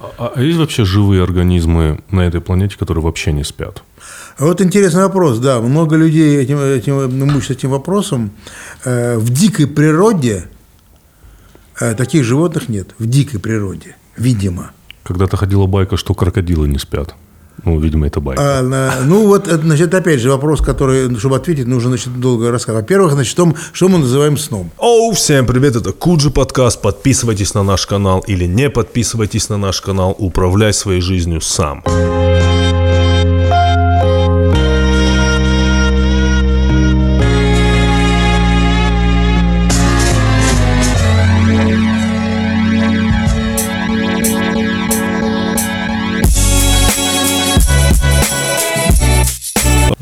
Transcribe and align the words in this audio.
А, 0.00 0.32
а 0.34 0.42
есть 0.42 0.58
вообще 0.58 0.84
живые 0.84 1.22
организмы 1.22 2.00
на 2.10 2.20
этой 2.20 2.40
планете, 2.40 2.76
которые 2.78 3.02
вообще 3.02 3.32
не 3.32 3.44
спят? 3.44 3.82
Вот 4.38 4.60
интересный 4.60 5.02
вопрос, 5.02 5.38
да. 5.38 5.60
Много 5.60 5.96
людей 5.96 6.38
этим, 6.38 6.58
этим, 6.58 7.18
мучаются 7.18 7.54
этим 7.54 7.70
вопросом. 7.70 8.30
Э, 8.84 9.18
в 9.18 9.30
дикой 9.30 9.66
природе 9.66 10.48
э, 11.80 11.94
таких 11.94 12.24
животных 12.24 12.68
нет. 12.68 12.94
В 12.98 13.06
дикой 13.06 13.40
природе, 13.40 13.96
видимо. 14.16 14.70
Когда-то 15.02 15.36
ходила 15.36 15.66
байка, 15.66 15.96
что 15.96 16.14
крокодилы 16.14 16.68
не 16.68 16.78
спят. 16.78 17.14
Ну, 17.68 17.78
видимо, 17.78 18.06
это 18.06 18.20
байка. 18.20 18.42
А, 18.42 19.02
ну, 19.04 19.26
вот, 19.26 19.46
значит, 19.46 19.92
опять 19.92 20.20
же, 20.20 20.30
вопрос, 20.30 20.62
который, 20.62 21.14
чтобы 21.18 21.36
ответить, 21.36 21.66
нужно, 21.66 21.90
значит, 21.90 22.18
долго 22.18 22.50
рассказать. 22.50 22.82
Во-первых, 22.82 23.12
значит, 23.12 23.36
том, 23.36 23.54
что 23.72 23.88
мы 23.88 23.98
называем 23.98 24.38
сном. 24.38 24.70
Оу, 24.78 25.12
всем 25.12 25.46
привет, 25.46 25.76
это 25.76 25.92
Куджи 25.92 26.30
подкаст. 26.30 26.80
Подписывайтесь 26.80 27.52
на 27.52 27.62
наш 27.62 27.86
канал 27.86 28.24
или 28.26 28.46
не 28.46 28.70
подписывайтесь 28.70 29.50
на 29.50 29.58
наш 29.58 29.82
канал. 29.82 30.16
Управляй 30.18 30.72
своей 30.72 31.02
жизнью 31.02 31.42
сам. 31.42 31.84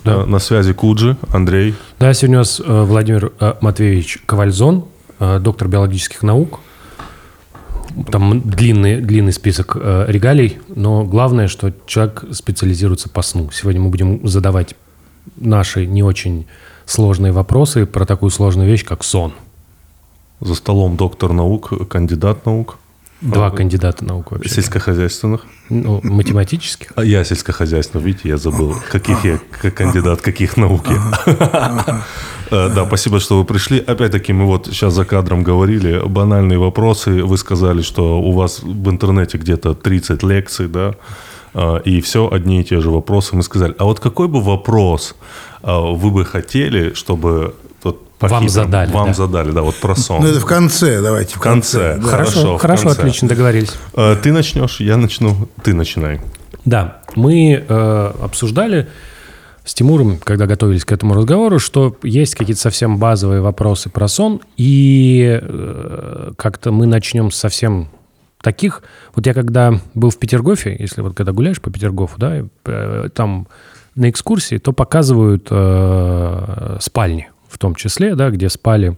На 0.07 0.39
связи 0.39 0.73
Куджи, 0.73 1.17
Андрей. 1.33 1.75
Да, 1.99 2.13
сегодня 2.15 2.39
у 2.39 2.41
нас 2.41 2.61
э, 2.65 2.83
Владимир 2.83 3.33
э, 3.41 3.55
Матвеевич 3.61 4.19
Ковальзон, 4.27 4.85
э, 5.19 5.39
доктор 5.41 5.69
биологических 5.69 6.23
наук. 6.23 6.61
Там 8.11 8.41
длинный, 8.43 9.01
длинный 9.01 9.33
список 9.33 9.77
регалий, 9.77 10.59
но 10.69 11.05
главное, 11.05 11.49
что 11.49 11.73
человек 11.87 12.25
специализируется 12.31 13.09
по 13.09 13.23
сну. 13.23 13.51
Сегодня 13.51 13.81
мы 13.81 13.89
будем 13.89 14.29
задавать 14.29 14.75
наши 15.37 15.87
не 15.87 16.03
очень 16.03 16.47
сложные 16.85 17.33
вопросы 17.33 17.87
про 17.87 18.05
такую 18.05 18.31
сложную 18.31 18.69
вещь, 18.69 18.85
как 18.85 19.03
сон. 19.03 19.33
За 20.41 20.55
столом 20.55 20.97
доктор 20.97 21.33
наук, 21.33 21.89
кандидат 21.89 22.45
наук. 22.45 22.77
Два 23.23 23.51
кандидата 23.51 24.05
наук 24.05 24.33
вообще. 24.33 24.51
Сельскохозяйственных? 24.51 25.47
Ну, 25.71 26.01
математических. 26.03 26.93
А 26.97 27.05
я 27.05 27.25
сельскохозяйственных, 27.25 28.05
видите, 28.05 28.29
я 28.29 28.37
забыл, 28.37 28.77
каких 28.91 29.25
я 29.25 29.39
кандидат, 29.71 30.21
каких 30.21 30.57
науки. 30.57 30.93
Э, 32.49 32.71
да, 32.73 32.87
спасибо, 32.87 33.19
что 33.19 33.39
вы 33.39 33.45
пришли. 33.45 33.81
Опять-таки, 33.81 34.33
мы 34.33 34.47
вот 34.47 34.67
сейчас 34.67 34.95
за 34.95 35.05
кадром 35.05 35.43
говорили, 35.43 36.01
банальные 36.07 36.61
вопросы. 36.61 37.25
Вы 37.25 37.39
сказали, 37.39 37.83
что 37.83 38.21
у 38.21 38.31
вас 38.31 38.63
в 38.63 38.89
интернете 38.89 39.37
где-то 39.37 39.75
30 39.75 40.23
лекций, 40.23 40.69
да, 40.69 40.95
э, 41.55 41.81
и 41.85 42.01
все 42.01 42.31
одни 42.31 42.61
и 42.61 42.65
те 42.65 42.81
же 42.81 42.91
вопросы. 42.91 43.35
Мы 43.35 43.43
сказали, 43.43 43.75
а 43.79 43.85
вот 43.85 43.99
какой 43.99 44.29
бы 44.29 44.41
вопрос 44.41 45.17
э, 45.65 45.73
вы 45.73 46.13
бы 46.13 46.25
хотели, 46.25 46.93
чтобы 46.95 47.57
по 48.19 48.29
вам 48.29 48.49
задали. 48.49 48.91
Вам 48.91 49.09
да. 49.09 49.15
задали, 49.15 49.51
да, 49.51 49.63
вот 49.63 49.77
про 49.77 49.95
сон. 49.95 50.23
Ну, 50.23 50.29
это 50.29 50.41
в 50.41 50.47
конце, 50.47 51.03
давайте. 51.03 51.35
В 51.35 51.41
конце. 51.41 51.93
конце. 51.93 52.03
Да. 52.03 52.11
Хорошо, 52.11 52.33
хорошо, 52.33 52.59
хорошо 52.59 52.83
конце. 52.85 53.01
отлично, 53.01 53.29
договорились. 53.29 53.73
Э, 53.95 54.17
ты 54.23 54.33
начнешь, 54.33 54.81
я 54.81 54.97
начну, 54.97 55.49
ты 55.63 55.75
начинай. 55.75 56.21
Да, 56.65 57.03
мы 57.15 57.65
э, 57.69 58.13
обсуждали 58.23 58.89
с 59.65 59.75
Тимуром, 59.75 60.19
когда 60.19 60.47
готовились 60.47 60.85
к 60.85 60.93
этому 60.93 61.15
разговору, 61.15 61.59
что 61.59 61.97
есть 62.03 62.37
какие-то 62.37 62.61
совсем 62.61 62.99
базовые 62.99 63.41
вопросы 63.41 63.91
про 63.91 64.09
сон, 64.09 64.41
и 64.57 65.41
э, 65.43 66.33
как-то 66.37 66.73
мы 66.73 66.87
начнем 66.87 67.31
с 67.31 67.37
совсем 67.37 67.89
таких. 68.41 68.83
Вот 69.15 69.27
я 69.27 69.35
когда 69.35 69.81
был 69.95 70.11
в 70.11 70.19
Петергофе, 70.19 70.75
если 70.79 71.03
вот 71.03 71.15
когда 71.15 71.33
гуляешь 71.33 71.61
по 71.61 71.71
Петергофу, 71.71 72.15
да, 72.19 72.45
э, 72.65 73.09
там 73.13 73.49
на 73.95 74.09
экскурсии, 74.09 74.59
то 74.59 74.73
показывают 74.73 75.49
э, 75.51 76.79
спальни 76.81 77.29
в 77.49 77.59
том 77.59 77.75
числе, 77.75 78.15
да, 78.15 78.31
где 78.31 78.49
спали, 78.49 78.97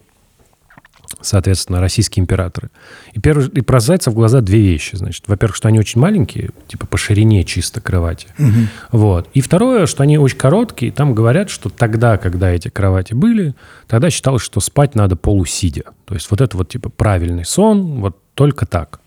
соответственно, 1.21 1.81
российские 1.81 2.23
императоры. 2.23 2.71
И, 3.13 3.21
первый, 3.21 3.49
и 3.49 3.65
зайцев 3.79 4.13
в 4.13 4.17
глаза 4.17 4.41
две 4.41 4.61
вещи. 4.61 4.97
Значит, 4.97 5.25
во-первых, 5.27 5.57
что 5.57 5.69
они 5.69 5.79
очень 5.79 6.01
маленькие, 6.01 6.51
типа 6.67 6.87
по 6.87 6.97
ширине 6.97 7.45
чисто 7.45 7.81
кровати. 7.81 8.29
Угу. 8.39 8.99
Вот. 8.99 9.29
И 9.35 9.41
второе, 9.41 9.87
что 9.87 10.03
они 10.03 10.19
очень 10.19 10.37
короткие. 10.37 10.93
Там 10.93 11.15
говорят, 11.15 11.51
что 11.51 11.71
тогда, 11.71 12.19
когда 12.19 12.51
эти 12.51 12.69
кровати 12.69 13.15
были, 13.15 13.55
тогда 13.87 14.11
считалось, 14.11 14.43
что 14.43 14.61
спать 14.61 14.95
надо 14.95 15.17
полусидя. 15.17 15.85
То 16.05 16.15
есть 16.15 16.31
вот 16.31 16.41
это 16.41 16.57
вот 16.57 16.69
типа 16.69 16.89
правильный 16.91 17.45
сон, 17.45 18.01
вот 18.01 18.17
только 18.35 18.67
так. 18.67 19.01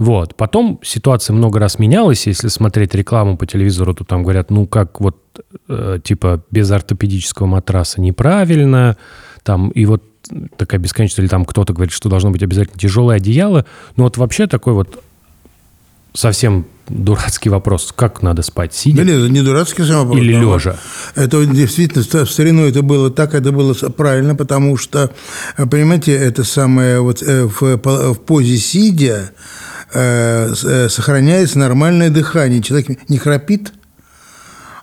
Вот. 0.00 0.34
Потом 0.34 0.80
ситуация 0.82 1.34
много 1.34 1.60
раз 1.60 1.78
менялась. 1.78 2.26
Если 2.26 2.48
смотреть 2.48 2.94
рекламу 2.94 3.36
по 3.36 3.44
телевизору, 3.46 3.92
то 3.92 4.02
там 4.02 4.22
говорят, 4.22 4.50
ну 4.50 4.66
как 4.66 4.98
вот 4.98 5.18
э, 5.68 5.98
типа 6.02 6.42
без 6.50 6.70
ортопедического 6.70 7.46
матраса 7.46 8.00
неправильно. 8.00 8.96
Там 9.42 9.68
и 9.68 9.84
вот 9.84 10.02
такая 10.56 10.80
бесконечная, 10.80 11.24
или 11.24 11.30
там 11.30 11.44
кто-то 11.44 11.74
говорит, 11.74 11.92
что 11.92 12.08
должно 12.08 12.30
быть 12.30 12.42
обязательно 12.42 12.78
тяжелое 12.78 13.18
одеяло. 13.18 13.66
Ну 13.96 14.04
вот 14.04 14.16
вообще 14.16 14.46
такой 14.46 14.72
вот 14.72 15.04
совсем 16.14 16.64
дурацкий 16.88 17.50
вопрос. 17.50 17.92
Как 17.94 18.22
надо 18.22 18.40
спать? 18.40 18.72
Сидя? 18.72 19.04
Да 19.04 19.12
нет, 19.12 19.30
не 19.30 19.42
дурацкий 19.42 19.84
сам 19.84 20.06
вопрос. 20.06 20.18
Или 20.18 20.32
лежа? 20.32 20.76
Это 21.14 21.44
действительно 21.44 22.24
в 22.24 22.30
старину 22.30 22.66
это 22.66 22.80
было 22.80 23.10
так, 23.10 23.34
это 23.34 23.52
было 23.52 23.74
правильно, 23.74 24.34
потому 24.34 24.78
что, 24.78 25.10
понимаете, 25.58 26.14
это 26.14 26.42
самое 26.42 27.02
вот 27.02 27.22
э, 27.22 27.44
в, 27.44 27.76
в 27.76 28.18
позе 28.20 28.56
сидя 28.56 29.18
Э, 29.20 29.26
э, 29.26 29.69
сохраняется 29.92 31.58
нормальное 31.58 32.10
дыхание. 32.10 32.62
Человек 32.62 33.08
не 33.08 33.18
храпит, 33.18 33.72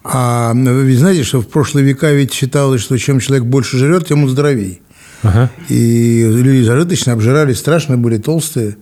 а 0.03 0.53
вы 0.53 0.95
знаете, 0.95 1.23
что 1.23 1.41
в 1.41 1.47
прошлые 1.47 1.85
века 1.85 2.11
ведь 2.11 2.33
считалось, 2.33 2.81
что 2.81 2.97
чем 2.97 3.19
человек 3.19 3.45
больше 3.45 3.77
жрет, 3.77 4.07
тем 4.07 4.23
он 4.23 4.29
здоровее. 4.29 4.79
Ага. 5.23 5.49
И 5.69 6.23
люди 6.29 6.63
зажиточно 6.63 7.13
обжирались, 7.13 7.59
страшно 7.59 7.97
были 7.97 8.17
толстые. 8.17 8.77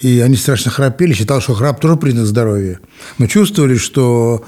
И 0.00 0.20
они 0.20 0.36
страшно 0.36 0.70
храпели, 0.70 1.12
считал, 1.12 1.40
что 1.40 1.54
храп 1.54 1.80
тоже 1.80 1.96
признак 1.96 2.26
здоровья. 2.26 2.80
Но 3.18 3.26
чувствовали, 3.26 3.76
что 3.76 4.44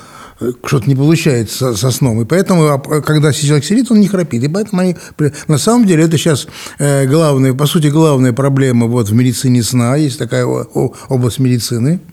что-то 0.65 0.89
не 0.89 0.97
получается 0.97 1.77
со 1.77 1.91
сном. 1.91 2.23
И 2.23 2.25
поэтому, 2.25 2.67
а, 2.69 2.79
когда 2.79 3.33
человек 3.33 3.65
сидит, 3.65 3.91
он 3.91 4.01
не 4.01 4.09
храпит. 4.09 4.43
И 4.43 4.49
поэтому 4.49 4.83
они... 4.83 4.97
На 5.49 5.59
самом 5.59 5.87
деле, 5.87 6.05
это 6.05 6.19
сейчас 6.19 6.47
э, 6.79 7.07
главная, 7.07 7.55
по 7.55 7.67
сути, 7.67 7.89
главная 7.89 8.33
проблема 8.33 8.87
вот 8.87 9.09
в 9.09 9.15
медицине 9.15 9.63
сна. 9.63 9.97
Есть 9.97 10.19
такая 10.19 10.45
область 10.45 11.39
медицины– 11.39 12.01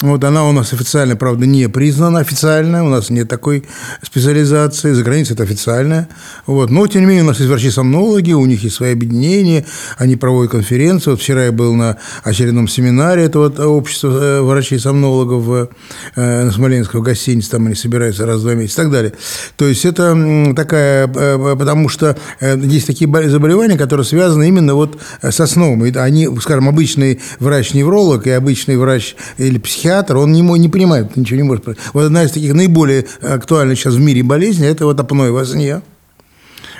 вот 0.00 0.22
она 0.24 0.46
у 0.46 0.52
нас 0.52 0.74
официально, 0.74 1.16
правда, 1.16 1.46
не 1.46 1.68
признана 1.70 2.18
официально, 2.18 2.84
у 2.84 2.88
нас 2.88 3.08
нет 3.08 3.28
такой 3.28 3.64
специализации, 4.02 4.92
за 4.92 5.02
границей 5.02 5.34
это 5.34 5.44
официально. 5.44 6.08
Вот. 6.46 6.70
Но, 6.70 6.86
тем 6.86 7.02
не 7.02 7.06
менее, 7.06 7.24
у 7.24 7.28
нас 7.28 7.38
есть 7.38 7.48
врачи-сомнологи, 7.48 8.32
у 8.32 8.44
них 8.44 8.62
есть 8.62 8.76
свои 8.76 8.92
объединения, 8.92 9.64
они 9.96 10.16
проводят 10.16 10.52
конференции. 10.52 11.10
Вот 11.10 11.20
вчера 11.20 11.46
я 11.46 11.52
был 11.52 11.74
на 11.74 11.96
очередном 12.24 12.68
семинаре 12.68 13.24
этого 13.24 13.48
общества 13.66 14.08
э, 14.08 14.40
врачей-сомнологов 14.42 15.70
э, 16.14 16.44
на 16.44 16.52
Смоленском 16.52 17.00
гостинице, 17.00 17.52
там 17.52 17.64
они 17.64 17.74
собираются 17.74 18.26
раз 18.26 18.40
в 18.40 18.42
два 18.42 18.54
месяца 18.54 18.82
и 18.82 18.84
так 18.84 18.92
далее. 18.92 19.12
То 19.56 19.66
есть 19.66 19.86
это 19.86 20.52
такая, 20.54 21.08
э, 21.08 21.56
потому 21.56 21.88
что 21.88 22.18
есть 22.40 22.86
такие 22.86 23.08
заболевания, 23.30 23.78
которые 23.78 24.04
связаны 24.04 24.46
именно 24.46 24.74
вот 24.74 25.00
со 25.22 25.46
сном. 25.46 25.82
Они, 25.96 26.28
скажем, 26.40 26.68
обычный 26.68 27.20
врач-невролог 27.38 28.26
и 28.26 28.30
обычный 28.30 28.76
врач 28.76 29.16
или 29.38 29.56
психиатр 29.58 29.85
психиатр, 29.86 30.16
он 30.16 30.32
не, 30.32 30.40
не 30.40 30.68
понимает, 30.68 31.16
ничего 31.16 31.36
не 31.36 31.42
может. 31.44 31.64
Вот 31.92 32.04
одна 32.04 32.24
из 32.24 32.32
таких 32.32 32.54
наиболее 32.54 33.06
актуальных 33.22 33.78
сейчас 33.78 33.94
в 33.94 34.00
мире 34.00 34.22
болезней– 34.22 34.66
это 34.68 34.84
вот 34.84 34.98
апноэ 34.98 35.30
во 35.30 35.44
сне 35.44 35.80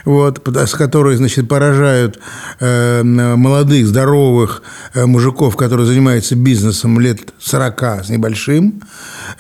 вот, 0.05 0.41
с 0.47 0.75
которой, 0.75 1.17
значит, 1.17 1.49
поражают 1.49 2.21
э, 2.61 3.03
молодых, 3.03 3.89
здоровых 3.89 4.63
э, 4.95 5.05
мужиков, 5.05 5.57
которые 5.57 5.85
занимаются 5.85 6.37
бизнесом 6.37 7.01
лет 7.01 7.19
40 7.41 7.83
с 8.05 8.09
небольшим. 8.09 8.83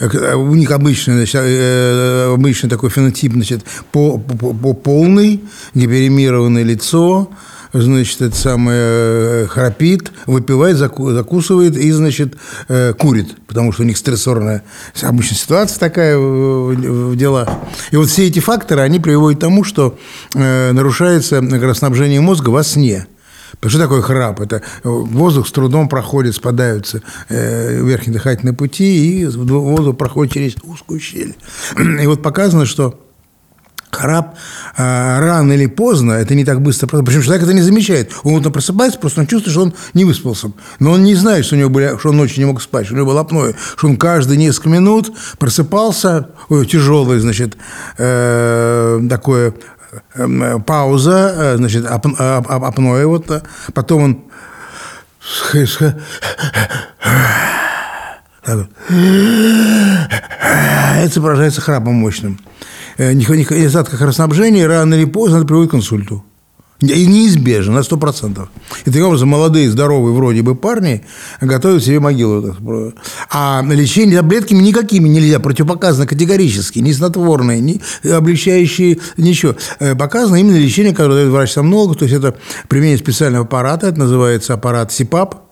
Э, 0.00 0.34
у 0.34 0.54
них 0.56 0.72
обычный, 0.72 1.14
значит, 1.14 1.40
э, 1.44 2.32
обычный 2.34 2.69
такой 2.69 2.90
фенотип, 2.90 3.32
значит, 3.32 3.62
по, 3.92 4.19
по, 4.19 4.52
по 4.52 4.72
полный, 4.72 5.40
гиперемированное 5.74 6.64
лицо, 6.64 7.30
значит, 7.82 8.20
это 8.23 8.37
самое 8.37 8.81
э, 8.81 9.46
храпит, 9.49 10.12
выпивает, 10.26 10.76
закусывает 10.76 11.76
и, 11.76 11.90
значит, 11.90 12.37
э, 12.69 12.93
курит, 12.94 13.37
потому 13.46 13.73
что 13.73 13.82
у 13.82 13.84
них 13.87 13.96
стрессорная 13.96 14.62
обычная 15.02 15.37
ситуация 15.37 15.78
такая 15.78 16.17
в 16.19 17.17
делах. 17.17 17.49
И 17.90 17.96
вот 17.96 18.08
все 18.08 18.26
эти 18.26 18.40
факторы, 18.40 18.82
они 18.82 19.00
приводят 19.00 19.38
к 19.38 19.43
тому, 19.43 19.64
что 19.64 19.99
э, 20.34 20.73
нарушается 20.73 21.43
снабжение 21.75 22.20
мозга 22.20 22.50
во 22.50 22.62
сне. 22.62 23.06
Потому 23.52 23.70
что 23.70 23.81
такое 23.81 24.02
храп? 24.02 24.40
Это 24.40 24.62
воздух 24.84 25.49
с 25.49 25.52
трудом 25.52 25.88
проходит, 25.88 26.34
спадаются 26.34 27.00
верхние 27.31 28.12
дыхательные 28.12 28.52
пути, 28.52 29.22
и 29.22 29.26
воздух 29.26 29.96
проходит 29.96 30.34
через 30.34 30.56
узкую 30.62 31.00
щель. 31.00 31.34
И 32.02 32.06
вот 32.06 32.22
показано, 32.22 32.67
что 32.67 33.06
храп 33.96 34.37
а, 34.76 35.20
рано 35.20 35.52
или 35.52 35.66
поздно, 35.66 36.12
это 36.12 36.34
не 36.34 36.44
так 36.44 36.60
быстро, 36.60 36.87
причем 37.02 37.22
человек 37.22 37.44
это 37.44 37.52
не 37.52 37.62
замечает. 37.62 38.12
Он 38.22 38.40
вот 38.40 38.52
просыпается, 38.52 38.98
просто 38.98 39.20
он 39.20 39.26
чувствует, 39.26 39.52
что 39.52 39.62
он 39.62 39.75
не 39.94 40.04
выспался. 40.04 40.52
Но 40.78 40.93
он 40.93 41.04
не 41.04 41.14
знает, 41.14 41.44
что, 41.44 41.56
у 41.56 41.58
него 41.58 41.70
были, 41.70 41.98
что 41.98 42.10
он 42.10 42.16
ночью 42.16 42.38
не 42.40 42.44
мог 42.44 42.60
спать, 42.62 42.87
что 42.87 42.94
у 42.94 42.98
него 42.98 43.08
было 43.08 43.20
апноэ, 43.20 43.54
что 43.76 43.88
он 43.88 43.96
каждые 43.96 44.37
несколько 44.37 44.69
минут 44.69 45.12
просыпался, 45.38 46.28
ой, 46.48 46.66
тяжелый, 46.66 47.19
значит, 47.19 47.56
э, 47.98 49.00
такое 49.08 49.54
э, 50.14 50.58
пауза, 50.66 51.34
э, 51.37 51.56
значит, 51.56 51.87
ап, 51.87 52.06
вот, 52.06 53.31
э, 53.31 53.40
потом 53.72 54.02
он. 54.02 54.22
Это 58.44 58.69
изображается 61.06 61.60
храпом 61.60 61.94
мощным. 61.94 62.38
Э, 62.98 63.12
Недостатка 63.12 63.96
кровоснабжения 63.96 64.66
рано 64.66 64.94
или 64.94 65.04
поздно 65.04 65.38
это 65.38 65.46
приводит 65.46 65.70
к 65.70 65.75
инсульту. 65.75 66.25
И 66.81 67.06
неизбежно, 67.06 67.76
на 67.76 67.78
100%. 67.78 68.48
И 68.84 68.90
таким 68.90 69.06
образом 69.06 69.31
молодые, 69.31 69.70
здоровые 69.70 70.14
вроде 70.14 70.43
бы 70.43 70.54
парни 70.54 71.06
готовят 71.40 71.82
себе 71.82 72.00
могилу. 72.00 72.54
А 73.31 73.64
лечение 73.66 74.19
таблетками 74.19 74.58
никакими 74.58 75.08
нельзя, 75.08 75.40
противопоказано 75.40 76.06
категорически. 76.06 76.81
Ни 76.81 76.93
снотворные, 76.93 77.60
ни 77.60 77.81
облегчающие, 78.06 78.98
ничего. 79.16 79.56
Э, 79.78 79.94
показано 79.94 80.37
именно 80.37 80.56
лечение, 80.56 80.94
которое 80.94 81.14
дает 81.14 81.31
врач 81.31 81.56
много, 81.56 81.94
то 81.94 82.04
есть 82.04 82.14
это 82.14 82.37
применение 82.69 82.98
специального 82.98 83.46
аппарата, 83.46 83.87
это 83.87 83.98
называется 83.98 84.52
аппарат 84.52 84.93
СИПАП, 84.93 85.45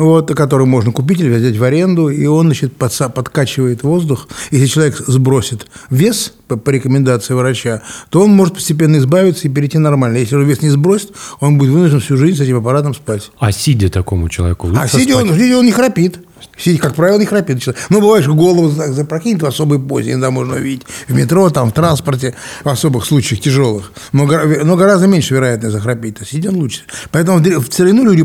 вот, 0.00 0.34
который 0.34 0.66
можно 0.66 0.92
купить 0.92 1.20
или 1.20 1.28
взять 1.28 1.56
в 1.56 1.62
аренду, 1.62 2.08
и 2.08 2.26
он 2.26 2.46
значит, 2.46 2.74
подкачивает 2.74 3.82
воздух. 3.82 4.28
Если 4.50 4.66
человек 4.66 4.96
сбросит 5.06 5.66
вес 5.90 6.34
по, 6.48 6.56
по 6.56 6.70
рекомендации 6.70 7.34
врача, 7.34 7.82
то 8.08 8.22
он 8.22 8.30
может 8.30 8.54
постепенно 8.54 8.96
избавиться 8.96 9.46
и 9.46 9.50
перейти 9.50 9.78
нормально. 9.78 10.16
Если 10.16 10.36
он 10.36 10.44
вес 10.44 10.62
не 10.62 10.70
сбросит, 10.70 11.12
он 11.40 11.58
будет 11.58 11.70
вынужден 11.70 12.00
всю 12.00 12.16
жизнь 12.16 12.38
с 12.38 12.40
этим 12.40 12.58
аппаратом 12.58 12.94
спать. 12.94 13.30
А 13.38 13.52
сидя 13.52 13.90
такому 13.90 14.28
человеку? 14.28 14.68
А 14.74 14.88
сидя 14.88 15.16
он, 15.16 15.28
сидя 15.34 15.58
он 15.58 15.66
не 15.66 15.72
храпит. 15.72 16.18
Сидя, 16.60 16.80
как 16.80 16.94
правило, 16.94 17.18
не 17.18 17.26
храпит. 17.26 17.66
Ну, 17.88 18.00
бывает, 18.00 18.24
что 18.24 18.34
голову 18.34 18.68
запрокинет 18.68 19.42
в 19.42 19.46
особой 19.46 19.78
позе, 19.78 20.12
иногда 20.12 20.30
можно 20.30 20.54
увидеть 20.54 20.86
в 21.08 21.14
метро, 21.14 21.50
там, 21.50 21.70
в 21.70 21.72
транспорте, 21.72 22.34
в 22.64 22.68
особых 22.68 23.04
случаях 23.04 23.40
тяжелых. 23.40 23.92
Но, 24.12 24.26
но 24.26 24.76
гораздо 24.76 25.06
меньше 25.06 25.34
вероятность 25.34 25.72
захрапеть. 25.72 26.16
А 26.20 26.24
сидя 26.24 26.50
лучше. 26.50 26.82
Поэтому 27.10 27.38
в 27.38 27.68
целину 27.68 28.04
люди 28.04 28.22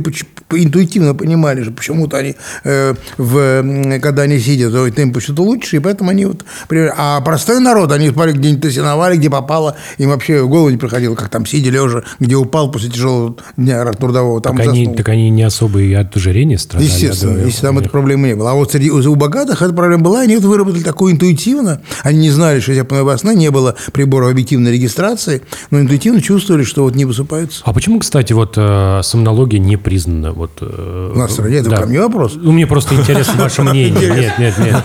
интуитивно 0.51 1.15
понимали, 1.15 1.63
что 1.63 1.71
почему-то 1.71 2.17
они, 2.17 2.35
э, 2.63 2.93
в, 3.17 3.99
когда 3.99 4.23
они 4.23 4.39
сидят, 4.39 4.71
то 4.71 4.85
им 4.85 5.13
почему-то 5.13 5.43
лучше, 5.43 5.77
и 5.77 5.79
поэтому 5.79 6.09
они 6.09 6.25
вот... 6.25 6.45
А 6.97 7.21
простой 7.21 7.59
народ, 7.59 7.91
они 7.91 8.09
спали 8.09 8.33
где-нибудь 8.33 8.61
тосиновали, 8.61 9.17
где 9.17 9.29
попало, 9.29 9.75
им 9.97 10.09
вообще 10.09 10.43
в 10.43 10.49
голову 10.49 10.69
не 10.69 10.77
приходило, 10.77 11.15
как 11.15 11.29
там 11.29 11.45
сидя 11.45 11.69
лежа, 11.69 12.03
где 12.19 12.35
упал 12.35 12.71
после 12.71 12.89
тяжелого 12.89 13.35
дня 13.57 13.85
трудового. 13.93 14.41
Там 14.41 14.57
так, 14.57 14.67
они, 14.67 14.87
так 14.93 15.07
они 15.09 15.29
не 15.29 15.43
особо 15.43 15.79
и 15.81 15.93
от 15.93 16.15
ожирения 16.15 16.57
страдали. 16.57 16.89
Естественно, 16.89 17.45
если 17.45 17.61
там 17.61 17.79
эта 17.79 17.89
проблема 17.89 18.24
было. 18.33 18.51
А 18.51 18.53
вот 18.53 18.71
среди, 18.71 18.89
у 18.89 19.15
богатых 19.15 19.61
эта 19.61 19.73
проблема 19.73 20.03
была, 20.03 20.21
они 20.21 20.35
вот 20.35 20.45
выработали 20.45 20.83
такую 20.83 21.13
интуитивно, 21.13 21.81
они 22.03 22.19
не 22.19 22.31
знали, 22.31 22.59
что 22.59 22.79
апноэ 22.79 23.17
сна, 23.17 23.33
не 23.33 23.51
было 23.51 23.75
прибора 23.93 24.29
объективной 24.29 24.71
регистрации, 24.71 25.41
но 25.69 25.79
интуитивно 25.79 26.21
чувствовали, 26.21 26.63
что 26.63 26.83
вот 26.83 26.95
не 26.95 27.05
высыпаются. 27.05 27.61
А 27.65 27.73
почему, 27.73 27.99
кстати, 27.99 28.33
вот 28.33 28.53
э, 28.57 29.01
сомнология 29.03 29.59
не 29.59 29.77
признана? 29.77 30.31
Вот, 30.31 30.51
э, 30.61 31.11
у 31.13 31.17
нас 31.17 31.31
в 31.31 31.33
стране 31.33 31.57
это 31.57 31.69
да. 31.69 31.77
ко 31.77 31.85
мне 31.85 31.99
вопрос? 31.99 32.33
Ну, 32.35 32.51
мне 32.51 32.65
просто 32.65 32.95
интересно 32.95 33.43
ваше 33.43 33.61
мнение. 33.61 34.09
Нет, 34.09 34.39
нет, 34.39 34.57
нет. 34.57 34.83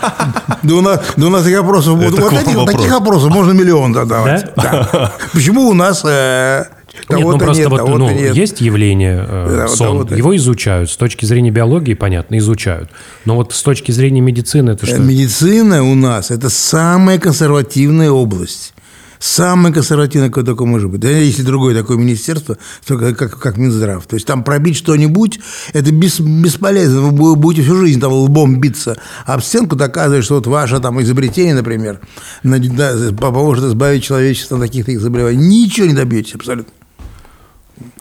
Да 0.63 0.75
у 0.75 0.81
нас, 0.81 1.01
да 1.17 1.27
у 1.27 1.31
нас 1.31 1.43
таких 1.43 1.61
вопросов, 1.61 1.99
вот, 1.99 2.19
вот 2.19 2.67
таких 2.67 2.91
вопросов 2.91 3.31
можно 3.31 3.53
миллион 3.53 3.95
задавать. 3.95 4.53
Да? 4.57 4.89
Да. 4.93 5.13
Почему 5.33 5.69
у 5.69 5.75
нас 5.75 6.03
э, 6.05 6.65
нет, 7.09 7.21
ну 7.21 7.39
просто 7.39 7.63
нет, 7.63 7.71
вот 7.71 7.99
ну, 7.99 8.11
нет. 8.11 8.35
есть 8.35 8.61
явление 8.61 9.25
э, 9.27 9.57
да, 9.57 9.69
сон, 9.69 10.07
его 10.15 10.37
изучают. 10.37 10.91
С 10.91 10.97
точки 10.97 11.25
зрения 11.25 11.51
биологии, 11.51 11.95
понятно, 11.95 12.39
изучают. 12.39 12.91
Но 13.25 13.37
вот 13.37 13.53
с 13.53 13.63
точки 13.63 13.93
зрения 13.93 14.21
медицины 14.21 14.71
это 14.71 14.87
что? 14.87 14.99
Медицина 14.99 15.83
у 15.83 15.95
нас 15.95 16.31
это 16.31 16.49
самая 16.51 17.19
консервативная 17.19 18.11
область. 18.11 18.75
Самое 19.21 19.73
консервативное, 19.75 20.31
какое 20.31 20.45
только 20.45 20.65
может 20.65 20.89
быть. 20.89 21.01
Да, 21.01 21.11
если 21.11 21.43
другое 21.43 21.75
такое 21.75 21.99
министерство, 21.99 22.57
то 22.87 22.97
как, 22.97 23.19
как, 23.19 23.39
как 23.39 23.59
Минздрав. 23.59 24.07
То 24.07 24.15
есть 24.15 24.27
там 24.27 24.43
пробить 24.43 24.77
что-нибудь, 24.79 25.39
это 25.75 25.93
бес, 25.93 26.21
бесполезно. 26.21 27.03
Вы 27.03 27.37
будете 27.37 27.63
всю 27.63 27.77
жизнь 27.77 28.01
там 28.01 28.15
лбом 28.15 28.63
биться 28.63 28.97
об 29.27 29.43
стенку, 29.43 29.77
доказывая, 29.77 30.23
что 30.23 30.37
вот 30.37 30.47
ваше 30.47 30.81
там 30.81 31.03
изобретение, 31.03 31.55
например, 31.55 32.01
поможет 32.43 33.67
избавить 33.67 34.05
человечество 34.05 34.57
от 34.57 34.63
таких-то 34.63 34.99
заболеваний. 34.99 35.37
Ничего 35.37 35.87
не 35.87 35.95
добьетесь 35.95 36.37
абсолютно. 36.37 36.73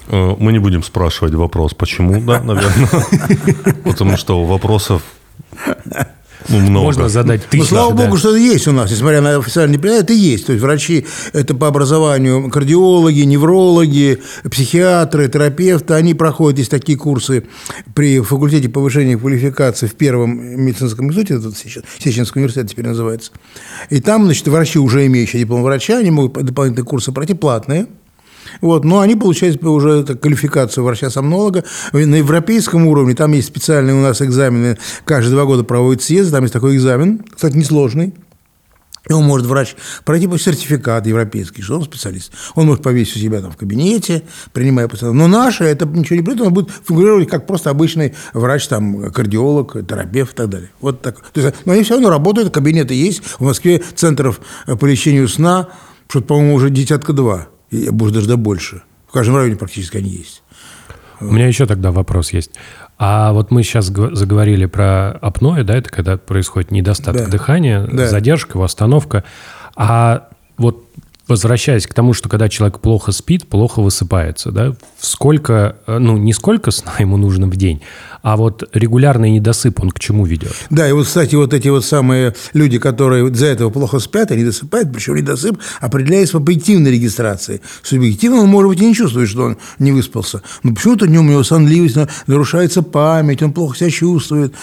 Э, 0.09 0.35
мы 0.37 0.51
не 0.51 0.59
будем 0.59 0.83
спрашивать 0.83 1.33
вопрос, 1.33 1.73
почему, 1.73 2.21
да, 2.21 2.41
наверное. 2.41 2.89
Потому 3.83 4.17
что 4.17 4.43
вопросов 4.43 5.03
ну, 6.47 6.59
много. 6.59 6.85
Можно 6.85 7.09
задать 7.09 7.45
тысячи. 7.45 7.61
Ну, 7.61 7.67
слава 7.67 7.93
да. 7.93 8.05
богу, 8.05 8.17
что 8.17 8.29
это 8.29 8.39
есть 8.39 8.67
у 8.67 8.71
нас, 8.71 8.89
несмотря 8.89 9.21
на 9.21 9.37
официальные 9.37 9.77
принятия, 9.77 10.03
это 10.03 10.13
есть. 10.13 10.47
То 10.47 10.53
есть 10.53 10.63
врачи 10.63 11.05
это 11.33 11.53
по 11.53 11.67
образованию 11.67 12.49
кардиологи, 12.49 13.21
неврологи, 13.21 14.19
психиатры, 14.49 15.27
терапевты, 15.27 15.93
они 15.93 16.15
проходят 16.15 16.57
есть 16.59 16.71
такие 16.71 16.97
курсы 16.97 17.45
при 17.93 18.21
факультете 18.21 18.69
повышения 18.69 19.17
квалификации 19.17 19.85
в 19.85 19.93
первом 19.93 20.39
медицинском 20.39 21.07
институте, 21.07 21.35
это 21.35 21.51
Сеченский 21.99 22.39
университет 22.39 22.69
теперь 22.69 22.87
называется. 22.87 23.31
И 23.89 23.99
там, 23.99 24.25
значит, 24.25 24.47
врачи, 24.47 24.79
уже 24.79 25.05
имеющие 25.05 25.41
диплом 25.41 25.61
врача, 25.61 25.97
они 25.97 26.09
могут 26.09 26.43
дополнительные 26.43 26.85
курсы 26.85 27.11
пройти 27.11 27.35
платные– 27.35 27.85
вот, 28.61 28.83
но 28.83 28.99
они 28.99 29.15
получают 29.15 29.63
уже 29.63 30.03
квалификацию 30.03 30.83
врача-сомнолога. 30.83 31.63
На 31.93 32.15
европейском 32.15 32.87
уровне 32.87 33.15
там 33.15 33.33
есть 33.33 33.47
специальные 33.47 33.95
у 33.95 34.01
нас 34.01 34.21
экзамены, 34.21 34.77
каждые 35.05 35.35
два 35.35 35.45
года 35.45 35.63
проводят 35.63 36.01
съезд, 36.01 36.31
там 36.31 36.43
есть 36.43 36.53
такой 36.53 36.75
экзамен, 36.75 37.23
кстати, 37.33 37.55
несложный. 37.55 38.13
Он 39.07 39.23
может 39.23 39.47
врач 39.47 39.75
пройти 40.05 40.27
по 40.27 40.37
сертификат 40.37 41.07
европейский, 41.07 41.61
что 41.61 41.77
он 41.77 41.83
специалист. 41.83 42.31
Он 42.55 42.67
может 42.67 42.83
повесить 42.83 43.15
у 43.15 43.19
себя 43.19 43.41
там 43.41 43.51
в 43.51 43.57
кабинете, 43.57 44.23
принимая 44.53 44.87
пациентов. 44.87 45.15
Но 45.15 45.27
наше 45.27 45.63
это 45.63 45.85
ничего 45.85 46.17
не 46.17 46.21
придет, 46.21 46.41
он 46.41 46.53
будет 46.53 46.69
фигурировать 46.87 47.27
как 47.27 47.47
просто 47.47 47.69
обычный 47.69 48.13
врач, 48.33 48.67
там, 48.67 49.11
кардиолог, 49.11 49.87
терапевт 49.87 50.33
и 50.33 50.35
так 50.35 50.49
далее. 50.49 50.69
Вот 50.79 51.01
так. 51.01 51.21
То 51.31 51.41
есть, 51.41 51.55
но 51.65 51.73
они 51.73 51.83
все 51.83 51.95
равно 51.95 52.09
работают, 52.09 52.53
кабинеты 52.53 52.93
есть. 52.93 53.23
В 53.23 53.41
Москве 53.41 53.81
центров 53.95 54.41
по 54.67 54.85
лечению 54.85 55.27
сна, 55.27 55.69
что-то, 56.07 56.27
по-моему, 56.27 56.55
уже 56.55 56.69
десятка 56.69 57.13
два 57.13 57.47
и, 57.71 57.89
может, 57.89 58.15
даже 58.15 58.37
больше. 58.37 58.81
В 59.07 59.11
каждом 59.11 59.37
районе 59.37 59.55
практически 59.55 59.97
они 59.97 60.09
есть. 60.09 60.43
У 61.19 61.25
меня 61.25 61.47
еще 61.47 61.65
тогда 61.65 61.91
вопрос 61.91 62.31
есть. 62.31 62.51
А 62.97 63.33
вот 63.33 63.51
мы 63.51 63.63
сейчас 63.63 63.85
заговорили 63.85 64.65
про 64.65 65.11
апноэ, 65.11 65.63
да, 65.63 65.77
это 65.77 65.89
когда 65.89 66.17
происходит 66.17 66.71
недостаток 66.71 67.25
да. 67.25 67.31
дыхания, 67.31 67.87
да. 67.87 68.07
задержка, 68.07 68.57
восстановка. 68.57 69.23
А 69.75 70.29
вот 70.57 70.88
возвращаясь 71.29 71.87
к 71.87 71.93
тому, 71.93 72.13
что 72.13 72.27
когда 72.27 72.49
человек 72.49 72.79
плохо 72.79 73.11
спит, 73.11 73.47
плохо 73.47 73.81
высыпается, 73.81 74.51
да, 74.51 74.75
сколько, 74.99 75.77
э, 75.87 75.97
ну, 75.99 76.17
не 76.17 76.33
сколько 76.33 76.71
сна 76.71 76.93
ему 76.99 77.17
нужно 77.17 77.47
в 77.47 77.55
день, 77.55 77.81
а 78.21 78.35
вот 78.35 78.67
регулярный 78.73 79.31
недосып, 79.31 79.81
он 79.81 79.91
к 79.91 79.99
чему 79.99 80.25
ведет? 80.25 80.53
Да, 80.69 80.89
и 80.89 80.91
вот, 80.91 81.05
кстати, 81.05 81.35
вот 81.35 81.53
эти 81.53 81.69
вот 81.69 81.85
самые 81.85 82.35
люди, 82.53 82.79
которые 82.79 83.33
за 83.33 83.45
этого 83.45 83.69
плохо 83.69 83.99
спят, 83.99 84.31
они 84.31 84.43
досыпают, 84.43 84.91
причем 84.91 85.15
недосып 85.15 85.57
определяется 85.79 86.33
по 86.33 86.39
объективной 86.39 86.91
регистрации. 86.91 87.61
Субъективно 87.83 88.41
он, 88.41 88.49
может 88.49 88.69
быть, 88.69 88.81
и 88.81 88.85
не 88.85 88.95
чувствует, 88.95 89.29
что 89.29 89.43
он 89.43 89.57
не 89.77 89.91
выспался. 89.91 90.41
Но 90.63 90.73
почему-то 90.73 91.07
днем 91.07 91.27
у 91.27 91.31
него 91.31 91.43
сонливость, 91.43 91.97
нарушается 92.27 92.81
память, 92.81 93.41
он 93.43 93.53
плохо 93.53 93.77
себя 93.77 93.89
чувствует. 93.89 94.53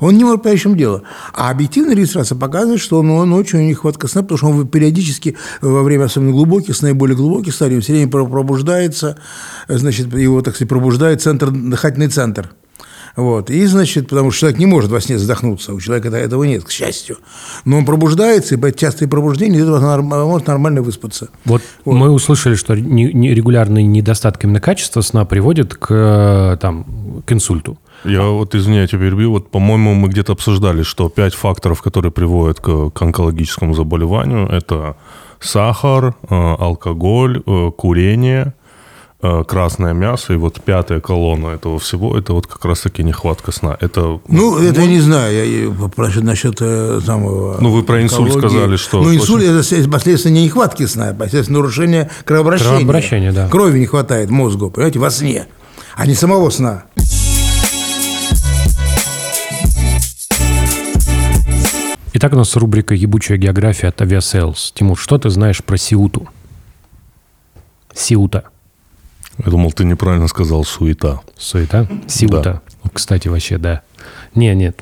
Он 0.00 0.16
не 0.16 0.24
может 0.24 0.42
понять, 0.42 0.58
в 0.58 0.62
чем 0.62 0.76
дело. 0.76 1.02
А 1.34 1.50
объективная 1.50 1.94
регистрация 1.94 2.36
показывает, 2.36 2.80
что 2.80 3.02
ну, 3.02 3.24
ночью 3.24 3.58
у 3.58 3.62
него 3.62 3.70
нехватка 3.70 4.08
сна, 4.08 4.22
потому 4.22 4.38
что 4.38 4.48
он 4.48 4.66
периодически 4.66 5.36
во 5.60 5.82
время 5.82 6.04
особенно 6.14 6.32
глубоких, 6.32 6.76
с 6.76 6.82
наиболее 6.82 7.16
глубоких 7.16 7.54
стадий, 7.54 7.80
все 7.80 7.92
время 7.92 8.10
пробуждается, 8.10 9.18
значит, 9.68 10.12
его, 10.14 10.40
так 10.42 10.54
сказать, 10.54 10.68
пробуждает 10.68 11.20
центр, 11.20 11.50
дыхательный 11.50 12.08
центр. 12.08 12.50
Вот. 13.16 13.48
И, 13.48 13.64
значит, 13.66 14.08
потому 14.08 14.32
что 14.32 14.40
человек 14.40 14.58
не 14.58 14.66
может 14.66 14.90
во 14.90 15.00
сне 15.00 15.18
задохнуться, 15.18 15.72
у 15.72 15.80
человека 15.80 16.08
этого 16.08 16.42
нет, 16.44 16.64
к 16.64 16.70
счастью. 16.70 17.18
Но 17.64 17.78
он 17.78 17.84
пробуждается, 17.84 18.54
и 18.54 18.58
по 18.58 18.72
частые 18.72 19.08
пробуждения 19.08 19.60
этого 19.60 20.00
может 20.02 20.48
нормально 20.48 20.82
выспаться. 20.82 21.28
Вот, 21.44 21.62
вот. 21.84 21.94
мы 21.94 22.10
услышали, 22.10 22.56
что 22.56 22.74
регулярный 22.74 23.84
недостаток 23.84 24.44
именно 24.44 24.60
качества 24.60 25.00
сна 25.00 25.24
приводит 25.24 25.74
к, 25.74 26.58
там, 26.60 27.22
к 27.24 27.32
инсульту. 27.32 27.78
Я 28.04 28.22
вот, 28.22 28.54
извиняюсь, 28.54 28.90
перебью. 28.90 29.30
Вот, 29.30 29.50
по-моему, 29.50 29.94
мы 29.94 30.08
где-то 30.08 30.32
обсуждали, 30.32 30.82
что 30.82 31.08
пять 31.08 31.34
факторов, 31.34 31.82
которые 31.82 32.10
приводят 32.10 32.60
к, 32.60 32.90
к 32.90 33.02
онкологическому 33.02 33.74
заболеванию, 33.74 34.48
это 34.48 34.96
сахар, 35.44 36.14
э, 36.28 36.54
алкоголь, 36.58 37.42
э, 37.46 37.70
курение– 37.76 38.54
э, 39.22 39.42
красное 39.48 39.94
мясо, 39.94 40.34
и 40.34 40.36
вот 40.36 40.60
пятая 40.60 41.00
колонна 41.00 41.48
этого 41.48 41.78
всего, 41.78 42.18
это 42.18 42.34
вот 42.34 42.46
как 42.46 42.62
раз-таки 42.66 43.02
нехватка 43.02 43.52
сна. 43.52 43.74
Это, 43.80 44.20
Ну, 44.28 44.58
это 44.58 44.82
я 44.82 44.86
не 44.86 45.00
знаю, 45.00 45.64
я, 45.64 45.70
попрошу 45.70 46.22
насчет 46.22 46.58
самого... 46.58 47.56
Ну, 47.58 47.70
вы 47.70 47.82
про 47.84 48.02
инсульт 48.02 48.34
онкологии. 48.34 48.48
сказали, 48.48 48.76
что 48.76 49.02
Ну, 49.02 49.14
инсульт 49.14 49.42
очень-– 49.48 49.78
это 49.80 49.90
последствия 49.90 50.30
не 50.30 50.44
нехватки 50.44 50.84
сна, 50.86 51.08
а 51.08 51.14
последствия 51.14 51.54
нарушения 51.54 52.10
кровообращения. 52.26 52.70
Кровообращения, 52.76 53.32
да. 53.32 53.48
Крови 53.48 53.78
не 53.78 53.86
хватает 53.86 54.28
мозгу, 54.30 54.70
понимаете, 54.70 54.98
во 54.98 55.10
сне, 55.10 55.46
а 55.96 56.06
не 56.06 56.14
самого 56.14 56.50
сна. 56.50 56.84
Итак, 62.24 62.32
у 62.32 62.36
нас 62.36 62.56
рубрика 62.56 62.94
«Ебучая 62.94 63.36
география» 63.36 63.88
от 63.88 64.00
Aviasales. 64.00 64.72
Тимур, 64.72 64.98
что 64.98 65.18
ты 65.18 65.28
знаешь 65.28 65.62
про 65.62 65.76
Сиуту? 65.76 66.26
Сиута. 67.92 68.44
Я 69.44 69.50
думал, 69.50 69.72
ты 69.72 69.84
неправильно 69.84 70.26
сказал 70.26 70.64
суета. 70.64 71.20
Суета? 71.36 71.86
Сиута. 72.06 72.62
Ну, 72.82 72.90
Кстати, 72.94 73.28
вообще, 73.28 73.58
да. 73.58 73.82
Не, 74.34 74.54
нет. 74.54 74.80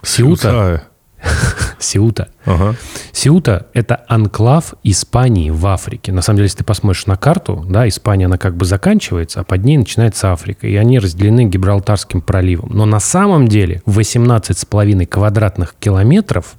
Сиута. 0.00 0.42
Суета. 0.42 0.88
Сиута. 1.78 2.28
Ага. 2.44 2.74
Сиута– 3.12 3.66
это 3.74 4.04
анклав 4.08 4.74
Испании 4.82 5.50
в 5.50 5.66
Африке. 5.66 6.12
На 6.12 6.22
самом 6.22 6.38
деле, 6.38 6.46
если 6.46 6.58
ты 6.58 6.64
посмотришь 6.64 7.06
на 7.06 7.16
карту, 7.16 7.64
да, 7.68 7.86
Испания, 7.88 8.26
она 8.26 8.38
как 8.38 8.56
бы 8.56 8.64
заканчивается, 8.64 9.40
а 9.40 9.44
под 9.44 9.64
ней 9.64 9.76
начинается 9.76 10.32
Африка. 10.32 10.66
И 10.66 10.76
они 10.76 10.98
разделены 10.98 11.44
Гибралтарским 11.44 12.20
проливом. 12.20 12.70
Но 12.72 12.86
на 12.86 13.00
самом 13.00 13.48
деле 13.48 13.82
18,5 13.86 15.06
квадратных 15.06 15.74
километров 15.78 16.56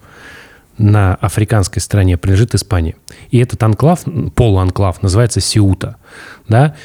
на 0.78 1.16
африканской 1.16 1.82
стороне 1.82 2.18
принадлежит 2.18 2.56
Испании. 2.56 2.96
И 3.32 3.40
этот 3.40 3.62
анклав, 3.64 4.02
полуанклав, 4.36 5.02
называется 5.02 5.42
Сиута. 5.42 5.98
Да? 6.48 6.76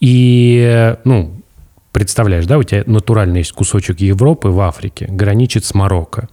И, 0.00 0.96
ну, 1.04 1.34
представляешь, 1.92 2.46
да, 2.46 2.58
у 2.58 2.62
тебя 2.62 2.82
натурально 2.86 3.38
есть 3.38 3.52
кусочек 3.52 4.00
Европы 4.00 4.48
в 4.48 4.60
Африке, 4.60 5.06
граничит 5.08 5.64
с 5.64 5.74
Марокко. 5.74 6.28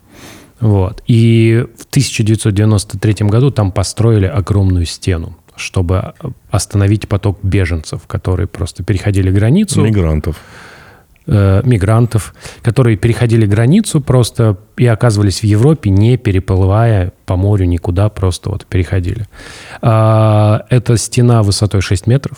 Вот. 0.62 1.04
И 1.08 1.66
в 1.78 1.86
1993 1.86 3.28
году 3.28 3.52
там 3.52 3.72
построили 3.72 4.28
огромную 4.28 4.86
стену, 4.86 5.36
чтобы 5.56 6.14
остановить 6.50 7.08
поток 7.10 7.40
беженцев, 7.44 8.02
которые 8.08 8.48
просто 8.48 8.84
переходили 8.84 9.32
границу 9.32 9.82
Мигрантов. 9.82 10.38
э, 11.26 11.62
мигрантов, 11.66 12.34
которые 12.62 12.96
переходили 12.96 13.46
границу 13.46 14.02
просто 14.02 14.58
и 14.78 14.86
оказывались 14.86 15.40
в 15.42 15.46
Европе, 15.46 15.90
не 15.90 16.18
переплывая 16.18 17.12
по 17.26 17.36
морю 17.36 17.66
никуда, 17.66 18.10
просто 18.10 18.50
вот 18.52 18.66
переходили. 18.66 19.28
А, 19.82 20.66
это 20.70 20.96
стена 20.98 21.42
высотой 21.44 21.82
6 21.82 22.08
метров, 22.08 22.38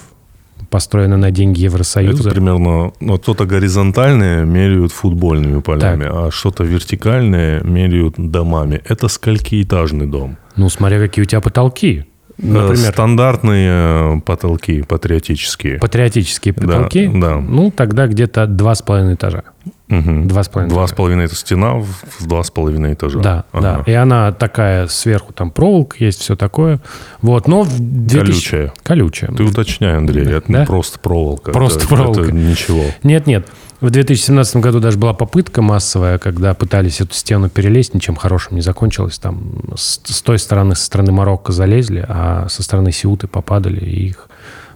построена 0.73 1.17
на 1.17 1.29
деньги 1.29 1.61
Евросоюза. 1.65 2.23
Это 2.23 2.31
примерно, 2.31 2.93
ну, 2.99 3.17
что-то 3.17 3.45
горизонтальное 3.45 4.43
меряют 4.43 4.91
футбольными 4.91 5.61
полями, 5.61 6.07
а 6.09 6.31
что-то 6.31 6.63
вертикальное 6.63 7.61
меряют 7.63 8.15
домами. 8.17 8.81
Это 8.89 9.07
сколькиэтажный 9.07 10.07
дом? 10.07 10.37
Ну, 10.55 10.69
смотря 10.69 10.97
какие 10.97 11.21
у 11.21 11.27
тебя 11.27 11.41
потолки. 11.41 12.05
Э, 12.39 12.45
Например, 12.45 12.91
Стандартные 12.93 14.17
э, 14.17 14.21
потолки 14.21 14.81
патриотические. 14.81 15.77
патриотические 15.79 16.53
Да, 16.53 16.61
потолки. 16.61 17.07
да. 17.13 17.37
Ну, 17.39 17.71
тогда 17.71 18.07
где-то 18.07 18.47
два 18.47 18.75
с 18.75 18.81
половиной 18.81 19.15
этажа. 19.15 19.43
Два 19.89 20.41
с 20.41 20.47
половиной 20.49 20.73
Два 20.73 20.87
с 20.87 20.91
половиной 20.91 21.25
это 21.25 21.35
стена 21.35 21.75
в 21.75 22.25
два 22.25 22.41
с 22.43 22.49
половиной 22.49 22.93
этажа. 22.93 23.19
Да, 23.19 23.45
Ага. 23.51 23.83
да. 23.85 23.91
И 23.91 23.93
она 23.93 24.31
такая 24.31 24.87
сверху, 24.87 25.33
там 25.33 25.51
проволока 25.51 25.97
есть, 25.99 26.21
все 26.21 26.35
такое. 26.35 26.79
Вот, 27.21 27.47
но 27.47 27.61
в 27.61 27.77
2000... 27.79 28.17
Колючая. 28.17 28.73
Колючая. 28.81 29.31
Ты 29.33 29.43
уточняй, 29.43 29.95
Андрей, 29.97 30.25
это 30.25 30.51
Да? 30.51 30.65
просто 30.65 30.97
проволока. 30.97 31.51
Просто 31.51 31.79
это, 31.79 31.87
проволока. 31.87 32.21
Это 32.21 32.31
ничего. 32.31 32.83
Нет, 33.03 33.27
нет. 33.27 33.47
В 33.83 33.89
2017 33.89 34.55
году 34.61 34.79
даже 34.79 34.97
была 34.97 35.13
попытка 35.13 35.61
массовая, 35.61 36.17
когда 36.17 36.53
пытались 36.53 37.01
эту 37.01 37.13
стену 37.13 37.49
перелезть, 37.49 37.93
ничем 37.93 38.15
хорошим 38.15 38.55
не 38.55 38.61
закончилось. 38.61 39.19
Там 39.19 39.55
с, 39.75 39.99
с 40.05 40.21
той 40.21 40.39
стороны, 40.39 40.73
со 40.73 40.85
стороны 40.85 41.11
Марокко 41.11 41.51
залезли, 41.51 42.05
а 42.07 42.47
со 42.47 42.63
стороны 42.63 42.93
Сиуты 42.93 43.27
попадали, 43.27 43.81
и 43.81 44.07
их 44.07 44.29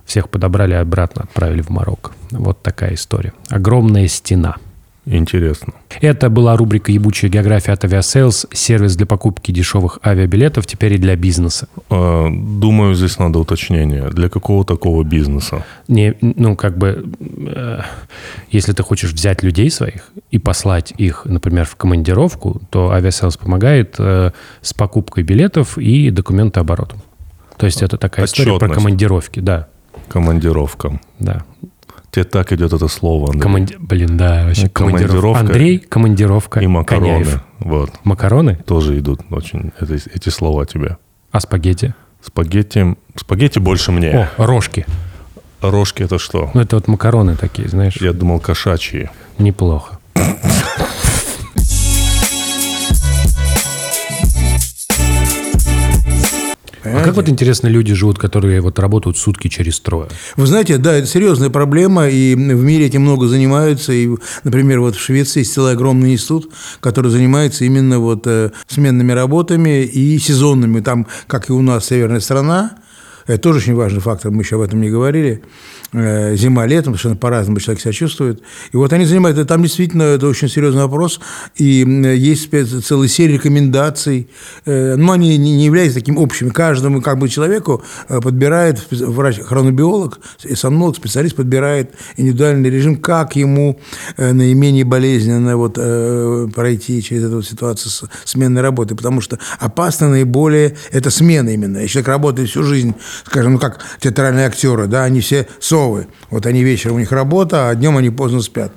всех 0.03 0.27
подобрали 0.27 0.73
и 0.73 0.75
обратно 0.75 1.23
отправили 1.23 1.61
в 1.61 1.69
Марокко. 1.69 2.11
Вот 2.31 2.61
такая 2.61 2.95
история. 2.95 3.31
Огромная 3.47 4.09
стена. 4.09 4.57
Интересно. 5.09 5.73
Это 6.01 6.29
была 6.29 6.57
рубрика 6.57 6.91
«Ебучая 6.91 7.31
география» 7.31 7.71
от 7.71 7.85
Aviasales, 7.85 8.45
сервис 8.53 8.97
для 8.97 9.05
покупки 9.05 9.51
дешевых 9.51 9.99
авиабилетов, 10.05 10.67
теперь 10.67 10.93
и 10.95 10.97
для 10.97 11.15
бизнеса. 11.15 11.69
Э, 11.89 12.27
Думаю, 12.29 12.93
здесь 12.93 13.17
надо 13.17 13.39
уточнение. 13.39 14.09
Для 14.09 14.27
какого 14.27 14.65
такого 14.65 15.03
бизнеса? 15.03 15.65
Не, 15.87 16.13
ну, 16.21 16.57
как 16.57 16.77
бы, 16.77 17.09
э, 17.21 17.79
если 18.51 18.73
ты 18.73 18.83
хочешь 18.83 19.13
взять 19.13 19.43
людей 19.43 19.71
своих 19.71 20.11
и 20.29 20.39
послать 20.39 20.93
их, 20.97 21.23
например, 21.23 21.63
в 21.65 21.75
командировку, 21.77 22.61
то 22.69 22.93
Aviasales 22.93 23.39
помогает 23.39 23.95
э, 23.99 24.31
с 24.61 24.73
покупкой 24.73 25.23
билетов 25.23 25.77
и 25.77 26.09
документооборотом. 26.11 27.01
То 27.57 27.65
есть 27.65 27.81
это 27.81 27.97
такая 27.97 28.25
история 28.25 28.49
про 28.49 28.55
Отчетность. 28.57 28.75
командировки, 28.75 29.39
да, 29.39 29.67
Командировка. 30.09 30.99
да. 31.19 31.43
Тебе 32.11 32.23
так 32.23 32.51
идет 32.53 32.73
это 32.73 32.87
слово, 32.87 33.27
Андрей. 33.27 33.41
Команди... 33.41 33.75
Блин, 33.79 34.17
да, 34.17 34.45
вообще 34.45 34.69
командировка. 34.69 35.09
командировка 35.11 35.39
Андрей, 35.39 35.77
командировка, 35.79 36.59
И 36.61 36.67
макароны. 36.67 37.07
Коняев. 37.23 37.43
Вот. 37.59 37.91
Макароны? 38.03 38.55
Тоже 38.65 38.97
идут 38.99 39.21
очень 39.29 39.71
это- 39.79 39.95
эти 39.95 40.29
слова 40.29 40.65
тебе. 40.65 40.97
А 41.31 41.39
спагетти? 41.39 41.93
Спагетти. 42.21 42.95
Спагетти 43.15 43.59
больше 43.59 43.91
мне. 43.91 44.29
О, 44.37 44.45
рожки. 44.45 44.85
Рожки 45.61 46.03
это 46.03 46.17
что? 46.19 46.49
Ну, 46.53 46.61
это 46.61 46.75
вот 46.77 46.87
макароны 46.87 47.35
такие, 47.35 47.67
знаешь, 47.67 47.97
Я 47.99 48.13
думал, 48.13 48.39
кошачьи. 48.39 49.09
неплохо. 49.37 49.97
А 56.96 57.03
как 57.03 57.15
вот 57.15 57.29
интересно 57.29 57.67
люди 57.67 57.94
живут, 57.94 58.17
которые 58.17 58.62
вот 58.62 58.79
работают 58.79 59.17
сутки 59.17 59.48
через 59.48 59.79
трое? 59.79 60.10
Вы 60.36 60.48
знаете, 60.48 60.77
да, 60.77 60.94
это 60.94 61.08
серьезная 61.08 61.50
проблема, 61.50 62.08
и 62.08 62.36
в 62.36 62.63
мире 62.63 62.86
этим 62.86 63.01
много 63.01 63.27
занимаются. 63.27 63.94
И, 63.94 64.10
например, 64.44 64.79
вот 64.79 64.96
в 64.96 65.00
Швеции 65.00 65.39
есть 65.39 65.53
целый 65.53 65.74
огромный 65.74 66.13
институт, 66.13 66.51
который 66.79 67.12
занимается 67.12 67.65
именно 67.65 68.00
вот 68.00 68.27
э, 68.27 68.51
сменными 68.67 69.12
работами 69.12 69.84
и 69.84 70.17
сезонными. 70.20 70.79
Там, 70.82 71.08
как 71.27 71.50
и 71.50 71.53
у 71.53 71.62
нас, 71.62 71.86
северная 71.86 72.20
страна, 72.20 72.77
это 73.27 73.38
тоже 73.38 73.60
очень 73.60 73.75
важный 73.75 74.00
фактор, 74.00 74.31
мы 74.31 74.41
еще 74.41 74.55
об 74.55 74.62
этом 74.62 74.81
не 74.81 74.89
говорили. 74.89 75.41
Э, 75.93 76.36
Зима, 76.36 76.65
летом, 76.65 76.93
совершенно 76.93 77.15
по-разному 77.15 77.60
человек 77.60 77.81
себя 77.81 77.93
чувствует. 77.93 78.41
И 78.72 78.77
вот 78.77 78.91
они 78.93 79.05
занимаются, 79.05 79.46
там 79.46 79.63
действительно 79.63 80.03
это 80.03 80.27
очень 80.27 80.50
серьезный 80.50 80.81
вопрос, 80.81 81.19
и 81.55 81.86
есть 82.17 82.50
целая 82.86 83.07
серия 83.07 83.36
рекомендаций, 83.36 84.27
Э, 84.65 84.96
но 84.96 85.13
они 85.13 85.38
не 85.38 85.65
являются 85.65 86.00
такими 86.00 86.17
общими. 86.17 86.50
Каждому 86.50 87.01
как 87.01 87.17
бы 87.19 87.29
человеку 87.29 87.81
э, 88.10 88.19
подбирает 88.19 88.86
врач, 88.91 89.39
хронобиолог, 89.39 90.19
сомнолог, 90.55 90.96
специалист 90.96 91.36
подбирает 91.36 91.91
индивидуальный 92.17 92.69
режим, 92.69 92.98
как 92.98 93.36
ему 93.36 93.79
наименее 94.17 94.84
болезненно 94.84 95.57
вот, 95.57 95.75
пройти 96.53 97.01
через 97.01 97.25
эту 97.25 97.41
ситуацию 97.41 97.91
с 97.91 98.03
сменной 98.25 98.62
работы, 98.62 98.96
потому 98.96 99.22
что 99.22 99.39
опасно 99.60 100.10
наиболее 100.10 100.75
это 100.91 101.10
смена 101.10 101.50
именно. 101.50 101.77
Если 101.77 101.93
человек 101.93 102.10
работает 102.10 102.50
всю 102.50 102.63
жизнь, 102.63 102.93
скажем, 103.25 103.53
ну 103.53 103.59
как 103.59 103.79
театральные 104.00 104.47
актеры, 104.47 104.88
да, 104.88 105.03
они 105.03 105.21
все 105.21 105.47
совы. 105.59 106.07
Вот 106.29 106.45
они 106.45 106.63
вечером 106.63 106.95
у 106.95 107.00
них 107.00 107.12
работа, 107.12 107.69
а 107.69 107.75
днем 107.75 107.97
они 107.97 108.09
поздно 108.09 108.41
спят. 108.41 108.71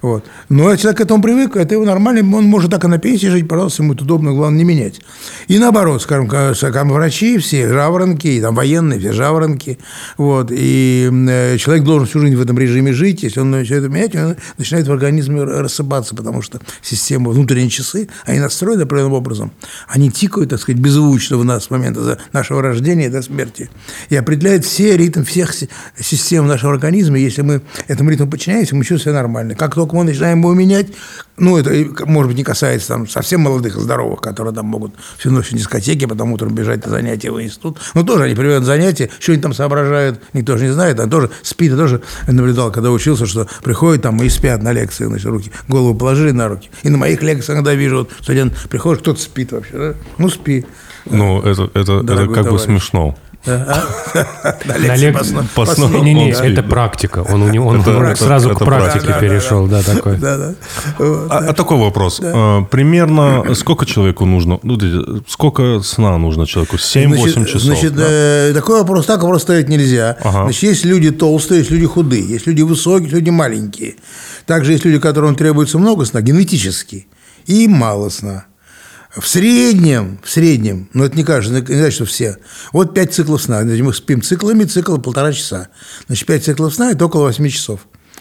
Вот. 0.00 0.24
Но 0.48 0.70
если 0.70 0.82
человек 0.82 0.98
к 0.98 1.00
этому 1.02 1.22
привык, 1.22 1.56
это 1.56 1.74
его 1.74 1.84
нормально, 1.84 2.20
он 2.36 2.44
может 2.44 2.70
так 2.70 2.84
и 2.84 2.86
на 2.86 2.98
пенсии 2.98 3.26
жить, 3.26 3.48
пожалуйста, 3.48 3.82
ему 3.82 3.94
это 3.94 4.04
удобно, 4.04 4.32
главное 4.32 4.58
не 4.58 4.64
менять. 4.64 5.00
И 5.48 5.58
наоборот, 5.58 6.02
скажем, 6.02 6.28
ка- 6.28 6.54
скажем, 6.54 6.90
врачи 6.90 7.38
все 7.38 7.68
жаворонки, 7.68 8.28
и 8.28 8.40
там 8.40 8.54
военные 8.54 8.98
все 9.00 9.12
жаворонки, 9.12 9.78
вот, 10.16 10.50
и 10.52 11.10
э, 11.28 11.56
человек 11.58 11.84
должен 11.84 12.06
всю 12.06 12.20
жизнь 12.20 12.36
в 12.36 12.40
этом 12.40 12.58
режиме 12.58 12.92
жить, 12.92 13.22
если 13.22 13.40
он 13.40 13.50
начинает 13.50 13.84
это 13.84 13.92
менять, 13.92 14.14
он 14.14 14.36
начинает 14.56 14.86
в 14.86 14.92
организме 14.92 15.42
рассыпаться, 15.42 16.14
потому 16.14 16.42
что 16.42 16.60
система, 16.82 17.30
внутренние 17.30 17.70
часы, 17.70 18.08
они 18.24 18.38
настроены 18.38 18.82
определенным 18.82 19.14
образом, 19.14 19.52
они 19.88 20.10
тикают, 20.10 20.50
так 20.50 20.60
сказать, 20.60 20.80
беззвучно 20.80 21.38
в 21.38 21.44
нас 21.44 21.64
с 21.64 21.70
момента 21.70 22.18
нашего 22.32 22.62
рождения 22.62 23.10
до 23.10 23.22
смерти, 23.22 23.68
и 24.10 24.16
определяют 24.16 24.64
все 24.64 24.96
ритм 24.96 25.24
всех 25.24 25.52
си- 25.54 25.68
систем 25.98 26.46
нашего 26.46 26.72
организма, 26.72 27.18
если 27.18 27.42
мы 27.42 27.62
этому 27.88 28.10
ритму 28.10 28.28
подчиняемся, 28.28 28.76
мы 28.76 28.84
чувствуем 28.84 29.14
себя 29.14 29.22
нормально. 29.22 29.54
Как 29.54 29.74
только 29.74 29.87
мы 29.92 30.04
начинаем 30.04 30.40
его 30.40 30.54
менять, 30.54 30.88
ну, 31.36 31.56
это, 31.56 31.70
может 32.06 32.28
быть, 32.28 32.36
не 32.36 32.44
касается 32.44 32.88
там 32.88 33.08
совсем 33.08 33.42
молодых 33.42 33.76
и 33.76 33.80
здоровых, 33.80 34.20
которые 34.20 34.54
там 34.54 34.66
могут 34.66 34.94
всю 35.18 35.30
ночь 35.30 35.50
в 35.50 35.54
дискотеке, 35.54 36.08
потом 36.08 36.32
утром 36.32 36.54
бежать 36.54 36.84
на 36.84 36.90
занятия 36.90 37.30
в 37.30 37.40
институт. 37.40 37.78
Но 37.94 38.02
тоже 38.02 38.24
они 38.24 38.34
приходят 38.34 38.60
на 38.60 38.66
занятия, 38.66 39.10
что 39.20 39.32
они 39.32 39.40
там 39.40 39.54
соображают, 39.54 40.20
никто 40.32 40.56
же 40.56 40.64
не 40.64 40.72
знает, 40.72 40.98
а 41.00 41.06
тоже 41.06 41.30
спит, 41.42 41.70
я 41.70 41.76
тоже 41.76 42.02
наблюдал, 42.26 42.72
когда 42.72 42.90
учился, 42.90 43.26
что 43.26 43.46
приходят 43.62 44.02
там 44.02 44.20
и 44.22 44.28
спят 44.28 44.62
на 44.62 44.72
лекции, 44.72 45.04
значит, 45.04 45.26
руки, 45.26 45.52
голову 45.68 45.94
положили 45.94 46.32
на 46.32 46.48
руки. 46.48 46.70
И 46.82 46.88
на 46.88 46.98
моих 46.98 47.22
лекциях 47.22 47.56
иногда 47.56 47.74
вижу, 47.74 47.98
вот 47.98 48.10
студент 48.20 48.54
приходит, 48.68 49.02
кто-то 49.02 49.20
спит 49.20 49.52
вообще, 49.52 49.72
да? 49.72 49.94
Ну, 50.18 50.28
спи. 50.28 50.66
Ну, 51.06 51.40
это, 51.40 51.70
это, 51.74 52.00
это 52.00 52.16
как 52.16 52.28
бы 52.28 52.34
товарищ. 52.34 52.64
смешно. 52.64 53.16
На 54.64 54.78
На 54.78 54.96
лекции. 54.96 56.02
Не, 56.02 56.14
не, 56.14 56.30
это 56.30 56.62
практика. 56.62 57.24
Он, 57.28 57.42
у 57.42 57.48
него, 57.52 58.14
сразу 58.14 58.54
к 58.54 58.58
практике 58.58 59.14
перешел, 59.20 59.66
да, 59.66 59.82
такой. 59.82 60.18
А, 60.18 61.44
а 61.48 61.52
такой 61.54 61.78
вопрос. 61.78 62.20
А, 62.22 62.62
примерно 62.64 63.54
сколько 63.54 63.86
человеку 63.86 64.24
нужно? 64.24 64.58
Ну, 64.62 64.78
сколько 65.26 65.80
сна 65.82 66.18
нужно 66.18 66.46
человеку? 66.46 66.76
7-8 66.76 67.16
Значит, 67.16 67.48
часов. 67.48 67.62
Значит, 67.62 67.94
э, 67.96 68.52
такой 68.54 68.78
вопрос, 68.80 69.06
так 69.06 69.22
вопрос 69.22 69.42
ставить 69.42 69.68
нельзя. 69.68 70.16
Значит, 70.22 70.62
есть 70.62 70.84
люди 70.84 71.10
толстые, 71.10 71.60
есть 71.60 71.70
люди 71.70 71.86
худые, 71.86 72.26
есть 72.26 72.46
люди 72.46 72.62
высокие, 72.62 73.04
есть 73.04 73.14
люди 73.14 73.30
маленькие. 73.30 73.94
Также 74.46 74.72
есть 74.72 74.84
люди, 74.84 74.98
которым 74.98 75.34
требуется 75.34 75.78
много 75.78 76.04
сна, 76.04 76.20
генетически, 76.22 77.06
и 77.46 77.68
мало 77.68 78.08
сна. 78.08 78.47
В 79.20 79.26
среднем, 79.26 80.20
в 80.22 80.30
среднем, 80.30 80.88
но 80.92 81.04
это 81.04 81.16
не 81.16 81.24
кажется, 81.24 81.60
не 81.60 81.76
значит, 81.76 81.94
что 81.94 82.04
все. 82.04 82.36
Вот 82.72 82.94
5 82.94 83.14
циклов 83.14 83.42
сна. 83.42 83.62
Значит, 83.62 83.84
мы 83.84 83.92
спим 83.92 84.22
циклами, 84.22 84.64
цикл 84.64 84.96
полтора 84.98 85.32
часа. 85.32 85.68
Значит, 86.06 86.26
5 86.26 86.44
циклов 86.44 86.74
сна– 86.74 86.90
это 86.92 87.06
около 87.06 87.22
8 87.22 87.48
часов. 87.48 87.80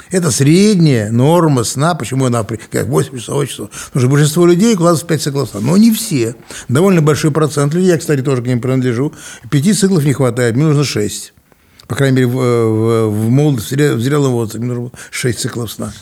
Это 0.10 0.32
средняя 0.32 1.12
норма 1.12 1.64
сна. 1.64 1.94
Почему 1.96 2.26
она 2.26 2.44
как 2.44 2.88
8 2.88 3.18
часов, 3.18 3.48
часов? 3.48 3.70
Потому 3.70 4.02
что 4.02 4.10
большинство 4.10 4.46
людей 4.46 4.76
в 4.76 5.06
5 5.06 5.22
циклов 5.22 5.50
сна. 5.50 5.60
Но 5.60 5.78
не 5.78 5.92
все. 5.92 6.36
Довольно 6.68 7.02
большой 7.02 7.32
процент 7.32 7.74
людей, 7.74 7.90
я, 7.90 7.98
кстати, 7.98 8.22
тоже 8.22 8.42
к 8.42 8.48
ним 8.48 8.62
принадлежу. 8.62 9.14
Пяти 9.52 9.74
циклов 9.74 10.04
не 10.04 10.14
хватает, 10.14 10.56
мне 10.56 10.66
нужно 10.66 10.84
6. 10.84 11.34
По 11.88 11.96
крайней 11.96 12.18
мере, 12.18 12.28
в, 12.28 12.34
в, 12.34 13.10
в 13.10 13.30
молодости, 13.30 13.74
в 13.74 13.78
зре- 13.78 13.96
в 13.96 14.02
зрелом 14.02 14.32
возрасте 14.32 14.60
мне 14.60 14.68
нужно 14.74 14.92
6 15.12 15.40
циклов 15.40 15.72
сна. 15.72 15.94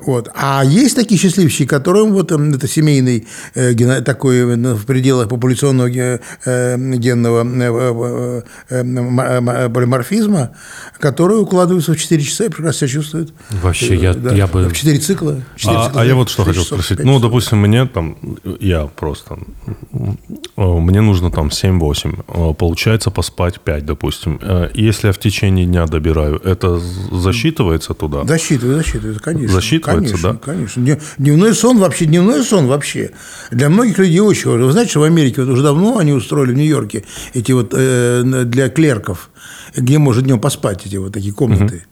Вот. 0.00 0.28
А 0.34 0.62
есть 0.64 0.96
такие 0.96 1.18
счастливчики, 1.20 1.66
которым 1.66 2.12
вот 2.12 2.32
эм, 2.32 2.52
это 2.54 2.66
семейный 2.68 3.26
э, 3.54 3.74
такой 4.02 4.38
э, 4.38 4.74
в 4.74 4.84
пределах 4.86 5.28
популяционного 5.28 5.88
э, 5.88 6.18
генного 6.96 7.44
э, 7.44 8.42
э, 8.70 8.82
э, 8.82 9.68
полиморфизма, 9.68 10.50
которые 10.98 11.38
укладываются 11.40 11.92
в 11.92 11.98
4 11.98 12.22
часа 12.22 12.44
и 12.44 12.48
прекрасно 12.48 12.86
себя 12.88 13.00
чувствуют. 13.00 13.32
Вообще, 13.62 13.94
Э, 13.96 14.02
я- 14.02 14.14
да, 14.14 14.34
я 14.34 14.46
бы- 14.46 14.68
В 14.68 14.72
4 14.72 14.98
цикла. 14.98 15.42
четыре 15.56 15.78
А, 15.78 15.86
цикла, 15.86 16.00
а 16.00 16.04
я 16.04 16.14
вот 16.14 16.28
что 16.30 16.44
хотел 16.44 16.62
часов, 16.62 16.80
спросить. 16.84 17.04
Ну, 17.04 17.12
часов. 17.12 17.22
допустим, 17.22 17.58
мне 17.58 17.86
там, 17.86 18.16
я 18.60 18.86
просто, 18.86 19.38
мне 20.56 21.00
нужно 21.00 21.30
там 21.30 21.50
7-8, 21.50 22.22
э, 22.28 22.54
получается 22.54 23.10
поспать 23.10 23.60
5, 23.60 23.84
допустим. 23.86 24.40
Если 24.74 25.06
я 25.08 25.12
в 25.12 25.18
течение 25.18 25.66
дня 25.66 25.86
добираю, 25.86 26.36
это 26.44 26.78
засчитывается 27.12 27.94
туда? 27.94 28.24
Засчитывает, 28.24 28.78
засчитывает, 28.78 29.20
конечно. 29.20 29.48
Засчитывается, 29.54 29.75
конечно, 29.78 30.18
да? 30.32 30.38
Конечно. 30.38 30.80
Дне- 30.82 31.00
Дневной 31.18 31.54
сон 31.54 31.78
вообще, 31.78 32.04
дневной 32.06 32.42
сон 32.42 32.66
вообще 32.66 33.10
для 33.50 33.68
многих 33.68 33.98
людей 33.98 34.20
очень 34.20 34.50
важен. 34.50 34.66
Вы 34.66 34.72
знаете, 34.72 34.90
что 34.90 35.00
в 35.00 35.04
Америке 35.04 35.42
вот 35.42 35.50
уже 35.50 35.62
давно 35.62 35.98
они 35.98 36.12
устроили 36.12 36.52
в 36.52 36.56
Нью-Йорке 36.56 37.04
эти 37.34 37.52
вот 37.52 37.72
э, 37.76 38.22
для 38.44 38.68
клерков, 38.68 39.30
где 39.76 39.98
можно 39.98 40.22
днем 40.22 40.40
поспать 40.40 40.86
эти 40.86 40.96
вот 40.96 41.12
такие 41.12 41.32
комнаты. 41.34 41.84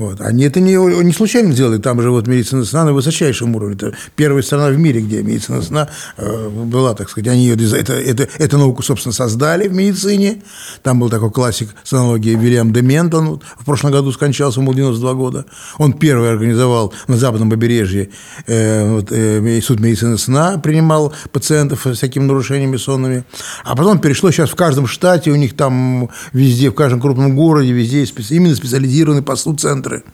Вот. 0.00 0.22
Они 0.22 0.44
это 0.44 0.60
не, 0.60 0.76
не 1.04 1.12
случайно 1.12 1.52
делали, 1.52 1.76
там 1.76 2.00
же 2.00 2.10
вот 2.10 2.26
медицина 2.26 2.64
сна 2.64 2.84
на 2.84 2.94
высочайшем 2.94 3.54
уровне. 3.54 3.76
Это 3.76 3.92
первая 4.16 4.42
страна 4.42 4.68
в 4.68 4.78
мире, 4.78 5.02
где 5.02 5.22
медицина 5.22 5.60
сна 5.60 5.90
э, 6.16 6.48
была, 6.48 6.94
так 6.94 7.10
сказать, 7.10 7.28
они 7.28 7.44
ее, 7.44 7.78
это, 7.78 7.92
это, 7.92 8.26
эту 8.38 8.56
науку, 8.56 8.82
собственно, 8.82 9.12
создали 9.12 9.68
в 9.68 9.74
медицине. 9.74 10.40
Там 10.82 11.00
был 11.00 11.10
такой 11.10 11.30
классик 11.30 11.68
сонологии 11.84 12.34
Вильям 12.34 12.72
де 12.72 12.80
Ментон, 12.80 13.28
вот, 13.28 13.42
в 13.58 13.66
прошлом 13.66 13.92
году 13.92 14.10
скончался, 14.10 14.60
ему 14.60 14.68
было 14.68 14.76
92 14.76 15.12
года. 15.12 15.44
Он 15.76 15.92
первый 15.92 16.30
организовал 16.30 16.94
на 17.06 17.18
западном 17.18 17.50
побережье 17.50 18.08
э, 18.46 18.90
вот, 18.90 19.08
э, 19.12 19.60
суд 19.60 19.80
медицины 19.80 20.16
сна, 20.16 20.56
принимал 20.56 21.12
пациентов 21.30 21.84
с 21.84 21.92
всякими 21.92 22.22
нарушениями 22.22 22.78
сонными. 22.78 23.24
А 23.64 23.76
потом 23.76 23.98
перешло 23.98 24.30
сейчас 24.30 24.48
в 24.48 24.54
каждом 24.54 24.86
штате, 24.86 25.30
у 25.30 25.36
них 25.36 25.54
там 25.54 26.08
везде, 26.32 26.70
в 26.70 26.74
каждом 26.74 27.02
крупном 27.02 27.36
городе, 27.36 27.72
везде 27.72 28.06
именно 28.30 28.56
специализированные 28.56 29.22
по 29.22 29.36
сну 29.36 29.56
центры, 29.90 30.04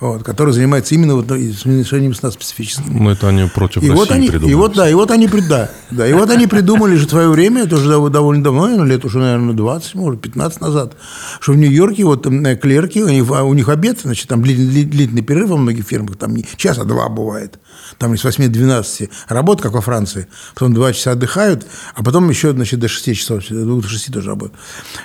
вот, 0.00 0.22
которые 0.22 0.54
занимаются 0.54 0.94
именно 0.94 1.14
вот, 1.14 1.28
ну, 1.28 1.36
изменением 1.36 2.14
сна 2.14 2.30
специфическими. 2.30 2.98
Ну, 2.98 3.10
это 3.10 3.28
они 3.28 3.48
против 3.48 3.82
И 3.82 3.88
России 3.90 3.94
вот 3.94 4.10
они, 4.10 4.28
придумали. 4.28 4.52
и 4.52 4.54
вот, 4.54 4.74
да, 4.74 4.88
и 4.88 4.94
вот 4.94 5.10
они, 5.10 5.28
да, 5.48 5.70
да, 5.90 6.06
и 6.06 6.12
вот 6.12 6.30
они 6.30 6.46
придумали 6.46 6.96
же 6.96 7.06
в 7.06 7.10
свое 7.10 7.28
время, 7.28 7.62
это 7.64 7.76
уже 7.76 7.90
дов- 7.90 8.10
довольно 8.10 8.42
давно, 8.44 8.66
наверное, 8.66 8.88
лет 8.88 9.04
уже, 9.04 9.18
наверное, 9.18 9.54
20, 9.54 9.94
может, 9.94 10.20
15 10.20 10.60
назад, 10.60 10.96
что 11.40 11.52
в 11.52 11.56
Нью-Йорке 11.56 12.04
вот 12.04 12.24
клерки, 12.60 13.02
у 13.02 13.08
них, 13.08 13.30
у 13.30 13.54
них 13.54 13.68
обед, 13.68 14.00
значит, 14.02 14.28
там 14.28 14.42
длительный, 14.42 14.72
дли- 14.82 14.84
длительный 14.90 15.22
перерыв 15.22 15.50
во 15.50 15.56
многих 15.56 15.84
фирмах, 15.86 16.16
там 16.16 16.34
час, 16.56 16.78
а 16.78 16.84
два 16.84 17.08
бывает. 17.08 17.58
Там 17.98 18.16
с 18.16 18.24
8 18.24 18.44
до 18.46 18.50
12 18.52 19.10
работа, 19.28 19.62
как 19.62 19.72
во 19.72 19.80
Франции, 19.80 20.26
потом 20.54 20.74
2 20.74 20.92
часа 20.92 21.12
отдыхают, 21.12 21.66
а 21.94 22.02
потом 22.02 22.28
еще, 22.30 22.52
значит, 22.52 22.80
до 22.80 22.88
6 22.88 23.14
часов, 23.16 23.44
до 23.48 23.64
2 23.64 23.80
до 23.82 23.88
6 23.88 24.12
тоже 24.12 24.28
работают. 24.28 24.58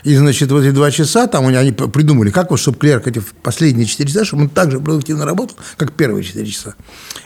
И, 0.03 0.15
значит, 0.15 0.51
вот 0.51 0.61
эти 0.63 0.71
2 0.73 0.91
часа, 0.91 1.27
там 1.27 1.45
они, 1.47 1.55
они 1.57 1.71
придумали, 1.71 2.29
как 2.31 2.51
вот, 2.51 2.59
чтобы 2.59 2.77
клерк 2.77 3.07
эти 3.07 3.21
последние 3.43 3.85
4 3.85 4.09
часа, 4.09 4.25
чтобы 4.25 4.43
он 4.43 4.49
так 4.49 4.71
же 4.71 4.79
продуктивно 4.79 5.25
работал, 5.25 5.57
как 5.77 5.93
первые 5.93 6.23
4 6.23 6.45
часа. 6.45 6.75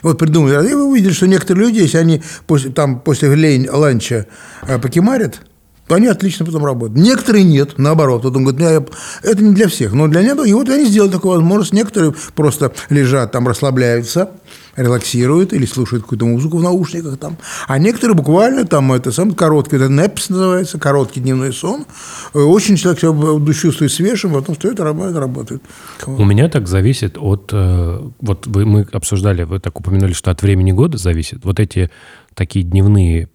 И 0.02 0.04
вот 0.04 0.18
придумали, 0.18 0.54
и 0.70 0.74
вы 0.74 0.84
увидели, 0.86 1.12
что 1.14 1.28
некоторые 1.28 1.66
люди, 1.68 1.80
если 1.80 1.98
они 1.98 2.22
после, 2.48 2.72
там, 2.72 3.00
после 3.00 3.30
лень- 3.36 3.70
ланча 3.72 4.28
э, 4.68 4.80
покемарят, 4.80 5.42
то 5.88 5.96
они 5.96 6.08
отлично 6.08 6.46
потом 6.46 6.64
работают. 6.64 6.98
Некоторые 6.98 7.44
нет, 7.44 7.78
наоборот. 7.78 8.24
Вот 8.24 8.34
он 8.38 8.46
говорит, 8.46 8.62
«Ну, 8.62 8.70
я- 8.70 8.86
это 9.30 9.44
не 9.44 9.54
для 9.54 9.68
всех, 9.68 9.92
но 9.92 10.08
для 10.08 10.22
некоторых. 10.22 10.48
И 10.50 10.54
вот 10.54 10.70
они 10.70 10.86
сделали 10.86 11.12
такую 11.12 11.34
возможность. 11.36 11.74
Некоторые 11.74 12.16
просто 12.36 12.72
лежат 12.90 13.34
там, 13.34 13.46
расслабляются, 13.50 14.32
релаксируют 14.76 15.54
или 15.54 15.66
слушают 15.66 16.04
какую-то 16.04 16.26
музыку 16.26 16.58
в 16.58 16.64
наушниках 16.64 17.18
там. 17.18 17.38
А 17.68 17.78
некоторые 17.78 18.16
буквально 18.16 18.66
там 18.66 18.92
это 18.94 19.12
сам 19.12 19.34
короткий, 19.34 19.76
это 19.76 19.86
NEPS 19.86 20.26
называется, 20.30 20.80
короткий 20.80 21.20
дневной 21.20 21.54
сон. 21.54 21.86
Э, 22.34 22.40
Очень 22.40 22.78
человек 22.78 23.02
себя 23.02 23.54
чувствует 23.54 23.92
свежим, 23.92 24.34
потом 24.34 24.56
и 24.56 24.82
работает, 24.82 25.18
работает. 25.18 25.62
У 26.08 26.26
меня 26.26 26.50
так 26.50 26.68
зависит 26.68 27.18
от... 27.18 27.50
э, 27.54 28.02
Вот 28.22 28.48
вы, 28.48 28.66
мы 28.66 28.88
обсуждали, 28.92 29.44
вы 29.44 29.60
так 29.60 29.80
упомянули, 29.80 30.14
что 30.14 30.32
от 30.32 30.42
времени 30.42 30.72
года 30.72 30.98
зависит. 30.98 31.46
Вот 31.46 31.60
эти 31.60 31.90
такие 32.34 32.66
дневные 32.66 33.30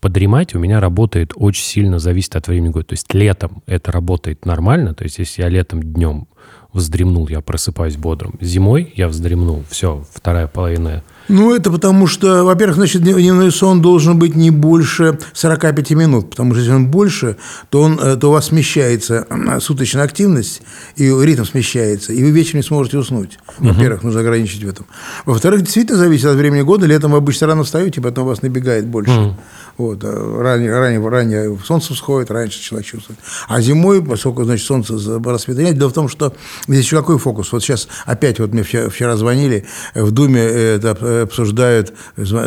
подремать 0.00 0.54
у 0.54 0.58
меня 0.58 0.80
работает 0.80 1.32
очень 1.34 1.64
сильно 1.64 1.98
зависит 1.98 2.36
от 2.36 2.46
времени 2.46 2.70
года. 2.70 2.86
То 2.86 2.92
есть 2.92 3.12
летом 3.14 3.62
это 3.66 3.90
работает 3.90 4.44
нормально. 4.44 4.94
То 4.94 5.04
есть 5.04 5.18
если 5.18 5.42
я 5.42 5.48
летом 5.48 5.82
днем 5.82 6.28
вздремнул, 6.74 7.28
я 7.28 7.40
просыпаюсь 7.40 7.96
бодрым. 7.96 8.34
Зимой 8.40 8.92
я 8.96 9.08
вздремнул, 9.08 9.64
все, 9.70 10.04
вторая 10.12 10.46
половина 10.46 11.02
Ну, 11.28 11.54
это 11.54 11.70
потому 11.70 12.06
что, 12.06 12.44
во-первых, 12.44 12.76
значит, 12.76 13.02
дневной 13.02 13.50
сон 13.50 13.80
должен 13.80 14.18
быть 14.18 14.34
не 14.34 14.50
больше 14.50 15.18
45 15.32 15.90
минут, 15.92 16.30
потому 16.30 16.52
что 16.52 16.60
если 16.60 16.74
он 16.74 16.88
больше, 16.88 17.36
то, 17.70 17.80
он, 17.80 17.98
э, 17.98 18.16
то 18.16 18.28
у 18.28 18.32
вас 18.32 18.46
смещается 18.46 19.26
э, 19.28 19.60
суточная 19.60 20.04
активность, 20.04 20.62
и 20.96 21.08
ритм 21.08 21.44
смещается, 21.44 22.12
и 22.12 22.22
вы 22.22 22.30
вечером 22.30 22.58
не 22.58 22.62
сможете 22.62 22.98
уснуть. 22.98 23.38
Во-первых, 23.58 24.02
нужно 24.02 24.20
ограничить 24.20 24.62
в 24.62 24.68
этом. 24.68 24.86
Во-вторых, 25.24 25.62
действительно 25.62 25.98
зависит 25.98 26.26
от 26.26 26.36
времени 26.36 26.62
года. 26.62 26.86
Летом 26.86 27.12
вы 27.12 27.18
обычно 27.18 27.46
рано 27.46 27.64
встаете, 27.64 28.00
потом 28.00 28.26
вас 28.26 28.42
набегает 28.42 28.86
больше. 28.86 29.34
Вот, 29.76 30.04
а 30.04 30.42
ранее, 30.42 30.78
ранее, 30.78 31.08
ранее 31.08 31.58
солнце 31.64 31.94
всходит, 31.94 32.30
раньше 32.30 32.60
человек 32.60 32.86
чувствует. 32.86 33.18
А 33.48 33.60
зимой, 33.60 34.04
поскольку, 34.04 34.44
значит, 34.44 34.66
солнце 34.66 34.94
рассветает, 35.24 35.76
дело 35.76 35.88
в 35.88 35.92
том, 35.92 36.08
что 36.08 36.32
здесь 36.68 36.84
еще 36.84 36.98
какой 36.98 37.18
фокус? 37.18 37.50
Вот 37.50 37.62
сейчас 37.62 37.88
опять 38.06 38.38
вот 38.38 38.52
мне 38.52 38.62
вчера, 38.62 38.88
вчера 38.88 39.16
звонили, 39.16 39.66
в 39.94 40.12
Думе 40.12 40.40
э, 40.42 40.76
это 40.76 40.96
э, 41.00 41.13
обсуждают, 41.22 41.92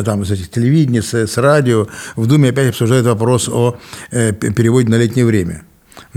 там, 0.06 0.26
с 0.26 0.32
этих 0.32 0.50
телевидения, 0.50 1.02
с, 1.02 1.14
с 1.14 1.38
радио, 1.38 1.88
в 2.16 2.28
Думе 2.28 2.50
опять 2.50 2.70
обсуждают 2.70 3.06
вопрос 3.06 3.50
о 3.50 3.78
э, 4.12 4.34
переводе 4.34 4.90
на 4.90 4.96
летнее 4.96 5.26
время. 5.26 5.64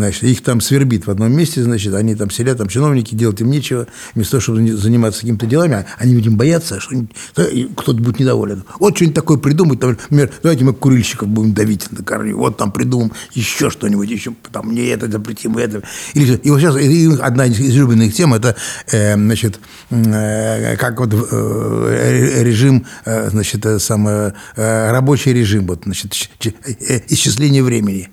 Значит, 0.00 0.22
их 0.24 0.42
там 0.42 0.62
свербит 0.62 1.06
в 1.06 1.10
одном 1.10 1.30
месте, 1.30 1.62
значит, 1.62 1.92
они 1.92 2.14
там 2.14 2.30
сидят, 2.30 2.56
там 2.56 2.68
чиновники, 2.68 3.14
делать 3.14 3.38
им 3.42 3.50
нечего, 3.50 3.86
вместо 4.14 4.32
того, 4.32 4.40
чтобы 4.40 4.72
заниматься 4.72 5.20
какими-то 5.20 5.44
делами, 5.44 5.74
а 5.74 5.86
они, 5.98 6.14
видимо, 6.14 6.38
боятся, 6.38 6.80
что 6.80 6.94
кто-то 7.34 8.00
будет 8.00 8.18
недоволен. 8.18 8.64
Вот 8.78 8.96
что-нибудь 8.96 9.14
такое 9.14 9.36
придумать, 9.36 9.78
там, 9.78 9.90
например, 9.90 10.30
давайте 10.42 10.64
мы 10.64 10.72
курильщиков 10.72 11.28
будем 11.28 11.52
давить 11.52 11.92
на 11.92 12.02
корню, 12.02 12.38
вот 12.38 12.56
там 12.56 12.72
придумаем 12.72 13.12
еще 13.34 13.68
что-нибудь, 13.68 14.08
еще 14.08 14.32
там 14.50 14.72
не 14.72 14.86
это 14.86 15.10
запретим, 15.10 15.58
это. 15.58 15.82
Или, 16.14 16.36
и 16.36 16.50
вот 16.50 16.60
сейчас 16.60 16.76
и 16.78 17.10
одна 17.20 17.44
из 17.44 17.60
излюбленных 17.60 18.14
тем, 18.14 18.32
это, 18.32 18.56
э, 18.90 19.16
значит, 19.16 19.60
э, 19.90 20.76
как 20.76 20.98
вот 20.98 21.12
э, 21.12 22.42
режим, 22.42 22.86
э, 23.04 23.28
значит, 23.28 23.66
э, 23.66 23.78
самое, 23.78 24.32
э, 24.56 24.90
рабочий 24.92 25.34
режим, 25.34 25.66
вот, 25.66 25.82
значит, 25.84 26.30
э, 26.42 27.00
исчисление 27.08 27.62
времени. 27.62 28.08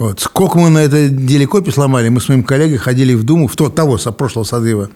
Вот. 0.00 0.18
Сколько 0.18 0.58
мы 0.58 0.70
на 0.70 0.78
это 0.78 1.10
деле 1.10 1.46
копий 1.46 1.72
сломали, 1.72 2.08
мы 2.08 2.22
с 2.22 2.28
моим 2.30 2.42
коллегой 2.42 2.78
ходили 2.78 3.12
в 3.12 3.22
Думу, 3.22 3.48
в 3.48 3.54
то, 3.54 3.68
того 3.68 3.98
прошлого 3.98 4.44
созыва. 4.44 4.88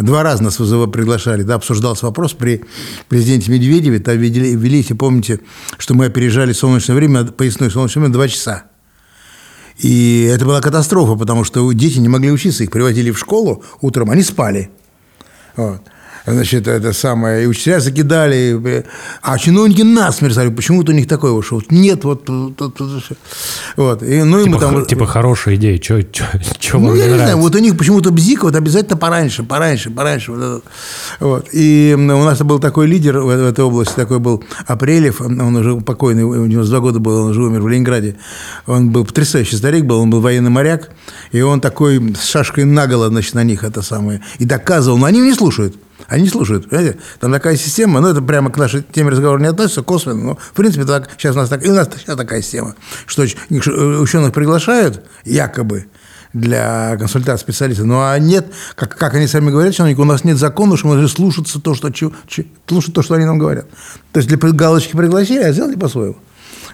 Два 0.00 0.24
раза 0.24 0.42
нас 0.42 0.58
ВЗВ 0.58 0.90
приглашали, 0.90 1.44
да, 1.44 1.54
обсуждался 1.54 2.06
вопрос 2.06 2.32
при 2.32 2.64
президенте 3.08 3.52
Медведеве, 3.52 4.00
там 4.00 4.18
ввели, 4.18 4.56
ввели, 4.56 4.78
если 4.78 4.94
помните, 4.94 5.38
что 5.78 5.94
мы 5.94 6.06
опережали 6.06 6.52
солнечное 6.52 6.96
время, 6.96 7.24
поясное 7.26 7.70
солнечное 7.70 8.00
время, 8.00 8.14
два 8.14 8.26
часа. 8.26 8.64
И 9.78 10.24
это 10.24 10.44
была 10.44 10.60
катастрофа, 10.60 11.14
потому 11.14 11.44
что 11.44 11.70
дети 11.72 11.98
не 11.98 12.08
могли 12.08 12.32
учиться, 12.32 12.64
их 12.64 12.72
приводили 12.72 13.12
в 13.12 13.18
школу 13.18 13.62
утром, 13.80 14.10
они 14.10 14.24
спали. 14.24 14.70
Вот. 15.54 15.82
Значит, 16.32 16.66
это 16.68 16.92
самое, 16.92 17.44
и 17.44 17.46
учителя 17.46 17.80
закидали, 17.80 18.58
и- 18.58 18.84
а 19.22 19.38
чиновники 19.38 19.82
насмерть 19.82 20.32
сказали, 20.34 20.52
почему-то 20.54 20.92
у 20.92 20.94
них 20.94 21.06
такое 21.08 21.32
вышло. 21.32 21.56
Вот 21.56 21.70
Нет, 21.70 22.04
вот, 22.04 22.28
вот, 22.28 22.60
вот, 22.60 23.02
вот. 23.76 24.02
И, 24.02 24.22
ну, 24.22 24.44
Типа, 24.44 24.60
там... 24.60 24.76
х- 24.80 24.84
типа 24.86 25.06
хорошая 25.06 25.56
идея, 25.56 25.80
что 25.80 25.94
Ну, 26.78 26.86
вам 26.86 26.94
не 26.94 27.00
я 27.00 27.06
не 27.06 27.12
нравится? 27.12 27.16
знаю, 27.26 27.38
вот 27.38 27.54
у 27.54 27.58
них 27.58 27.76
почему-то 27.76 28.10
бзик 28.10 28.42
вот 28.42 28.54
обязательно 28.54 28.96
пораньше, 28.96 29.42
пораньше, 29.42 29.90
пораньше. 29.90 30.32
Вот. 30.32 30.64
Вот. 31.20 31.48
И 31.52 31.94
у 31.96 32.00
нас 32.24 32.38
был 32.40 32.58
такой 32.58 32.86
лидер 32.86 33.18
в, 33.18 33.26
в 33.26 33.28
этой 33.30 33.64
области, 33.64 33.94
такой 33.94 34.18
был 34.18 34.42
Апрелев, 34.66 35.20
он 35.20 35.56
уже 35.56 35.76
покойный, 35.80 36.24
у 36.24 36.34
него 36.46 36.46
92 36.64 36.80
года 36.80 36.98
был, 36.98 37.24
он 37.24 37.30
уже 37.30 37.42
умер 37.42 37.60
в 37.62 37.68
Ленинграде. 37.68 38.16
Он 38.66 38.90
был 38.90 39.04
потрясающий 39.04 39.56
старик, 39.56 39.84
был, 39.84 40.00
он 40.00 40.10
был 40.10 40.20
военный 40.20 40.50
моряк, 40.50 40.90
и 41.32 41.40
он 41.40 41.60
такой 41.60 42.14
с 42.14 42.24
шашкой 42.26 42.64
наголо, 42.64 43.08
значит, 43.08 43.34
на 43.34 43.44
них 43.44 43.64
это 43.64 43.82
самое, 43.82 44.20
и 44.38 44.44
доказывал, 44.44 44.98
но 44.98 45.06
они 45.06 45.20
не 45.20 45.34
слушают. 45.34 45.76
Они 46.06 46.28
слушают, 46.28 46.70
понимаете? 46.70 46.98
Там 47.20 47.32
такая 47.32 47.56
система, 47.56 48.00
ну, 48.00 48.08
это 48.08 48.22
прямо 48.22 48.50
к 48.50 48.56
нашей 48.56 48.82
теме 48.82 49.10
разговора 49.10 49.40
не 49.40 49.48
относится, 49.48 49.82
косвенно, 49.82 50.22
но, 50.24 50.34
в 50.36 50.52
принципе, 50.52 50.84
так, 50.84 51.10
сейчас 51.18 51.34
у 51.34 51.38
нас, 51.38 51.48
так, 51.48 51.64
и 51.64 51.68
у 51.70 51.74
нас 51.74 51.88
сейчас 51.98 52.16
такая 52.16 52.40
система, 52.40 52.74
что 53.06 53.24
уч- 53.24 53.36
ученых 54.00 54.32
приглашают, 54.32 55.04
якобы, 55.24 55.86
для 56.34 56.96
консультации 56.98 57.42
специалистов. 57.42 57.86
Ну, 57.86 58.00
а 58.00 58.18
нет, 58.18 58.52
как, 58.76 58.96
как 58.96 59.14
они 59.14 59.26
сами 59.26 59.50
говорят, 59.50 59.78
у 59.80 60.04
нас 60.04 60.24
нет 60.24 60.36
закона, 60.36 60.76
что 60.76 60.88
мы 60.88 60.94
должны 60.94 61.08
слушаться 61.08 61.60
то, 61.60 61.74
что, 61.74 61.90
чё- 61.90 62.12
слушать 62.66 62.94
то, 62.94 63.02
что 63.02 63.14
они 63.14 63.24
нам 63.24 63.38
говорят. 63.38 63.66
То 64.12 64.20
есть 64.20 64.28
для 64.28 64.36
галочки 64.52 64.94
пригласили, 64.96 65.42
а 65.42 65.52
сделали 65.52 65.74
по-своему. 65.74 66.18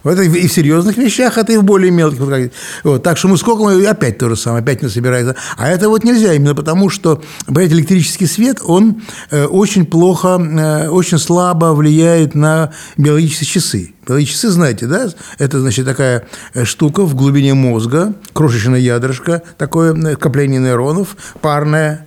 Это 0.05 0.23
и 0.23 0.29
в 0.29 0.53
серьезных 0.53 0.99
вещах, 0.99 1.39
это 1.39 1.53
и 1.53 1.57
в 1.57 1.65
более 1.65 1.91
мелких. 1.91 2.51
Вот. 2.85 3.03
Так 3.03 3.17
что 3.17 3.29
мы 3.29 3.39
сколько 3.39 3.65
мы 3.65 3.87
опять 3.87 4.19
то 4.19 4.29
же 4.29 4.37
самое, 4.37 4.63
опять 4.63 4.83
не 4.83 4.89
собирается. 4.89 5.35
А 5.57 5.69
это 5.69 5.89
вот 5.89 6.05
нельзя, 6.05 6.35
именно 6.35 6.55
потому 6.55 6.91
что, 6.91 7.23
понимаете, 7.47 7.75
электрический 7.75 8.27
свет, 8.27 8.59
он 8.63 9.03
э, 9.31 9.45
очень 9.47 9.87
плохо, 9.87 10.39
э, 10.39 10.89
очень 10.89 11.19
слабо 11.19 11.75
влияет 11.75 12.35
на 12.35 12.73
биологические 12.99 13.49
часы. 13.49 13.95
Биологические 14.07 14.35
часы, 14.35 14.51
знаете, 14.51 14.87
да? 14.87 15.09
Это, 15.39 15.61
значит, 15.61 15.87
такая 15.87 16.27
э, 16.53 16.65
штука 16.65 17.05
в 17.05 17.15
глубине 17.15 17.55
мозга, 17.55 18.15
крошечное 18.35 18.81
ядрышко, 18.81 19.43
такое 19.57 19.95
э, 19.95 20.15
скопление 20.15 20.61
нейронов, 20.61 21.17
парное, 21.41 22.07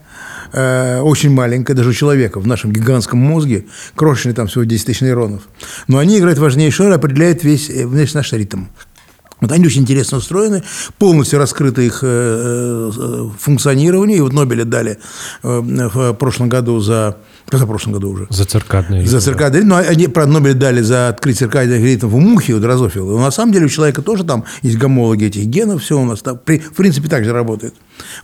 э, 0.54 1.00
очень 1.02 1.32
маленькая, 1.32 1.74
даже 1.74 1.90
у 1.90 1.94
человека, 1.94 2.40
в 2.40 2.48
нашем 2.48 2.72
гигантском 2.72 3.20
мозге, 3.20 3.66
крошечный 3.96 4.34
там 4.34 4.48
всего 4.48 4.64
10 4.64 4.86
тысяч 4.86 5.02
нейронов. 5.02 5.44
Но 5.88 5.98
они 5.98 6.18
играют 6.18 6.40
важнейшую 6.40 6.90
роль, 6.90 6.96
определяют 6.96 7.44
весь, 7.44 7.70
э, 7.70 7.88
весь 7.88 8.14
наш 8.14 8.34
ритм. 8.34 8.66
Вот 9.40 9.52
они 9.52 9.66
очень 9.66 9.82
интересно 9.84 10.18
устроены, 10.18 10.64
полностью 10.98 11.38
раскрыто 11.38 11.82
их 11.82 12.00
э, 12.02 12.92
э, 12.98 13.30
функционирование. 13.40 14.18
И 14.18 14.22
вот 14.22 14.34
Нобеля 14.34 14.66
дали 14.66 14.98
в 15.44 16.14
прошлом 16.14 16.50
году 16.50 16.80
за... 16.80 17.18
Позапрошлом 17.50 17.94
году 17.94 18.10
уже. 18.12 18.28
За 18.30 18.44
циркадные 18.46 19.06
За 19.08 19.22
циркадный 19.22 19.60
ритм. 19.60 19.70
Ну, 19.70 19.76
они, 19.78 20.08
правда, 20.08 20.34
Нобель 20.34 20.54
дали 20.54 20.82
за 20.82 21.08
открытие 21.08 21.48
циркадных 21.48 21.82
ритмов 21.82 22.14
у 22.14 22.20
мухи, 22.20 22.52
у 22.52 22.60
дрозофила. 22.60 23.12
Но 23.18 23.20
на 23.24 23.32
самом 23.32 23.54
деле 23.54 23.68
у 23.68 23.70
человека 23.70 24.02
тоже 24.02 24.26
там 24.26 24.44
есть 24.64 24.78
гомологи 24.78 25.26
этих 25.26 25.46
генов, 25.46 25.82
все 25.82 25.98
у 25.98 26.04
нас 26.04 26.22
там, 26.22 26.38
при- 26.44 26.60
в 26.60 26.74
принципе, 26.74 27.08
так 27.08 27.24
же 27.24 27.32
работает. 27.32 27.74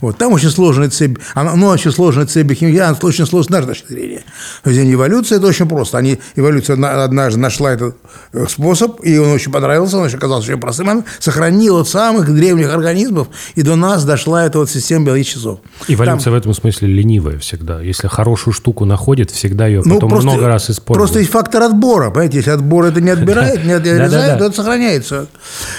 Вот. 0.02 0.18
Там 0.18 0.32
очень 0.34 0.50
сложная 0.50 0.90
цепь, 0.90 1.18
она, 1.34 1.54
ну, 1.56 1.68
очень 1.68 1.90
сложная 1.90 2.26
цепь 2.26 2.46
биохимии, 2.46 2.76
она 2.78 2.96
очень 3.02 3.24
сложная 3.26 3.62
с 3.62 3.66
нашей 3.66 3.66
точки 3.80 3.92
зрения. 3.94 4.22
То 4.62 4.70
есть 4.70 4.92
эволюция– 4.92 5.38
это 5.38 5.46
очень 5.46 5.66
просто. 5.68 5.96
Они, 5.96 6.18
эволюция 6.36 6.76
на- 6.76 7.02
однажды 7.02 7.40
нашла 7.40 7.72
этот 7.72 7.96
э, 8.34 8.44
способ, 8.46 9.00
и 9.04 9.16
он 9.16 9.30
очень 9.30 9.50
понравился, 9.50 9.96
он 9.96 10.04
очень 10.04 10.18
оказался 10.18 10.50
очень 10.50 10.60
простым. 10.60 10.90
Она 10.90 11.04
сохранила 11.18 11.80
от 11.80 11.88
самых 11.88 12.32
древних 12.32 12.70
организмов, 12.74 13.28
и 13.54 13.62
до 13.62 13.74
нас 13.76 14.04
дошла 14.04 14.44
эта 14.44 14.58
вот 14.58 14.68
система 14.68 15.06
биологических 15.06 15.38
часов. 15.40 15.60
Эволюция 15.88 16.30
в 16.30 16.34
этом 16.34 16.52
смысле 16.52 16.88
ленивая 16.88 17.38
всегда. 17.38 17.80
Если 17.80 18.06
хорошую 18.06 18.52
штуку 18.52 18.84
находит, 18.84 19.13
всегда 19.22 19.66
ее 19.66 19.82
Ну, 19.84 19.94
потом 19.94 20.10
просто- 20.10 20.28
много 20.30 20.46
раз 20.48 20.70
использует. 20.70 20.98
Просто 20.98 21.18
есть 21.20 21.30
фактор 21.30 21.62
отбора, 21.62 22.10
понимаете, 22.10 22.38
если 22.38 22.50
отбор 22.50 22.84
это 22.86 23.00
не 23.00 23.10
отбирает, 23.18 23.64
не 23.64 23.72
отрезает, 23.72 24.38
то 24.38 24.46
это 24.46 24.56
сохраняется. 24.56 25.26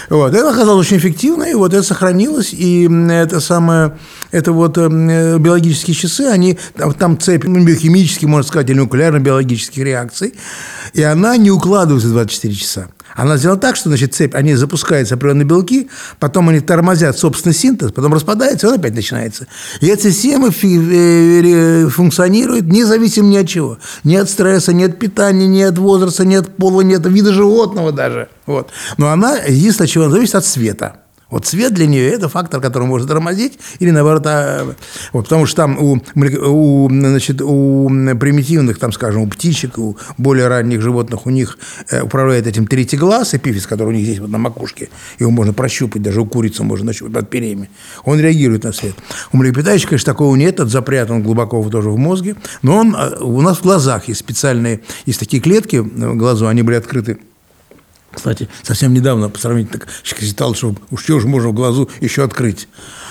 Вот. 0.09 0.33
Это 0.33 0.49
оказалось 0.49 0.87
очень 0.87 0.97
эффективно, 0.97 1.43
и 1.43 1.53
вот 1.53 1.73
это 1.73 1.83
сохранилось, 1.83 2.53
и 2.53 2.89
это 3.09 3.39
самое, 3.39 3.97
это 4.31 4.51
вот 4.51 4.77
эм, 4.77 5.09
э, 5.09 5.37
биологические 5.37 5.95
часы, 5.95 6.21
они, 6.21 6.57
там, 6.97 7.19
цепь 7.19 7.45
биохимических, 7.45 8.27
можно 8.27 8.47
сказать, 8.47 8.69
или 8.69 8.79
нуклеарно-биологических 8.79 9.83
реакций, 9.83 10.33
и 10.93 11.01
она 11.03 11.37
не 11.37 11.51
укладывается 11.51 12.07
в 12.07 12.11
24 12.11 12.53
часа. 12.53 12.87
Она 13.15 13.37
сделана 13.37 13.59
так, 13.59 13.75
что, 13.77 13.89
значит, 13.89 14.13
цепь, 14.13 14.35
они 14.35 14.55
запускаются 14.55 15.15
определенные 15.15 15.45
белки, 15.45 15.89
потом 16.19 16.49
они 16.49 16.59
тормозят 16.59 17.17
собственный 17.17 17.53
синтез, 17.53 17.91
потом 17.91 18.13
распадается, 18.13 18.67
и 18.67 18.69
он 18.69 18.75
опять 18.75 18.93
начинается. 18.93 19.47
И 19.79 19.87
эта 19.87 20.11
система 20.11 20.49
э, 20.49 20.51
э, 20.51 21.87
функционирует 21.87 22.65
независимо 22.65 23.27
ни 23.27 23.37
от 23.37 23.47
чего. 23.47 23.77
Ни 24.03 24.15
от 24.15 24.29
стресса, 24.29 24.73
ни 24.73 24.83
от 24.83 24.99
питания, 24.99 25.47
ни 25.47 25.61
от 25.61 25.77
возраста, 25.77 26.25
ни 26.25 26.35
от 26.35 26.55
пола, 26.57 26.81
ни 26.81 26.93
от 26.93 27.05
вида 27.07 27.33
животного 27.33 27.91
даже. 27.91 28.27
Вот. 28.45 28.71
Но 28.97 29.09
она, 29.09 29.37
единственное, 29.37 29.87
от 29.87 29.91
чего 29.91 30.03
она 30.05 30.13
зависит, 30.13 30.35
от 30.35 30.45
света. 30.45 30.97
Вот 31.29 31.47
свет 31.47 31.73
для 31.73 31.87
нее– 31.87 32.07
это 32.11 32.29
фактор, 32.29 32.61
который 32.61 32.87
может 32.87 33.07
тормозить 33.07 33.57
или, 33.79 33.89
наоборот, 33.89 34.23
а, 34.27 34.75
вот, 35.11 35.23
потому 35.23 35.45
что 35.47 35.57
там 35.57 35.77
у, 35.79 36.01
у, 36.15 36.89
значит, 36.89 37.41
у 37.41 37.89
примитивных, 38.19 38.77
там, 38.77 38.91
скажем, 38.91 39.23
у 39.23 39.27
птичек, 39.27 39.77
у 39.79 39.97
более 40.17 40.47
ранних 40.47 40.81
животных, 40.81 41.25
у 41.25 41.31
них 41.31 41.57
э, 41.89 42.03
управляет 42.03 42.45
этим 42.45 42.67
третий 42.67 42.97
глаз, 42.97 43.33
эпифиз, 43.33 43.65
который 43.65 43.89
у 43.89 43.91
них 43.91 44.03
здесь 44.03 44.19
вот 44.19 44.29
на 44.29 44.37
макушке, 44.37 44.89
его 45.19 45.31
можно 45.31 45.53
прощупать, 45.53 46.03
даже 46.03 46.21
у 46.21 46.25
курицы 46.25 46.63
можно 46.63 46.87
нащупать 46.87 47.13
под 47.13 47.29
перьями. 47.29 47.69
Он 48.03 48.19
реагирует 48.19 48.63
на 48.63 48.71
свет. 48.71 48.95
У 49.31 49.37
млекопитающих, 49.37 49.89
конечно, 49.89 50.13
такого 50.13 50.35
нет, 50.35 50.55
этот 50.55 50.69
запрятан 50.69 51.23
глубоко 51.23 51.67
тоже 51.69 51.89
в 51.89 51.97
мозге, 51.97 52.35
но 52.61 52.77
он 52.77 52.95
э, 52.95 53.17
у 53.19 53.41
нас 53.41 53.57
в 53.57 53.63
глазах 53.63 54.07
есть 54.07 54.19
специальные, 54.19 54.81
есть 55.05 55.19
такие 55.19 55.41
клетки 55.41 55.77
в 55.77 56.15
глазу, 56.15 56.47
они 56.47 56.61
были 56.61 56.75
открыты 56.75 57.17
кстати, 58.15 58.49
совсем 58.63 58.93
недавно, 58.93 59.29
по 59.29 59.39
сравнению, 59.39 59.73
считал, 60.03 60.55
что 60.55 60.75
уж 60.91 61.03
что 61.03 61.19
же 61.19 61.27
можно 61.27 61.49
в 61.49 61.53
глазу 61.53 61.89
еще 62.01 62.23
открыть. 62.23 62.67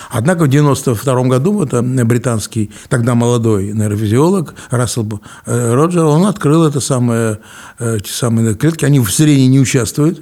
Однако 0.09 0.43
в 0.43 0.47
92 0.47 1.23
году 1.23 1.63
это 1.63 1.81
британский, 1.81 2.71
тогда 2.89 3.15
молодой 3.15 3.71
нейрофизиолог 3.71 4.55
Рассел 4.69 5.21
э, 5.45 5.73
Роджер, 5.73 6.03
он 6.03 6.25
открыл 6.25 6.65
это 6.65 6.79
самое, 6.79 7.39
э, 7.79 7.97
эти 7.97 8.09
самые 8.09 8.55
клетки, 8.55 8.85
они 8.85 8.99
в 8.99 9.09
зрении 9.09 9.47
не 9.47 9.59
участвуют, 9.59 10.21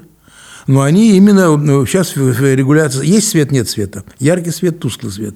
но 0.68 0.82
они 0.82 1.16
именно 1.16 1.58
ну, 1.58 1.86
сейчас 1.86 2.16
регуляции... 2.16 3.06
Есть 3.06 3.30
свет, 3.30 3.52
нет 3.52 3.70
света. 3.70 4.04
Яркий 4.20 4.52
свет, 4.52 4.80
тусклый 4.80 5.12
свет. 5.12 5.36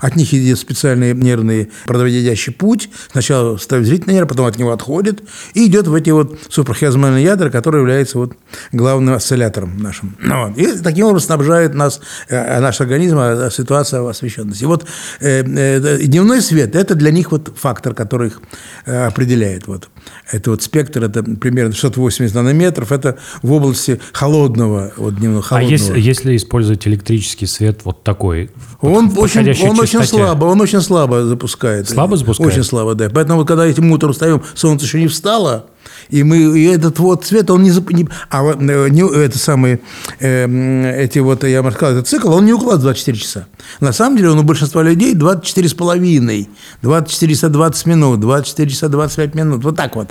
От 0.00 0.16
них 0.16 0.32
идет 0.34 0.58
специальный 0.58 1.14
нервный 1.14 1.70
проводящий 1.86 2.52
путь. 2.52 2.90
Сначала 3.12 3.56
ставит 3.56 3.86
зрительный 3.86 4.14
нерв, 4.14 4.28
потом 4.28 4.46
от 4.46 4.58
него 4.58 4.72
отходит. 4.72 5.22
И 5.54 5.66
идет 5.66 5.86
в 5.86 5.94
эти 5.94 6.10
вот 6.10 6.38
супрахиазмальные 6.48 7.24
ядра, 7.24 7.50
которые 7.50 7.82
являются 7.82 8.18
вот 8.18 8.36
главным 8.72 9.14
осциллятором 9.14 9.78
нашим. 9.78 10.16
Ну. 10.20 10.52
И 10.54 10.66
таким 10.78 11.06
образом 11.06 11.26
снабжает 11.26 11.74
нас, 11.74 12.00
э, 12.28 12.60
наш 12.60 12.80
организм, 12.80 13.18
э, 13.18 13.50
ситуация 13.50 14.06
освещенности. 14.08 14.64
И 14.64 14.66
вот 14.66 14.86
э, 15.20 15.42
э, 15.42 15.98
дневной 16.04 16.40
свет– 16.40 16.74
это 16.76 16.94
для 16.94 17.10
них 17.10 17.32
вот 17.32 17.52
фактор, 17.56 17.94
который 17.94 18.28
их 18.28 18.40
э, 18.86 19.06
определяет. 19.06 19.66
Вот. 19.66 19.88
Это 20.30 20.50
вот 20.50 20.62
спектр, 20.62 21.04
это 21.04 21.22
примерно 21.22 21.72
680 21.72 22.34
нанометров, 22.34 22.92
это 22.92 23.18
в 23.42 23.52
области 23.52 24.00
холодного, 24.12 24.63
вот 24.68 25.16
дневного 25.16 25.44
А 25.44 25.48
холодного. 25.48 25.70
если, 25.70 26.00
если 26.00 26.36
использовать 26.36 26.86
электрический 26.86 27.46
свет 27.46 27.80
вот 27.84 28.02
такой, 28.02 28.50
Он, 28.80 29.08
в 29.08 29.18
очень, 29.18 29.40
он 29.68 29.78
очень 29.80 30.02
слабо, 30.04 30.46
он 30.46 30.60
очень 30.60 30.80
слабо 30.80 31.24
запускает. 31.24 31.88
Слабо 31.88 32.16
запускает? 32.16 32.52
Очень 32.52 32.64
слабо, 32.64 32.94
да. 32.94 33.08
Поэтому 33.12 33.40
вот 33.40 33.48
когда 33.48 33.66
этим 33.66 33.90
утром 33.92 34.12
встаем, 34.12 34.42
солнце 34.54 34.86
еще 34.86 35.00
не 35.00 35.08
встало, 35.08 35.66
и 36.10 36.22
мы 36.22 36.58
и 36.58 36.64
этот 36.64 36.98
вот 36.98 37.24
цвет, 37.24 37.50
он 37.50 37.62
не, 37.62 37.70
не 37.70 38.08
а 38.30 38.42
вот, 38.42 38.56
э, 38.60 38.88
не, 38.90 39.02
это 39.02 39.38
самые 39.38 39.80
э, 40.20 41.02
эти 41.02 41.18
вот 41.18 41.44
я 41.44 41.62
бы 41.62 41.72
сказал, 41.72 41.94
этот 41.94 42.08
цикл, 42.08 42.32
он 42.32 42.44
не 42.44 42.52
укладывает 42.52 42.82
24 42.82 43.18
часа. 43.18 43.46
На 43.80 43.92
самом 43.92 44.16
деле 44.16 44.30
он 44.30 44.38
у 44.38 44.42
большинства 44.42 44.82
людей 44.82 45.14
24 45.14 45.68
с 45.68 45.74
половиной, 45.74 46.48
24 46.82 47.34
часа 47.34 47.48
20 47.48 47.86
минут, 47.86 48.20
24 48.20 48.70
часа 48.70 48.88
25 48.88 49.34
минут, 49.34 49.64
вот 49.64 49.76
так 49.76 49.96
вот. 49.96 50.10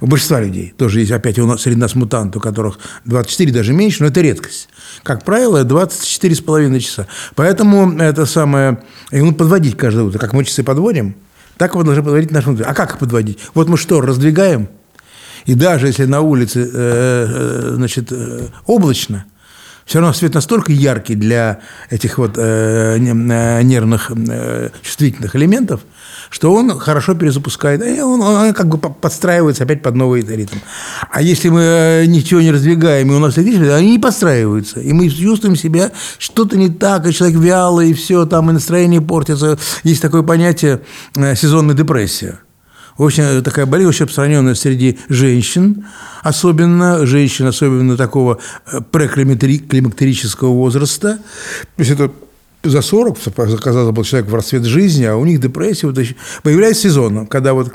У 0.00 0.06
большинства 0.06 0.40
людей. 0.40 0.74
Тоже 0.76 1.00
есть 1.00 1.12
опять 1.12 1.38
у 1.38 1.46
нас 1.46 1.62
среди 1.62 1.78
нас 1.78 1.94
мутанты, 1.94 2.38
у 2.38 2.40
которых 2.40 2.78
24 3.04 3.52
даже 3.52 3.72
меньше, 3.72 4.02
но 4.02 4.08
это 4.08 4.20
редкость. 4.20 4.68
Как 5.02 5.24
правило, 5.24 5.64
24 5.64 6.34
с 6.34 6.40
половиной 6.40 6.80
часа. 6.80 7.06
Поэтому 7.34 7.98
это 7.98 8.26
самое... 8.26 8.82
И 9.10 9.20
ну, 9.20 9.34
подводить 9.34 9.76
каждое 9.76 10.04
утро. 10.04 10.18
Как 10.18 10.32
мы 10.32 10.44
часы 10.44 10.62
подводим, 10.62 11.16
так 11.56 11.74
мы 11.74 11.84
должны 11.84 12.02
подводить 12.02 12.30
наши 12.30 12.46
внутренние. 12.46 12.70
А 12.70 12.74
как 12.74 12.92
их 12.92 12.98
подводить? 12.98 13.38
Вот 13.54 13.68
мы 13.68 13.76
что, 13.76 14.00
раздвигаем? 14.00 14.68
И 15.46 15.54
даже 15.54 15.86
если 15.86 16.04
на 16.04 16.20
улице 16.20 16.60
э, 16.60 16.68
э, 16.74 17.72
значит, 17.76 18.10
э, 18.10 18.48
облачно, 18.66 19.24
все 19.86 20.00
равно 20.00 20.12
свет 20.12 20.34
настолько 20.34 20.72
яркий 20.72 21.14
для 21.14 21.60
этих 21.88 22.18
вот 22.18 22.32
э, 22.36 22.98
нервных 22.98 24.10
э, 24.10 24.70
чувствительных 24.82 25.36
элементов, 25.36 25.82
что 26.30 26.52
он 26.52 26.78
хорошо 26.78 27.14
перезапускает, 27.14 27.84
и 27.84 28.00
он, 28.00 28.20
он 28.20 28.54
как 28.54 28.68
бы 28.68 28.78
по- 28.78 28.90
подстраивается 28.90 29.64
опять 29.64 29.82
под 29.82 29.94
новый 29.94 30.22
ритм. 30.22 30.56
А 31.10 31.22
если 31.22 31.48
мы 31.48 31.60
э, 31.62 32.06
ничего 32.06 32.40
не 32.40 32.50
раздвигаем, 32.50 33.10
и 33.10 33.14
у 33.14 33.18
нас 33.18 33.36
электричество, 33.38 33.76
они 33.76 33.92
не 33.92 33.98
подстраиваются, 33.98 34.80
и 34.80 34.92
мы 34.92 35.08
чувствуем 35.08 35.56
себя 35.56 35.92
что-то 36.18 36.56
не 36.56 36.68
так, 36.68 37.06
и 37.06 37.12
человек 37.12 37.38
вялый, 37.38 37.90
и 37.90 37.94
все, 37.94 38.26
там 38.26 38.50
и 38.50 38.52
настроение 38.52 39.00
портится. 39.00 39.58
Есть 39.84 40.02
такое 40.02 40.22
понятие 40.22 40.80
э, 41.16 41.34
сезонная 41.34 41.74
депрессия. 41.74 42.40
Очень 42.96 43.42
такая 43.42 43.66
болезнь 43.66 43.90
очень 43.90 44.06
распространенная 44.06 44.54
среди 44.54 44.98
женщин, 45.10 45.84
особенно 46.22 47.04
женщин, 47.04 47.46
особенно 47.46 47.96
такого 47.96 48.38
э, 48.72 48.80
преклимактерического 48.80 50.48
возраста. 50.48 51.18
То 51.76 51.82
есть 51.82 51.90
это 51.90 52.10
за 52.70 52.82
40, 52.82 53.18
казалось 53.60 53.94
бы, 53.94 54.04
человек 54.04 54.30
в 54.30 54.34
расцвет 54.34 54.64
жизни, 54.64 55.04
а 55.04 55.16
у 55.16 55.24
них 55.24 55.40
депрессия 55.40 55.86
вот, 55.86 55.98
появляется 56.42 56.82
сезонно, 56.82 57.26
когда 57.26 57.54
вот 57.54 57.72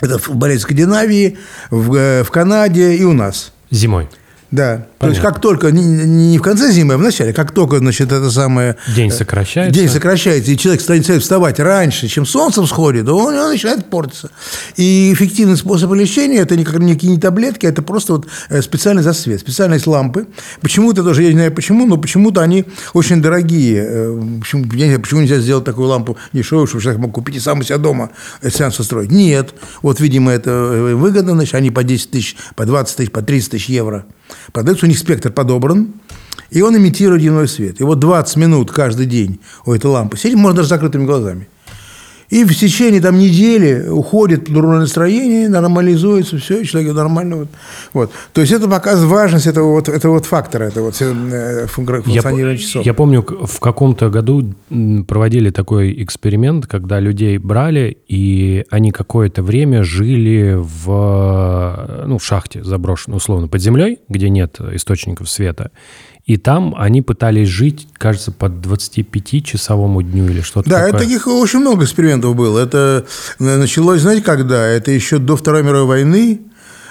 это 0.00 0.18
болезнь 0.32 0.60
в 0.60 0.62
Скандинавии, 0.62 1.38
в, 1.70 1.94
э, 1.94 2.24
в 2.24 2.30
Канаде 2.30 2.94
и 2.94 3.04
у 3.04 3.12
нас. 3.12 3.52
Зимой. 3.70 4.08
Да. 4.50 4.86
То 5.02 5.08
есть 5.08 5.20
как 5.20 5.40
только, 5.40 5.72
не, 5.72 6.38
в 6.38 6.42
конце 6.42 6.70
зимы, 6.70 6.94
а 6.94 6.96
в 6.96 7.00
начале, 7.00 7.32
как 7.32 7.50
только, 7.50 7.78
значит, 7.78 8.12
это 8.12 8.30
самое... 8.30 8.76
День 8.94 9.10
сокращается. 9.10 9.78
День 9.78 9.88
сокращается, 9.88 10.52
и 10.52 10.56
человек 10.56 10.80
станет 10.80 11.06
вставать 11.22 11.58
раньше, 11.58 12.06
чем 12.06 12.24
солнце 12.24 12.62
всходит, 12.62 13.08
он, 13.08 13.34
он 13.34 13.50
начинает 13.50 13.90
портиться. 13.90 14.30
И 14.76 15.12
эффективный 15.12 15.56
способ 15.56 15.92
лечения– 15.92 16.38
это 16.38 16.56
никак, 16.56 16.78
никакие 16.78 17.12
не 17.14 17.18
таблетки, 17.18 17.66
это 17.66 17.82
просто 17.82 18.12
вот 18.12 18.28
э, 18.48 18.62
специальный 18.62 19.02
засвет, 19.02 19.40
специальность 19.40 19.88
лампы. 19.88 20.28
Почему-то 20.60 21.02
тоже, 21.02 21.24
я 21.24 21.30
не 21.30 21.34
знаю 21.34 21.52
почему, 21.52 21.84
но 21.84 21.96
почему-то 21.96 22.40
они 22.40 22.64
очень 22.94 23.20
дорогие. 23.20 23.84
Э, 23.84 24.22
почему, 24.40 24.64
я 24.66 24.84
не 24.84 24.84
знаю, 24.84 25.00
почему 25.00 25.20
нельзя 25.22 25.38
сделать 25.38 25.64
такую 25.64 25.88
лампу 25.88 26.16
дешевую, 26.32 26.68
чтобы 26.68 26.80
человек 26.80 27.00
мог 27.00 27.12
купить 27.12 27.34
и 27.34 27.40
сам 27.40 27.58
у 27.58 27.62
себя 27.64 27.78
дома 27.78 28.10
сеанс 28.48 28.78
устроить. 28.78 29.10
Нет. 29.10 29.52
Вот, 29.82 29.98
видимо, 29.98 30.30
это 30.30 30.52
выгодно, 30.94 31.32
значит, 31.32 31.56
они 31.56 31.72
по 31.72 31.82
10 31.82 32.12
тысяч, 32.12 32.36
по 32.54 32.66
20 32.66 32.96
тысяч, 32.96 33.10
по 33.10 33.20
30 33.20 33.50
тысяч 33.50 33.68
евро. 33.68 34.04
Продается 34.52 34.86
у 34.86 34.88
них 34.92 34.98
спектр 34.98 35.32
подобран, 35.32 35.94
и 36.50 36.62
он 36.62 36.76
имитирует 36.76 37.22
дневной 37.22 37.48
свет. 37.48 37.80
И 37.80 37.84
вот 37.84 37.98
20 37.98 38.36
минут 38.36 38.70
каждый 38.70 39.06
день 39.06 39.40
у 39.64 39.72
этой 39.72 39.86
лампы 39.86 40.16
сидит, 40.16 40.36
можно 40.36 40.58
даже 40.58 40.68
закрытыми 40.68 41.06
глазами. 41.06 41.48
И 42.32 42.44
в 42.44 42.54
течение 42.54 43.02
там, 43.02 43.18
недели 43.18 43.86
уходит 43.90 44.50
дурное 44.50 44.80
настроение, 44.80 45.50
нормализуется 45.50 46.38
все, 46.38 46.62
и 46.62 46.64
человек 46.64 46.94
нормально. 46.94 47.36
Вот. 47.36 47.48
Вот. 47.92 48.10
То 48.32 48.40
есть 48.40 48.54
это 48.54 48.68
показывает 48.68 49.10
важность 49.10 49.46
этого 49.46 49.72
вот, 49.72 49.90
этого 49.90 50.14
вот 50.14 50.24
фактора, 50.24 50.64
этого 50.64 50.86
вот 50.86 50.96
э, 50.98 51.66
функционирования 51.66 52.56
часов. 52.56 52.86
Я 52.86 52.94
помню, 52.94 53.22
в 53.22 53.60
каком-то 53.60 54.08
году 54.08 54.54
проводили 55.06 55.50
такой 55.50 56.02
эксперимент, 56.02 56.66
когда 56.66 57.00
людей 57.00 57.36
брали, 57.36 57.98
и 58.08 58.64
они 58.70 58.92
какое-то 58.92 59.42
время 59.42 59.84
жили 59.84 60.56
в, 60.58 62.04
ну, 62.06 62.16
в 62.16 62.24
шахте 62.24 62.64
заброшенной, 62.64 63.18
условно, 63.18 63.48
под 63.48 63.60
землей, 63.60 63.98
где 64.08 64.30
нет 64.30 64.58
источников 64.72 65.28
света. 65.28 65.70
И 66.24 66.36
там 66.36 66.74
они 66.78 67.02
пытались 67.02 67.48
жить, 67.48 67.88
кажется, 67.94 68.30
под 68.30 68.64
25-часовому 68.64 70.02
дню 70.02 70.28
или 70.28 70.40
что-то 70.40 70.70
да, 70.70 70.76
такое. 70.76 70.92
Да, 70.92 70.98
таких 70.98 71.26
очень 71.26 71.58
много 71.58 71.84
экспериментов 71.84 72.36
было. 72.36 72.60
Это 72.60 73.06
началось, 73.40 74.02
знаете, 74.02 74.22
когда? 74.22 74.64
Это 74.64 74.92
еще 74.92 75.18
до 75.18 75.36
Второй 75.36 75.64
мировой 75.64 75.86
войны. 75.86 76.40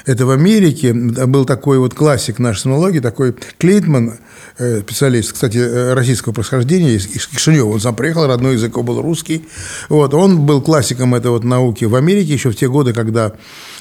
Это 0.06 0.26
в 0.26 0.32
Америке 0.32 0.94
был 0.94 1.46
такой 1.46 1.78
вот 1.78 1.94
классик 1.94 2.40
нашей 2.40 2.62
сомнологии, 2.62 3.00
такой 3.00 3.36
Клейтман, 3.58 4.20
э, 4.58 4.82
специалист, 4.82 5.34
кстати, 5.34 5.58
э, 5.58 5.94
российского 5.94 6.34
происхождения, 6.34 6.96
из 6.96 7.28
Кишинева. 7.28 7.70
Он 7.70 7.80
сам 7.80 7.96
приехал, 7.96 8.26
родной 8.26 8.54
язык 8.54 8.78
был 8.78 9.02
русский. 9.02 9.48
Вот, 9.90 10.14
он 10.14 10.46
был 10.46 10.62
классиком 10.62 11.14
этой 11.14 11.32
вот 11.32 11.44
науки 11.44 11.86
в 11.86 11.96
Америке 11.96 12.34
еще 12.34 12.50
в 12.50 12.56
те 12.56 12.68
годы, 12.68 12.94
когда 12.94 13.34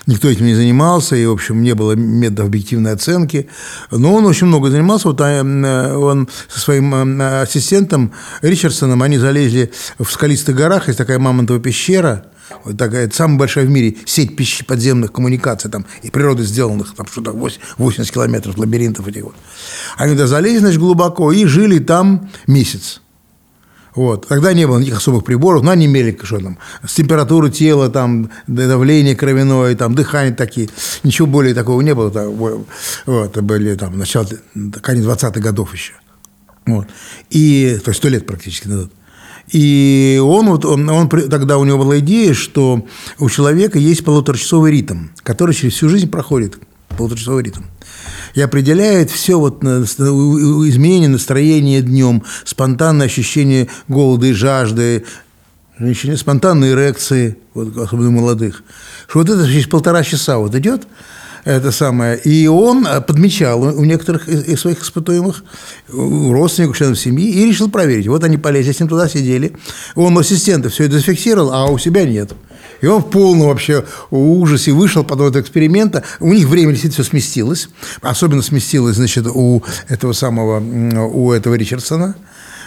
никто 0.06 0.28
этим 0.28 0.46
не 0.46 0.54
занимался, 0.54 1.16
и, 1.16 1.24
в 1.24 1.32
общем, 1.32 1.62
не 1.62 1.74
было 1.74 1.92
методов 1.92 2.46
объективной 2.46 2.92
оценки. 2.92 3.48
Но 3.90 4.14
он 4.14 4.26
очень 4.26 4.46
много 4.46 4.70
занимался. 4.70 5.08
Вот 5.08 5.20
э, 5.20 5.94
он 5.94 6.28
со 6.48 6.60
своим 6.60 7.20
ассистентом 7.22 8.12
Ричардсоном, 8.42 9.02
они 9.02 9.18
залезли 9.18 9.72
в 9.98 10.10
скалистых 10.10 10.54
горах, 10.54 10.88
есть 10.88 10.98
такая 10.98 11.18
мамонтовая 11.18 11.62
пещера, 11.62 12.26
вот 12.64 12.76
такая, 12.76 13.10
самая 13.10 13.38
большая 13.38 13.66
в 13.66 13.70
мире 13.70 13.96
сеть 14.04 14.36
пищи 14.36 14.64
подземных 14.64 15.12
коммуникаций 15.12 15.70
там, 15.70 15.86
и 16.02 16.10
природы 16.10 16.44
сделанных, 16.44 16.94
там 16.94 17.06
что-то 17.06 17.32
80 17.32 18.12
километров 18.12 18.58
лабиринтов 18.58 19.08
этих 19.08 19.24
вот. 19.24 19.34
Они 19.96 20.12
туда 20.12 20.26
залезли, 20.26 20.58
значит, 20.58 20.80
глубоко 20.80 21.32
и 21.32 21.44
жили 21.44 21.78
там 21.78 22.30
месяц. 22.46 23.00
Вот. 23.94 24.28
Тогда 24.28 24.52
не 24.52 24.66
было 24.66 24.78
никаких 24.78 24.98
особых 24.98 25.24
приборов, 25.24 25.62
но 25.62 25.72
они 25.72 25.86
имели 25.86 26.16
что 26.22 26.38
там, 26.38 26.58
с 26.86 26.94
температуры 26.94 27.50
тела, 27.50 27.88
там, 27.88 28.30
давление 28.46 29.16
кровяное, 29.16 29.74
там, 29.74 29.94
дыхание 29.94 30.34
такие. 30.34 30.68
Ничего 31.02 31.26
более 31.26 31.54
такого 31.54 31.80
не 31.80 31.94
было. 31.94 32.08
Вот. 32.10 32.66
Это 33.06 33.42
были 33.42 33.74
там, 33.74 33.98
начало, 33.98 34.28
конец 34.80 35.04
20-х 35.04 35.40
годов 35.40 35.72
еще. 35.72 35.94
Вот. 36.66 36.86
И, 37.30 37.80
то 37.84 37.90
есть 37.90 37.98
сто 37.98 38.08
лет 38.08 38.26
практически 38.26 38.68
назад. 38.68 38.90
И 39.52 40.20
он, 40.22 40.48
вот, 40.48 40.64
он, 40.64 40.88
он, 40.88 41.08
тогда 41.08 41.58
у 41.58 41.64
него 41.64 41.78
была 41.78 41.98
идея, 41.98 42.34
что 42.34 42.86
у 43.18 43.28
человека 43.28 43.78
есть 43.78 44.04
полуторачасовый 44.04 44.72
ритм, 44.72 45.08
который 45.22 45.54
через 45.54 45.74
всю 45.74 45.88
жизнь 45.88 46.08
проходит, 46.08 46.58
полуторачасовый 46.96 47.44
ритм. 47.44 47.62
И 48.34 48.40
определяет 48.40 49.10
все 49.10 49.38
вот 49.38 49.64
изменение 49.64 51.08
настроения 51.08 51.82
днем, 51.82 52.22
спонтанное 52.44 53.06
ощущение 53.06 53.68
голода 53.88 54.26
и 54.26 54.32
жажды, 54.32 55.04
женщине 55.78 56.16
спонтанные 56.16 56.72
эрекции, 56.72 57.36
вот, 57.54 57.76
особенно 57.76 58.10
молодых, 58.10 58.62
что 59.08 59.20
вот 59.20 59.30
это 59.30 59.46
через 59.46 59.66
полтора 59.66 60.04
часа 60.04 60.38
вот 60.38 60.54
идет, 60.54 60.86
это 61.44 61.72
самое. 61.72 62.18
И 62.18 62.46
он 62.46 62.86
э, 62.86 63.00
подмечал 63.00 63.62
у 63.62 63.84
некоторых 63.84 64.28
из 64.28 64.60
своих 64.60 64.82
испытуемых, 64.82 65.44
у 65.92 66.32
родственников, 66.32 66.76
членов 66.76 66.98
семьи, 66.98 67.28
и 67.28 67.46
решил 67.46 67.70
проверить. 67.70 68.08
Вот 68.08 68.24
они 68.24 68.36
полезли, 68.36 68.72
с 68.72 68.80
ним 68.80 68.88
туда 68.88 69.08
сидели. 69.08 69.52
Он 69.94 70.16
у 70.16 70.20
ассистента 70.20 70.68
все 70.68 70.84
это 70.84 70.94
зафиксировал, 70.94 71.52
а 71.52 71.66
у 71.66 71.78
себя 71.78 72.04
нет. 72.04 72.32
И 72.80 72.86
он 72.86 73.02
в 73.02 73.10
полном 73.10 73.48
вообще 73.48 73.84
ужасе 74.10 74.72
вышел 74.72 75.04
потом 75.04 75.28
этого 75.28 75.42
эксперимента. 75.42 76.02
У 76.18 76.32
них 76.32 76.48
время 76.48 76.72
действительно 76.72 77.04
все 77.04 77.10
сместилось. 77.10 77.68
Особенно 78.00 78.42
сместилось, 78.42 78.96
значит, 78.96 79.26
у 79.26 79.62
этого 79.88 80.12
самого, 80.12 80.60
у 80.60 81.32
этого 81.32 81.54
Ричардсона. 81.54 82.14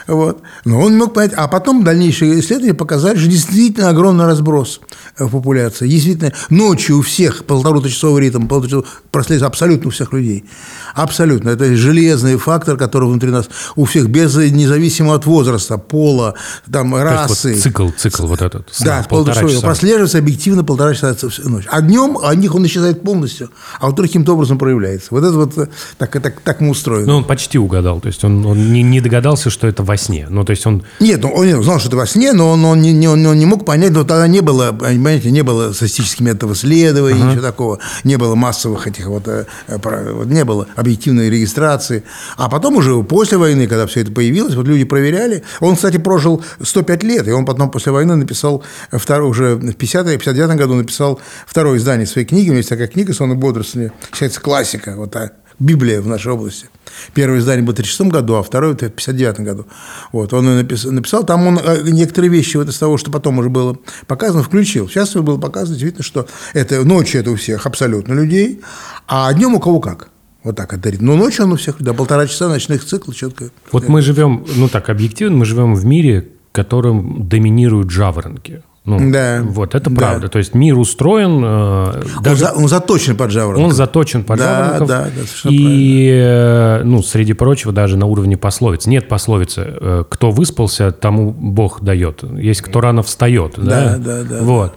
Вот. 0.08 0.42
Но 0.66 0.82
он 0.82 0.98
мог 0.98 1.14
понять. 1.14 1.34
А 1.36 1.48
потом 1.48 1.84
дальнейшие 1.84 2.40
исследования 2.40 2.74
показали, 2.74 3.18
что 3.18 3.28
действительно 3.28 3.90
огромный 3.90 4.26
разброс 4.26 4.82
в 5.18 5.30
популяции. 5.30 5.88
Действительно, 5.88 6.34
ночью 6.50 6.98
у 6.98 7.02
всех 7.02 7.46
полуторачасовой 7.46 8.22
ритм, 8.22 8.48
полуторачасовой 8.48 8.86
проследует 9.12 9.48
абсолютно 9.48 9.88
у 9.88 9.92
всех 9.92 10.14
людей. 10.14 10.46
Абсолютно. 10.94 11.50
Это 11.50 11.76
железный 11.76 12.38
фактор, 12.38 12.78
который 12.78 13.10
внутри 13.10 13.30
нас 13.32 13.50
у 13.76 13.86
всех, 13.86 14.10
без 14.10 14.36
независимо 14.36 15.16
от 15.16 15.26
возраста, 15.26 15.78
пола, 15.78 16.36
там, 16.72 16.96
расы. 16.96 17.54
вот 17.54 17.62
цикл, 17.62 17.90
цикл 17.96 18.28
вот 18.28 18.42
этот. 18.42 18.72
Да, 18.82 19.06
полтора 19.10 19.42
часа. 19.42 19.62
Прослеживается 19.62 20.18
объективно 20.18 20.64
полтора 20.64 20.94
часа 20.94 21.16
ночь. 21.46 21.66
А 21.70 21.82
днем 21.82 22.18
о 22.22 22.34
них 22.36 22.54
он 22.56 22.66
исчезает 22.66 23.02
полностью, 23.04 23.50
а 23.80 23.88
вот 23.88 23.98
каким-то 24.00 24.34
образом 24.34 24.58
проявляется. 24.58 25.08
Вот 25.12 25.24
это 25.24 25.34
вот 25.34 25.70
так, 25.98 26.12
так, 26.12 26.42
так 26.42 26.62
мы 26.62 26.70
устроены. 26.70 27.08
Ну, 27.08 27.18
он 27.18 27.24
почти 27.24 27.58
угадал. 27.58 28.00
То 28.00 28.08
есть 28.08 28.24
он, 28.24 28.46
он 28.46 28.74
не, 28.74 28.84
не 28.84 29.02
догадался, 29.02 29.50
что 29.50 29.68
это 29.68 29.84
во 29.94 29.98
сне. 29.98 30.26
Ну, 30.28 30.44
то 30.44 30.52
есть 30.52 30.66
он... 30.66 30.84
Нет, 31.00 31.22
ну, 31.22 31.30
он 31.30 31.64
знал, 31.64 31.78
что 31.78 31.88
это 31.88 31.98
во 31.98 32.08
сне, 32.08 32.34
но 32.34 32.50
он, 32.50 32.66
он, 32.66 32.82
не, 32.82 32.92
не, 32.92 33.08
он 33.08 33.22
не 33.38 33.46
мог 33.46 33.64
понять, 33.64 33.92
но 33.92 34.04
тогда 34.04 34.28
не 34.28 34.42
было, 34.42 34.72
понимаете, 34.72 35.30
не 35.30 35.44
было 35.44 35.72
статистических 35.72 36.22
методов 36.22 36.58
исследований, 36.58 37.22
ага. 37.22 37.30
ничего 37.30 37.44
такого, 37.44 37.80
не 38.04 38.18
было 38.18 38.34
массовых 38.34 38.88
этих 38.88 39.06
вот, 39.06 39.28
э, 39.28 39.46
вот, 39.68 40.26
не 40.26 40.44
было 40.46 40.66
объективной 40.76 41.30
регистрации. 41.30 42.04
А 42.38 42.50
потом 42.50 42.78
уже 42.78 43.04
после 43.04 43.38
войны, 43.38 43.68
когда 43.68 43.86
все 43.86 44.02
это 44.02 44.12
появилось, 44.12 44.56
вот 44.56 44.66
люди 44.66 44.84
проверяли. 44.84 45.44
Он, 45.60 45.76
кстати, 45.76 45.98
прожил 45.98 46.44
105 46.60 47.04
лет, 47.04 47.28
и 47.28 47.32
он 47.32 47.46
потом 47.46 47.70
после 47.70 47.92
войны 47.92 48.16
написал 48.16 48.64
второй, 48.92 49.30
уже 49.30 49.56
в 49.56 49.64
50-59 49.64 50.56
году 50.56 50.74
написал 50.74 51.20
второе 51.46 51.78
издание 51.78 52.08
своей 52.08 52.26
книги. 52.26 52.50
У 52.50 52.54
него 52.54 52.58
есть 52.58 52.70
такая 52.70 52.88
книга 52.88 53.14
«Сон 53.14 53.34
и 53.34 53.36
бодрствование», 53.36 53.92
считается 54.12 54.42
классика, 54.42 54.96
вот 54.98 55.12
та 55.12 55.32
Библия 55.60 56.02
в 56.02 56.08
нашей 56.08 56.32
области. 56.32 56.68
Первое 57.14 57.40
издание 57.40 57.64
было 57.64 57.74
в 57.74 57.80
1936 57.80 58.12
году, 58.12 58.36
а 58.36 58.44
второе– 58.44 58.72
в 58.74 58.76
1959 58.76 59.40
году. 59.40 59.68
Вот, 60.12 60.34
он 60.34 60.46
написал, 60.46 60.92
написал, 60.92 61.24
там 61.24 61.48
он 61.48 61.60
э, 61.60 61.82
некоторые 61.84 62.32
вещи 62.32 62.58
вот 62.58 62.70
из 62.70 62.78
того, 62.78 62.98
что 62.98 63.12
потом 63.12 63.40
уже 63.40 63.50
было 63.50 63.78
показано, 64.08 64.44
включил. 64.44 64.88
Сейчас 64.90 65.14
было 65.14 65.38
показано 65.38 65.76
действительно, 65.76 66.04
что 66.04 66.28
это 66.54 66.84
ночью 66.84 67.22
это 67.22 67.32
у 67.32 67.36
всех 67.36 67.66
абсолютно 67.66 68.14
людей, 68.14 68.62
а 69.08 69.34
днем 69.34 69.56
у 69.56 69.60
кого 69.60 69.80
как. 69.80 70.10
Вот 70.44 70.58
так 70.58 70.74
это 70.74 70.92
Но 71.00 71.16
ночью 71.16 71.46
он 71.46 71.54
у 71.54 71.56
всех, 71.56 71.78
да, 71.80 71.94
полтора 71.94 72.28
часа 72.28 72.50
ночных 72.50 72.84
циклов 72.84 73.16
четко. 73.16 73.50
Вот 73.72 73.88
мы 73.88 74.02
живем, 74.02 74.46
ну 74.56 74.68
так 74.68 74.90
объективно, 74.90 75.38
мы 75.38 75.46
живем 75.46 75.74
в 75.74 75.86
мире, 75.86 76.30
которым 76.52 77.28
доминируют 77.28 77.90
жаворонки. 77.90 78.62
Ну, 78.86 79.12
да. 79.12 79.42
Вот, 79.44 79.76
это 79.76 79.90
да. 79.90 79.96
правда. 79.96 80.28
То 80.28 80.40
есть 80.40 80.54
мир 80.54 80.78
устроен... 80.78 81.42
Э, 81.46 82.04
даже, 82.22 82.46
он, 82.46 82.52
за, 82.52 82.62
он 82.64 82.68
заточен 82.68 83.16
под 83.16 83.32
жаворонков. 83.32 83.66
Он 83.66 83.72
заточен 83.72 84.24
под 84.24 84.40
да, 84.40 84.44
жаворонков. 84.44 84.88
Да, 84.88 85.04
да, 85.06 85.50
И, 85.50 86.10
э, 86.12 86.82
ну, 86.84 87.02
среди 87.02 87.32
прочего, 87.32 87.72
даже 87.72 87.98
на 87.98 88.08
уровне 88.08 88.36
пословиц. 88.36 88.86
Нет 88.86 89.08
пословицы 89.08 89.64
э, 89.66 90.04
«кто 90.10 90.32
выспался, 90.32 90.92
тому 90.92 91.32
Бог 91.32 91.82
дает». 91.82 92.24
Есть 92.38 92.62
«кто 92.62 92.82
рано 92.82 93.04
встает». 93.04 93.54
Да, 93.56 93.96
да, 93.98 93.98
да. 93.98 94.24
да 94.24 94.42
вот. 94.42 94.74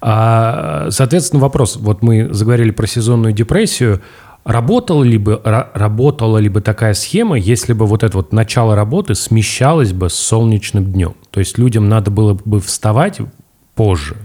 А, 0.00 0.88
соответственно, 0.90 1.42
вопрос. 1.42 1.76
Вот 1.76 2.02
мы 2.02 2.32
заговорили 2.32 2.70
про 2.70 2.86
сезонную 2.86 3.34
депрессию. 3.34 4.00
Работала 4.44 5.04
ли 5.04 5.18
бы, 5.18 5.40
работала 5.44 6.38
ли 6.38 6.48
бы 6.48 6.62
такая 6.62 6.94
схема, 6.94 7.38
если 7.38 7.74
бы 7.74 7.86
вот 7.86 8.02
это 8.02 8.16
вот 8.16 8.32
начало 8.32 8.74
работы 8.74 9.14
смещалось 9.14 9.92
бы 9.92 10.08
с 10.08 10.14
солнечным 10.14 10.86
днем? 10.90 11.14
То 11.30 11.38
есть 11.38 11.58
людям 11.58 11.88
надо 11.88 12.10
было 12.10 12.36
бы 12.44 12.60
вставать 12.60 13.20
позже 13.74 14.16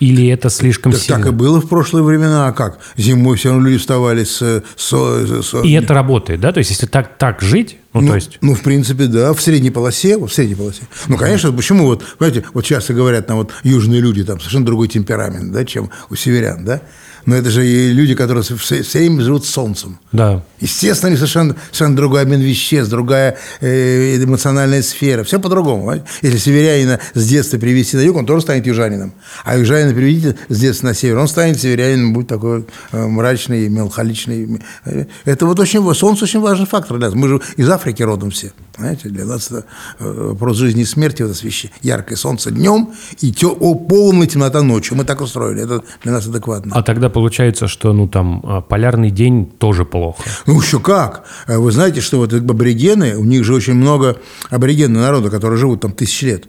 Или 0.00 0.26
это 0.28 0.50
слишком 0.50 0.92
Так, 0.92 1.00
сильно? 1.00 1.18
так 1.22 1.28
и 1.28 1.30
было 1.34 1.60
в 1.60 1.68
прошлые 1.68 2.04
времена, 2.04 2.48
а 2.48 2.52
как? 2.52 2.78
Зимой 2.96 3.36
все 3.36 3.50
равно 3.50 3.64
люди 3.66 3.78
вставали 3.78 4.24
с... 4.24 4.62
с- 4.76 5.42
с- 5.42 5.62
И 5.64 5.72
это 5.72 5.94
работает, 5.94 6.40
да? 6.40 6.52
То 6.52 6.58
есть, 6.58 6.70
если 6.70 6.86
так, 6.86 7.16
так 7.16 7.40
жить, 7.40 7.78
ну, 7.92 8.00
Ну, 8.00 8.08
то 8.08 8.14
есть... 8.16 8.38
ну, 8.40 8.54
в 8.54 8.62
принципе, 8.62 9.06
да, 9.06 9.32
в 9.32 9.40
средней 9.40 9.70
полосе, 9.70 10.18
в 10.18 10.28
средней 10.28 10.56
полосе. 10.56 10.82
Ну, 11.06 11.16
конечно, 11.16 11.52
почему 11.52 11.86
вот, 11.86 12.04
понимаете, 12.18 12.44
вот 12.52 12.64
часто 12.64 12.92
говорят 12.92 13.28
нам 13.28 13.38
вот 13.38 13.52
южные 13.62 14.00
люди, 14.00 14.24
там 14.24 14.38
совершенно 14.40 14.66
другой 14.66 14.88
темперамент, 14.88 15.52
да, 15.52 15.64
чем 15.64 15.90
у 16.10 16.16
северян, 16.16 16.64
да? 16.64 16.80
Но 17.26 17.34
это 17.34 17.50
же 17.50 17.66
и 17.66 17.92
люди, 17.92 18.14
которые 18.14 18.42
все 18.42 18.82
все 18.82 18.98
время 18.98 19.22
живут 19.22 19.46
солнцем. 19.46 19.98
Да. 20.12 20.42
Естественно, 20.60 21.08
они 21.08 21.16
совершенно, 21.16 21.56
совершенно 21.66 21.96
другой 21.96 22.22
обмен 22.22 22.40
веществ, 22.40 22.90
другая 22.90 23.36
э, 23.60 24.22
эмоциональная 24.22 24.82
сфера. 24.82 25.24
Все 25.24 25.38
по-другому. 25.40 25.80
понимаете? 25.80 26.04
Если 26.22 26.38
северянина 26.38 27.00
с 27.14 27.26
детства 27.26 27.58
привести 27.58 27.96
на 27.96 28.00
юг, 28.00 28.16
он 28.16 28.26
тоже 28.26 28.42
станет 28.42 28.66
южанином. 28.66 29.12
А 29.44 29.56
южанина 29.56 29.94
приведите 29.94 30.36
с 30.48 30.58
детства 30.58 30.88
на 30.88 30.94
север, 30.94 31.18
он 31.18 31.28
станет 31.28 31.60
северянином, 31.60 32.12
будет 32.12 32.28
такой 32.28 32.66
э, 32.92 33.06
мрачный, 33.06 33.68
меланхоличный. 33.68 34.60
Э, 34.84 35.06
Это 35.24 35.46
вот 35.46 35.58
очень, 35.60 35.94
солнце 35.94 36.24
очень 36.24 36.40
важный 36.40 36.66
фактор 36.66 36.98
для 36.98 37.06
нас. 37.08 37.14
Мы 37.14 37.28
же 37.28 37.40
из 37.56 37.68
Африки 37.68 38.02
родом 38.02 38.30
все. 38.30 38.52
Знаете, 38.76 39.08
для 39.08 39.24
нас 39.24 39.50
это 39.50 39.64
э, 40.00 40.28
вопрос 40.30 40.56
жизни 40.56 40.82
и 40.82 40.84
смерти, 40.84 41.22
вот 41.22 41.32
это 41.36 41.44
вещи. 41.44 41.70
Яркое 41.82 42.16
солнце 42.16 42.50
днем 42.50 42.90
и 43.20 43.32
те, 43.32 43.46
о, 43.46 43.74
полная 43.74 44.26
темнота 44.26 44.62
ночью. 44.62 44.96
Мы 44.96 45.04
так 45.04 45.20
устроили. 45.20 45.62
Это 45.62 45.82
для 46.02 46.12
нас 46.12 46.26
адекватно. 46.26 46.72
А 46.74 46.82
тогда 46.82 47.08
получается, 47.14 47.68
что, 47.68 47.92
ну, 47.92 48.08
там, 48.08 48.40
а, 48.44 48.60
полярный 48.60 49.10
день 49.10 49.46
тоже 49.46 49.84
плохо. 49.84 50.22
Ну, 50.46 50.60
еще 50.60 50.80
как. 50.80 51.24
Э, 51.46 51.58
Вы 51.58 51.72
знаете, 51.72 52.00
что 52.00 52.18
вот 52.18 52.32
аборигены, 52.32 53.16
у 53.16 53.24
них 53.24 53.44
же 53.44 53.54
очень 53.54 53.74
много 53.74 54.16
аборигенного 54.50 55.02
народа, 55.04 55.30
которые 55.30 55.58
живут 55.58 55.80
там 55.80 55.92
тысячи 55.92 56.26
лет. 56.26 56.44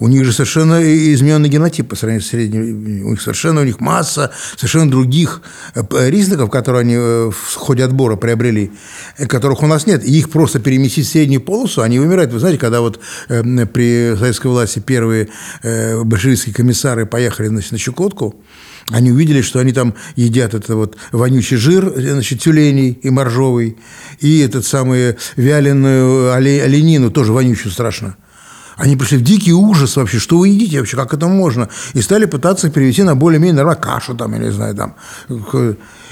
У 0.00 0.06
них 0.06 0.24
же 0.24 0.32
совершенно 0.32 0.80
измененный 1.14 1.48
генотип 1.48 1.88
по 1.88 1.96
сравнению 1.96 2.22
с 2.22 2.28
средним. 2.28 3.06
У 3.06 3.10
них 3.10 3.20
совершенно 3.20 3.60
у 3.60 3.64
них 3.64 3.80
масса 3.80 4.30
совершенно 4.56 4.90
других 4.90 5.42
э, 5.74 5.82
признаков, 5.82 6.50
которые 6.50 6.82
они 6.82 6.94
э, 6.94 7.30
в 7.30 7.54
ходе 7.56 7.84
отбора 7.84 8.16
приобрели, 8.16 8.70
которых 9.28 9.62
у 9.62 9.66
нас 9.66 9.86
нет. 9.86 10.04
И 10.04 10.18
их 10.18 10.30
просто 10.30 10.60
переместить 10.60 11.06
в 11.06 11.10
среднюю 11.10 11.40
полосу, 11.40 11.82
они 11.82 11.98
вымирают. 11.98 12.32
Вы 12.32 12.38
знаете, 12.38 12.58
когда 12.58 12.80
вот 12.80 13.00
э, 13.28 13.42
при 13.66 14.16
советской 14.16 14.46
власти 14.46 14.78
первые 14.78 15.28
большевистские 16.04 16.54
комиссары 16.54 17.04
поехали 17.06 17.48
значит, 17.48 17.72
на 17.72 17.78
Чукотку, 17.78 18.36
они 18.90 19.12
увидели, 19.12 19.42
что 19.42 19.58
они 19.58 19.72
там 19.72 19.94
едят 20.16 20.54
это 20.54 20.76
вот 20.76 20.96
вонючий 21.12 21.56
жир, 21.56 21.92
значит, 21.96 22.40
тюленей 22.40 22.98
и 23.02 23.10
моржовый, 23.10 23.76
и 24.20 24.40
этот 24.40 24.64
самый 24.64 25.16
вяленую 25.36 26.32
оле- 26.34 26.62
оленину, 26.62 27.10
тоже 27.10 27.32
вонючую 27.32 27.72
страшно. 27.72 28.16
Они 28.76 28.96
пришли 28.96 29.18
в 29.18 29.22
дикий 29.22 29.52
ужас 29.52 29.96
вообще, 29.96 30.18
что 30.18 30.38
вы 30.38 30.48
едите 30.48 30.78
вообще, 30.78 30.96
как 30.96 31.12
это 31.12 31.26
можно? 31.26 31.68
И 31.94 32.00
стали 32.00 32.26
пытаться 32.26 32.70
перевести 32.70 33.02
на 33.02 33.16
более-менее 33.16 33.56
нормально 33.56 33.82
кашу 33.82 34.14
там, 34.14 34.32
я 34.34 34.38
не 34.38 34.52
знаю, 34.52 34.74
там. 34.74 34.94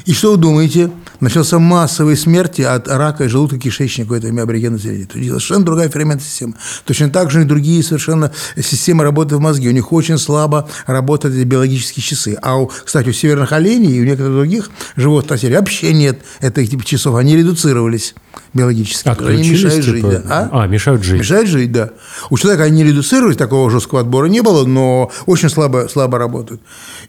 И 0.06 0.12
что 0.12 0.30
вы 0.30 0.36
думаете? 0.36 0.90
Начался 1.18 1.58
массовые 1.58 2.16
смерти 2.16 2.62
от 2.62 2.86
рака 2.86 3.24
и 3.24 3.28
желудка 3.28 3.58
кишечника 3.58 4.12
у 4.12 4.14
этого 4.14 4.42
аборигенного 4.42 4.78
населения. 4.78 5.06
То 5.06 5.18
есть 5.18 5.30
совершенно 5.30 5.64
другая 5.64 5.88
ферментная 5.88 6.24
система. 6.24 6.54
Точно 6.84 7.10
так 7.10 7.32
же 7.32 7.42
и 7.42 7.44
другие 7.44 7.82
совершенно 7.82 8.30
системы 8.56 9.02
работы 9.02 9.36
в 9.36 9.40
мозге. 9.40 9.70
У 9.70 9.72
них 9.72 9.92
очень 9.92 10.16
слабо 10.18 10.68
работают 10.86 11.34
эти 11.34 11.44
биологические 11.44 12.04
часы. 12.04 12.38
А, 12.40 12.56
у, 12.56 12.66
кстати, 12.68 13.08
у 13.08 13.12
северных 13.12 13.50
оленей 13.50 13.96
и 13.96 14.00
у 14.00 14.04
некоторых 14.04 14.34
других 14.34 14.70
животных 14.94 15.30
на 15.30 15.38
севере 15.38 15.58
вообще 15.58 15.92
нет 15.92 16.20
этих 16.40 16.70
типа 16.70 16.84
часов. 16.84 17.16
Они 17.16 17.36
редуцировались 17.36 18.14
биологически. 18.54 19.08
Они 19.08 19.16
Отключились, 19.16 19.64
мешают 19.64 19.84
жить. 19.84 19.96
типа? 19.96 20.22
да. 20.24 20.48
А, 20.52 20.66
мешают 20.68 21.02
жить. 21.02 21.18
Мешает 21.18 21.48
жить, 21.48 21.72
да. 21.72 21.90
У 22.30 22.38
человека 22.38 22.62
они 22.62 22.84
редуцировались, 22.84 23.36
такого 23.36 23.70
жесткого 23.70 24.02
отбора 24.02 24.26
не 24.26 24.40
было, 24.40 24.64
но 24.64 25.10
очень 25.26 25.48
слабо, 25.48 25.88
слабо 25.90 26.18
работают. 26.18 26.60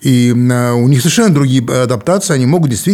И 0.02 0.34
а, 0.52 0.74
у 0.74 0.88
них 0.88 1.02
совершенно 1.02 1.34
другие 1.34 1.64
адаптации, 1.64 2.34
они 2.34 2.48
могут 2.48 2.72
действительно 2.72 2.87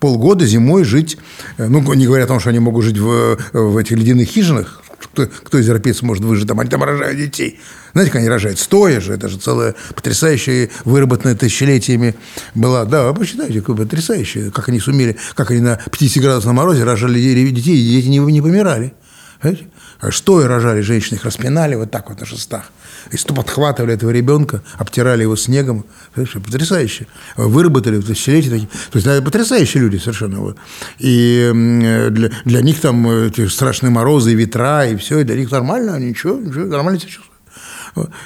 полгода 0.00 0.46
зимой 0.46 0.84
жить, 0.84 1.18
э, 1.56 1.66
ну, 1.66 1.92
не 1.94 2.06
говоря 2.06 2.24
о 2.24 2.26
том, 2.26 2.40
что 2.40 2.50
они 2.50 2.58
могут 2.58 2.84
жить 2.84 2.98
в, 2.98 3.38
в 3.52 3.76
этих 3.76 3.96
ледяных 3.96 4.28
хижинах, 4.28 4.82
кто, 4.98 5.26
кто 5.26 5.58
из 5.58 5.66
европейцев 5.66 6.02
может 6.02 6.24
выжить 6.24 6.48
там, 6.48 6.60
они 6.60 6.68
там 6.68 6.82
рожают 6.82 7.16
детей. 7.16 7.60
Знаете, 7.92 8.12
как 8.12 8.20
они 8.20 8.28
рожают? 8.28 8.58
Стоя 8.58 9.00
же, 9.00 9.14
это 9.14 9.28
же 9.28 9.38
целая 9.38 9.74
потрясающая, 9.94 10.70
выработанная 10.84 11.34
тысячелетиями 11.34 12.14
была. 12.54 12.84
Да, 12.84 13.10
вы 13.10 13.18
посчитайте, 13.18 13.60
какое 13.60 13.76
потрясающее, 13.76 14.50
как 14.50 14.68
они 14.68 14.80
сумели, 14.80 15.16
как 15.34 15.50
они 15.50 15.60
на 15.60 15.80
50-градусном 15.86 16.52
морозе 16.54 16.84
рожали 16.84 17.20
детей, 17.20 17.76
и 17.76 18.00
дети 18.00 18.08
не, 18.08 18.18
не 18.18 18.42
помирали. 18.42 18.92
Понимаете? 19.40 19.68
Что 20.10 20.40
и 20.40 20.44
рожали 20.44 20.80
женщины, 20.80 21.16
их 21.16 21.24
распинали 21.24 21.74
вот 21.74 21.90
так 21.90 22.08
вот 22.08 22.20
на 22.20 22.26
шестах. 22.26 22.70
И 23.10 23.16
подхватывали 23.32 23.94
этого 23.94 24.10
ребенка, 24.10 24.62
обтирали 24.76 25.22
его 25.22 25.34
снегом. 25.36 25.84
Понимаешь, 26.14 26.34
Потрясающе. 26.34 27.06
Выработали 27.36 27.96
в 27.96 28.06
тысячелетия 28.06 28.50
такие. 28.50 28.68
То 28.90 28.98
есть, 28.98 29.06
это 29.06 29.22
потрясающие 29.22 29.82
люди 29.82 29.96
совершенно. 29.96 30.38
Вот. 30.40 30.56
И 30.98 31.48
м, 31.50 32.14
для, 32.14 32.30
для 32.44 32.60
них 32.60 32.80
там 32.80 33.08
эти 33.10 33.48
страшные 33.48 33.90
морозы, 33.90 34.32
и 34.32 34.34
ветра, 34.36 34.86
и 34.86 34.96
все, 34.96 35.20
и 35.20 35.24
для 35.24 35.36
них 35.36 35.50
нормально, 35.50 35.98
ничего, 35.98 36.36
ничего 36.36 36.64
нормально 36.66 37.00
себя 37.00 37.10
чувствуют. 37.10 37.27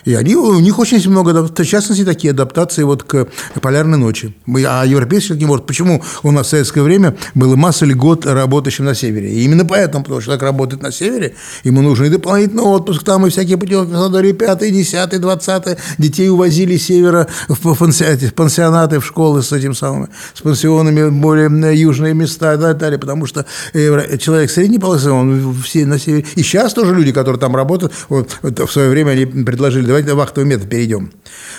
И 0.05 0.15
они, 0.15 0.37
у 0.37 0.61
них 0.61 0.79
очень 0.79 1.09
много, 1.11 1.43
в 1.43 1.65
частности, 1.65 2.05
такие 2.05 2.31
адаптации 2.33 2.83
вот 2.83 3.03
к 3.03 3.29
полярной 3.61 3.99
ночи. 3.99 4.35
А 4.67 4.85
европейцы 4.85 5.35
не 5.35 5.45
может. 5.45 5.67
Почему 5.67 6.03
у 6.23 6.31
нас 6.31 6.47
в 6.47 6.51
советское 6.51 6.83
время 6.83 7.17
было 7.35 7.57
масса 7.57 7.85
льгот 7.87 8.27
работающим 8.27 8.85
на 8.85 8.95
севере? 8.95 9.31
И 9.31 9.45
именно 9.45 9.65
поэтому, 9.65 10.05
потому 10.05 10.21
что 10.21 10.27
человек 10.27 10.43
работает 10.43 10.83
на 10.83 10.93
севере, 10.93 11.35
ему 11.65 11.83
нужен 11.83 12.07
и 12.07 12.09
дополнительный 12.09 12.63
отпуск, 12.63 13.03
там 13.05 13.27
и 13.27 13.31
всякие 13.31 13.57
путевки 13.57 13.87
в 13.87 13.91
Краснодаре, 13.91 14.33
5, 14.33 14.59
10, 14.59 15.21
20. 15.21 15.79
Детей 15.99 16.29
увозили 16.29 16.77
с 16.77 16.87
севера 16.87 17.27
в 17.49 18.33
пансионаты, 18.35 19.01
в 19.01 19.07
школы 19.07 19.43
с 19.43 19.53
этим 19.53 19.75
самым, 19.75 20.09
с 20.35 20.41
пансионами, 20.41 21.11
более 21.11 21.49
э, 21.49 21.77
южные 21.77 22.15
места 22.15 22.55
и 22.55 22.59
так 22.59 22.79
далее, 22.79 22.99
потому 22.99 23.27
что 23.27 23.47
э, 23.73 24.19
человек 24.19 24.51
средней 24.51 24.79
полосы, 24.79 25.11
он 25.11 25.55
все 25.63 25.87
на 25.87 25.99
севере. 25.99 26.27
И 26.35 26.43
сейчас 26.43 26.75
тоже 26.75 26.95
люди, 26.95 27.13
которые 27.13 27.41
там 27.41 27.57
работают, 27.57 27.93
вот, 28.09 28.39
вот 28.43 28.59
в 28.59 28.73
свое 28.73 28.91
время 28.91 29.11
они 29.11 29.25
предложили, 29.53 29.87
давайте 29.87 30.09
на 30.09 30.15
вахтовый 30.15 30.49
метод 30.49 30.69
перейдем. 30.69 31.13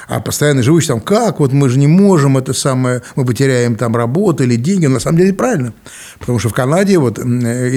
А 0.07 0.19
постоянно 0.19 0.61
живущие 0.63 0.89
там, 0.89 1.01
как, 1.01 1.39
вот 1.39 1.53
мы 1.53 1.69
же 1.69 1.79
не 1.79 1.87
можем 1.87 2.37
это 2.37 2.53
самое, 2.53 3.01
мы 3.15 3.25
потеряем 3.25 3.75
там 3.75 3.95
работу 3.95 4.43
или 4.43 4.55
деньги. 4.55 4.85
На 4.87 4.99
самом 4.99 5.19
деле 5.19 5.33
правильно. 5.33 5.73
Потому 6.19 6.39
что 6.39 6.49
в 6.49 6.53
Канаде 6.53 6.97
вот, 6.97 7.19
и 7.19 7.21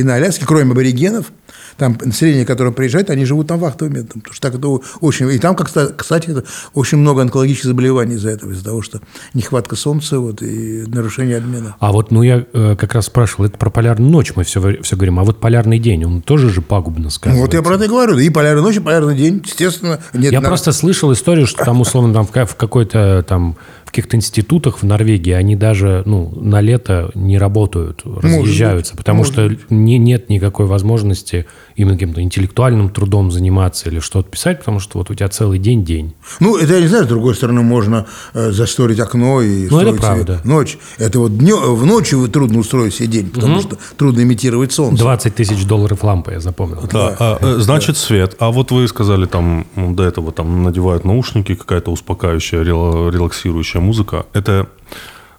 на 0.03 0.15
Аляске, 0.15 0.45
кроме 0.47 0.73
аборигенов, 0.73 1.33
там 1.77 1.99
население, 2.05 2.45
которое 2.45 2.71
приезжает, 2.71 3.11
они 3.11 3.25
живут 3.25 3.47
там 3.49 3.59
вахтовым 3.59 3.95
методом. 3.95 4.21
Потому 4.23 4.35
что 4.35 4.43
так 4.51 4.59
это 4.59 4.69
очень... 5.01 5.31
И 5.31 5.39
там, 5.39 5.55
как 5.55 5.69
кстати, 5.97 6.31
это 6.31 6.45
очень 6.75 6.99
много 6.99 7.23
онкологических 7.23 7.69
заболеваний 7.69 8.15
из-за 8.15 8.31
этого, 8.31 8.53
из-за 8.53 8.65
того, 8.65 8.83
что 8.83 9.01
нехватка 9.35 9.77
солнца 9.77 10.19
вот, 10.21 10.43
и 10.43 10.85
нарушение 10.87 11.39
обмена. 11.39 11.77
А 11.79 11.93
вот, 11.93 12.11
ну, 12.11 12.23
я 12.23 12.45
э, 12.53 12.77
как 12.79 12.95
раз 12.95 13.07
спрашивал, 13.07 13.45
это 13.47 13.59
про 13.59 13.71
полярную 13.71 14.11
ночь 14.11 14.33
мы 14.37 14.45
все, 14.45 14.81
все 14.83 14.97
говорим, 14.97 15.19
а 15.21 15.25
вот 15.25 15.41
полярный 15.41 15.79
день, 15.79 16.05
он 16.05 16.23
тоже 16.23 16.51
же 16.51 16.63
пагубно 16.63 17.05
Ну, 17.05 17.11
сказывается. 17.11 17.45
вот 17.45 17.55
я 17.55 17.63
про 17.63 17.75
это 17.75 17.85
и 17.85 17.89
говорю. 17.89 18.19
И 18.19 18.31
полярная 18.31 18.63
ночь, 18.63 18.77
и 18.77 18.81
полярный 18.81 19.17
день, 19.17 19.43
естественно. 19.45 20.01
Нет 20.15 20.33
Я 20.33 20.41
на- 20.41 20.49
просто 20.49 20.73
слышал 20.73 21.13
историю, 21.13 21.47
что 21.47 21.65
там, 21.65 21.81
условно, 21.81 22.13
там 22.15 22.27
в 22.27 22.31
ка- 22.31 22.47
в 22.47 22.57
какой-то 22.57 23.25
там 23.29 23.57
в 23.85 23.91
каких-то 23.91 24.17
институтах 24.17 24.79
в 24.79 24.83
Норвегии 24.83 25.33
они 25.33 25.55
даже 25.57 26.03
ну, 26.07 26.31
на 26.41 26.61
лето 26.61 27.11
не 27.15 27.39
работают, 27.39 28.03
разъезжаются, 28.05 28.97
потому 28.97 29.19
может 29.19 29.33
что 29.35 29.57
не, 29.71 29.97
нет 29.99 30.29
никакой 30.29 30.67
возможности 30.67 31.47
именно 31.77 31.95
каким-то 31.95 32.23
интеллектуальным 32.23 32.89
трудом 32.89 33.31
заниматься 33.31 33.89
или 33.89 34.01
что-то 34.01 34.31
писать, 34.31 34.61
потому 34.61 34.81
что 34.81 34.99
вот 34.99 35.11
у 35.11 35.15
тебя 35.15 35.29
целый 35.29 35.59
день 35.59 35.85
день. 35.85 36.15
Ну, 36.41 36.57
это 36.57 36.75
я 36.75 36.81
не 36.81 36.87
знаю, 36.89 37.05
с 37.05 37.09
другой 37.09 37.35
стороны, 37.35 37.63
можно 37.63 38.07
э, 38.35 38.51
засторить 38.51 38.99
окно 38.99 39.43
и 39.43 39.69
Ну, 39.69 39.79
это 39.81 39.89
строить 39.95 40.01
правда. 40.01 40.41
ночь. 40.45 40.79
Это 40.99 41.19
вот 41.21 41.37
днё- 41.37 41.75
в 41.75 41.85
ночь 41.85 42.13
вы 42.13 42.29
трудно 42.29 42.59
устроить 42.61 42.95
себе 42.95 43.09
день, 43.09 43.31
потому 43.31 43.61
что 43.61 43.77
трудно 43.97 44.23
имитировать 44.23 44.73
солнце. 44.73 44.99
20 45.03 45.35
тысяч 45.35 45.65
долларов 45.67 46.03
лампа, 46.03 46.31
я 46.31 46.41
запомнил. 46.41 46.83
Да, 46.91 47.15
а, 47.19 47.39
э, 47.41 47.59
значит, 47.61 47.97
свет. 47.97 48.37
А 48.39 48.51
вот 48.51 48.71
вы 48.71 48.89
сказали, 48.89 49.27
там 49.27 49.67
до 49.77 50.03
этого 50.05 50.33
там 50.33 50.63
надевают 50.63 51.05
наушники, 51.05 51.55
какая-то 51.55 51.91
успокаивающая, 51.91 52.63
рела- 52.63 53.11
релаксирующая 53.11 53.81
музыка. 53.83 54.25
Это, 54.33 54.69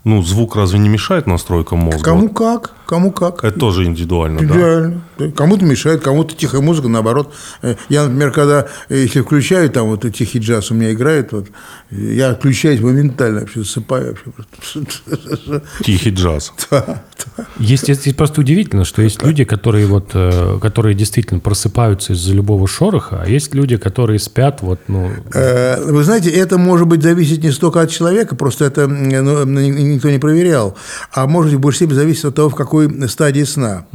ну, 0.04 0.21
звук 0.21 0.56
разве 0.56 0.78
не 0.80 0.89
мешает 0.89 1.26
настройкам 1.26 1.80
мозга? 1.80 2.04
Кому 2.04 2.30
как, 2.30 2.73
кому 2.86 3.12
как. 3.12 3.43
Это 3.43 3.60
тоже 3.60 3.86
индивидуально, 3.86 4.41
да? 4.47 5.02
Кому-то 5.36 5.66
мешает, 5.66 6.02
кому-то 6.02 6.36
тихая 6.36 6.62
музыка, 6.62 6.88
наоборот. 6.88 7.34
Э, 7.62 7.76
Я, 7.90 8.04
например, 8.04 8.32
когда, 8.32 8.68
э, 8.90 8.98
если 8.98 9.22
включаю, 9.22 9.70
там 9.70 9.88
вот 9.88 10.06
тихий 10.14 10.40
джаз 10.40 10.72
у 10.72 10.74
меня 10.76 10.92
играет, 10.94 11.32
вот, 11.32 11.48
я 11.92 12.32
отключаюсь 12.32 12.82
моментально, 12.82 13.42
вообще 13.42 13.60
засыпаю. 13.60 14.18
Вообще. 14.26 15.62
Тихий 15.84 16.12
джаз. 16.12 16.54
Да, 16.70 17.02
да. 17.38 17.46
Есть, 17.60 17.88
есть, 17.88 18.16
просто 18.18 18.42
удивительно, 18.42 18.84
что 18.84 19.02
есть 19.02 19.24
люди, 19.24 19.46
которые 19.46 19.88
вот, 19.88 20.12
э, 20.14 20.60
которые 20.62 20.96
действительно 20.96 21.40
просыпаются 21.40 22.14
из-за 22.14 22.34
любого 22.34 22.68
шороха, 22.68 23.22
а 23.24 23.30
есть 23.30 23.56
люди, 23.56 23.78
которые 23.78 24.20
спят 24.20 24.62
вот, 24.62 24.82
ну, 24.88 25.10
Вы 25.34 26.04
знаете, 26.04 26.30
это 26.30 26.58
может 26.58 26.88
быть 26.88 27.02
зависеть 27.02 27.44
не 27.44 27.52
столько 27.52 27.82
от 27.82 27.90
человека, 27.90 28.36
просто 28.36 28.65
это 28.65 28.88
ну, 28.88 29.46
никто 29.46 30.10
не 30.10 30.20
проверял. 30.20 30.76
А 31.13 31.26
может 31.26 31.52
быть, 31.52 31.60
в 31.60 31.62
большей 31.62 31.78
степени 31.78 31.96
зависит 31.96 32.26
от 32.26 32.36
того, 32.36 32.50
в 32.50 32.56
какой 32.56 33.10
стадии 33.10 33.44
сна. 33.44 33.86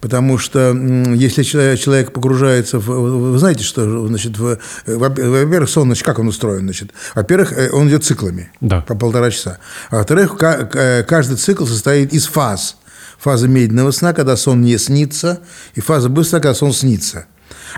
Потому 0.00 0.38
что 0.38 0.57
м, 0.60 1.14
если 1.14 1.42
человек, 1.42 2.12
погружается 2.12 2.78
в... 2.78 2.86
Вы 3.32 3.38
знаете, 3.38 3.64
что, 3.64 4.06
значит, 4.08 4.38
в- 4.38 4.58
во-первых, 4.86 5.68
сон, 5.68 5.88
значит, 5.88 6.04
как 6.04 6.18
он 6.18 6.28
устроен? 6.28 6.60
Значит, 6.60 6.90
во-первых, 7.14 7.52
э, 7.52 7.70
он 7.72 7.88
идет 7.88 8.04
циклами 8.04 8.50
Да. 8.60 8.80
по 8.82 8.94
полтора 8.94 9.30
часа. 9.30 9.58
А 9.90 9.96
во-вторых, 9.96 10.36
к- 10.36 11.04
каждый 11.08 11.36
цикл 11.36 11.64
состоит 11.66 12.12
из 12.12 12.26
фаз. 12.26 12.76
Фаза 13.18 13.48
медленного 13.48 13.90
сна, 13.90 14.12
когда 14.12 14.36
сон 14.36 14.60
не 14.62 14.78
снится, 14.78 15.40
и 15.74 15.80
фаза 15.80 16.08
быстрого, 16.08 16.42
когда 16.42 16.54
сон 16.54 16.72
снится. 16.72 17.26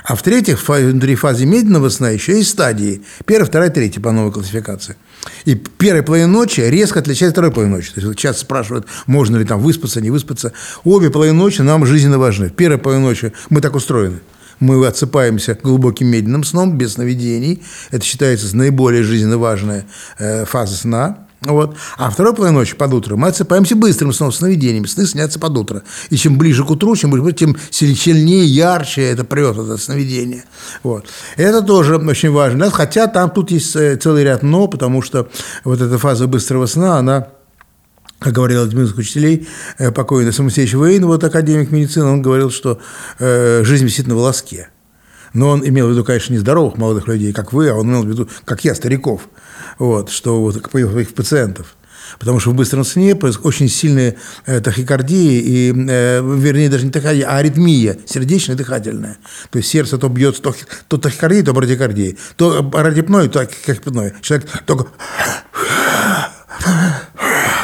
А 0.05 0.14
в-третьих, 0.14 0.68
внутри 0.68 1.14
фазы 1.14 1.47
медленного 1.47 1.89
сна 1.89 2.11
еще 2.11 2.37
есть 2.37 2.51
стадии. 2.51 3.03
Первая, 3.24 3.47
вторая, 3.47 3.70
третья 3.70 4.01
по 4.01 4.12
новой 4.12 4.33
классификации. 4.33 4.97
И 5.44 5.54
первая 5.54 6.02
половина 6.02 6.28
ночи 6.28 6.60
резко 6.60 7.00
отличается 7.00 7.28
от 7.28 7.34
второй 7.34 7.50
половины 7.52 7.76
ночи. 7.76 7.92
То 7.92 8.00
есть 8.00 8.18
часто 8.18 8.42
спрашивают, 8.42 8.86
можно 9.06 9.36
ли 9.36 9.44
там 9.44 9.60
выспаться, 9.60 10.00
не 10.00 10.10
выспаться. 10.10 10.52
Обе 10.84 11.10
половины 11.10 11.36
ночи 11.38 11.62
нам 11.62 11.86
жизненно 11.86 12.18
важны. 12.18 12.50
Первая 12.50 12.78
половина 12.78 13.06
ночи 13.06 13.32
мы 13.48 13.60
так 13.60 13.74
устроены. 13.74 14.20
Мы 14.60 14.86
отсыпаемся 14.86 15.58
глубоким 15.60 16.08
медленным 16.08 16.44
сном, 16.44 16.76
без 16.76 16.94
сновидений. 16.94 17.62
Это 17.90 18.04
считается 18.04 18.54
наиболее 18.54 19.02
жизненно 19.02 19.38
важная 19.38 19.86
э, 20.18 20.44
фаза 20.44 20.76
сна. 20.76 21.26
Вот. 21.43 21.74
А 21.97 22.11
второй 22.11 22.34
половиной 22.34 22.59
ночи 22.59 22.76
под 22.76 22.93
утро 22.93 23.16
мы 23.16 23.28
отсыпаемся 23.28 23.74
быстрым 23.74 24.12
сном, 24.12 24.30
сновидениями. 24.30 24.86
Сны 24.86 25.07
снятся 25.07 25.38
под 25.38 25.57
утро. 25.57 25.82
И 26.11 26.16
чем 26.16 26.36
ближе 26.36 26.64
к 26.64 26.70
утру, 26.70 26.95
чем, 26.97 27.11
ближе, 27.11 27.32
тем 27.32 27.57
сильнее, 27.70 28.45
ярче 28.45 29.03
это 29.03 29.24
прет, 29.24 29.57
это 29.57 29.78
сновидение. 29.78 30.45
Вот. 30.82 31.07
Это 31.36 31.62
тоже 31.62 31.97
очень 31.97 32.30
важно. 32.30 32.70
Хотя 32.70 33.07
там 33.07 33.30
тут 33.30 33.51
есть 33.51 33.74
э, 33.74 33.97
целый 33.97 34.24
ряд 34.24 34.43
«но», 34.43 34.68
потому 34.68 35.01
что 35.01 35.30
вот 35.64 35.80
эта 35.80 35.97
фаза 35.97 36.26
быстрого 36.26 36.66
сна, 36.66 36.99
она 36.99 37.28
как 38.18 38.34
говорил 38.34 38.64
один 38.64 38.82
из 38.82 38.93
учителей, 38.93 39.49
э, 39.78 39.91
покойный 39.91 40.34
Самосеевич 40.34 40.74
Вейн, 40.74 41.07
вот 41.07 41.24
академик 41.24 41.70
медицины, 41.70 42.05
он 42.05 42.20
говорил, 42.20 42.51
что 42.51 42.78
э, 43.18 43.62
жизнь 43.64 43.86
висит 43.86 44.07
на 44.07 44.14
волоске. 44.14 44.68
Но 45.32 45.49
он 45.49 45.66
имел 45.66 45.88
в 45.88 45.93
виду, 45.93 46.05
конечно, 46.05 46.34
не 46.34 46.38
здоровых 46.38 46.76
молодых 46.76 47.09
людей, 47.09 47.32
как 47.32 47.55
вы, 47.55 47.70
а 47.70 47.74
он 47.74 47.88
имел 47.88 48.03
в 48.03 48.09
виду, 48.09 48.28
как 48.45 48.62
я, 48.64 48.74
стариков, 48.74 49.28
вот, 49.81 50.11
что 50.11 50.41
вот 50.41 50.57
их 50.57 51.14
пациентов. 51.14 51.74
Потому 52.18 52.41
что 52.41 52.51
в 52.51 52.55
быстром 52.55 52.85
сне 52.85 53.14
происходит 53.14 53.47
очень 53.47 53.68
сильная 53.68 54.16
э, 54.47 54.61
тахикардия, 54.61 55.41
и, 55.41 55.72
э, 55.72 56.20
вернее, 56.22 56.68
даже 56.68 56.85
не 56.85 56.91
тахикардия, 56.91 57.26
а 57.28 57.39
аритмия, 57.39 57.99
сердечная 58.05 58.57
дыхательная. 58.57 59.16
То 59.51 59.59
есть 59.59 59.70
сердце 59.70 59.97
то 59.97 60.09
бьется, 60.09 60.43
то, 60.43 60.55
то 60.89 60.99
тахикардия, 60.99 61.45
то 61.45 61.53
брадикардия, 61.53 62.16
то 62.37 62.70
радипной, 62.72 63.28
то 63.28 63.47
тахипной. 63.47 64.12
Человек 64.22 64.49
только 64.66 64.89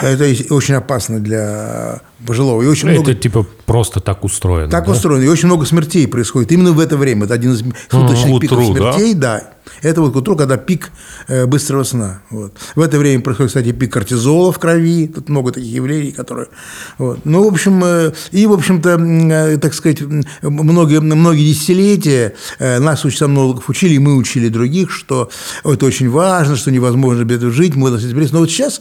это 0.02 0.54
очень 0.54 0.74
опасно 0.74 1.20
для 1.20 2.00
пожилого. 2.24 2.62
И 2.62 2.66
очень 2.66 2.88
Это 2.88 3.00
много... 3.00 3.14
типа 3.14 3.46
просто 3.66 4.00
так 4.00 4.24
устроено. 4.24 4.70
Так 4.70 4.86
да? 4.86 4.92
устроено. 4.92 5.22
И 5.22 5.28
очень 5.28 5.46
много 5.46 5.66
смертей 5.66 6.06
происходит 6.08 6.52
именно 6.52 6.72
в 6.72 6.80
это 6.80 6.96
время. 6.96 7.24
Это 7.24 7.34
один 7.34 7.52
из 7.52 7.62
суточных 7.90 8.38
К 8.38 8.40
пиков 8.40 8.58
утру, 8.58 8.74
да? 8.74 8.92
смертей. 8.92 9.14
Да? 9.14 9.42
Это 9.82 10.00
вот 10.00 10.12
к 10.12 10.16
утру, 10.16 10.36
когда 10.36 10.56
пик 10.56 10.90
э, 11.28 11.46
быстрого 11.46 11.82
сна. 11.82 12.22
Вот. 12.30 12.54
В 12.74 12.80
это 12.80 12.98
время 12.98 13.20
происходит, 13.22 13.50
кстати, 13.50 13.72
пик 13.72 13.92
кортизола 13.92 14.52
в 14.52 14.58
крови. 14.58 15.08
Тут 15.08 15.28
много 15.28 15.52
таких 15.52 15.70
явлений, 15.70 16.12
которые... 16.12 16.48
Вот. 16.98 17.20
Ну, 17.24 17.44
в 17.44 17.52
общем, 17.52 17.82
э, 17.84 18.12
и, 18.30 18.46
в 18.46 18.52
общем-то, 18.52 18.90
э, 18.90 19.58
так 19.58 19.74
сказать, 19.74 20.00
многие, 20.42 21.00
многие 21.00 21.52
десятилетия 21.52 22.34
нас 22.58 23.04
ученых 23.04 23.68
учили, 23.68 23.94
и 23.94 23.98
мы 23.98 24.16
учили 24.16 24.48
других, 24.48 24.90
что 24.90 25.30
это 25.64 25.84
очень 25.84 26.08
важно, 26.08 26.56
что 26.56 26.70
невозможно 26.70 27.24
без 27.24 27.38
этого 27.38 27.52
жить, 27.52 27.74
мы 27.74 27.90
должны 27.90 28.28
Но 28.32 28.38
вот 28.40 28.50
сейчас 28.50 28.80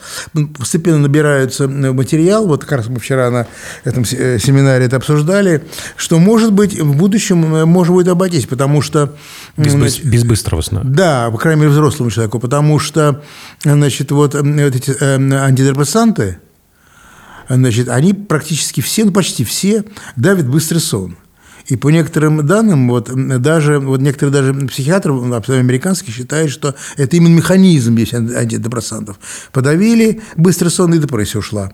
постепенно 0.58 1.00
набирается 1.00 1.68
материал, 1.68 2.48
вот 2.48 2.64
как 2.64 2.80
раз 2.80 2.88
мы 2.88 3.00
вчера 3.00 3.25
на 3.30 3.48
этом 3.84 4.04
э, 4.04 4.38
семинаре 4.40 4.86
это 4.86 4.98
обсуждали, 4.98 5.64
что, 5.96 6.20
может 6.20 6.54
быть, 6.54 6.80
в 6.80 6.96
будущем 6.96 7.56
э, 7.56 7.66
можно 7.66 7.94
будет 7.94 8.08
обойтись, 8.08 8.46
потому 8.46 8.82
что... 8.82 9.16
Без, 9.58 9.76
быс- 9.76 10.02
без 10.04 10.24
быстрого 10.24 10.62
сна. 10.62 10.82
да, 10.84 11.30
по 11.32 11.38
крайней 11.38 11.62
мере, 11.62 11.72
взрослому 11.72 12.12
человеку, 12.12 12.40
потому 12.40 12.80
что, 12.80 13.24
значит, 13.64 14.12
вот, 14.12 14.34
вот 14.34 14.46
эти 14.46 14.92
э, 15.00 15.16
антидепрессанты, 15.16 16.40
значит, 17.50 17.90
они 17.90 18.14
практически 18.14 18.82
все, 18.82 19.06
ну, 19.06 19.12
почти 19.12 19.44
все 19.44 19.84
давят 20.16 20.48
быстрый 20.48 20.80
сон. 20.80 21.18
И 21.68 21.78
по 21.78 21.90
некоторым 21.90 22.46
данным, 22.46 22.90
вот, 22.90 23.10
даже, 23.42 23.80
вот 23.80 24.00
некоторые 24.00 24.32
даже 24.34 24.54
психиатры, 24.68 25.14
американские, 25.14 26.14
считают, 26.14 26.52
что 26.52 26.76
это 26.96 27.18
именно 27.18 27.36
механизм 27.36 27.96
есть 27.96 28.14
анти- 28.14 28.36
антидепрессантов. 28.36 29.18
Подавили, 29.52 30.22
быстрый 30.38 30.70
сон 30.70 30.94
и 30.94 31.00
депрессия 31.00 31.40
ушла. 31.40 31.72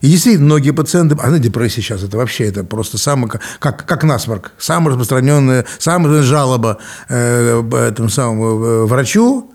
И 0.00 0.08
действительно, 0.08 0.46
многие 0.46 0.70
пациенты, 0.70 1.16
а 1.20 1.30
на 1.30 1.38
депрессии 1.38 1.80
сейчас 1.80 2.02
это 2.02 2.16
вообще, 2.16 2.44
это 2.44 2.64
просто 2.64 2.98
самое, 2.98 3.32
как, 3.58 3.84
как 3.84 4.04
насморк, 4.04 4.52
самая 4.58 4.90
распространенная, 4.90 5.64
самая 5.78 6.22
жалоба 6.22 6.78
э, 7.08 7.62
этому 7.88 8.08
самому 8.08 8.64
э, 8.64 8.84
врачу, 8.86 9.52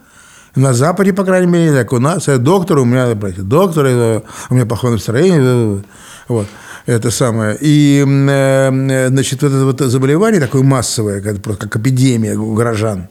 на 0.55 0.73
Западе, 0.73 1.13
по 1.13 1.23
крайней 1.23 1.51
мере, 1.51 1.73
так 1.73 1.93
у 1.93 1.99
нас, 1.99 2.27
э, 2.27 2.37
доктор, 2.37 2.79
у 2.79 2.85
меня, 2.85 3.13
депрессия, 3.13 3.41
доктор, 3.41 3.85
это, 3.85 4.23
у 4.49 4.55
меня 4.55 4.65
плохое 4.65 4.93
настроение, 4.93 5.41
э, 5.41 5.81
вот, 6.27 6.47
это 6.85 7.11
самое. 7.11 7.57
И, 7.59 8.03
э, 8.05 9.07
значит, 9.09 9.41
вот 9.41 9.47
это 9.47 9.65
вот 9.65 9.79
заболевание 9.79 10.39
такое 10.39 10.63
массовое, 10.63 11.21
как, 11.21 11.41
как 11.57 11.75
эпидемия 11.77 12.35
у 12.35 12.53
горожан, 12.53 13.07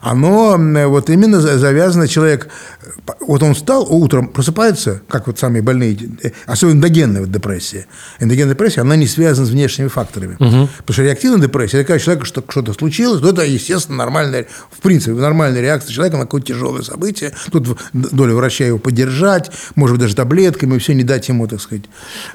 оно 0.00 0.56
вот 0.88 1.10
именно 1.10 1.40
за- 1.40 1.58
завязано, 1.58 2.08
человек, 2.08 2.48
э, 2.82 2.88
вот 3.26 3.42
он 3.42 3.54
встал 3.54 3.86
утром, 3.88 4.28
просыпается, 4.28 5.00
как 5.08 5.26
вот 5.26 5.38
самые 5.38 5.62
больные, 5.62 5.96
э, 6.22 6.30
особенно 6.46 6.76
эндогенная 6.76 7.20
вот 7.22 7.30
депрессия. 7.32 7.86
Эндогенная 8.20 8.54
депрессия, 8.54 8.80
она 8.82 8.96
не 8.96 9.06
связана 9.06 9.46
с 9.46 9.50
внешними 9.50 9.88
факторами. 9.88 10.36
Потому 10.38 10.68
что 10.94 11.02
реактивная 11.02 11.40
депрессия, 11.42 11.78
это 11.78 11.86
когда 11.88 11.98
человеку 11.98 12.24
что- 12.26 12.44
что-то 12.48 12.72
случилось, 12.72 13.20
то 13.20 13.30
это, 13.30 13.42
естественно, 13.44 13.98
нормальная, 13.98 14.46
в 14.70 14.80
принципе, 14.80 15.12
нормальная 15.12 15.60
реакция 15.60 15.92
человека 15.92 16.16
на 16.16 16.24
какое-то 16.24 16.46
тяжелое 16.48 16.82
событие. 16.82 17.32
Тут 17.50 17.78
доля 17.92 18.34
врача 18.34 18.64
его 18.64 18.78
поддержать, 18.78 19.50
может 19.74 19.96
быть, 19.96 20.02
даже 20.02 20.14
таблетками, 20.16 20.78
все, 20.78 20.94
не 20.94 21.02
дать 21.04 21.28
ему, 21.28 21.46
так 21.48 21.60
сказать. 21.60 21.84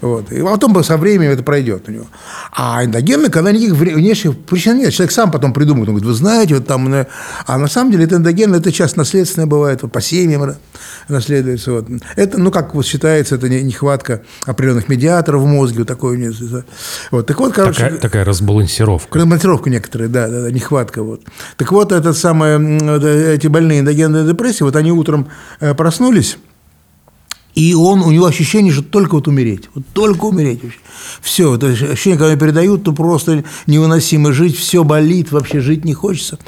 Вот. 0.01 0.31
И 0.31 0.41
потом 0.41 0.83
со 0.83 0.97
временем 0.97 1.31
это 1.31 1.43
пройдет 1.43 1.87
у 1.87 1.91
него. 1.91 2.05
А 2.51 2.83
эндогенная, 2.83 3.29
когда 3.29 3.51
никаких 3.51 3.73
внешних 3.73 4.37
причин 4.37 4.77
нет, 4.77 4.93
человек 4.93 5.11
сам 5.11 5.31
потом 5.31 5.53
придумает, 5.53 5.87
он 5.89 5.95
говорит, 5.95 6.07
вы 6.07 6.13
знаете, 6.13 6.55
вот 6.55 6.67
там... 6.67 6.93
э, 7.53 7.55
А 7.55 7.57
на 7.57 7.67
самом 7.67 7.91
деле 7.91 8.05
это 8.05 8.15
эндогенно, 8.15 8.55
это 8.55 8.71
часто 8.71 8.99
наследственное 8.99 9.47
бывает, 9.47 9.81
по 9.91 10.01
семьям 10.01 10.55
наследуется. 11.07 11.71
Вот. 11.71 11.87
Это, 12.15 12.37
ну, 12.37 12.51
как 12.51 12.73
вот 12.75 12.85
считается, 12.85 13.35
это 13.35 13.49
не- 13.49 13.61
нехватка 13.61 14.21
определенных 14.45 14.89
медиаторов 14.89 15.41
в 15.41 15.45
мозге, 15.45 15.79
вот 15.79 15.87
такое 15.87 16.13
у 16.13 16.15
него. 16.15 16.63
Вот. 17.11 17.27
Так 17.27 17.39
вот, 17.39 17.53
короче... 17.53 17.83
Такая, 17.83 17.99
такая 17.99 18.25
разбалансировка. 18.25 19.25
Монтировка 19.25 19.69
некоторые, 19.69 20.09
да, 20.09 20.27
да, 20.27 20.41
да, 20.43 20.51
нехватка. 20.51 21.03
Вот. 21.03 21.21
Так 21.57 21.71
вот, 21.71 21.91
этот 21.91 22.17
самый, 22.17 22.57
вот 22.57 23.03
эти 23.03 23.47
больные 23.47 23.81
эндогенной 23.81 24.25
депрессии, 24.25 24.63
вот 24.63 24.75
они 24.75 24.91
утром 24.91 25.27
э, 25.59 25.73
проснулись, 25.73 26.37
и 27.55 27.75
он, 27.75 28.01
у 28.01 28.11
него 28.11 28.25
ощущение, 28.25 28.73
что 28.73 28.81
только 28.81 29.15
вот 29.15 29.27
умереть. 29.27 29.69
Вот 29.75 29.85
только 29.93 30.25
умереть 30.25 30.63
вообще. 30.63 30.79
Все, 31.21 31.57
то 31.57 31.67
есть 31.69 31.83
ощущение, 31.83 32.17
когда 32.17 32.35
передают, 32.35 32.83
то 32.83 32.93
просто 32.93 33.43
невыносимо 33.67 34.33
жить, 34.33 34.57
все 34.57 34.83
болит, 34.83 35.31
вообще 35.31 35.59
жить 35.59 35.85
не 35.85 35.93
хочется. 35.93 36.39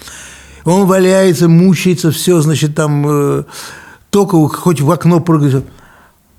Он 0.66 0.88
валяется, 0.88 1.48
мучается, 1.48 2.12
все, 2.12 2.42
значит, 2.42 2.76
там 2.76 3.06
э, 3.08 3.44
только 4.10 4.48
хоть 4.48 4.82
в 4.82 4.92
окно 4.92 5.20
прыгает. 5.20 5.66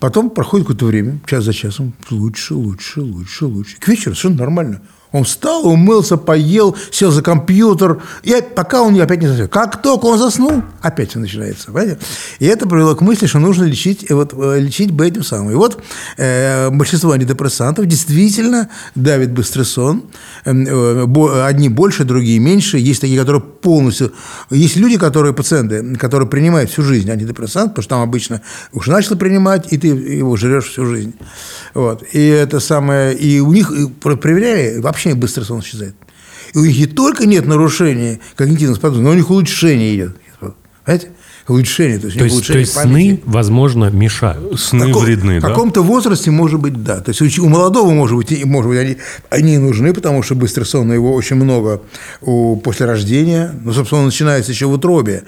Потом 0.01 0.31
проходит 0.31 0.67
какое-то 0.67 0.87
время, 0.87 1.21
час 1.27 1.45
за 1.45 1.55
часом, 1.55 1.95
лучше, 2.11 2.55
лучше, 2.55 3.01
лучше, 3.01 3.47
лучше. 3.47 3.77
К 3.79 3.89
вечеру 3.89 4.15
совершенно 4.15 4.39
нормально. 4.39 4.83
Он 5.17 5.25
встал, 5.25 5.67
умылся, 5.67 6.19
поел, 6.19 6.77
сел 6.91 7.11
за 7.11 7.23
компьютер, 7.23 8.03
и 8.23 8.37
пока 8.55 8.83
он 8.83 9.01
опять 9.01 9.23
не 9.23 9.29
заснул. 9.29 9.49
Как 9.49 9.81
только 9.81 10.05
он 10.05 10.19
заснул, 10.19 10.63
опять 10.83 11.11
все 11.11 11.19
начинается. 11.19 11.73
Понимаете? 11.73 11.99
И 12.39 12.45
это 12.45 12.69
привело 12.69 12.95
к 12.95 13.01
мысли, 13.01 13.27
что 13.27 13.39
нужно 13.39 13.65
лечить, 13.65 14.11
э, 14.11 14.15
вот, 14.15 14.35
э, 14.37 14.59
лечить 14.61 14.91
бы 14.91 15.07
этим 15.07 15.23
самым. 15.23 15.53
И 15.53 15.55
вот 15.55 15.83
э, 16.19 16.69
большинство 16.69 17.13
антидепрессантов 17.13 17.87
действительно 17.87 18.69
давит 18.95 19.33
быстрый 19.33 19.65
сон. 19.65 20.03
Э, 20.45 20.53
э, 20.53 21.07
бо- 21.07 21.47
одни 21.47 21.71
больше, 21.71 22.05
другие 22.05 22.39
меньше. 22.39 22.77
Есть 22.77 23.01
такие, 23.01 23.19
которые 23.19 23.41
полностью... 23.41 24.13
Есть 24.51 24.77
люди, 24.77 24.99
которые, 24.99 25.33
пациенты, 25.33 25.97
которые 25.97 26.29
принимают 26.29 26.71
всю 26.71 26.83
жизнь 26.83 27.11
антидепрессант, 27.11 27.71
потому 27.71 27.83
что 27.83 27.91
там 27.95 28.03
обычно 28.03 28.43
уже 28.73 28.91
начал 28.93 29.17
принимать, 29.17 29.73
и 29.73 29.79
ты 29.79 29.89
его 29.89 30.37
жрешь 30.37 30.67
всю 30.67 30.85
жизнь. 30.85 31.15
Вот. 31.73 32.05
И 32.13 32.27
это 32.27 32.61
самое... 32.61 33.17
И 33.17 33.41
у 33.41 33.53
них 33.53 33.73
проверяли, 34.01 34.79
вообще 34.81 35.06
быстро 35.15 35.45
сон 35.45 35.61
исчезает. 35.61 35.95
И 36.55 36.59
у 36.59 36.65
них 36.65 36.77
не 36.79 36.87
только 36.87 37.27
нет 37.27 37.47
нарушения 37.47 38.21
когнитивных 38.37 38.77
способностей, 38.77 39.05
но 39.05 39.11
у 39.11 39.15
них 39.15 39.31
улучшение 39.31 39.95
идет. 39.95 40.17
Понимаете? 40.85 41.11
Улучшение. 41.49 41.99
То 42.01 42.07
есть, 42.07 42.17
у 42.17 42.19
То 42.21 42.25
них 42.25 42.33
есть, 42.33 42.47
то 42.47 42.53
улучшение 42.53 42.61
есть 42.63 42.75
памяти. 42.75 43.21
сны, 43.23 43.23
возможно, 43.25 43.85
мешают. 43.91 44.61
Сны 44.61 44.87
Каком- 44.89 45.05
вредны, 45.05 45.39
В 45.39 45.43
да? 45.43 45.49
каком-то 45.49 45.83
возрасте, 45.83 46.31
может 46.33 46.61
быть, 46.61 46.83
да. 46.83 47.01
То 47.01 47.11
есть 47.13 47.39
у 47.39 47.49
молодого, 47.49 47.91
может 47.93 48.17
быть, 48.17 48.33
и- 48.33 48.45
может 48.45 48.69
быть 48.71 48.79
они, 48.81 48.97
они 49.31 49.59
нужны, 49.59 49.93
потому 49.95 50.23
что 50.25 50.35
быстрый 50.35 50.65
сон, 50.65 50.93
его 50.93 51.13
очень 51.15 51.37
много 51.37 51.83
у, 52.21 52.57
после 52.57 52.87
рождения. 52.87 53.53
Ну, 53.65 53.73
собственно, 53.73 54.01
он 54.01 54.07
начинается 54.07 54.51
еще 54.53 54.67
в 54.67 54.73
утробе. 54.73 55.23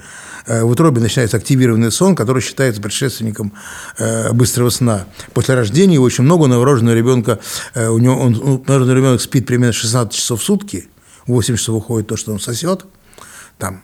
Э, 0.49 0.63
в 0.63 0.69
утробе 0.69 0.99
начинается 0.99 1.37
активированный 1.37 1.91
сон, 1.91 2.15
который 2.15 2.41
считается 2.41 2.81
предшественником 2.81 3.53
э, 3.97 4.33
быстрого 4.33 4.69
сна. 4.69 5.05
После 5.33 5.55
рождения 5.55 5.93
его 5.93 6.03
очень 6.03 6.25
много 6.25 6.47
новорожденного 6.47 6.95
ребенка, 6.95 7.39
э, 7.73 7.87
у 7.87 7.97
него 7.99 8.15
он, 8.17 8.33
ну, 8.33 8.63
новорожденный 8.67 8.99
ребенок 8.99 9.21
спит 9.21 9.45
примерно 9.45 9.73
16 9.73 10.13
часов 10.13 10.41
в 10.41 10.43
сутки, 10.43 10.89
8 11.27 11.55
часов 11.55 11.75
уходит 11.77 12.07
то, 12.07 12.17
что 12.17 12.33
он 12.33 12.39
сосет, 12.39 12.85
там 13.57 13.83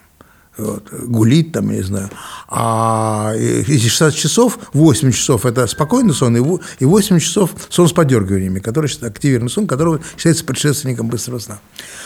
вот, 0.57 0.91
гулит 0.91 1.51
там, 1.51 1.69
я 1.71 1.77
не 1.77 1.83
знаю. 1.83 2.09
А 2.47 3.33
если 3.35 3.87
16 3.87 4.17
часов, 4.17 4.59
8 4.73 5.11
часов– 5.11 5.45
это 5.47 5.67
спокойный 5.67 6.13
сон, 6.13 6.35
и 6.37 6.85
8 6.85 7.19
часов 7.19 7.51
сон 7.69 7.87
с 7.87 7.93
подергиваниями, 7.93 8.59
который 8.59 8.89
активированный 9.01 9.49
сон, 9.49 9.67
который 9.67 10.01
считается 10.17 10.45
предшественником 10.45 11.07
быстрого 11.07 11.39
сна. 11.39 11.59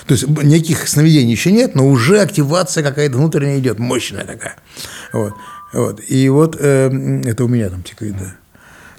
То 0.08 0.14
есть 0.14 0.28
никаких 0.28 0.88
сновидений 0.88 1.32
еще 1.32 1.52
нет, 1.52 1.76
но 1.76 1.88
уже 1.88 2.20
активация 2.22 2.84
какая-то 2.84 3.18
внутренняя 3.18 3.60
идет, 3.60 3.80
мощная 3.80 4.26
такая. 4.26 4.56
Вот. 5.14 5.34
Вот. 5.74 6.02
И 6.08 6.28
вот 6.30 6.58
э, 6.60 7.22
это 7.26 7.44
у 7.44 7.48
меня 7.48 7.70
там 7.70 7.84
тикает, 7.84 8.18
да. 8.18 8.36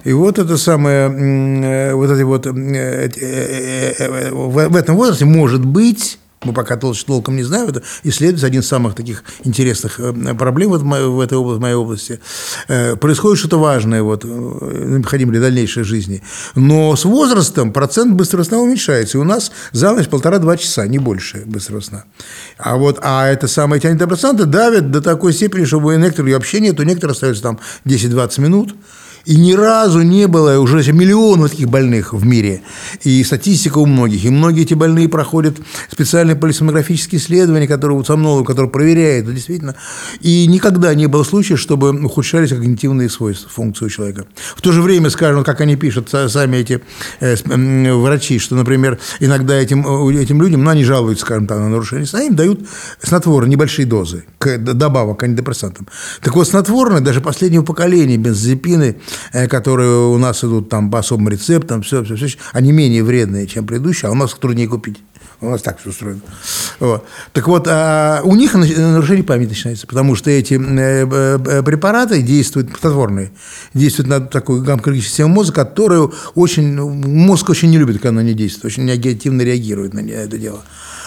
И 0.03 0.13
вот 0.13 0.39
это 0.39 0.57
самое, 0.57 1.09
э, 1.09 1.93
вот 1.93 2.09
эти 2.09 2.23
вот, 2.23 2.47
э, 2.47 2.51
э, 2.51 3.93
э, 3.99 4.31
в, 4.31 4.69
в 4.69 4.75
этом 4.75 4.95
возрасте 4.95 5.25
может 5.25 5.65
быть 5.65 6.17
мы 6.43 6.53
пока 6.53 6.75
толком 6.75 7.35
не 7.35 7.43
знаем, 7.43 7.69
это 7.69 7.83
исследуется 8.03 8.47
один 8.47 8.61
из 8.61 8.67
самых 8.67 8.95
таких 8.95 9.23
интересных 9.43 9.99
э, 9.99 10.33
проблем 10.33 10.71
в 10.71 11.19
этой 11.19 11.37
области, 11.37 11.57
в 11.57 11.61
моей 11.61 11.75
области. 11.75 12.19
Э, 12.67 12.95
происходит 12.95 13.39
что-то 13.39 13.59
важное 13.59 14.01
вот, 14.01 14.25
э, 14.25 14.27
необходимо 14.27 15.31
для 15.31 15.41
дальнейшей 15.41 15.83
жизни. 15.83 16.23
Но 16.55 16.95
с 16.95 17.05
возрастом 17.05 17.71
процент 17.71 18.13
быстрого 18.13 18.43
сна 18.43 18.59
уменьшается. 18.59 19.17
И 19.17 19.21
у 19.21 19.23
нас 19.23 19.51
за 19.71 19.93
ночь 19.93 20.07
полтора-два 20.07 20.57
часа, 20.57 20.87
не 20.87 20.97
больше 20.97 21.43
быстрого 21.45 21.81
сна. 21.81 22.05
А, 22.57 22.75
вот, 22.77 22.99
а 23.03 23.27
это 23.27 23.47
самые 23.47 23.79
эти 23.79 23.87
антидепрессанты 23.87 24.45
давят 24.45 24.89
до 24.89 25.01
такой 25.01 25.33
степени, 25.33 25.65
что 25.65 25.77
у 25.77 25.91
некоторых 25.91 26.33
вообще 26.33 26.59
нет, 26.59 26.79
у 26.79 26.83
некоторых 26.83 27.15
остается 27.15 27.43
там 27.43 27.59
10-20 27.85 28.41
минут. 28.41 28.75
И 29.25 29.35
ни 29.35 29.53
разу 29.53 30.01
не 30.01 30.27
было 30.27 30.59
уже 30.59 30.79
миллионов 30.91 31.51
таких 31.51 31.69
больных 31.69 32.13
в 32.13 32.25
мире. 32.25 32.61
И 33.03 33.23
статистика 33.23 33.77
у 33.77 33.85
многих. 33.85 34.25
И 34.25 34.29
многие 34.29 34.63
эти 34.63 34.73
больные 34.73 35.07
проходят 35.09 35.57
специальные 35.91 36.35
полисомнографические 36.35 37.19
исследования, 37.19 37.67
которые 37.67 37.97
вот 37.97 38.07
со 38.07 38.15
мной, 38.15 38.43
которые 38.43 38.69
проверяют, 38.71 39.33
действительно. 39.33 39.75
И 40.21 40.47
никогда 40.47 40.93
не 40.95 41.07
было 41.07 41.23
случая, 41.23 41.55
чтобы 41.55 41.91
ухудшались 42.03 42.49
когнитивные 42.49 43.09
свойства, 43.09 43.49
функции 43.49 43.85
у 43.85 43.89
человека. 43.89 44.25
В 44.55 44.61
то 44.61 44.71
же 44.71 44.81
время, 44.81 45.09
скажем, 45.09 45.43
как 45.43 45.61
они 45.61 45.75
пишут 45.75 46.09
сами 46.09 46.57
эти 46.57 46.81
э, 47.19 47.35
врачи, 47.93 48.39
что, 48.39 48.55
например, 48.55 48.99
иногда 49.19 49.55
этим, 49.55 49.85
этим 50.09 50.41
людям, 50.41 50.63
ну, 50.63 50.69
они 50.71 50.83
жалуются, 50.83 51.25
скажем 51.25 51.47
так, 51.47 51.59
на 51.59 51.69
нарушение 51.69 52.07
сна, 52.07 52.23
им 52.23 52.35
дают 52.35 52.61
снотворные, 53.01 53.51
небольшие 53.51 53.85
дозы, 53.85 54.23
добавок 54.39 55.19
к 55.19 55.23
антидепрессантам. 55.23 55.87
Так 56.21 56.35
вот, 56.35 56.47
снотворные, 56.47 57.01
даже 57.01 57.21
последнего 57.21 57.63
поколения, 57.63 58.17
бензопины, 58.17 58.81
Э, 58.81 58.93
которые 59.31 60.07
у 60.07 60.17
нас 60.17 60.43
идут 60.43 60.69
там 60.69 60.91
по 60.91 60.99
особым 60.99 61.29
рецептам, 61.29 61.81
все, 61.81 62.03
все, 62.03 62.15
все, 62.15 62.27
они 62.53 62.71
менее 62.71 63.03
вредные, 63.03 63.47
чем 63.47 63.65
предыдущие, 63.65 64.09
а 64.09 64.11
у 64.11 64.15
нас 64.15 64.33
труднее 64.33 64.67
купить. 64.67 64.97
У 65.41 65.49
нас 65.49 65.63
так 65.63 65.79
все 65.79 65.89
устроено. 65.89 66.21
Вот. 66.79 67.03
Так 67.33 67.47
вот, 67.47 67.67
а 67.67 68.21
у 68.23 68.35
них 68.35 68.53
нарушение 68.53 69.23
памяти 69.23 69.49
начинается, 69.49 69.87
потому 69.87 70.13
что 70.15 70.29
эти 70.29 70.53
э, 70.53 71.07
э, 71.07 71.63
препараты 71.63 72.21
действуют, 72.21 72.69
снотворные, 72.79 73.31
действуют 73.73 74.07
на 74.07 74.21
такую 74.21 74.61
гамма 74.63 74.83
систему 75.01 75.33
мозга, 75.33 75.65
которую 75.65 76.13
очень, 76.35 76.79
мозг 76.79 77.49
очень 77.49 77.71
не 77.71 77.79
любит, 77.79 77.95
когда 77.95 78.09
она 78.09 78.21
не 78.21 78.35
действует, 78.35 78.65
очень 78.65 78.85
негативно 78.85 79.41
реагирует 79.41 79.95
на 79.95 80.01
это 80.01 80.37
дело. 80.37 80.61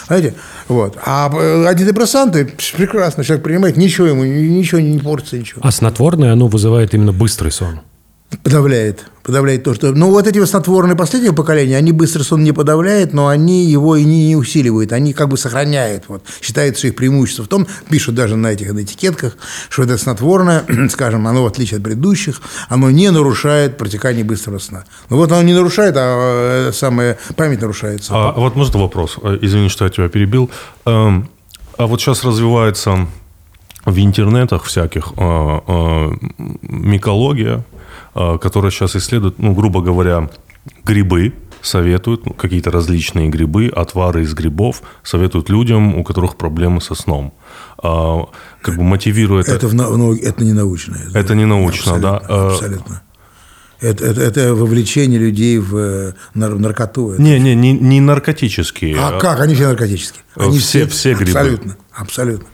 Понимаете? 0.09 0.35
Вот. 0.67 0.97
А 1.05 1.31
антидепрессанты 1.67 2.51
прекрасно, 2.75 3.23
человек 3.23 3.43
принимает, 3.43 3.77
ничего 3.77 4.07
ему, 4.07 4.25
ничего 4.25 4.81
не 4.81 4.99
портится, 4.99 5.37
ничего. 5.37 5.61
А 5.63 5.71
снотворное, 5.71 6.33
оно 6.33 6.47
вызывает 6.47 6.93
именно 6.93 7.13
быстрый 7.13 7.53
сон? 7.53 7.79
Подавляет. 8.43 9.05
Подавляет 9.23 9.63
то, 9.63 9.73
что... 9.73 9.91
Ну, 9.91 10.11
вот 10.11 10.27
эти 10.27 10.43
снотворные 10.45 10.95
последнего 10.95 11.33
поколения, 11.33 11.77
они 11.77 11.91
быстро 11.91 12.23
сон 12.23 12.43
не 12.43 12.51
подавляют, 12.51 13.13
но 13.13 13.27
они 13.27 13.65
его 13.65 13.95
и 13.95 14.03
не, 14.03 14.27
не 14.27 14.35
усиливают. 14.35 14.91
Они 14.91 15.13
как 15.13 15.29
бы 15.29 15.37
сохраняют. 15.37 16.05
Вот. 16.07 16.23
Считается, 16.41 16.79
что 16.79 16.87
их 16.89 16.95
преимущество 16.95 17.43
в 17.43 17.47
том, 17.47 17.67
пишут 17.89 18.15
даже 18.15 18.35
на 18.35 18.47
этих 18.47 18.71
на 18.71 18.83
этикетках, 18.83 19.37
что 19.69 19.83
это 19.83 19.97
снотворное, 19.97 20.63
скажем, 20.89 21.27
оно 21.27 21.43
в 21.43 21.47
отличие 21.47 21.77
от 21.77 21.83
предыдущих, 21.83 22.41
оно 22.69 22.91
не 22.91 23.09
нарушает 23.09 23.77
протекание 23.77 24.23
быстрого 24.23 24.59
сна. 24.59 24.85
Ну, 25.09 25.17
вот 25.17 25.31
оно 25.31 25.41
не 25.41 25.53
нарушает, 25.53 25.95
а 25.97 26.69
э, 26.69 26.71
самая 26.71 27.17
память 27.35 27.61
нарушается. 27.61 28.13
А, 28.13 28.29
а 28.29 28.39
вот 28.39 28.55
может 28.55 28.75
вопрос? 28.75 29.17
Э, 29.23 29.37
извини, 29.41 29.69
что 29.69 29.85
я 29.85 29.91
тебя 29.91 30.09
перебил. 30.09 30.51
Эм, 30.85 31.29
а 31.77 31.87
вот 31.87 31.99
сейчас 31.99 32.23
развивается 32.23 33.07
в 33.85 33.99
интернетах 33.99 34.63
всяких 34.63 35.13
э, 35.17 36.11
микология, 36.61 37.63
Э, 38.15 38.37
которая 38.41 38.71
сейчас 38.71 38.95
исследует, 38.95 39.39
ну, 39.39 39.53
грубо 39.53 39.81
говоря, 39.81 40.29
грибы, 40.85 41.33
советуют 41.61 42.25
ну, 42.25 42.33
какие-то 42.33 42.71
различные 42.71 43.27
грибы, 43.27 43.67
отвары 43.67 44.23
из 44.23 44.33
грибов, 44.33 44.83
советуют 45.03 45.49
людям, 45.49 45.95
у 45.97 46.03
которых 46.05 46.37
проблемы 46.37 46.79
со 46.79 46.95
сном. 46.95 47.33
А, 47.83 48.25
как 48.61 48.77
бы 48.77 48.83
мотивирует... 48.83 49.49
Это, 49.49 49.67
в, 49.67 49.73
ну, 49.73 50.15
это 50.15 50.45
не 50.45 50.53
научно. 50.53 50.97
Это 51.13 51.35
не 51.35 51.45
научно, 51.45 51.95
абсолютно, 51.95 52.27
да? 52.29 52.33
Э, 52.33 52.47
абсолютно. 52.53 53.01
Это, 53.81 54.05
это, 54.05 54.21
это 54.21 54.55
вовлечение 54.55 55.19
людей 55.19 55.59
в 55.59 55.75
э, 55.75 56.13
наркоту. 56.33 57.11
Это 57.11 57.21
не, 57.21 57.37
не, 57.37 57.53
не, 57.53 57.73
не 57.73 57.99
наркотические. 57.99 58.95
А 58.97 59.19
как? 59.19 59.41
Они 59.41 59.55
все 59.55 59.67
наркотические. 59.67 60.23
Они 60.35 60.59
все, 60.59 60.87
все, 60.87 61.13
все 61.13 61.13
грибы. 61.15 61.37
Абсолютно, 61.37 61.77
абсолютно. 61.91 62.47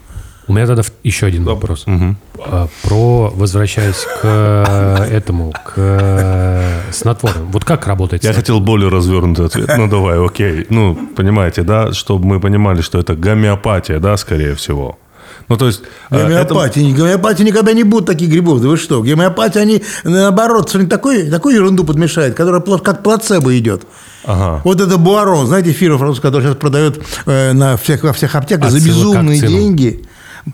У 0.51 0.53
меня 0.53 0.67
тогда 0.67 0.83
еще 1.03 1.27
один 1.27 1.45
вопрос. 1.45 1.85
Угу. 1.87 2.67
Про, 2.83 3.31
возвращаясь 3.33 4.05
к 4.21 4.21
э, 4.23 5.05
этому, 5.09 5.53
к 5.53 5.75
э, 5.77 6.81
снотворным. 6.91 7.49
Вот 7.53 7.63
как 7.63 7.87
работает 7.87 8.25
Я 8.25 8.33
хотел 8.33 8.59
более 8.59 8.89
развернутый 8.89 9.45
ответ. 9.45 9.71
Ну, 9.77 9.87
давай, 9.87 10.19
окей. 10.19 10.65
Ну, 10.67 10.97
понимаете, 11.15 11.63
да, 11.63 11.93
чтобы 11.93 12.25
мы 12.25 12.41
понимали, 12.41 12.81
что 12.81 12.99
это 12.99 13.15
гомеопатия, 13.15 13.99
да, 13.99 14.17
скорее 14.17 14.55
всего. 14.55 14.99
Ну, 15.47 15.55
то 15.55 15.67
есть... 15.67 15.83
Э, 16.09 16.25
гомеопатия, 16.25 16.85
это... 16.85 16.97
гомеопатия 17.01 17.45
никогда 17.45 17.71
не 17.71 17.83
будут 17.83 18.07
таких 18.07 18.29
грибов, 18.29 18.59
да 18.61 18.67
вы 18.67 18.75
что? 18.75 19.01
Гомеопатия, 19.01 19.61
они, 19.61 19.81
наоборот, 20.03 20.69
такой, 20.89 21.29
такую 21.29 21.55
ерунду 21.55 21.85
подмешают, 21.85 22.35
которая 22.35 22.61
как 22.61 23.03
плацебо 23.03 23.57
идет. 23.57 23.83
Ага. 24.25 24.59
Вот 24.65 24.81
это 24.81 24.97
Буарон, 24.97 25.47
знаете, 25.47 25.71
фирма 25.71 25.97
французская, 25.97 26.27
которая 26.27 26.49
сейчас 26.49 26.57
продает 26.57 27.01
э, 27.25 27.53
на 27.53 27.77
всех, 27.77 28.03
во 28.03 28.11
всех 28.11 28.35
аптеках 28.35 28.69
за 28.69 28.85
безумные 28.85 29.39
деньги. 29.39 30.05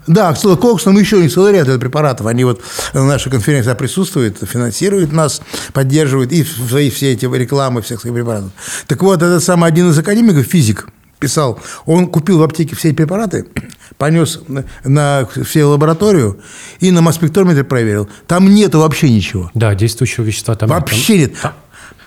Да, 0.07 0.35
мы 0.43 0.99
еще 0.99 1.21
не 1.21 1.29
целый 1.29 1.53
ряд 1.53 1.67
препаратов. 1.79 2.27
Они 2.27 2.43
вот 2.43 2.61
на 2.93 3.05
нашей 3.05 3.31
конференции 3.31 3.73
присутствуют, 3.73 4.37
финансируют 4.41 5.11
нас, 5.11 5.41
поддерживают 5.73 6.31
и 6.31 6.43
свои 6.43 6.89
все 6.89 7.13
эти 7.13 7.25
рекламы 7.25 7.81
всех 7.81 8.01
своих 8.01 8.15
препаратов. 8.15 8.51
Так 8.87 9.01
вот, 9.01 9.21
этот 9.21 9.43
самый 9.43 9.69
один 9.69 9.89
из 9.89 9.97
академиков, 9.97 10.45
физик, 10.45 10.87
писал, 11.19 11.59
он 11.85 12.07
купил 12.07 12.39
в 12.39 12.43
аптеке 12.43 12.75
все 12.75 12.89
эти 12.89 12.95
препараты, 12.95 13.47
понес 13.97 14.41
на 14.83 15.27
все 15.45 15.65
лабораторию 15.65 16.39
и 16.79 16.91
на 16.91 17.01
масс-спектрометре 17.01 17.63
проверил. 17.63 18.09
Там 18.27 18.53
нету 18.53 18.79
вообще 18.79 19.09
ничего. 19.09 19.51
Да, 19.53 19.73
действующего 19.75 20.23
вещества 20.23 20.55
там 20.55 20.69
Вообще 20.69 21.17
нет. 21.19 21.33
Там... 21.41 21.53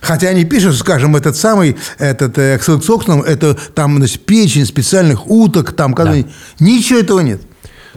Хотя 0.01 0.29
они 0.29 0.45
пишут, 0.45 0.77
скажем, 0.77 1.15
этот 1.15 1.37
самый, 1.37 1.77
этот 1.99 2.39
эксэлксоксном, 2.39 3.23
это 3.23 3.55
там 3.55 3.99
значит, 3.99 4.25
печень 4.25 4.65
специальных 4.65 5.31
уток, 5.31 5.73
там, 5.73 5.95
да. 5.95 6.17
ничего 6.59 7.01
этого 7.01 7.21
нет. 7.21 7.43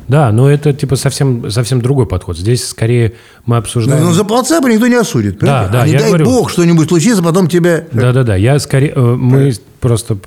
Да, 0.08 0.32
но 0.32 0.50
это 0.50 0.74
типа 0.74 0.96
совсем, 0.96 1.50
совсем 1.50 1.82
другой 1.82 2.06
подход. 2.06 2.38
Здесь 2.38 2.68
скорее 2.68 3.14
мы 3.46 3.58
обсуждаем... 3.58 4.02
Но, 4.02 4.08
но 4.08 4.14
за 4.14 4.24
плацебо 4.24 4.70
никто 4.70 4.88
не 4.88 4.96
осудит. 4.96 5.40
Да, 5.40 5.68
да, 5.68 5.84
а 5.84 5.88
не 5.88 5.98
дай 5.98 6.10
говорю... 6.10 6.26
бог 6.26 6.50
что-нибудь 6.50 6.88
случится, 6.90 7.24
потом 7.24 7.48
тебя... 7.48 7.86
Да-да-да, 7.92 8.36
я 8.36 8.60
скорее... 8.60 8.94
Э, 8.96 9.00
мы 9.00 9.54
просто 9.84 10.18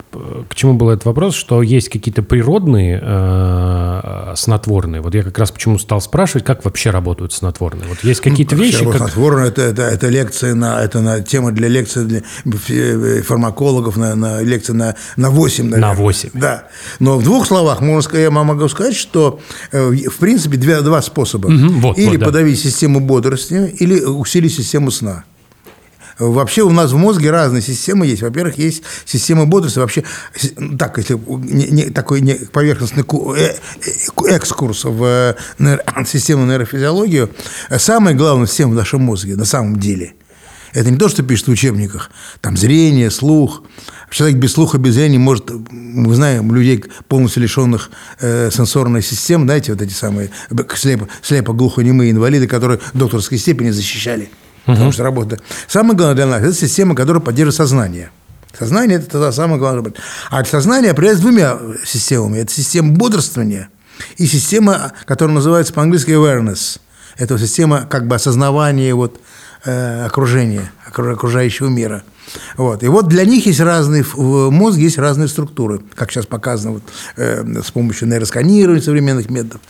к 0.50 0.54
чему 0.54 0.74
был 0.74 0.90
этот 0.90 1.06
вопрос, 1.06 1.34
что 1.34 1.62
есть 1.62 1.88
какие-то 1.88 2.22
природные 2.22 3.00
э, 3.02 4.34
снотворные. 4.36 5.00
Вот 5.00 5.14
я 5.14 5.22
как 5.22 5.38
раз 5.38 5.50
почему 5.50 5.78
стал 5.78 6.02
спрашивать, 6.02 6.44
как 6.44 6.62
вообще 6.66 6.90
работают 6.90 7.32
снотворные. 7.32 7.88
Вот 7.88 8.04
есть 8.04 8.20
какие-то 8.20 8.54
ну, 8.54 8.62
вещи. 8.62 8.84
Как... 8.84 8.98
Снотворные 8.98 9.48
это, 9.48 9.62
это, 9.62 9.82
это 9.84 10.08
лекция 10.08 10.54
на 10.54 10.82
это 10.82 11.00
на 11.00 11.22
тема 11.22 11.52
для 11.52 11.68
лекции 11.68 12.04
для 12.04 12.22
э, 12.68 13.22
фармакологов 13.22 13.96
на, 13.96 14.14
на 14.14 14.42
лекции 14.42 14.74
на 14.74 14.94
на 15.16 15.30
8, 15.30 15.64
наверное. 15.64 15.94
На 15.94 15.94
8. 15.94 16.30
Да. 16.34 16.64
Но 17.00 17.16
в 17.16 17.24
двух 17.24 17.46
словах 17.46 17.80
можно 17.80 18.02
сказать, 18.02 18.24
я 18.24 18.30
могу 18.30 18.68
сказать, 18.68 18.94
что 18.94 19.40
э, 19.72 19.90
в 19.90 20.18
принципе 20.18 20.58
две, 20.58 20.82
два 20.82 21.00
способа. 21.00 21.46
Угу, 21.46 21.80
вот, 21.80 21.98
или 21.98 22.08
вот, 22.10 22.18
да. 22.18 22.26
подавить 22.26 22.60
систему 22.60 23.00
бодрости, 23.00 23.74
или 23.78 24.02
усилить 24.02 24.54
систему 24.54 24.90
сна. 24.90 25.24
Вообще 26.18 26.62
у 26.62 26.70
нас 26.70 26.92
в 26.92 26.96
мозге 26.96 27.30
разные 27.30 27.62
системы 27.62 28.06
есть. 28.06 28.22
Во-первых, 28.22 28.58
есть 28.58 28.82
система 29.04 29.46
бодрости. 29.46 29.78
Вообще, 29.78 30.04
так, 30.78 30.98
если 30.98 31.14
не, 31.14 31.66
не, 31.66 31.90
такой 31.90 32.20
не, 32.20 32.34
поверхностный 32.34 33.04
э, 33.36 33.54
э, 33.84 34.28
экскурс 34.28 34.84
в 34.84 35.36
нейро, 35.58 35.82
систему 36.06 36.46
нейрофизиологию, 36.46 37.30
самая 37.78 38.14
главная 38.14 38.46
система 38.46 38.72
в 38.72 38.76
нашем 38.76 39.02
мозге 39.02 39.36
на 39.36 39.44
самом 39.44 39.78
деле– 39.78 40.14
это 40.76 40.90
не 40.90 40.98
то, 40.98 41.08
что 41.08 41.22
пишут 41.22 41.48
в 41.48 41.52
учебниках. 41.52 42.10
Там 42.42 42.54
зрение, 42.56 43.10
слух, 43.10 43.62
Человек 44.10 44.38
без 44.38 44.52
слуха, 44.52 44.78
без 44.78 44.94
зрения 44.94 45.18
может, 45.18 45.50
мы 45.70 46.14
знаем, 46.14 46.54
людей 46.54 46.84
полностью 47.08 47.42
лишенных 47.42 47.90
э, 48.20 48.50
сенсорной 48.52 49.02
системы, 49.02 49.44
знаете, 49.44 49.72
вот 49.72 49.82
эти 49.82 49.92
самые 49.92 50.30
слепо, 50.76 51.08
слепо 51.22 51.52
глухонемые 51.52 52.12
инвалиды, 52.12 52.46
которые 52.46 52.78
докторской 52.94 53.36
степени 53.36 53.70
защищали. 53.70 54.30
Потому 54.66 54.92
что 54.92 55.04
работа. 55.04 55.38
Самое 55.68 55.96
главное 55.96 56.16
для 56.16 56.26
нас– 56.26 56.42
это 56.42 56.52
система, 56.52 56.94
которая 56.94 57.22
поддерживает 57.22 57.56
сознание. 57.56 58.10
Сознание– 58.58 58.98
это 58.98 59.10
тогда 59.10 59.32
самое 59.32 59.58
главное. 59.58 59.92
А 60.30 60.44
сознание 60.44 60.90
определяется 60.90 61.22
двумя 61.22 61.58
системами. 61.84 62.38
Это 62.38 62.52
система 62.52 62.92
бодрствования 62.92 63.68
и 64.16 64.26
система, 64.26 64.92
которая 65.04 65.34
называется 65.34 65.72
по-английски 65.72 66.10
awareness. 66.10 66.78
Это 67.16 67.38
система 67.38 67.86
как 67.88 68.06
бы 68.06 68.16
осознавания 68.16 68.92
вот, 68.94 69.20
э, 69.64 70.04
окружения, 70.04 70.70
окружающего 70.86 71.68
мира– 71.68 72.02
вот. 72.56 72.82
И 72.82 72.88
вот 72.88 73.08
для 73.08 73.24
них 73.24 73.46
есть 73.46 73.60
разные, 73.60 74.02
в 74.02 74.50
мозге 74.50 74.84
есть 74.84 74.98
разные 74.98 75.28
структуры, 75.28 75.80
как 75.94 76.10
сейчас 76.10 76.26
показано 76.26 76.74
вот, 76.74 76.82
э, 77.16 77.44
с 77.62 77.70
помощью 77.70 78.08
нейросканирования 78.08 78.82
современных 78.82 79.30
методов. 79.30 79.60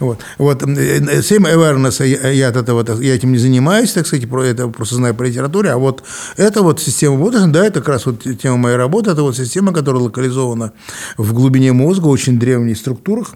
Вот. 0.00 0.20
Вот. 0.38 0.62
Same 0.62 1.52
awareness, 1.52 2.04
я, 2.06 2.30
я, 2.30 2.48
от 2.48 2.56
этого, 2.56 3.00
я 3.00 3.14
этим 3.14 3.32
не 3.32 3.38
занимаюсь, 3.38 3.92
так 3.92 4.06
сказать, 4.06 4.24
это 4.24 4.68
просто 4.68 4.96
знаю 4.96 5.14
по 5.14 5.22
литературе, 5.22 5.70
а 5.70 5.78
вот 5.78 6.02
это 6.36 6.62
вот 6.62 6.80
система 6.80 7.16
Боддена, 7.16 7.52
да, 7.52 7.64
это 7.64 7.80
как 7.80 7.88
раз 7.88 8.06
вот 8.06 8.22
тема 8.40 8.56
моей 8.56 8.76
работы, 8.76 9.10
это 9.10 9.22
вот 9.22 9.36
система, 9.36 9.72
которая 9.72 10.02
локализована 10.02 10.72
в 11.16 11.32
глубине 11.32 11.72
мозга, 11.72 12.06
очень 12.06 12.38
древних 12.38 12.76
структурах, 12.76 13.34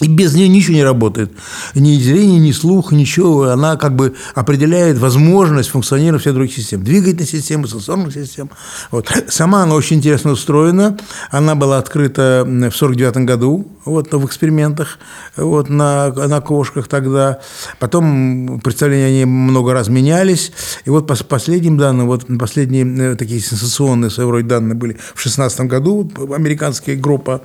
и 0.00 0.08
без 0.08 0.34
нее 0.34 0.48
ничего 0.48 0.74
не 0.74 0.84
работает. 0.84 1.32
Ни 1.74 1.98
зрение, 1.98 2.38
ни 2.38 2.52
слух, 2.52 2.92
ничего. 2.92 3.44
Она 3.44 3.76
как 3.76 3.96
бы 3.96 4.14
определяет 4.34 4.98
возможность 4.98 5.70
функционирования 5.70 6.20
всех 6.20 6.34
других 6.34 6.54
систем. 6.54 6.84
Двигательной 6.84 7.26
системы, 7.26 7.66
сенсорных 7.66 8.12
систем. 8.12 8.50
Вот. 8.90 9.10
Сама 9.28 9.62
она 9.62 9.74
очень 9.74 9.96
интересно 9.96 10.32
устроена. 10.32 10.98
Она 11.30 11.54
была 11.54 11.78
открыта 11.78 12.42
в 12.44 12.48
1949 12.48 13.16
году 13.26 13.66
вот, 13.86 14.12
в 14.12 14.26
экспериментах 14.26 14.98
вот, 15.34 15.70
на, 15.70 16.12
на 16.12 16.42
кошках 16.42 16.88
тогда. 16.88 17.40
Потом 17.78 18.60
представления 18.62 19.06
о 19.06 19.10
ней 19.10 19.24
много 19.24 19.72
раз 19.72 19.88
менялись. 19.88 20.52
И 20.84 20.90
вот 20.90 21.06
по 21.06 21.16
последним 21.24 21.78
данным, 21.78 22.06
вот 22.06 22.26
последние 22.38 23.12
э, 23.12 23.16
такие 23.16 23.40
сенсационные 23.40 24.10
своего 24.10 24.32
рода 24.32 24.46
данные 24.46 24.74
были 24.74 24.92
в 24.92 25.22
2016 25.22 25.60
году. 25.60 26.10
Американская 26.34 26.96
группа 26.96 27.40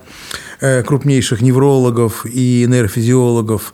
крупнейших 0.86 1.42
неврологов 1.42 2.26
и 2.26 2.66
нейрофизиологов 2.68 3.74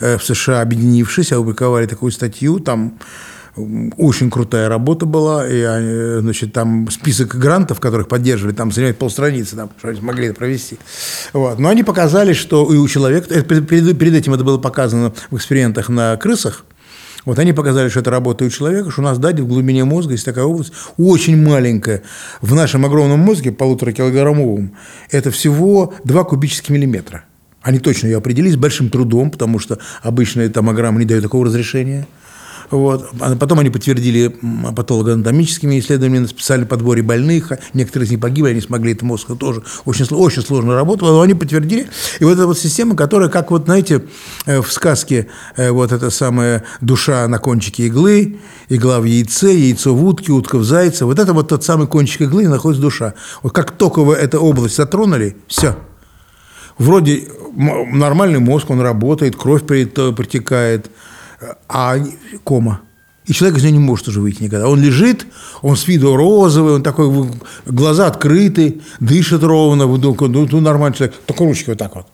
э, 0.00 0.18
в 0.18 0.24
США, 0.24 0.60
объединившись, 0.60 1.32
опубликовали 1.32 1.86
такую 1.86 2.12
статью, 2.12 2.60
там 2.60 2.98
очень 3.96 4.30
крутая 4.30 4.68
работа 4.68 5.04
была, 5.04 5.44
и 5.48 6.20
значит, 6.20 6.52
там 6.52 6.88
список 6.90 7.36
грантов, 7.36 7.80
которых 7.80 8.06
поддерживали, 8.06 8.54
там 8.54 8.70
занимает 8.70 8.98
полстраницы, 8.98 9.56
там, 9.56 9.70
что 9.78 9.88
они 9.88 9.98
смогли 9.98 10.26
это 10.26 10.36
провести. 10.36 10.78
Вот. 11.32 11.58
Но 11.58 11.68
они 11.68 11.82
показали, 11.82 12.34
что 12.34 12.72
и 12.72 12.76
у 12.76 12.86
человека, 12.86 13.42
перед, 13.42 13.68
перед 13.68 14.14
этим 14.14 14.34
это 14.34 14.44
было 14.44 14.58
показано 14.58 15.12
в 15.30 15.36
экспериментах 15.36 15.88
на 15.88 16.16
крысах, 16.16 16.64
вот 17.24 17.38
они 17.38 17.52
показали, 17.52 17.88
что 17.88 18.00
это 18.00 18.10
работает 18.10 18.52
у 18.52 18.54
человека, 18.54 18.90
что 18.90 19.00
у 19.02 19.04
нас, 19.04 19.18
да, 19.18 19.30
в 19.30 19.46
глубине 19.46 19.84
мозга 19.84 20.12
есть 20.12 20.24
такая 20.24 20.44
область, 20.44 20.72
очень 20.96 21.36
маленькая. 21.42 22.02
В 22.40 22.54
нашем 22.54 22.84
огромном 22.86 23.20
мозге, 23.20 23.52
полутора 23.52 23.92
килограммовом, 23.92 24.72
это 25.10 25.30
всего 25.30 25.94
2 26.04 26.24
кубических 26.24 26.70
миллиметра. 26.70 27.24
Они 27.60 27.80
точно 27.80 28.06
ее 28.06 28.18
определили 28.18 28.52
с 28.52 28.56
большим 28.56 28.88
трудом, 28.88 29.30
потому 29.30 29.58
что 29.58 29.78
обычная 30.02 30.48
томограмма 30.48 31.00
не 31.00 31.04
дает 31.04 31.22
такого 31.22 31.46
разрешения. 31.46 32.06
Вот. 32.70 33.08
А 33.20 33.36
потом 33.36 33.60
они 33.60 33.70
подтвердили 33.70 34.34
патологоанатомическими 34.74 35.78
исследованиями 35.78 36.22
на 36.22 36.28
специальном 36.28 36.68
подборе 36.68 37.02
больных. 37.02 37.52
Некоторые 37.74 38.06
из 38.06 38.10
них 38.10 38.20
погибли, 38.20 38.50
они 38.50 38.60
смогли 38.60 38.92
это 38.92 39.04
мозг 39.04 39.28
тоже. 39.38 39.62
Очень, 39.84 40.06
очень 40.10 40.42
сложная 40.42 40.74
работа, 40.76 41.04
но 41.04 41.20
они 41.20 41.34
подтвердили. 41.34 41.88
И 42.20 42.24
вот 42.24 42.32
эта 42.32 42.46
вот 42.46 42.58
система, 42.58 42.94
которая, 42.96 43.28
как 43.28 43.50
вот, 43.50 43.64
знаете, 43.64 44.04
э, 44.46 44.60
в 44.60 44.70
сказке 44.72 45.28
э, 45.56 45.70
вот 45.70 45.92
эта 45.92 46.10
самая 46.10 46.64
душа 46.80 47.26
на 47.28 47.38
кончике 47.38 47.86
иглы, 47.86 48.38
игла 48.68 49.00
в 49.00 49.04
яйце, 49.04 49.54
яйцо 49.54 49.94
в 49.94 50.04
утке, 50.04 50.32
утка 50.32 50.58
в 50.58 50.64
зайце. 50.64 51.04
Вот 51.04 51.18
это 51.18 51.32
вот 51.32 51.48
тот 51.48 51.64
самый 51.64 51.86
кончик 51.86 52.22
иглы, 52.22 52.48
находится 52.48 52.82
душа. 52.82 53.14
Вот 53.42 53.52
как 53.52 53.72
только 53.72 54.02
вы 54.02 54.14
эту 54.14 54.38
область 54.40 54.76
затронули, 54.76 55.36
все. 55.46 55.76
Вроде 56.78 57.28
нормальный 57.56 58.38
мозг, 58.38 58.70
он 58.70 58.80
работает, 58.80 59.34
кровь 59.34 59.64
притекает, 59.64 60.90
а 61.68 61.96
кома. 62.44 62.80
И 63.26 63.32
человек 63.32 63.58
из 63.58 63.62
нее 63.62 63.72
не 63.72 63.78
может 63.78 64.08
уже 64.08 64.20
выйти 64.20 64.42
никогда. 64.42 64.68
Он 64.68 64.80
лежит, 64.80 65.26
он 65.60 65.76
с 65.76 65.86
виду 65.86 66.16
розовый, 66.16 66.74
он 66.74 66.82
такой, 66.82 67.28
глаза 67.66 68.06
открыты, 68.06 68.80
дышит 69.00 69.42
ровно, 69.42 69.86
ну, 69.86 70.16
ну 70.18 70.60
нормальный 70.60 70.96
человек, 70.96 71.16
только 71.26 71.44
ручки 71.44 71.68
вот 71.68 71.78
так 71.78 71.94
вот. 71.94 72.06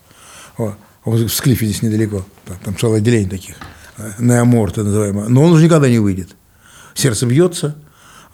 вот. 0.57 0.75
В 1.05 1.29
Склифе 1.29 1.67
здесь 1.67 1.81
недалеко, 1.83 2.25
там 2.63 2.75
целое 2.77 2.97
отделение 2.97 3.29
таких, 3.29 3.55
э, 3.97 4.11
неоморта 4.19 4.83
называемое. 4.83 5.29
Но 5.29 5.43
он 5.43 5.53
уже 5.53 5.63
никогда 5.63 5.87
не 5.87 5.99
выйдет. 5.99 6.35
Сердце 6.95 7.25
бьется, 7.25 7.75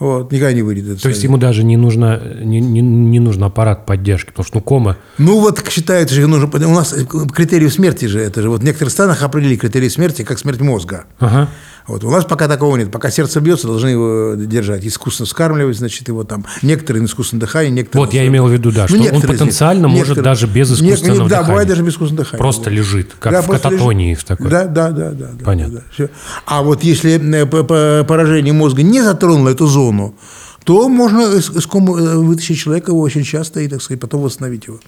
вот, 0.02 0.32
никогда 0.32 0.52
не 0.52 0.64
выйдет. 0.64 1.00
То 1.00 1.10
есть 1.10 1.24
ему 1.24 1.38
даже 1.38 1.64
не 1.64 1.78
нужно, 1.78 2.20
не, 2.42 2.60
не, 2.60 2.82
не 2.82 3.20
нужен 3.20 3.44
аппарат 3.44 3.86
поддержки, 3.86 4.30
потому 4.30 4.48
что 4.48 4.56
ну, 4.58 4.62
кома... 4.64 4.98
Ну 5.20 5.40
вот 5.40 5.64
считается, 5.70 6.16
что 6.16 6.26
нужно... 6.26 6.48
У 6.48 6.74
нас 6.74 6.96
критерии 7.32 7.68
смерти 7.68 8.06
же, 8.06 8.20
это 8.20 8.42
же 8.42 8.50
вот 8.50 8.62
в 8.62 8.64
некоторых 8.64 8.92
странах 8.92 9.22
определили 9.22 9.58
критерии 9.58 9.90
смерти 9.90 10.24
как 10.24 10.40
смерть 10.40 10.60
мозга. 10.60 11.06
Ага. 11.20 11.50
Вот. 11.88 12.04
У 12.04 12.10
нас 12.10 12.26
пока 12.26 12.48
такого 12.48 12.78
нет. 12.78 12.92
Пока 12.92 13.10
сердце 13.10 13.40
бьется, 13.42 13.68
должны 13.68 13.90
его 13.90 14.36
держать. 14.36 14.86
Искусственно 14.86 15.26
вскармливать, 15.26 15.78
значит, 15.78 16.08
его 16.08 16.24
там. 16.24 16.46
Некоторые 16.62 17.02
на 17.02 17.08
искусственном 17.08 17.42
дыхании, 17.42 17.72
некоторые... 17.72 18.06
Вот 18.06 18.14
я 18.14 18.28
имел 18.28 18.48
в 18.48 18.52
виду, 18.52 18.72
да, 18.72 18.86
ну, 18.90 19.04
что 19.04 19.16
он 19.16 19.22
потенциально 19.22 19.88
может 19.88 20.10
некоторые, 20.10 20.24
даже 20.24 20.48
без 20.48 20.72
искусственного 20.72 21.30
да, 21.30 21.38
дыхания. 21.38 21.48
бывает 21.48 21.68
даже 21.68 21.84
без 21.84 21.94
искусственного 21.94 22.26
дыхания. 22.26 22.40
Просто 22.40 22.70
лежит, 22.70 23.12
как 23.20 23.32
да, 23.32 23.42
в 23.42 23.48
кататонии 23.48 24.12
лежит. 24.12 24.24
в 24.24 24.28
такой. 24.28 24.50
Да, 24.50 24.66
да, 24.66 24.92
да. 24.92 25.12
да 25.12 25.28
Понятно. 25.44 25.84
Да, 25.98 26.06
да. 26.06 26.10
А 26.46 26.62
вот 26.62 26.84
если 26.84 27.20
э, 27.20 28.04
поражение 28.04 28.54
мозга 28.54 28.84
не 28.84 29.02
затронуло 29.02 29.50
эту 29.50 29.68
зону, 29.68 30.16
то 30.64 30.88
можно 30.88 31.22
из 31.22 31.66
комы 31.66 32.00
э, 32.00 32.18
вытащить 32.18 32.60
человека 32.60 32.92
очень 32.92 33.24
часто 33.24 33.62
и, 33.62 33.68
так 33.68 33.82
сказать, 33.82 34.00
потом 34.00 34.22
восстановить 34.22 34.68
его. 34.68 34.80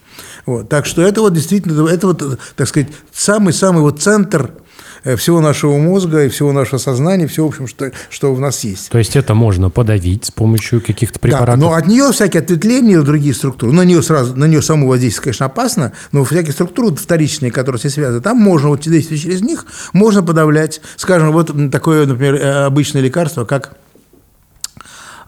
Вот. 0.45 0.69
Так 0.69 0.85
что 0.85 1.01
это 1.01 1.21
вот 1.21 1.33
действительно, 1.33 1.87
это 1.87 2.07
вот, 2.07 2.39
так 2.55 2.67
сказать, 2.67 2.89
самый-самый 3.11 3.81
вот 3.81 4.01
центр 4.01 4.51
Э, 4.53 4.62
всего 5.17 5.41
нашего 5.41 5.77
мозга 5.77 6.23
и 6.23 6.29
всего 6.29 6.51
нашего 6.51 6.79
сознания, 6.79 7.27
все, 7.27 7.43
в 7.43 7.49
общем, 7.49 7.67
что, 7.67 7.91
что 8.09 8.33
у 8.33 8.39
нас 8.39 8.63
есть. 8.63 8.89
То 8.89 8.97
есть 8.97 9.15
это 9.15 9.33
можно 9.33 9.69
подавить 9.69 10.25
с 10.25 10.31
помощью 10.31 10.81
каких-то 10.81 11.19
препаратов? 11.19 11.59
Да, 11.59 11.61
но 11.61 11.73
от 11.73 11.87
нее 11.87 12.11
всякие 12.11 12.41
ответвления 12.41 13.01
другие 13.01 13.33
структуры. 13.33 13.73
На 13.73 13.81
нее, 13.81 14.01
сразу, 14.01 14.35
на 14.35 14.45
нее 14.45 14.61
саму 14.61 14.87
воздействие, 14.87 15.23
конечно, 15.23 15.45
опасно, 15.47 15.91
но 16.11 16.23
всякие 16.23 16.53
структуры 16.53 16.95
вторичные, 16.95 17.51
которые 17.51 17.79
все 17.79 17.89
связаны, 17.89 18.21
там 18.21 18.37
можно, 18.37 18.69
вот 18.69 18.81
действие 18.81 19.19
через 19.19 19.41
них, 19.41 19.65
можно 19.91 20.23
подавлять. 20.23 20.81
Скажем, 20.95 21.31
вот 21.31 21.51
такое, 21.71 22.05
например, 22.05 22.35
э, 22.35 22.65
обычное 22.65 23.01
лекарство, 23.01 23.43
как 23.43 23.75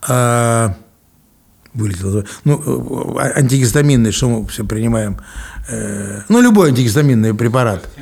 э, 0.07 0.69
вылетело, 1.73 2.23
ну, 2.45 3.17
э, 3.19 3.39
антигистаминный, 3.39 4.11
что 4.11 4.29
мы 4.29 4.47
все 4.47 4.63
принимаем, 4.63 5.17
э, 5.67 6.21
ну, 6.29 6.41
любой 6.41 6.69
антигистаминный 6.69 7.33
препарат– 7.33 7.89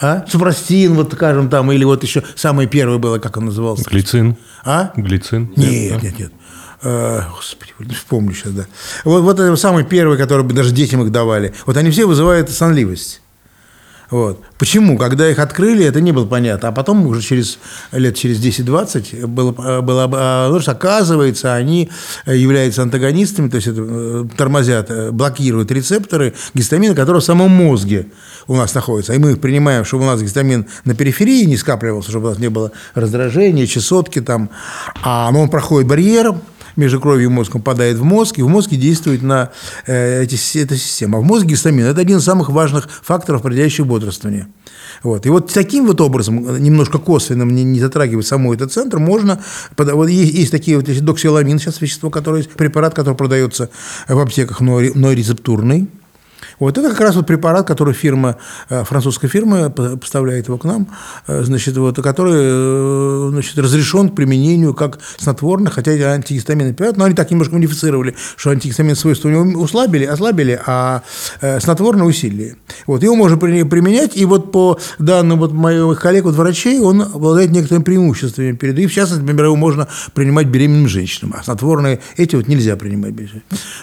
а? 0.00 0.24
Супрастин, 0.28 0.94
вот 0.94 1.12
скажем 1.12 1.48
там, 1.48 1.70
или 1.72 1.84
вот 1.84 2.02
еще 2.02 2.22
самое 2.34 2.68
первое 2.68 2.98
было, 2.98 3.18
как 3.18 3.36
он 3.36 3.46
назывался? 3.46 3.84
Глицин. 3.84 4.36
А? 4.64 4.92
Глицин. 4.96 5.52
Нет, 5.56 6.02
нет, 6.02 6.18
нет. 6.18 6.32
А, 6.82 7.28
господи, 7.30 7.94
вспомню 7.94 8.34
сейчас, 8.34 8.52
да. 8.52 8.66
Вот, 9.04 9.22
вот 9.22 9.40
это 9.40 9.56
самый 9.56 9.84
первый, 9.84 10.18
который 10.18 10.46
даже 10.46 10.72
детям 10.72 11.02
их 11.02 11.10
давали. 11.10 11.54
Вот 11.66 11.76
они 11.76 11.90
все 11.90 12.06
вызывают 12.06 12.50
сонливость. 12.50 13.22
Вот. 14.14 14.38
Почему? 14.58 14.96
Когда 14.96 15.28
их 15.28 15.40
открыли, 15.40 15.84
это 15.84 16.00
не 16.00 16.12
было 16.12 16.24
понятно. 16.24 16.68
А 16.68 16.72
потом 16.72 17.04
уже 17.04 17.20
через 17.20 17.58
лет 17.90 18.14
через 18.14 18.38
10-20 18.38 19.26
было, 19.26 19.50
было 19.80 20.06
потому 20.06 20.60
что, 20.60 20.70
оказывается, 20.70 21.52
они 21.52 21.90
являются 22.24 22.82
антагонистами, 22.82 23.48
то 23.48 23.56
есть 23.56 23.66
это, 23.66 23.80
э, 23.84 24.24
тормозят, 24.36 24.88
э, 24.88 25.10
блокируют 25.10 25.72
рецепторы 25.72 26.32
гистамина, 26.54 26.94
которые 26.94 27.22
в 27.22 27.24
самом 27.24 27.50
мозге 27.50 28.06
у 28.46 28.54
нас 28.54 28.72
находятся. 28.72 29.14
И 29.14 29.18
мы 29.18 29.32
их 29.32 29.40
принимаем, 29.40 29.84
чтобы 29.84 30.04
у 30.04 30.06
нас 30.06 30.22
гистамин 30.22 30.66
на 30.84 30.94
периферии 30.94 31.42
не 31.46 31.56
скапливался, 31.56 32.10
чтобы 32.10 32.28
у 32.28 32.30
нас 32.30 32.38
не 32.38 32.50
было 32.50 32.70
раздражения, 32.94 33.66
чесотки 33.66 34.20
там. 34.20 34.48
А 35.02 35.28
но 35.32 35.42
он 35.42 35.50
проходит 35.50 35.88
барьер, 35.88 36.36
между 36.76 37.00
кровью 37.00 37.26
и 37.26 37.32
мозгом 37.32 37.60
попадает 37.60 37.96
в 37.96 38.04
мозг, 38.04 38.38
и 38.38 38.42
в 38.42 38.48
мозге 38.48 38.76
действует 38.76 39.22
на 39.22 39.50
э, 39.86 40.22
эти, 40.22 40.58
эта 40.58 40.76
система. 40.76 41.18
А 41.18 41.20
в 41.20 41.24
мозге 41.24 41.50
гистамин– 41.50 41.84
это 41.86 42.00
один 42.00 42.18
из 42.18 42.24
самых 42.24 42.50
важных 42.50 42.88
факторов, 42.90 43.40
определяющих 43.40 43.86
бодрствование. 43.86 44.48
Вот. 45.02 45.26
И 45.26 45.30
вот 45.30 45.52
таким 45.52 45.86
вот 45.86 46.00
образом, 46.00 46.62
немножко 46.62 46.98
косвенным, 46.98 47.54
не, 47.54 47.64
не 47.64 47.80
затрагивая 47.80 48.22
саму 48.22 48.54
этот 48.54 48.72
центр, 48.72 48.98
можно... 48.98 49.40
Вот 49.76 50.08
есть, 50.08 50.34
есть 50.34 50.50
такие 50.50 50.76
вот 50.76 50.86
доксиламин, 50.86 51.58
сейчас 51.58 51.80
вещество, 51.80 52.10
которое 52.10 52.44
препарат, 52.44 52.94
который 52.94 53.14
продается 53.14 53.70
в 54.08 54.18
аптеках, 54.18 54.60
но, 54.60 54.80
но 54.94 55.12
рецептурный. 55.12 55.88
Вот 56.58 56.78
это 56.78 56.90
как 56.90 57.00
раз 57.00 57.16
вот 57.16 57.26
препарат, 57.26 57.66
который 57.66 57.94
фирма, 57.94 58.36
э, 58.68 58.84
французская 58.84 59.28
фирма 59.28 59.70
поставляет 59.70 60.48
его 60.48 60.58
к 60.58 60.64
нам, 60.64 60.88
э, 61.26 61.42
значит, 61.44 61.76
вот, 61.76 61.96
который 61.96 62.34
э, 62.34 63.28
значит, 63.30 63.58
разрешен 63.58 64.08
к 64.10 64.14
применению 64.14 64.74
как 64.74 64.98
снотворный, 65.18 65.70
хотя 65.70 65.92
это 65.92 66.12
антигистаминный 66.12 66.74
препарат, 66.74 66.96
но 66.96 67.04
они 67.04 67.14
так 67.14 67.30
немножко 67.30 67.54
модифицировали, 67.54 68.14
что 68.36 68.50
антигистамин 68.50 68.96
свойства 68.96 69.28
у 69.28 69.30
него 69.30 69.60
услабили, 69.60 70.04
ослабили, 70.04 70.60
а 70.66 71.02
снотворный 71.60 72.08
усилили. 72.08 72.56
Вот, 72.86 73.02
его 73.02 73.14
можно 73.14 73.36
применять, 73.36 74.16
и 74.16 74.24
вот 74.24 74.52
по 74.52 74.78
данным 74.98 75.38
вот 75.38 75.52
моих 75.52 76.00
коллег, 76.00 76.24
вот 76.24 76.34
врачей, 76.34 76.80
он 76.80 77.02
обладает 77.02 77.50
некоторыми 77.50 77.84
преимуществами 77.84 78.52
перед, 78.52 78.78
и 78.78 78.86
в 78.86 78.92
частности, 78.92 79.22
например, 79.22 79.46
его 79.46 79.56
можно 79.56 79.88
принимать 80.14 80.46
беременным 80.46 80.88
женщинам, 80.88 81.34
а 81.38 81.42
снотворные 81.42 82.00
эти 82.16 82.36
вот 82.36 82.48
нельзя 82.48 82.76
принимать. 82.76 83.14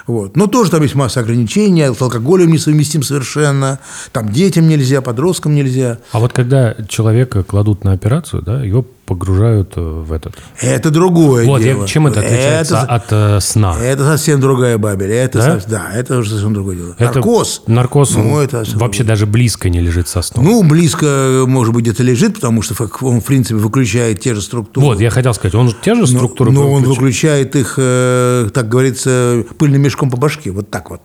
Вот. 0.08 0.36
Но 0.36 0.48
тоже 0.48 0.72
там 0.72 0.84
есть 0.84 0.96
масса 0.96 1.22
ограничений, 1.22 1.94
с 1.94 2.02
алкоголем 2.02 2.52
несовместим 2.62 3.03
совершенно, 3.03 3.80
там 4.12 4.30
детям 4.30 4.68
нельзя, 4.68 5.01
подросткам 5.01 5.55
нельзя. 5.55 5.97
А 6.12 6.20
вот 6.20 6.34
когда 6.34 6.76
человека 6.88 7.43
кладут 7.43 7.84
на 7.84 7.93
операцию, 7.93 8.41
да, 8.41 8.64
его 8.64 8.86
погружают 9.12 9.74
э, 9.76 9.82
в 9.82 10.14
этот. 10.14 10.36
Это 10.62 10.89
другое 10.89 11.45
вот, 11.45 11.62
дело. 11.62 11.86
Чем 11.86 12.07
это 12.07 12.22
отличается 12.22 12.78
это, 12.78 12.95
от 12.95 13.05
э, 13.09 13.39
сна? 13.41 13.78
Это 13.78 14.05
совсем 14.05 14.39
другая 14.39 14.78
бабель. 14.78 15.12
Это 15.12 15.38
да? 15.38 15.43
Совсем, 15.53 15.70
да, 15.70 15.91
это 15.93 16.18
уже 16.20 16.32
совсем 16.32 16.53
другое 16.53 16.78
дело. 16.78 16.95
Это, 16.97 17.16
наркоз. 17.16 17.64
Наркоз 17.68 18.16
ну, 18.16 18.39
это 18.39 18.59
вообще 18.76 19.03
другое. 19.03 19.03
даже 19.03 19.26
близко 19.26 19.70
не 19.70 19.82
лежит 19.82 20.07
со 20.07 20.22
сном. 20.22 20.45
Ну, 20.45 20.64
близко, 20.64 21.43
может 21.45 21.74
быть, 21.74 21.84
где-то 21.84 22.03
лежит, 22.03 22.36
потому 22.36 22.62
что 22.62 22.74
он, 23.01 23.20
в 23.20 23.26
принципе, 23.26 23.55
выключает 23.55 24.22
те 24.22 24.34
же 24.34 24.41
структуры. 24.41 24.88
Вот, 24.88 25.01
я 25.01 25.09
хотел 25.09 25.34
сказать, 25.34 25.55
он 25.55 25.76
те 25.82 25.93
же 25.93 26.07
структуры 26.07 26.51
Но, 26.51 26.62
но 26.62 26.72
он 26.72 26.84
выключает 26.84 27.57
их, 27.57 27.74
э, 27.76 28.49
так 28.53 28.70
говорится, 28.70 29.43
пыльным 29.57 29.82
мешком 29.82 30.09
по 30.09 30.16
башке. 30.16 30.51
Вот 30.51 30.70
так 30.70 30.89
вот. 30.89 31.01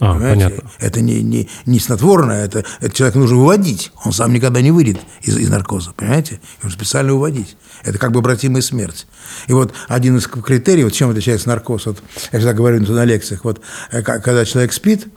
А, 0.00 0.18
понятно. 0.18 0.70
Это 0.78 1.00
не, 1.00 1.22
не, 1.22 1.48
не 1.66 1.80
снотворное, 1.80 2.44
это, 2.44 2.64
это 2.80 2.94
человека 2.94 3.18
нужно 3.18 3.36
выводить. 3.36 3.92
Он 4.04 4.12
сам 4.12 4.32
никогда 4.32 4.60
не 4.60 4.70
выйдет 4.70 4.98
из, 5.22 5.36
из 5.36 5.48
наркоза, 5.50 5.92
понимаете? 5.96 6.40
Его 6.62 6.70
специально 6.70 7.12
выводить. 7.12 7.56
Это 7.84 7.98
как 7.98 8.12
бы 8.12 8.20
обратимая 8.20 8.62
смерть. 8.62 9.06
И 9.46 9.52
вот 9.52 9.72
один 9.88 10.16
из 10.16 10.26
критериев, 10.26 10.92
чем 10.92 11.10
отличается 11.10 11.48
наркоз, 11.48 11.86
вот, 11.86 12.02
я 12.32 12.38
всегда 12.38 12.54
говорю 12.54 12.80
на 12.80 13.04
лекциях, 13.04 13.44
вот, 13.44 13.60
э, 13.90 14.02
когда 14.02 14.44
человек 14.44 14.72
спит, 14.72 15.08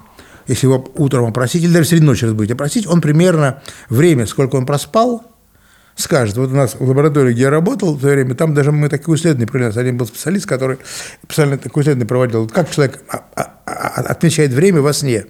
если 0.47 0.67
его 0.67 0.91
утром 0.95 1.25
опросить, 1.25 1.63
или 1.63 1.71
даже 1.71 1.89
среди 1.89 2.03
ночи 2.03 2.25
разбудить, 2.25 2.51
опросить, 2.51 2.87
он 2.87 3.01
примерно 3.01 3.61
время, 3.89 4.25
сколько 4.25 4.55
он 4.55 4.65
проспал, 4.65 5.23
скажет. 6.01 6.37
Вот 6.37 6.51
у 6.51 6.55
нас 6.55 6.75
в 6.77 6.87
лаборатории, 6.87 7.33
где 7.33 7.43
я 7.43 7.49
работал 7.49 7.95
в 7.95 8.01
то 8.01 8.07
время, 8.07 8.35
там 8.35 8.53
даже 8.53 8.71
мы 8.71 8.89
такие 8.89 9.15
исследования 9.15 9.47
провели. 9.47 9.71
Один 9.75 9.97
был 9.97 10.05
специалист, 10.07 10.45
который 10.45 10.77
специально 11.23 11.57
такое 11.57 11.83
исследование 11.83 12.07
проводил. 12.07 12.47
Как 12.47 12.69
человек 12.71 13.01
а, 13.09 13.23
а, 13.35 13.53
а, 13.65 14.01
отмечает 14.01 14.51
время 14.51 14.81
во 14.81 14.93
сне. 14.93 15.25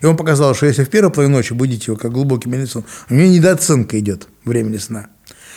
И 0.00 0.06
он 0.06 0.16
показал, 0.16 0.54
что 0.54 0.66
если 0.66 0.84
в 0.84 0.90
первой 0.90 1.10
половине 1.10 1.36
ночи 1.36 1.52
будете 1.52 1.84
его 1.86 1.96
как 1.96 2.12
глубоким 2.12 2.52
медицинским, 2.52 2.84
у 3.10 3.14
него 3.14 3.28
недооценка 3.28 3.98
идет 3.98 4.28
времени 4.44 4.78
сна. 4.78 5.08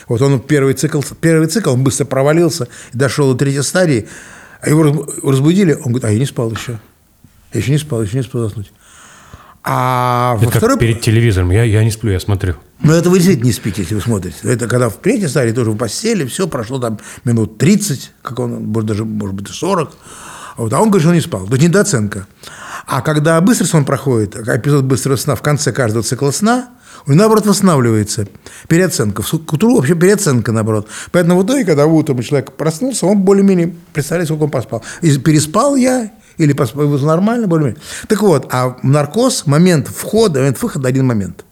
Вот 0.08 0.22
он 0.22 0.40
первый 0.40 0.74
цикл, 0.74 1.02
первый 1.20 1.48
цикл, 1.48 1.72
он 1.72 1.84
быстро 1.84 2.06
провалился, 2.06 2.68
дошел 2.94 3.32
до 3.34 3.38
третьей 3.38 3.64
стадии, 3.64 4.08
а 4.62 4.70
его 4.70 5.08
разбудили, 5.24 5.74
он 5.74 5.92
говорит, 5.92 6.06
а 6.06 6.12
я 6.12 6.20
не 6.20 6.26
спал 6.26 6.52
еще. 6.52 6.80
Я 7.54 7.60
еще 7.60 7.72
не 7.72 7.78
спал, 7.78 8.04
еще 8.04 8.18
не 8.18 8.24
спал 8.24 8.44
заснуть. 8.44 8.72
А 9.70 10.36
это 10.38 10.46
во 10.46 10.52
как 10.52 10.62
второй... 10.62 10.78
перед 10.78 11.02
телевизором. 11.02 11.52
Я, 11.52 11.64
я 11.64 11.84
не 11.84 11.92
сплю, 11.92 12.12
я 12.12 12.22
смотрю. 12.22 12.56
Ну, 12.82 12.94
это 12.94 13.10
вы 13.10 13.18
действительно 13.18 13.48
не 13.48 13.52
спите, 13.52 13.82
если 13.82 13.96
вы 13.96 14.02
смотрите. 14.02 14.38
Это 14.44 14.68
когда 14.68 14.88
в 14.88 14.96
третьей 14.96 15.28
стадии 15.28 15.52
тоже 15.52 15.72
в 15.72 15.78
постели, 15.78 16.26
все 16.26 16.48
прошло 16.48 16.80
там 16.80 17.00
минут 17.26 17.58
30, 17.58 18.12
как 18.22 18.40
он, 18.40 18.66
может, 18.68 18.88
даже, 18.88 19.04
может 19.04 19.36
быть, 19.36 19.50
40. 19.50 19.92
Вот, 20.56 20.74
а 20.74 20.80
он 20.80 20.90
говорит, 20.90 21.02
что 21.02 21.10
он 21.10 21.16
не 21.16 21.22
спал. 21.22 21.46
То 21.48 21.56
есть 21.56 21.68
недооценка. 21.68 22.28
А 22.86 23.02
когда 23.02 23.42
быстрый 23.42 23.66
сон 23.66 23.84
проходит, 23.84 24.38
эпизод 24.38 24.86
быстрого 24.86 25.18
сна 25.18 25.36
в 25.36 25.42
конце 25.42 25.74
каждого 25.74 26.02
цикла 26.02 26.32
сна, 26.32 26.70
он 27.06 27.18
наоборот 27.18 27.46
восстанавливается. 27.46 28.28
Переоценка. 28.70 29.22
К 29.22 29.54
утру 29.54 29.76
вообще 29.76 29.96
переоценка, 29.96 30.54
наоборот. 30.54 30.88
Поэтому 31.12 31.42
в 31.42 31.46
итоге, 31.46 31.66
когда 31.66 31.86
утром 31.86 32.22
человек 32.22 32.54
проснулся, 32.54 33.06
он 33.06 33.20
более-менее 33.20 33.76
представляет, 33.94 34.30
сколько 34.30 34.44
он 34.44 34.50
поспал. 34.50 34.84
И 35.02 35.18
переспал 35.18 35.76
я, 35.76 36.12
или 36.38 36.54
поспал 36.54 36.88
нормально, 36.88 37.48
более-менее. 37.48 37.82
Так 38.08 38.22
вот, 38.22 38.48
а 38.52 38.78
наркоз, 38.84 39.46
момент 39.46 39.88
входа, 39.88 40.40
момент 40.40 40.62
выхода– 40.62 40.88
один 40.90 41.06
момент. 41.06 41.46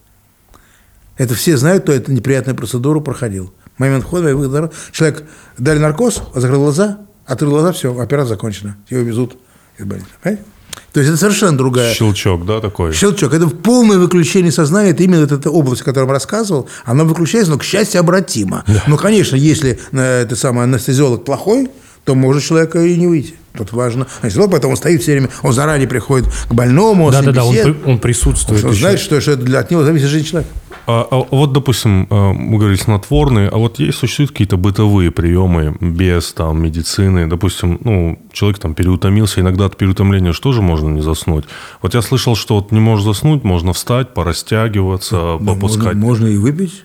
Это 1.18 1.34
все 1.34 1.58
знают, 1.58 1.84
кто 1.84 1.94
эту 1.94 2.12
неприятную 2.12 2.56
процедуру 2.56 3.02
проходил. 3.02 3.54
Момент 3.78 4.04
входа 4.04 4.30
и 4.30 4.34
выхода. 4.34 4.72
Человек 4.92 5.24
дали 5.58 5.80
наркоз, 5.80 6.22
закрыл 6.34 6.62
глаза, 6.62 7.00
открыл 7.26 7.52
глаза, 7.52 7.72
все, 7.72 7.98
операция 8.00 8.36
закончена. 8.36 8.78
Его 8.90 9.02
везут 9.02 9.38
из 9.78 9.86
больницы. 9.86 10.10
Понимаете? 10.22 10.46
То 10.92 11.00
есть 11.00 11.10
это 11.10 11.20
совершенно 11.20 11.58
другая... 11.58 11.94
Щелчок, 11.94 12.46
да, 12.46 12.62
такой? 12.62 12.94
Щелчок. 12.94 13.34
Это 13.34 13.48
полное 13.48 13.98
выключение 13.98 14.52
сознания. 14.52 14.92
Это 14.92 15.04
именно 15.04 15.24
эта 15.24 15.50
область, 15.50 15.82
о 15.82 15.86
которой 15.86 16.06
я 16.06 16.14
рассказывал. 16.14 16.70
Она 16.86 17.04
выключается, 17.04 17.52
но, 17.52 17.58
к 17.58 17.64
счастью, 17.64 18.00
обратимо. 18.00 18.64
Да. 18.68 18.84
Но, 18.88 18.98
конечно, 18.98 19.36
если 19.36 19.80
э, 19.92 20.22
это 20.22 20.36
самый 20.36 20.64
анестезиолог 20.64 21.26
плохой, 21.26 21.70
то 22.06 22.16
может 22.16 22.44
человека 22.44 22.82
и 22.82 22.96
не 22.96 23.08
выйти. 23.08 23.36
Тут 23.58 23.74
важно. 23.74 24.08
Анестезиолог, 24.22 24.52
поэтому 24.52 24.72
он 24.72 24.78
стоит 24.78 25.02
все 25.02 25.14
время, 25.14 25.30
он 25.44 25.54
заранее 25.54 25.88
приходит 25.88 26.28
к 26.48 26.54
больному, 26.54 27.12
да, 27.12 27.22
да, 27.22 27.32
да, 27.32 27.46
он, 27.46 27.78
он 27.86 28.00
присутствует. 28.00 28.64
Он 28.64 28.74
знает, 28.74 29.00
что, 29.00 29.20
что 29.22 29.32
это 29.32 29.44
для, 29.44 29.60
от 29.60 29.72
него 29.72 29.84
зависит 29.84 30.08
жизнь 30.08 30.28
человека. 30.28 30.52
А, 30.88 31.08
а 31.10 31.26
вот, 31.32 31.52
допустим, 31.52 32.08
а, 32.10 32.34
мы 32.34 32.60
говорили 32.60 32.80
снотворные, 32.80 33.50
а 33.50 33.58
вот 33.58 33.80
есть 33.80 33.98
существуют 33.98 34.32
какие-то 34.32 34.58
бытовые 34.58 35.10
приемы 35.10 35.76
без 35.80 36.32
там 36.34 36.62
медицины, 36.62 37.28
допустим, 37.28 37.80
ну 37.84 38.20
человек 38.32 38.60
там 38.60 38.76
переутомился, 38.76 39.42
иногда 39.42 39.66
от 39.66 39.78
переутомления 39.78 40.32
что 40.32 40.52
же 40.52 40.62
можно 40.62 40.90
не 40.90 41.02
заснуть. 41.02 41.46
Вот 41.82 41.96
я 41.96 42.02
слышал, 42.02 42.36
что 42.36 42.56
вот 42.56 42.72
не 42.72 42.80
можешь 42.80 43.06
заснуть, 43.06 43.44
можно 43.44 43.74
встать, 43.74 44.14
порастягиваться, 44.14 45.38
да, 45.40 45.54
попускать. 45.54 45.96
Можно, 45.96 46.06
можно 46.06 46.28
и 46.28 46.38
выпить. 46.38 46.84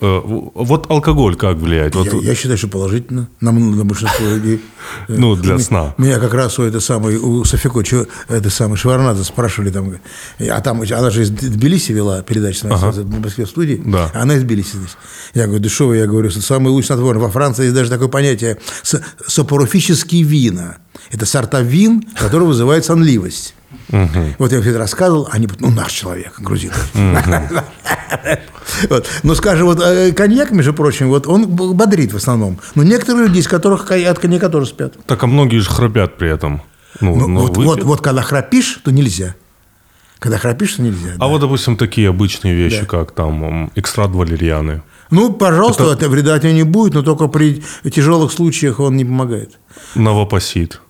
Э, 0.00 0.20
вот 0.22 0.88
алкоголь 0.90 1.34
как 1.34 1.56
влияет? 1.56 1.96
Я, 1.96 2.02
вот... 2.02 2.22
я 2.22 2.34
считаю, 2.36 2.56
что 2.56 2.68
положительно 2.68 3.28
на, 3.40 3.50
на 3.50 3.84
большинство 3.84 4.26
людей. 4.26 4.60
Ну, 5.08 5.34
для 5.34 5.58
сна. 5.58 5.94
Меня 5.98 6.18
как 6.18 6.32
раз 6.34 6.58
у 6.58 6.62
это 6.62 6.80
самой, 6.80 7.16
у 7.16 7.44
Софико, 7.44 7.82
это 8.28 8.50
самый 8.50 8.76
Шварнадзе 8.76 9.24
спрашивали 9.24 9.70
там, 9.70 9.94
а 10.38 10.60
там, 10.60 10.82
она 10.82 11.10
же 11.10 11.22
из 11.22 11.30
Тбилиси 11.30 11.92
вела 11.92 12.22
передачу 12.22 12.68
ага. 12.70 12.92
в 12.92 13.20
Москве 13.20 13.44
в 13.44 13.50
студии, 13.50 13.82
да. 13.84 14.10
она 14.14 14.36
из 14.36 14.42
Тбилиси 14.42 14.76
здесь. 14.76 14.96
Я 15.34 15.46
говорю, 15.46 15.62
да 15.62 15.68
что 15.68 15.88
вы, 15.88 15.96
я 15.96 16.06
говорю, 16.06 16.30
самый 16.30 16.68
лучший 16.68 16.86
снотворный. 16.86 17.20
Во 17.20 17.30
Франции 17.30 17.64
есть 17.64 17.74
даже 17.74 17.90
такое 17.90 18.08
понятие 18.08 18.58
сопорофические 19.26 20.22
вина. 20.22 20.78
Это 21.10 21.26
сорта 21.26 21.60
вин, 21.60 22.02
которые 22.16 22.48
вызывают 22.48 22.84
сонливость. 22.84 23.54
Угу. 23.90 24.36
Вот 24.38 24.52
я 24.52 24.60
все 24.60 24.70
это 24.70 24.78
рассказывал, 24.78 25.28
они, 25.30 25.48
ну, 25.58 25.70
наш 25.70 25.92
человек, 25.92 26.38
грузин. 26.38 26.72
Угу. 26.94 27.60
вот. 28.88 29.06
Но, 29.22 29.34
скажем, 29.34 29.66
вот 29.66 29.80
э, 29.80 30.12
коньяк, 30.12 30.50
между 30.50 30.74
прочим, 30.74 31.08
вот 31.08 31.26
он 31.26 31.46
бодрит 31.46 32.12
в 32.12 32.16
основном. 32.16 32.58
Но 32.74 32.82
некоторые 32.82 33.28
люди, 33.28 33.38
из 33.38 33.48
которых 33.48 33.90
от 33.90 34.18
коньяка 34.18 34.48
тоже 34.48 34.66
спят. 34.66 34.94
Так, 35.06 35.22
а 35.22 35.26
многие 35.26 35.58
же 35.58 35.70
храпят 35.70 36.16
при 36.16 36.30
этом. 36.30 36.62
Ну, 37.00 37.14
ну, 37.14 37.40
вот, 37.40 37.56
вот, 37.56 37.82
вот 37.84 38.00
когда 38.00 38.22
храпишь, 38.22 38.80
то 38.84 38.90
нельзя. 38.90 39.34
Когда 40.18 40.38
храпишь, 40.38 40.74
то 40.74 40.82
нельзя. 40.82 41.12
А 41.16 41.18
да. 41.18 41.26
вот, 41.26 41.40
допустим, 41.40 41.76
такие 41.76 42.08
обычные 42.08 42.54
вещи, 42.54 42.80
да. 42.80 42.86
как 42.86 43.12
там 43.12 43.70
экстракт 43.76 44.14
валерьяны. 44.14 44.82
Ну, 45.10 45.32
пожалуйста, 45.32 45.92
это... 45.92 46.08
вреда 46.08 46.38
тебе 46.38 46.52
не 46.52 46.64
будет, 46.64 46.94
но 46.94 47.02
только 47.02 47.28
при 47.28 47.62
тяжелых 47.84 48.32
случаях 48.32 48.80
он 48.80 48.96
не 48.96 49.04
помогает. 49.04 49.58
Новопосит. 49.94 50.80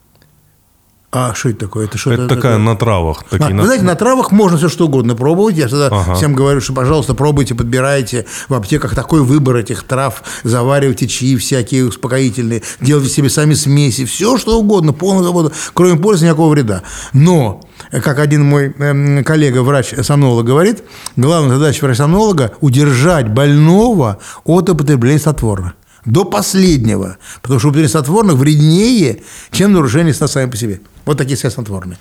А 1.10 1.32
что 1.32 1.48
это 1.48 1.60
такое? 1.60 1.86
Это, 1.86 1.96
что 1.96 2.12
это 2.12 2.28
такая 2.28 2.52
такое? 2.52 2.58
на 2.58 2.76
травах. 2.76 3.24
Такие 3.30 3.46
а, 3.46 3.54
на... 3.54 3.62
Вы 3.62 3.66
знаете, 3.66 3.84
на 3.84 3.94
травах 3.94 4.30
можно 4.30 4.58
все 4.58 4.68
что 4.68 4.86
угодно 4.86 5.14
пробовать. 5.14 5.56
Я 5.56 5.66
всегда 5.66 5.86
ага. 5.86 6.14
всем 6.14 6.34
говорю, 6.34 6.60
что, 6.60 6.74
пожалуйста, 6.74 7.14
пробуйте, 7.14 7.54
подбирайте. 7.54 8.26
В 8.50 8.54
аптеках 8.54 8.94
такой 8.94 9.22
выбор 9.22 9.56
этих 9.56 9.84
трав. 9.84 10.22
Заваривайте 10.44 11.08
чаи 11.08 11.36
всякие 11.36 11.86
успокоительные. 11.86 12.62
Делайте 12.82 13.08
себе 13.08 13.30
сами 13.30 13.54
смеси. 13.54 14.04
Все 14.04 14.36
что 14.36 14.58
угодно, 14.60 14.92
полная 14.92 15.22
свобода. 15.22 15.50
Кроме 15.72 15.98
пользы, 15.98 16.26
никакого 16.26 16.50
вреда. 16.50 16.82
Но, 17.14 17.62
как 17.90 18.18
один 18.18 18.44
мой 18.44 18.74
э, 18.78 19.22
коллега, 19.22 19.62
врач-сомнолог, 19.62 20.44
говорит, 20.44 20.82
главная 21.16 21.56
задача 21.56 21.86
врача-сомнолога– 21.86 22.52
удержать 22.60 23.32
больного 23.32 24.18
от 24.44 24.68
употребления 24.68 25.20
снотворных 25.20 25.72
до 26.08 26.24
последнего, 26.24 27.18
потому 27.42 27.60
что 27.60 27.68
употребление 27.68 27.90
снотворных 27.90 28.34
вреднее, 28.34 29.22
чем 29.50 29.72
нарушение 29.72 30.14
сна 30.14 30.28
сами 30.28 30.50
по 30.50 30.56
себе. 30.56 30.80
Вот 31.04 31.18
такие 31.18 31.36
все 31.36 31.50
снотворные. 31.50 31.98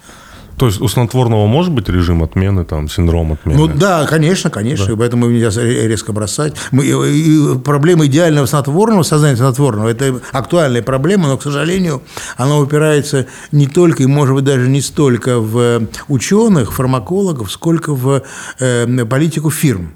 То 0.57 0.65
есть 0.65 0.81
у 0.81 0.87
снотворного 0.87 1.45
может 1.45 1.71
быть 1.71 1.87
режим 1.87 2.23
отмены, 2.23 2.65
там, 2.65 2.89
синдром 2.89 3.33
отмены? 3.33 3.59
Ну 3.59 3.67
да, 3.67 4.07
конечно, 4.07 4.49
конечно, 4.49 4.87
да. 4.87 4.93
и 4.93 4.95
поэтому 4.95 5.27
нельзя 5.27 5.61
резко 5.61 6.13
бросать. 6.13 6.55
Мы, 6.71 6.85
и 6.85 7.57
проблема 7.59 8.07
идеального 8.07 8.47
снотворного, 8.47 9.03
сознания 9.03 9.37
снотворного, 9.37 9.87
это 9.87 10.19
актуальная 10.31 10.81
проблема, 10.81 11.27
но, 11.27 11.37
к 11.37 11.43
сожалению, 11.43 12.01
она 12.37 12.57
упирается 12.57 13.27
не 13.51 13.67
только, 13.67 14.01
и, 14.01 14.07
может 14.07 14.33
быть, 14.33 14.45
даже 14.45 14.67
не 14.67 14.81
столько 14.81 15.39
в 15.39 15.87
ученых, 16.07 16.73
фармакологов, 16.73 17.51
сколько 17.51 17.93
в 17.93 18.23
э, 18.59 19.05
политику 19.05 19.51
фирм. 19.51 19.91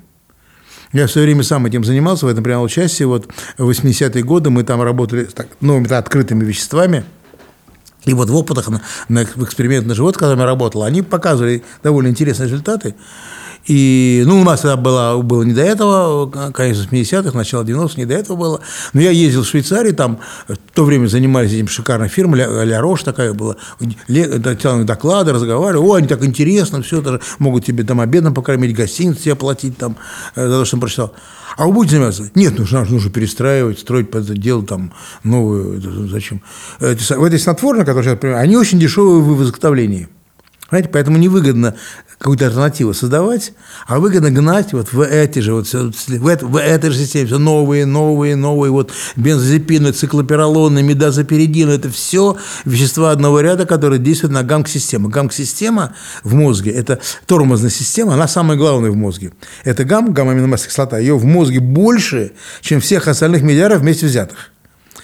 Я 0.93 1.07
в 1.07 1.11
свое 1.11 1.25
время 1.25 1.43
сам 1.43 1.65
этим 1.65 1.83
занимался, 1.83 2.25
в 2.25 2.29
этом 2.29 2.43
принял 2.43 2.63
участие. 2.63 3.07
Вот 3.07 3.27
в 3.57 3.69
80-е 3.69 4.23
годы 4.23 4.49
мы 4.49 4.63
там 4.63 4.81
работали 4.81 5.25
с 5.25 5.33
так, 5.33 5.47
новыми 5.61 5.91
открытыми 5.91 6.43
веществами. 6.43 7.05
И 8.05 8.13
вот 8.13 8.29
в 8.29 8.35
опытах, 8.35 8.69
на, 8.69 8.81
на, 9.09 9.25
в 9.25 9.43
экспериментах 9.43 9.87
на 9.87 9.95
животных, 9.95 10.19
которыми 10.19 10.41
я 10.41 10.47
работал, 10.47 10.83
они 10.83 11.01
показывали 11.01 11.63
довольно 11.83 12.07
интересные 12.09 12.47
результаты. 12.47 12.95
И, 13.65 14.23
ну, 14.25 14.41
у 14.41 14.43
нас 14.43 14.61
тогда 14.61 14.75
было, 14.75 15.21
было 15.21 15.43
не 15.43 15.53
до 15.53 15.61
этого, 15.61 16.51
конечно, 16.51 16.87
80-х, 16.91 17.37
начало 17.37 17.63
90-х, 17.63 17.93
не 17.97 18.05
до 18.05 18.15
этого 18.15 18.37
было. 18.37 18.61
Но 18.93 19.01
я 19.01 19.11
ездил 19.11 19.43
в 19.43 19.47
Швейцарию, 19.47 19.95
там 19.95 20.19
в 20.47 20.57
то 20.73 20.83
время 20.83 21.07
занимались 21.07 21.53
этим 21.53 21.67
шикарной 21.67 22.07
фирмой, 22.07 22.39
Ля, 22.39 22.63
Ля 22.63 22.81
Рош 22.81 23.03
такая 23.03 23.33
была, 23.33 23.57
делали 24.07 24.83
доклады, 24.83 25.33
разговаривали, 25.33 25.85
о, 25.85 25.93
они 25.93 26.07
так 26.07 26.23
интересно, 26.25 26.81
все 26.81 27.01
это 27.01 27.21
могут 27.39 27.65
тебе 27.65 27.83
там 27.83 27.99
обедом 27.99 28.33
покормить, 28.33 28.75
гостиницу 28.75 29.21
тебе 29.21 29.35
платить 29.35 29.77
там 29.77 29.95
э, 30.35 30.47
за 30.47 30.59
то, 30.59 30.65
что 30.65 30.77
он 30.77 30.81
прочитал. 30.81 31.13
А 31.57 31.65
вы 31.65 31.73
будете 31.73 31.97
заниматься? 31.97 32.31
Нет, 32.33 32.57
нужно, 32.57 32.85
нужно 32.85 33.11
перестраивать, 33.11 33.79
строить 33.79 34.09
под 34.09 34.23
это 34.23 34.33
дело 34.37 34.65
там 34.65 34.93
новую, 35.23 36.09
зачем? 36.09 36.41
Эти, 36.79 37.13
в 37.13 37.23
этой 37.23 37.39
снотворной, 37.39 37.85
которые 37.85 38.17
сейчас, 38.17 38.39
они 38.39 38.57
очень 38.57 38.79
дешевые 38.79 39.21
в 39.21 39.43
изготовлении. 39.43 40.07
Понимаете, 40.71 40.89
поэтому 40.93 41.17
невыгодно 41.17 41.75
какую-то 42.17 42.45
альтернативу 42.45 42.93
создавать, 42.93 43.51
а 43.87 43.99
выгодно 43.99 44.31
гнать 44.31 44.71
вот 44.71 44.93
в 44.93 45.01
эти 45.01 45.39
же, 45.39 45.53
вот, 45.53 45.67
в, 45.67 46.27
это, 46.27 46.47
в 46.47 46.55
этой 46.55 46.91
же 46.91 46.97
системе 46.97 47.25
все 47.25 47.39
новые, 47.39 47.85
новые, 47.85 48.37
новые, 48.37 48.71
вот 48.71 48.93
бензодиазепины, 49.17 49.91
циклоперолоны, 49.91 50.81
медазоперидины, 50.81 51.71
это 51.71 51.89
все 51.89 52.37
вещества 52.63 53.11
одного 53.11 53.41
ряда, 53.41 53.65
которые 53.65 53.99
действуют 53.99 54.33
на 54.33 54.43
гамк-систему. 54.43 55.09
Гамк-система 55.09 55.93
в 56.23 56.35
мозге– 56.35 56.71
это 56.71 57.01
тормозная 57.25 57.69
система, 57.69 58.13
она 58.13 58.29
самая 58.29 58.57
главная 58.57 58.91
в 58.91 58.95
мозге. 58.95 59.33
Это 59.65 59.83
гам, 59.83 60.13
гамма-аминомастная 60.13 60.69
кислота, 60.69 60.99
ее 60.99 61.17
в 61.17 61.25
мозге 61.25 61.59
больше, 61.59 62.31
чем 62.61 62.79
всех 62.79 63.09
остальных 63.09 63.41
медиаров 63.41 63.81
вместе 63.81 64.05
взятых. 64.05 64.51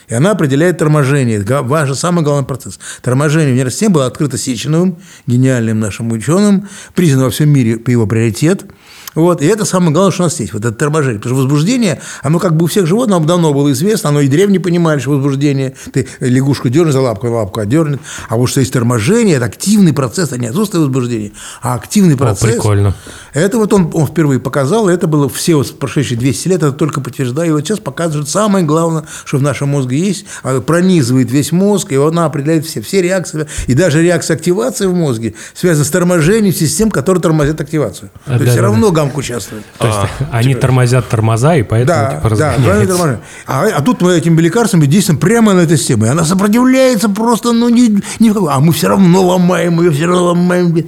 И 0.08 0.14
она 0.14 0.32
определяет 0.32 0.78
торможение. 0.78 1.40
Это 1.40 1.64
ваш 1.64 1.94
самый 1.98 2.24
главный 2.24 2.46
процесс. 2.46 2.80
Торможение 3.02 3.54
нервной 3.54 3.72
системе 3.72 3.96
было 3.96 4.06
открыто 4.06 4.38
Сеченовым, 4.38 4.98
гениальным 5.26 5.80
нашим 5.80 6.12
ученым, 6.12 6.70
признано 6.96 7.26
во 7.26 7.32
всем 7.32 7.50
мире 7.50 7.78
по 7.78 7.90
его 7.90 8.08
приоритет– 8.08 8.66
вот, 9.22 9.42
и 9.42 9.46
это 9.46 9.66
самое 9.66 9.92
главное, 9.92 10.12
что 10.12 10.24
у 10.24 10.26
нас 10.26 10.40
есть, 10.40 10.54
вот 10.54 10.64
это 10.64 10.76
торможение. 10.76 11.20
Потому 11.20 11.36
что 11.36 11.44
возбуждение, 11.44 12.02
оно 12.22 12.38
как 12.38 12.56
бы 12.56 12.66
у 12.66 12.68
всех 12.68 12.86
животных 12.86 13.26
давно 13.26 13.54
было 13.54 13.72
известно, 13.72 14.10
оно 14.10 14.22
и 14.22 14.28
древние 14.28 14.60
понимали, 14.60 15.00
что 15.00 15.12
возбуждение, 15.12 15.76
ты 15.92 16.08
лягушку 16.20 16.70
дернешь 16.70 16.94
за 16.94 17.02
лапку, 17.02 17.28
лапку 17.28 17.60
отдернет. 17.60 18.00
А 18.30 18.36
вот 18.36 18.48
что 18.48 18.60
есть 18.60 18.72
торможение, 18.74 19.38
это 19.38 19.46
активный 19.46 19.92
процесс, 19.92 20.34
а 20.34 20.38
не 20.38 20.48
отсутствие 20.48 20.82
возбуждения, 20.82 21.32
а 21.62 21.74
активный 21.74 22.16
процесс. 22.16 22.44
О, 22.44 22.54
прикольно. 22.54 22.94
Это 23.34 23.58
вот 23.58 23.74
он, 23.74 23.90
он 23.94 24.06
впервые 24.06 24.40
показал, 24.40 24.90
и 24.90 24.94
это 24.94 25.08
было 25.08 25.28
все 25.30 25.56
вот 25.56 25.80
прошедшие 25.80 26.18
200 26.20 26.48
лет, 26.48 26.58
это 26.58 26.72
только 26.72 27.02
подтверждает. 27.02 27.50
И 27.50 27.54
вот 27.54 27.62
сейчас 27.62 27.80
показывает 27.80 28.30
самое 28.30 28.66
главное, 28.66 29.06
что 29.26 29.38
в 29.38 29.42
нашем 29.42 29.70
мозге 29.70 29.98
есть, 29.98 30.26
а 30.44 30.62
пронизывает 30.62 31.32
весь 31.32 31.52
мозг, 31.52 31.92
и 31.92 31.96
она 31.96 32.26
определяет 32.26 32.66
все, 32.66 32.82
все 32.82 33.02
реакции, 33.02 33.48
и 33.66 33.74
даже 33.74 34.02
реакция 34.04 34.36
активации 34.36 34.86
в 34.86 34.94
мозге 34.94 35.34
связана 35.56 35.86
с 35.86 35.90
торможением 35.90 36.54
систем, 36.54 36.92
которые 36.92 37.22
тормозят 37.22 37.60
активацию. 37.62 38.12
А, 38.26 38.34
То 38.34 38.38
да, 38.38 38.44
есть 38.44 38.52
все 38.52 38.62
равно 38.62 38.92
гамк 39.08 39.18
участвует. 39.18 39.64
То 39.78 39.88
есть 39.88 40.00
а, 40.00 40.10
они 40.32 40.50
типа... 40.50 40.62
тормозят 40.62 41.08
тормоза, 41.10 41.56
и 41.56 41.64
поэтому 41.64 41.98
да, 41.98 42.22
типа, 42.22 42.36
да. 42.36 43.20
А, 43.46 43.66
а 43.66 43.82
тут 43.82 44.02
мы 44.02 44.16
этими 44.16 44.40
лекарствами 44.42 44.86
действуем 44.86 45.20
прямо 45.20 45.54
на 45.54 45.62
этой 45.62 45.78
системе. 45.78 46.10
Она 46.10 46.24
сопротивляется 46.26 47.10
просто, 47.10 47.54
ну, 47.54 47.70
ни, 47.70 48.02
ни 48.20 48.50
А 48.50 48.60
мы 48.60 48.74
все 48.74 48.90
равно 48.90 49.24
ломаем 49.24 49.82
ее, 49.82 49.92
все 49.92 50.06
равно 50.06 50.26
ломаем. 50.26 50.86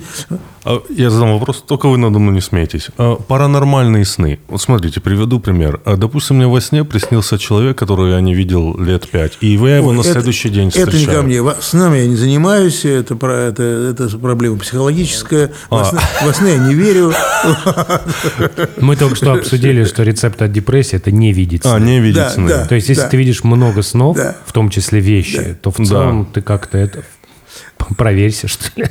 А, 0.64 0.82
я 0.90 1.10
задам 1.10 1.34
вопрос, 1.34 1.64
только 1.66 1.88
вы 1.88 1.98
надо 1.98 2.20
мной 2.20 2.36
не 2.36 2.42
смеетесь. 2.42 2.90
А, 2.98 3.16
паранормальные 3.16 4.06
сны. 4.06 4.40
Вот 4.48 4.62
смотрите, 4.62 5.00
приведу 5.00 5.40
пример. 5.40 5.82
Допустим, 5.86 6.38
мне 6.38 6.48
во 6.48 6.62
сне 6.62 6.84
приснился 6.84 7.38
человек, 7.38 7.78
которого 7.78 8.08
я 8.08 8.22
не 8.22 8.34
видел 8.34 8.78
лет 8.78 9.08
пять, 9.10 9.38
и 9.42 9.48
я 9.48 9.78
его 9.78 9.90
Ой, 9.90 9.96
на 9.96 10.02
это, 10.02 10.14
следующий 10.14 10.50
день 10.50 10.70
встречаю. 10.70 10.90
Это 10.90 10.98
не 10.98 11.06
ко 11.06 11.22
мне. 11.22 11.54
С 11.60 11.74
нами 11.74 12.00
я 12.00 12.08
не 12.08 12.16
занимаюсь, 12.16 12.86
это, 12.86 13.14
это, 13.14 13.64
это 13.64 14.18
проблема 14.18 14.58
психологическая. 14.60 15.52
Во, 15.70 15.82
а. 15.82 15.86
сне, 15.86 16.00
во 16.24 16.34
сне 16.34 16.52
я 16.52 16.58
не 16.58 16.74
верю. 16.74 17.14
Мы 18.78 18.96
только 18.96 19.16
что 19.16 19.34
обсудили, 19.34 19.84
что 19.84 20.04
рецепт 20.04 20.42
от 20.42 20.52
депрессии– 20.52 20.96
это 20.98 21.12
не 21.12 21.34
видеть 21.34 21.64
сны. 21.64 21.72
А, 21.72 21.80
не 21.80 22.00
видеть 22.00 22.16
да, 22.16 22.30
сны. 22.30 22.50
Да, 22.50 22.66
То 22.66 22.76
есть, 22.76 22.90
если 22.90 23.04
да. 23.04 23.10
ты 23.10 23.18
видишь 23.18 23.44
много 23.44 23.82
снов, 23.82 24.18
в 24.46 24.54
том 24.54 24.70
числе 24.70 25.00
вещи, 25.00 25.58
то 25.62 25.72
в 25.72 25.78
целом 25.78 26.26
ты 26.26 26.42
как-то 26.42 26.78
это 26.78 27.04
проверься, 27.98 28.48
что 28.48 28.66
ли. 28.76 28.90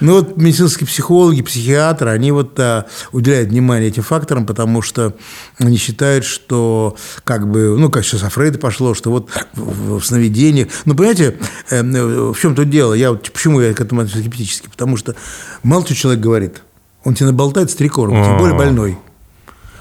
Ну 0.00 0.14
вот 0.14 0.36
медицинские 0.36 0.86
психологи, 0.86 1.42
психиатры, 1.42 2.10
они 2.10 2.32
вот 2.32 2.58
а, 2.58 2.86
уделяют 3.12 3.50
внимание 3.50 3.88
этим 3.88 4.02
факторам, 4.02 4.46
потому 4.46 4.82
что 4.82 5.14
они 5.58 5.76
считают, 5.76 6.24
что 6.24 6.96
как 7.24 7.50
бы, 7.50 7.76
ну 7.78 7.90
как 7.90 8.04
сейчас 8.04 8.22
о 8.22 8.30
Фрейде 8.30 8.58
пошло, 8.58 8.94
что 8.94 9.10
вот 9.10 9.30
в, 9.54 9.98
в 9.98 10.04
сновидениях, 10.04 10.68
ну 10.84 10.94
понимаете, 10.94 11.36
э, 11.70 11.82
в 11.82 12.38
чем 12.38 12.54
тут 12.54 12.70
дело, 12.70 12.94
я 12.94 13.10
вот 13.10 13.30
почему 13.30 13.60
я 13.60 13.74
к 13.74 13.80
этому 13.80 14.06
скептически, 14.06 14.68
потому 14.68 14.96
что 14.96 15.14
мало 15.62 15.84
что 15.84 15.94
человек 15.94 16.22
говорит, 16.22 16.62
он 17.04 17.14
тебе 17.14 17.26
наболтает 17.26 17.70
с 17.70 17.74
три 17.74 17.88
корма, 17.88 18.24
тем 18.24 18.38
более 18.38 18.56
больной. 18.56 18.98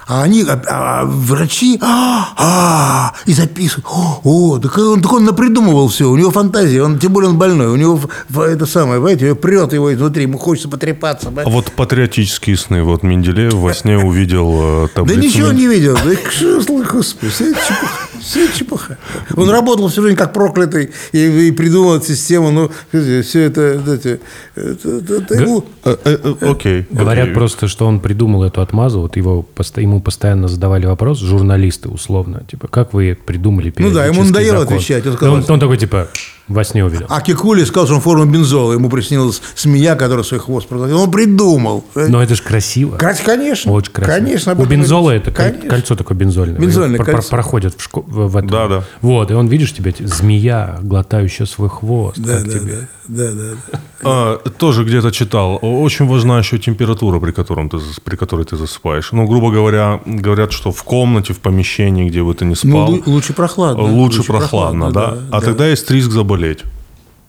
А 0.10 0.24
они, 0.24 0.41
а, 0.41 0.60
а, 0.68 1.05
врачи, 1.05 1.78
а, 1.84 2.34
а, 2.36 3.14
и 3.28 3.34
записывают. 3.34 3.86
О, 4.24 4.57
так 4.57 4.76
он, 4.80 5.03
так 5.03 5.14
он 5.14 5.24
напридумывал 5.24 5.88
все, 5.88 6.10
у 6.10 6.18
него 6.18 6.32
фантазия, 6.32 6.82
он, 6.82 6.97
тем 6.97 7.14
более 7.14 7.30
он 7.30 7.38
больной, 7.38 7.68
у 7.68 7.76
него 7.76 8.01
это 8.36 8.66
самое, 8.66 8.99
понимаете, 8.99 9.36
прет 9.36 9.72
его 9.72 9.93
изнутри, 9.93 10.24
ему 10.24 10.39
хочется 10.39 10.68
потрепаться. 10.68 11.32
А 11.36 11.47
вот 11.47 11.72
патриотические 11.74 12.57
сны, 12.57 12.82
вот 12.82 13.03
Менделеев 13.03 13.53
во 13.53 13.72
сне 13.72 13.99
увидел 13.99 14.86
э, 14.86 14.88
таблицу. 14.95 15.20
Да 15.20 15.28
ничего 15.28 15.51
не 15.51 15.68
видел, 15.68 15.95
да 16.03 16.16
что, 16.32 16.84
господи, 16.91 17.32
все 18.22 18.51
чепуха. 18.51 18.97
Он 19.36 19.49
работал 19.49 19.88
всю 19.88 20.01
жизнь 20.01 20.15
как 20.15 20.34
проклятый 20.34 20.91
и, 21.11 21.47
и 21.47 21.51
придумал 21.51 21.95
эту 21.95 22.05
систему. 22.05 22.51
Ну, 22.51 22.72
все 22.91 23.43
это... 23.43 23.61
ему... 25.34 25.65
Э, 25.84 25.95
э, 26.03 26.36
окей. 26.41 26.86
Говорят 26.89 27.34
просто, 27.34 27.67
что 27.67 27.86
он 27.88 27.99
придумал 27.99 28.43
эту 28.43 28.61
отмазу. 28.61 29.01
Вот 29.01 29.17
его, 29.17 29.45
ему 29.76 30.01
постоянно 30.01 30.47
задавали 30.47 30.86
вопрос, 30.86 31.20
журналисты 31.20 31.89
условно. 31.89 32.43
Типа, 32.49 32.67
как 32.67 32.93
вы 32.93 33.17
придумали 33.26 33.74
Ну 33.78 33.91
да, 33.91 34.05
ему 34.05 34.24
надоело 34.24 34.59
закон? 34.59 34.78
отвечать. 34.78 35.05
Он, 35.05 35.13
сказал, 35.13 35.34
он, 35.36 35.45
он 35.47 35.59
такой, 35.59 35.78
типа, 35.78 36.09
во 36.50 36.64
сне 36.64 36.84
увидел. 36.84 37.06
А 37.10 37.22
Кикули 37.22 37.64
сказал, 37.64 37.86
что 37.86 37.95
он 37.95 38.02
форму 38.02 38.26
бензола. 38.26 38.74
Ему 38.74 38.89
приснилась 38.89 39.41
змея, 39.56 39.95
которая 39.95 40.24
свой 40.24 40.39
хвост 40.39 40.68
проглотила. 40.68 41.00
Он 41.00 41.12
придумал. 41.12 41.86
Но 41.95 42.22
это 42.22 42.36
же 42.36 42.41
красиво. 42.41 42.97
Конечно. 42.97 43.72
Очень 43.72 43.91
красиво. 43.93 44.16
Конечно. 44.16 44.54
У 44.54 44.66
бензола 44.66 45.12
это 45.12 45.32
конечно. 45.32 45.70
кольцо 45.70 45.95
такое 45.95 46.18
бензольное. 46.18 46.60
Бензольное 46.60 47.00
кольцо. 47.00 47.30
Проходит 47.30 47.76
в, 47.78 47.82
шко... 47.82 48.02
в 48.02 48.36
этом. 48.36 48.50
Да, 48.50 48.68
да. 48.68 48.84
Вот, 49.02 49.32
и 49.32 49.34
он, 49.34 49.47
видишь, 49.47 49.74
тебе 49.74 49.93
змея, 50.00 50.80
глотающая 50.82 51.45
свой 51.45 51.70
хвост. 51.70 52.18
Да, 52.18 52.39
да, 52.39 52.52
тебе. 52.52 52.88
да, 53.08 53.32
да, 53.32 53.56
да. 53.72 53.80
А, 54.04 54.38
тоже 54.58 54.84
где-то 54.84 55.12
читал. 55.12 55.60
Очень 55.62 56.08
важна 56.08 56.39
еще 56.39 56.58
температура, 56.58 57.20
при, 57.20 57.32
котором 57.32 57.70
ты, 57.70 57.78
при 58.04 58.16
которой 58.16 58.45
ты 58.45 58.56
засыпаешь. 58.56 59.12
Ну, 59.12 59.26
грубо 59.28 59.52
говоря, 59.52 60.00
говорят, 60.06 60.52
что 60.52 60.72
в 60.72 60.84
комнате, 60.84 61.34
в 61.34 61.39
помещении, 61.39 62.10
где 62.10 62.24
бы 62.24 62.34
ты 62.34 62.45
не 62.45 62.56
спал... 62.56 62.91
Ну, 62.91 63.04
лучше 63.06 63.34
прохладно. 63.34 63.84
Лучше, 63.84 64.20
лучше 64.20 64.24
прохладно, 64.24 64.91
прохладно 64.91 64.91
да? 64.91 65.22
да? 65.30 65.38
А 65.38 65.41
да. 65.41 65.45
тогда 65.45 65.68
есть 65.68 65.89
риск 65.91 66.12
заболеть. 66.12 66.64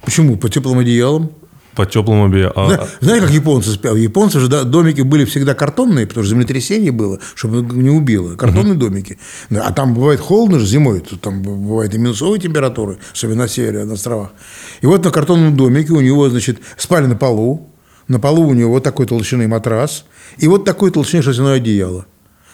Почему? 0.05 0.37
По 0.37 0.49
теплым 0.49 0.79
одеялам? 0.79 1.31
По 1.75 1.87
теплым 1.87 2.25
одеялам. 2.25 2.73
А... 2.73 2.89
Знаете, 3.01 3.27
как 3.27 3.35
японцы 3.35 3.71
спят? 3.71 3.97
Японцы 3.97 4.41
же 4.41 4.49
да, 4.49 4.65
домики 4.65 5.03
были 5.03 5.25
всегда 5.25 5.55
картонные, 5.55 6.07
потому 6.07 6.25
что 6.25 6.35
землетрясение 6.35 6.91
было, 6.91 7.21
чтобы 7.35 7.63
не 7.75 7.91
убило. 7.91 8.35
Картонные 8.35 8.73
угу. 8.73 8.81
домики. 8.81 9.19
А 9.51 9.73
там 9.73 9.95
бывает 9.95 10.21
холодно 10.21 10.59
же 10.59 10.67
зимой, 10.67 11.03
там 11.21 11.43
бывает 11.43 11.95
и 11.95 11.99
минусовые 11.99 12.41
температуры, 12.41 12.99
особенно 13.13 13.43
на 13.43 13.49
севере, 13.49 13.85
на 13.85 13.95
островах. 13.95 14.33
И 14.81 14.87
вот 14.87 15.05
на 15.05 15.11
картонном 15.11 15.57
домике 15.57 15.93
у 15.93 16.01
него, 16.01 16.29
значит, 16.29 16.59
спали 16.77 17.07
на 17.07 17.17
полу, 17.17 17.71
на 18.09 18.19
полу 18.19 18.49
у 18.49 18.55
него 18.55 18.73
вот 18.73 18.83
такой 18.83 19.07
толщины 19.07 19.47
матрас 19.47 20.05
и 20.39 20.49
вот 20.49 20.65
такой 20.65 20.91
толщины 20.91 21.23
шерстяное 21.23 21.57
одеяло. 21.57 22.07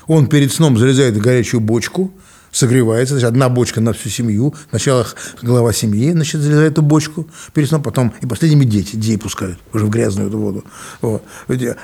Он 0.06 0.26
перед 0.26 0.52
сном 0.52 0.76
залезает 0.76 1.14
в 1.14 1.20
горячую 1.20 1.60
бочку, 1.60 2.12
согревается, 2.52 3.14
значит, 3.14 3.28
одна 3.28 3.48
бочка 3.48 3.80
на 3.80 3.92
всю 3.92 4.08
семью. 4.08 4.54
Сначала 4.70 5.06
глава 5.42 5.72
семьи, 5.72 6.12
значит, 6.12 6.40
залезает 6.40 6.72
эту 6.72 6.82
бочку, 6.82 7.26
перед 7.52 7.68
сном, 7.68 7.82
потом 7.82 8.12
и 8.20 8.26
последними 8.26 8.64
дети, 8.64 8.96
детей 8.96 9.18
пускают 9.18 9.58
уже 9.72 9.86
в 9.86 9.90
грязную 9.90 10.28
эту 10.28 10.38
воду. 10.38 10.64
Вот. 11.00 11.22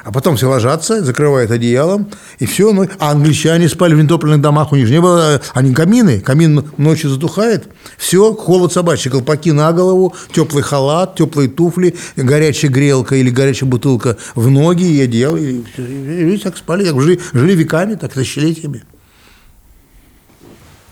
А 0.04 0.12
потом 0.12 0.36
все 0.36 0.48
ложатся, 0.48 1.04
закрывают 1.04 1.50
одеялом, 1.50 2.08
и 2.38 2.46
все. 2.46 2.72
Ну, 2.72 2.88
а 2.98 3.10
англичане 3.10 3.68
спали 3.68 3.94
в 3.94 4.02
нетопленных 4.02 4.40
домах, 4.40 4.72
у 4.72 4.76
них 4.76 4.86
же 4.86 4.92
не 4.92 5.00
было, 5.00 5.40
они 5.54 5.74
камины, 5.74 6.20
камин 6.20 6.64
ночью 6.76 7.10
затухает, 7.10 7.68
все, 7.98 8.34
холод 8.34 8.72
собачий, 8.72 9.10
колпаки 9.10 9.52
на 9.52 9.72
голову, 9.72 10.14
теплый 10.32 10.62
халат, 10.62 11.16
теплые 11.16 11.48
туфли, 11.48 11.94
горячая 12.16 12.70
грелка 12.70 13.16
или 13.16 13.30
горячая 13.30 13.68
бутылка 13.68 14.16
в 14.34 14.50
ноги 14.50 14.84
и 14.84 15.00
одеяло, 15.00 15.36
и, 15.36 15.62
и, 15.76 15.82
и, 15.82 16.34
и 16.34 16.38
так 16.38 16.56
спали, 16.56 16.84
так 16.84 17.00
жили, 17.00 17.20
жили 17.32 17.54
веками, 17.54 17.94
так 17.94 18.12
тысячелетиями. 18.12 18.84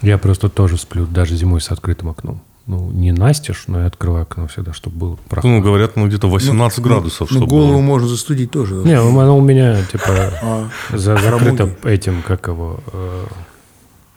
Я 0.02 0.18
просто 0.18 0.48
тоже 0.48 0.76
сплю, 0.76 1.06
даже 1.06 1.36
зимой 1.36 1.60
с 1.60 1.70
открытым 1.70 2.08
окном. 2.08 2.42
Ну, 2.66 2.90
не 2.92 3.12
настежь, 3.12 3.64
но 3.66 3.80
я 3.80 3.86
открываю 3.86 4.22
окно 4.22 4.46
всегда, 4.46 4.72
чтобы 4.72 4.96
было 4.96 5.18
прохладно. 5.28 5.58
Ну, 5.58 5.64
говорят, 5.64 5.96
ну, 5.96 6.06
где-то 6.06 6.28
18 6.28 6.78
ну, 6.78 6.84
градусов. 6.84 7.30
Ну, 7.30 7.46
голову 7.46 7.72
было. 7.72 7.80
можно 7.80 8.06
застудить 8.08 8.50
тоже. 8.50 8.74
Не, 8.76 8.98
оно 8.98 9.36
у 9.36 9.40
меня, 9.40 9.82
типа, 9.90 10.04
а, 10.42 10.68
за, 10.90 11.16
закрыто 11.16 11.74
этим, 11.82 12.22
как 12.22 12.46
его, 12.46 12.80
э, 12.92 13.26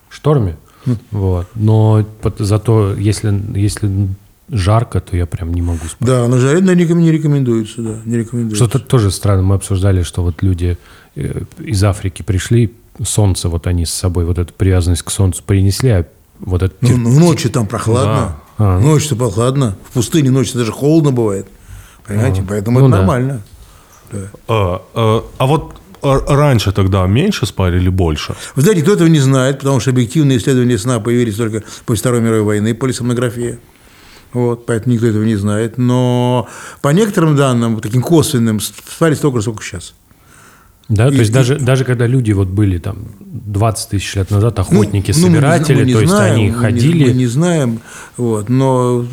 шторме. 0.09 0.55
Хм. 0.85 0.97
Вот. 1.11 1.47
Но 1.55 2.05
зато, 2.37 2.93
если, 2.93 3.33
если 3.57 4.09
жарко, 4.49 4.99
то 4.99 5.17
я 5.17 5.25
прям 5.25 5.53
не 5.53 5.61
могу 5.61 5.85
спать. 5.85 6.07
Да, 6.07 6.27
на 6.27 6.37
жаре 6.37 6.61
да, 6.61 6.75
не 6.75 6.83
реком- 6.83 6.99
не 6.99 7.11
рекомендуется, 7.11 7.81
да, 7.81 7.99
не 8.05 8.17
рекомендуется. 8.17 8.65
Что-то 8.65 8.79
тоже 8.79 9.11
странно. 9.11 9.43
Мы 9.43 9.55
обсуждали, 9.55 10.03
что 10.03 10.21
вот 10.21 10.43
люди 10.43 10.77
э, 11.15 11.41
из 11.59 11.83
Африки 11.83 12.21
пришли, 12.21 12.73
солнце, 13.03 13.49
вот 13.49 13.67
они 13.67 13.85
с 13.85 13.93
собой 13.93 14.25
вот 14.25 14.37
эту 14.37 14.53
привязанность 14.53 15.03
к 15.03 15.09
солнцу 15.09 15.43
принесли, 15.45 15.89
а 15.89 16.05
вот 16.39 16.63
это... 16.63 16.75
Ну, 16.81 16.97
ну, 16.97 17.19
ночью 17.19 17.51
там 17.51 17.67
прохладно. 17.67 18.35
Да. 18.57 18.75
А. 18.75 18.79
Ночью 18.79 19.17
прохладно. 19.17 19.75
В 19.89 19.93
пустыне 19.93 20.29
ночью 20.29 20.57
даже 20.57 20.71
холодно 20.71 21.11
бывает. 21.11 21.47
Понимаете? 22.05 22.43
Поэтому 22.47 22.79
Ну 22.79 22.87
это 22.87 22.95
да. 22.95 22.97
нормально. 22.99 23.41
А, 24.47 24.81
а, 24.93 25.25
а 25.37 25.45
вот 25.47 25.75
а, 26.01 26.19
раньше 26.35 26.71
тогда 26.71 27.05
меньше 27.07 27.45
спали 27.45 27.77
или 27.77 27.89
больше? 27.89 28.35
Вы 28.55 28.61
знаете, 28.61 28.83
кто 28.83 28.93
этого 28.93 29.07
не 29.07 29.19
знает, 29.19 29.59
потому 29.59 29.79
что 29.79 29.89
объективные 29.89 30.37
исследования 30.37 30.77
сна 30.77 30.99
появились 30.99 31.35
только 31.35 31.63
после 31.85 32.01
Второй 32.01 32.21
мировой 32.21 32.43
войны, 32.43 32.75
полисомнография. 32.75 33.59
Вот, 34.33 34.65
поэтому 34.65 34.93
никто 34.95 35.07
этого 35.07 35.23
не 35.23 35.35
знает. 35.35 35.77
Но 35.77 36.47
по 36.81 36.89
некоторым 36.89 37.35
данным, 37.35 37.79
таким 37.79 38.01
косвенным, 38.01 38.59
спали 38.59 39.13
столько, 39.13 39.41
сколько 39.41 39.63
сейчас. 39.63 39.93
Да, 40.89 41.07
то 41.07 41.13
И- 41.15 41.17
есть 41.19 41.31
и- 41.31 41.33
даже, 41.33 41.57
даже 41.59 41.85
когда 41.85 42.07
люди 42.07 42.31
вот 42.33 42.49
были 42.49 42.77
там 42.77 43.07
20 43.19 43.89
тысяч 43.89 44.15
лет 44.15 44.29
назад, 44.31 44.57
Ну, 44.57 44.61
охотники, 44.63 45.11
ну, 45.15 45.27
мы 45.29 45.29
не 45.29 45.39
мы 45.39 45.85
не 45.85 45.93
то 45.93 45.99
есть 46.01 46.11
знаем, 46.13 46.33
они 46.35 46.43
мы 46.43 46.49
не- 46.49 46.53
ходили... 46.55 47.05
Мы 47.05 47.13
не 47.13 47.27
знаем. 47.27 47.79
Вот, 48.17 48.49
но 48.49 49.05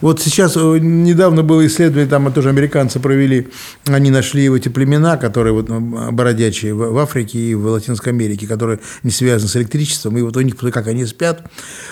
вот 0.00 0.20
сейчас 0.20 0.56
э, 0.56 0.78
недавно 0.80 1.42
было 1.42 1.66
исследование, 1.66 2.06
там 2.08 2.32
тоже 2.32 2.50
американцы 2.50 3.00
провели, 3.00 3.48
они 3.86 4.10
нашли 4.10 4.48
вот 4.48 4.56
эти 4.56 4.68
племена, 4.68 5.16
которые 5.16 5.54
вот 5.54 5.68
бородячие 6.12 6.74
в 6.74 6.84
в 6.94 6.98
Африке 6.98 7.38
и 7.38 7.54
в 7.54 7.66
Латинской 7.66 8.12
Америке, 8.12 8.46
которые 8.46 8.78
не 9.02 9.10
связаны 9.10 9.48
с 9.48 9.56
электричеством, 9.56 10.16
и 10.18 10.22
вот 10.22 10.36
у 10.36 10.40
них 10.42 10.56
как 10.56 10.86
они 10.86 11.04
спят. 11.06 11.42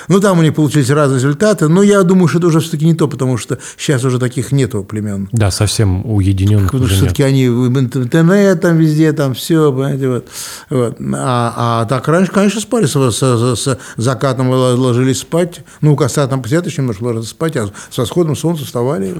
Ну, 0.08 0.20
там 0.20 0.38
у 0.38 0.42
них 0.42 0.54
получились 0.54 0.90
разные 0.90 1.16
результаты, 1.18 1.68
но 1.68 1.82
я 1.82 2.02
думаю, 2.02 2.28
что 2.28 2.38
это 2.38 2.46
уже 2.48 2.60
все-таки 2.60 2.84
не 2.84 2.94
то, 2.94 3.08
потому 3.08 3.36
что 3.38 3.58
сейчас 3.76 4.04
уже 4.04 4.18
таких 4.18 4.52
нету 4.52 4.84
племен. 4.84 5.28
Да, 5.32 5.50
совсем 5.50 6.06
уединенных 6.06 6.70
Потому 6.70 6.86
что 6.86 6.96
все-таки 6.96 7.22
они 7.22 7.48
в 7.48 7.78
интернет, 7.78 8.60
там 8.60 8.76
везде, 8.76 9.12
там 9.12 9.21
все, 9.34 9.72
понимаете, 9.72 10.08
вот. 10.08 10.28
вот. 10.70 10.96
А, 11.14 11.54
а 11.82 11.84
так 11.86 12.06
раньше, 12.08 12.32
конечно, 12.32 12.60
спали 12.60 12.86
с, 12.86 12.92
с- 12.96 13.56
с- 13.56 13.78
закатом 13.96 14.50
ложились 14.50 15.18
спать. 15.20 15.60
Ну, 15.80 15.92
у 15.92 15.96
костра 15.96 16.26
там 16.26 16.42
посеточным 16.42 16.86
немножко 16.86 17.04
ложились 17.04 17.28
спать, 17.28 17.56
а 17.56 17.68
с 17.90 17.98
восходом 17.98 18.36
солнца 18.36 18.64
вставали. 18.64 19.14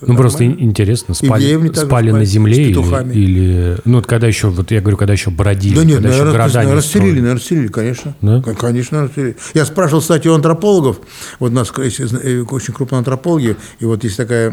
Ну, 0.00 0.16
просто 0.16 0.44
ин- 0.46 0.56
интересно, 0.60 1.14
спали, 1.14 1.72
спали 1.74 2.10
на 2.10 2.24
земле 2.24 2.68
или, 2.70 3.12
или... 3.12 3.76
Ну, 3.84 3.96
вот 3.96 4.06
когда 4.06 4.26
еще, 4.26 4.48
вот 4.48 4.70
я 4.70 4.80
говорю, 4.80 4.96
когда 4.96 5.12
еще 5.12 5.30
бродили, 5.30 5.74
Да 5.76 5.84
нет, 5.84 5.96
когда 5.96 6.08
еще 6.10 6.18
наверное, 6.18 6.32
города 6.32 6.50
не 6.50 6.64
наверное, 6.66 6.82
строили. 6.82 7.04
расстелили, 7.06 7.20
наверное, 7.20 7.34
расстелили, 7.38 7.68
конечно. 7.68 8.14
Да? 8.20 8.42
Кон- 8.42 8.54
Конечно, 8.54 9.02
расстелили. 9.02 9.36
Я 9.54 9.64
спрашивал, 9.64 10.00
кстати, 10.00 10.28
у 10.28 10.34
антропологов, 10.34 11.00
вот 11.38 11.50
у 11.50 11.54
нас 11.54 11.72
э, 11.78 12.42
очень 12.50 12.74
крупные 12.74 12.98
антропологи, 12.98 13.56
и 13.80 13.84
вот 13.84 14.04
есть 14.04 14.16
такая 14.16 14.50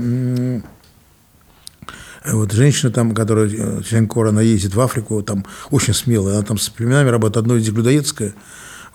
вот 2.34 2.52
женщина 2.52 2.92
там, 2.92 3.14
которая 3.14 3.48
э, 3.48 3.82
член 3.84 4.08
кора, 4.08 4.30
она 4.30 4.42
ездит 4.42 4.76
в 4.76 4.82
Африку, 4.82 5.22
там 5.22 5.46
очень 5.72 5.94
смелая, 5.94 6.36
она 6.36 6.44
там 6.44 6.58
с 6.58 6.70
племенами 6.70 7.10
работает, 7.10 7.38
одно 7.38 7.56
из 7.56 7.68
них 7.68 7.78
людоедское. 7.78 8.34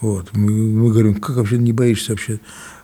Вот. 0.01 0.31
Мы, 0.33 0.53
мы 0.53 0.91
говорим, 0.91 1.15
как 1.21 1.37
вообще 1.37 1.59
не 1.59 1.73
боишься 1.73 2.13
вообще? 2.13 2.41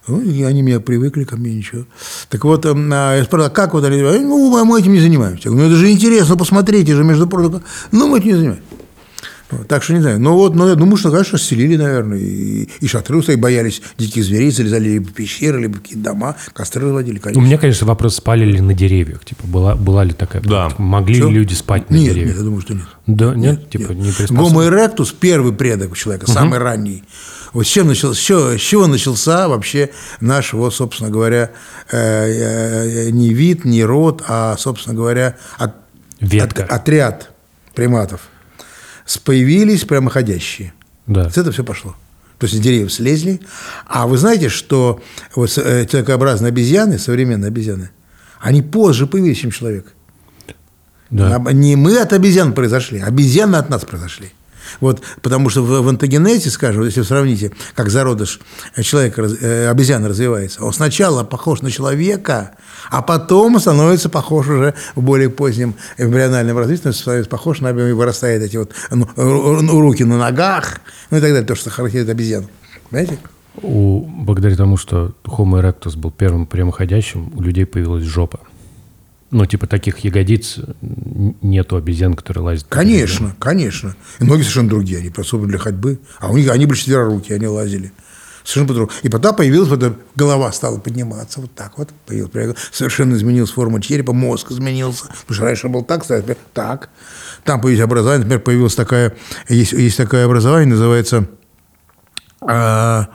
Ну, 0.06 0.20
и 0.20 0.42
они 0.42 0.62
меня 0.62 0.78
привыкли 0.80 1.24
ко 1.24 1.36
мне, 1.36 1.54
ничего. 1.54 1.84
Так 2.28 2.44
вот, 2.44 2.64
эм, 2.64 2.90
а 2.92 3.16
я 3.16 3.24
спрашивал, 3.24 3.52
как 3.52 3.72
вот? 3.74 3.84
Они, 3.84 4.00
Ну, 4.02 4.64
мы 4.64 4.80
этим 4.80 4.92
не 4.92 5.00
занимаемся. 5.00 5.48
Я 5.48 5.50
говорю, 5.50 5.68
ну, 5.68 5.74
это 5.74 5.80
же 5.80 5.90
интересно, 5.90 6.36
посмотрите 6.36 6.94
же, 6.94 7.02
между 7.02 7.26
прочим. 7.26 7.62
Ну, 7.90 8.06
мы 8.06 8.18
этим 8.18 8.28
не 8.28 8.34
занимаемся. 8.34 8.75
Так 9.68 9.82
что 9.84 9.92
не 9.94 10.00
знаю. 10.00 10.18
Ну 10.20 10.34
вот, 10.34 10.54
но 10.54 10.68
я 10.68 10.74
думаю, 10.74 10.96
что, 10.96 11.10
конечно, 11.10 11.38
расселили, 11.38 11.76
наверное, 11.76 12.18
и, 12.18 12.68
и 12.80 12.86
шатры 12.88 13.22
стоят, 13.22 13.40
боялись 13.40 13.80
диких 13.96 14.24
зверей, 14.24 14.50
залезали 14.50 14.88
либо 14.88 15.06
в 15.08 15.12
пещеры, 15.12 15.60
либо 15.60 15.74
в 15.76 15.82
какие-то 15.82 16.02
дома, 16.10 16.36
костры 16.52 16.82
разводили, 16.86 17.18
У 17.18 17.20
конечно. 17.20 17.40
меня, 17.42 17.58
конечно, 17.58 17.86
вопрос, 17.86 18.16
спали 18.16 18.44
ли 18.44 18.60
на 18.60 18.74
деревьях? 18.74 19.24
Типа, 19.24 19.46
была, 19.46 19.76
была 19.76 20.02
ли 20.04 20.12
такая... 20.12 20.42
Да. 20.42 20.68
Могли 20.78 21.16
Чё? 21.16 21.28
ли 21.28 21.34
люди 21.36 21.54
спать 21.54 21.90
на 21.90 21.94
нет, 21.94 22.14
деревьях? 22.14 22.28
Нет, 22.28 22.36
я 22.38 22.42
думаю, 22.44 22.60
что 22.62 22.74
нет. 22.74 22.84
Да, 23.06 23.34
нет, 23.36 23.70
типа, 23.70 23.92
не 23.92 24.10
приспособлен. 24.10 24.42
Гомо 24.44 24.64
эректус, 24.66 25.12
первый 25.12 25.52
предок 25.52 25.96
человека, 25.96 26.28
самый 26.30 26.58
ранний. 26.58 27.04
Вот 27.52 27.66
с, 27.66 27.70
чем 27.70 27.86
начал, 27.86 28.14
с, 28.14 28.18
чего, 28.18 28.58
с 28.58 28.60
чего 28.60 28.86
начался 28.88 29.48
вообще 29.48 29.90
наш, 30.20 30.52
вот, 30.52 30.74
собственно 30.74 31.08
говоря, 31.08 31.52
э, 31.92 31.96
э, 33.06 33.10
не 33.10 33.32
вид, 33.32 33.64
не 33.64 33.84
род, 33.84 34.22
а, 34.26 34.56
собственно 34.58 34.94
говоря, 34.96 35.36
от- 35.56 35.74
Ветка. 36.20 36.64
от- 36.64 36.72
отряд 36.72 37.30
приматов. 37.74 38.22
Появились 39.24 39.84
прямоходящие. 39.84 40.72
Да. 41.06 41.30
С 41.30 41.38
этого 41.38 41.52
все 41.52 41.64
пошло. 41.64 41.94
То 42.38 42.46
есть 42.46 42.56
с 42.56 42.60
деревьев 42.60 42.92
слезли. 42.92 43.40
А 43.86 44.06
вы 44.06 44.18
знаете, 44.18 44.48
что 44.48 45.00
вот 45.34 45.56
э, 45.56 45.86
человекообразные 45.86 46.48
обезьяны, 46.48 46.98
современные 46.98 47.48
обезьяны, 47.48 47.90
они 48.40 48.62
позже 48.62 49.06
появились, 49.06 49.38
чем 49.38 49.50
человек. 49.50 49.86
Да. 51.10 51.38
Не 51.52 51.76
мы 51.76 51.98
от 51.98 52.12
обезьян 52.12 52.52
произошли, 52.52 52.98
а 52.98 53.06
обезьяны 53.06 53.56
от 53.56 53.70
нас 53.70 53.84
произошли. 53.84 54.32
Вот, 54.80 55.02
потому 55.22 55.48
что 55.48 55.62
в, 55.62 55.82
в 55.82 55.88
антогенезе, 55.88 56.50
скажем, 56.50 56.84
если 56.84 57.00
вы 57.00 57.06
сравните, 57.06 57.52
как 57.74 57.90
зародыш 57.90 58.40
человека, 58.82 59.22
раз- 59.22 59.36
э, 59.40 59.68
обезьяны 59.68 60.08
развивается, 60.08 60.64
он 60.64 60.72
сначала 60.72 61.24
похож 61.24 61.62
на 61.62 61.70
человека, 61.70 62.52
а 62.90 63.02
потом 63.02 63.58
становится 63.58 64.08
похож 64.08 64.48
уже 64.48 64.74
в 64.94 65.02
более 65.02 65.30
позднем 65.30 65.74
эмбриональном 65.98 66.58
развитии, 66.58 66.90
становится 66.90 67.30
похож 67.30 67.60
на 67.60 67.68
и 67.70 67.92
вырастает 67.92 68.42
эти 68.42 68.56
вот 68.56 68.72
ну, 68.90 69.08
ру- 69.16 69.60
ру- 69.60 69.80
руки 69.80 70.04
на 70.04 70.18
ногах, 70.18 70.80
ну 71.10 71.18
и 71.18 71.20
так 71.20 71.30
далее, 71.30 71.46
то, 71.46 71.54
что 71.54 71.70
характеризует 71.70 72.10
обезьян. 72.10 72.46
Понимаете? 72.90 73.18
У, 73.62 74.00
благодаря 74.00 74.54
тому, 74.56 74.76
что 74.76 75.14
Homo 75.24 75.60
erectus 75.60 75.96
был 75.96 76.10
первым 76.10 76.46
прямоходящим, 76.46 77.32
у 77.34 77.40
людей 77.40 77.64
появилась 77.66 78.04
жопа. 78.04 78.40
Ну, 79.36 79.44
типа 79.44 79.66
таких 79.66 79.98
ягодиц 79.98 80.60
нету 80.80 81.76
обезьян, 81.76 82.14
которые 82.14 82.42
лазят. 82.42 82.64
Конечно, 82.70 83.36
конечно. 83.38 83.94
И 84.18 84.24
ноги 84.24 84.40
совершенно 84.40 84.70
другие, 84.70 85.00
они 85.00 85.10
просто 85.10 85.36
для 85.36 85.58
ходьбы. 85.58 86.00
А 86.20 86.30
у 86.30 86.38
них 86.38 86.50
они 86.50 86.64
были 86.64 86.78
четверорукие, 86.78 87.36
они 87.36 87.46
лазили. 87.46 87.92
Совершенно 88.44 88.68
по-другому. 88.68 88.98
И 89.02 89.10
потом 89.10 89.36
появилась 89.36 89.68
вот 89.68 89.82
эта 89.82 89.94
голова, 90.14 90.50
стала 90.52 90.78
подниматься 90.78 91.42
вот 91.42 91.54
так 91.54 91.76
вот. 91.76 91.90
Появилась, 92.06 92.56
совершенно 92.72 93.14
изменилась 93.14 93.50
форма 93.50 93.82
черепа, 93.82 94.14
мозг 94.14 94.52
изменился. 94.52 95.04
Потому 95.04 95.34
что 95.34 95.44
раньше 95.44 95.66
он 95.66 95.72
был 95.74 95.84
так, 95.84 96.10
а 96.10 96.22
теперь 96.22 96.38
так. 96.54 96.88
Там 97.44 97.60
появились 97.60 97.84
образование, 97.84 98.24
например, 98.24 98.42
появилось 98.42 98.74
такая, 98.74 99.14
есть, 99.50 99.72
есть 99.72 99.98
такое 99.98 100.24
образование, 100.24 100.70
называется, 100.70 101.28
а, 102.40 103.10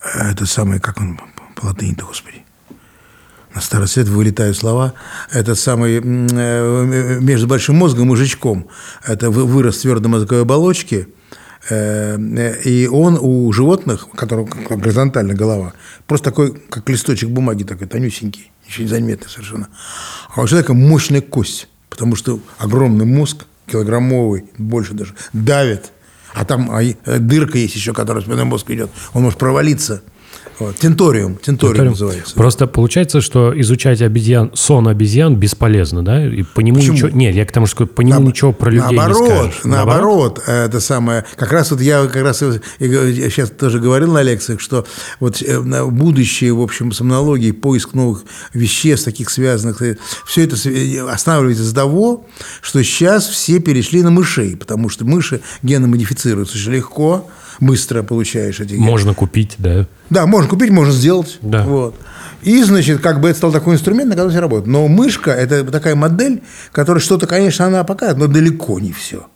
это 0.00 0.46
самое, 0.46 0.80
как 0.80 0.98
он 1.02 1.20
по 1.54 1.66
латыни-то, 1.66 2.06
господи. 2.06 2.45
На 3.56 3.62
старости 3.62 4.00
лет 4.00 4.08
вылетают 4.08 4.54
слова. 4.54 4.92
Этот 5.32 5.58
самый 5.58 5.98
э, 6.02 7.18
между 7.20 7.46
большим 7.46 7.76
мозгом 7.76 8.12
и 8.12 8.16
жучком. 8.16 8.68
Это 9.02 9.30
вы- 9.30 9.46
вырос 9.46 9.78
твердой 9.78 10.10
мозговой 10.10 10.42
оболочке. 10.42 11.08
э, 11.70 12.18
э, 12.18 12.62
И 12.64 12.86
он 12.86 13.16
у 13.18 13.50
животных, 13.54 14.08
у 14.12 14.16
которых 14.16 14.50
как 14.50 14.78
горизонтальная 14.78 15.34
голова, 15.34 15.72
просто 16.06 16.26
такой, 16.30 16.52
как 16.68 16.86
листочек 16.90 17.30
бумаги, 17.30 17.62
такой 17.64 17.86
тонюсенький, 17.86 18.52
еще 18.68 18.82
незаметный 18.84 19.30
совершенно. 19.30 19.68
А 20.34 20.42
у 20.42 20.46
человека 20.46 20.74
мощная 20.74 21.22
кость, 21.22 21.68
потому 21.88 22.14
что 22.14 22.40
огромный 22.58 23.06
мозг, 23.06 23.46
килограммовый, 23.66 24.44
больше 24.58 24.92
даже, 24.92 25.14
давит. 25.32 25.92
А 26.34 26.44
там 26.44 26.70
а, 26.70 26.82
дырка 27.18 27.56
есть 27.56 27.74
еще, 27.74 27.94
которая 27.94 28.22
спинной 28.22 28.44
мозг 28.44 28.70
идет. 28.70 28.90
Он 29.14 29.22
может 29.22 29.38
провалиться. 29.38 30.02
Вот. 30.58 30.76
Тенториум, 30.76 31.36
тенториум 31.36 31.74
Повторим. 31.74 31.90
называется. 31.92 32.34
Просто 32.34 32.66
получается, 32.66 33.20
что 33.20 33.58
изучать 33.60 34.00
обезьян, 34.00 34.50
сон 34.54 34.88
обезьян 34.88 35.36
бесполезно, 35.36 36.04
да? 36.04 36.26
И 36.26 36.42
по 36.42 36.60
нему 36.60 36.78
Почему? 36.78 36.94
ничего... 36.94 37.08
Нет, 37.10 37.34
я 37.34 37.44
к 37.44 37.52
тому, 37.52 37.66
что 37.66 37.86
по 37.86 38.00
нему 38.00 38.20
Наоб- 38.20 38.26
ничего 38.28 38.52
про 38.52 38.70
людей 38.70 38.96
наоборот, 38.96 39.20
не 39.20 39.26
скажешь. 39.26 39.60
Наоборот, 39.64 40.42
это 40.46 40.80
самое. 40.80 41.24
Как 41.36 41.52
раз 41.52 41.70
вот 41.70 41.80
я 41.80 42.06
как 42.06 42.22
раз 42.22 42.42
я 42.42 42.50
сейчас 43.30 43.50
тоже 43.50 43.80
говорил 43.80 44.12
на 44.12 44.22
лекциях, 44.22 44.60
что 44.60 44.86
вот 45.20 45.42
э, 45.42 45.60
на 45.60 45.86
будущее, 45.86 46.52
в 46.54 46.62
общем, 46.62 46.92
сомнологии, 46.92 47.50
поиск 47.50 47.92
новых 47.92 48.24
веществ, 48.54 49.04
таких 49.04 49.30
связанных, 49.30 49.82
все 50.24 50.44
это 50.44 50.56
останавливается 51.12 51.64
из-за 51.64 51.74
того, 51.74 52.26
что 52.62 52.82
сейчас 52.82 53.26
все 53.26 53.58
перешли 53.58 54.02
на 54.02 54.10
мышей, 54.10 54.56
потому 54.56 54.88
что 54.88 55.04
мыши 55.04 55.40
гены 55.62 55.86
модифицируются 55.86 56.56
очень 56.56 56.72
легко, 56.72 57.28
быстро 57.60 58.02
получаешь 58.02 58.60
эти 58.60 58.74
гены. 58.74 58.84
Можно 58.84 59.14
купить, 59.14 59.54
да. 59.58 59.86
Да, 60.10 60.26
можно 60.26 60.48
купить, 60.48 60.70
можно 60.70 60.92
сделать. 60.92 61.38
Да. 61.42 61.62
Вот. 61.64 61.94
И, 62.42 62.62
значит, 62.62 63.00
как 63.00 63.20
бы 63.20 63.28
это 63.28 63.38
стал 63.38 63.52
такой 63.52 63.74
инструмент, 63.74 64.08
на 64.08 64.14
котором 64.14 64.30
все 64.30 64.40
работает. 64.40 64.66
Но 64.66 64.86
мышка– 64.88 65.30
это 65.32 65.64
такая 65.64 65.94
модель, 65.94 66.42
которая 66.72 67.00
что-то, 67.00 67.26
конечно, 67.26 67.66
она 67.66 67.82
показывает, 67.84 68.18
но 68.18 68.32
далеко 68.32 68.78
не 68.78 68.92
все. 68.92 69.26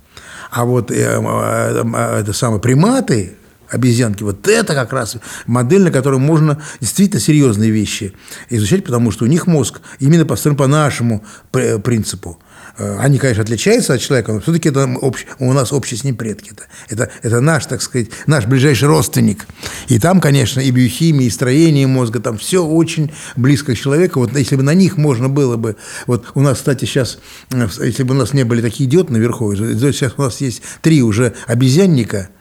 А 0.51 0.65
вот 0.65 0.91
э, 0.91 0.95
э, 0.95 1.83
э, 1.85 2.21
это 2.21 2.33
самые 2.33 2.61
приматы, 2.61 3.37
обезьянки, 3.71 4.23
вот 4.23 4.47
это 4.49 4.75
как 4.75 4.93
раз 4.93 5.17
модель, 5.47 5.83
на 5.83 5.91
которой 5.91 6.19
можно 6.19 6.61
действительно 6.81 7.21
серьезные 7.21 7.71
вещи 7.71 8.13
изучать, 8.49 8.85
потому 8.85 9.11
что 9.13 9.25
у 9.25 9.29
них 9.29 9.47
мозг 9.47 9.81
именно 10.01 10.27
построен 10.27 10.57
по 10.57 10.67
нашему 10.67 11.25
пр- 11.53 11.79
принципу. 11.81 12.39
Э, 12.79 12.99
они, 12.99 13.19
конечно, 13.19 13.43
отличаются 13.43 13.95
от 13.95 14.01
человека, 14.01 14.33
но 14.33 14.41
все-таки 14.41 14.69
это 14.69 14.89
общ, 15.01 15.27
у 15.39 15.53
нас 15.53 15.73
общие 15.73 15.99
с 15.99 16.05
ним 16.05 16.17
предки. 16.17 16.53
Это, 16.53 16.65
это, 16.89 17.11
это 17.23 17.41
наш, 17.41 17.67
так 17.67 17.83
сказать, 17.83 18.09
наш 18.27 18.47
ближайший 18.47 18.89
родственник. 18.89 19.47
И 19.89 19.99
там, 19.99 20.21
конечно, 20.21 20.61
и 20.61 20.71
биохимия, 20.71 21.27
и 21.27 21.31
строение 21.31 21.87
мозга, 21.87 22.21
там 22.21 22.39
все 22.39 22.65
очень 22.65 23.13
близко 23.37 23.75
к 23.75 23.79
человеку. 23.79 24.21
Вот 24.21 24.37
если 24.37 24.57
бы 24.57 24.63
на 24.63 24.75
них 24.75 24.97
можно 24.97 25.29
было 25.29 25.57
бы... 25.57 25.77
Вот 26.07 26.33
у 26.35 26.41
нас, 26.41 26.59
кстати, 26.59 26.85
сейчас, 26.85 27.19
э, 27.53 27.69
если 27.81 28.03
бы 28.03 28.15
у 28.15 28.19
нас 28.19 28.33
не 28.33 28.45
были 28.45 28.63
такие 28.63 28.89
идиоты 28.89 29.13
наверху, 29.13 29.55
сейчас 29.55 30.15
у 30.17 30.23
нас 30.23 30.41
есть 30.41 30.63
три 30.83 31.03
уже 31.03 31.35
обезьянника– 31.47 32.29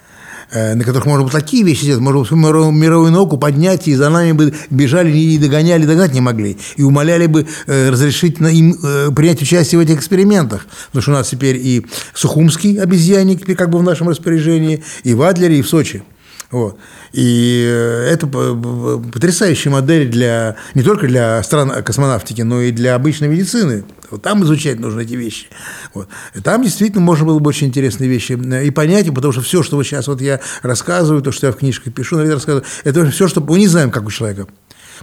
на 0.52 0.84
которых 0.84 1.06
можно 1.06 1.24
было 1.24 1.32
такие 1.32 1.64
вещи 1.64 1.84
сделать, 1.84 2.02
можно 2.02 2.36
было 2.38 2.72
мировую 2.72 3.12
науку 3.12 3.38
поднять, 3.38 3.88
и 3.88 3.96
за 3.96 4.10
нами 4.10 4.32
бы 4.32 4.54
бежали 4.70 5.16
и 5.16 5.38
догоняли, 5.38 5.86
догнать 5.86 6.14
не 6.14 6.22
могли, 6.22 6.58
и 6.76 6.84
умоляли 6.84 7.28
бы 7.28 7.48
э, 7.68 7.90
разрешить 7.90 8.40
им 8.40 8.76
э, 8.82 9.10
принять 9.16 9.42
участие 9.42 9.80
в 9.80 9.82
этих 9.82 9.98
экспериментах. 9.98 10.66
Потому 10.88 11.02
что 11.02 11.12
у 11.12 11.14
нас 11.16 11.30
теперь 11.30 11.58
и 11.58 11.86
Сухумский 12.14 12.82
обезьянник 12.82 13.46
как 13.58 13.70
бы 13.70 13.80
в 13.80 13.84
нашем 13.84 14.10
распоряжении, 14.10 14.84
и 15.04 15.14
в 15.14 15.22
Адлере, 15.22 15.60
и 15.60 15.62
в 15.62 15.70
Сочи. 15.70 16.04
Вот. 16.52 16.80
И 17.14 17.62
это 18.08 18.26
потрясающая 18.26 19.72
модель 19.72 20.10
для, 20.10 20.56
не 20.74 20.82
только 20.82 21.08
для 21.08 21.44
стран 21.44 21.84
космонавтики, 21.84 22.42
но 22.42 22.62
и 22.62 22.72
для 22.72 22.96
обычной 22.96 23.28
медицины. 23.28 23.84
Вот 24.10 24.24
там 24.24 24.44
изучать 24.44 24.80
нужно 24.80 25.02
эти 25.02 25.14
вещи. 25.14 25.46
Вот. 25.94 26.08
Там 26.44 26.64
действительно 26.64 27.02
можно 27.02 27.26
было 27.26 27.38
бы 27.38 27.50
очень 27.50 27.68
интересные 27.68 28.10
вещи 28.10 28.32
и 28.64 28.72
понять, 28.72 29.14
потому 29.14 29.32
что 29.32 29.42
все, 29.42 29.62
что 29.62 29.76
вот 29.76 29.84
сейчас 29.84 30.08
вот 30.08 30.22
я 30.22 30.40
рассказываю, 30.64 31.22
то, 31.22 31.32
что 31.32 31.48
я 31.48 31.54
в 31.54 31.58
книжках 31.58 31.94
пишу, 31.94 32.16
наверное, 32.16 32.38
рассказываю, 32.38 32.66
это 32.84 33.12
все, 33.12 33.28
что 33.28 33.42
мы 33.42 33.60
не 33.60 33.68
знаем, 33.68 33.92
как 33.92 34.06
у 34.06 34.12
человека. 34.12 34.48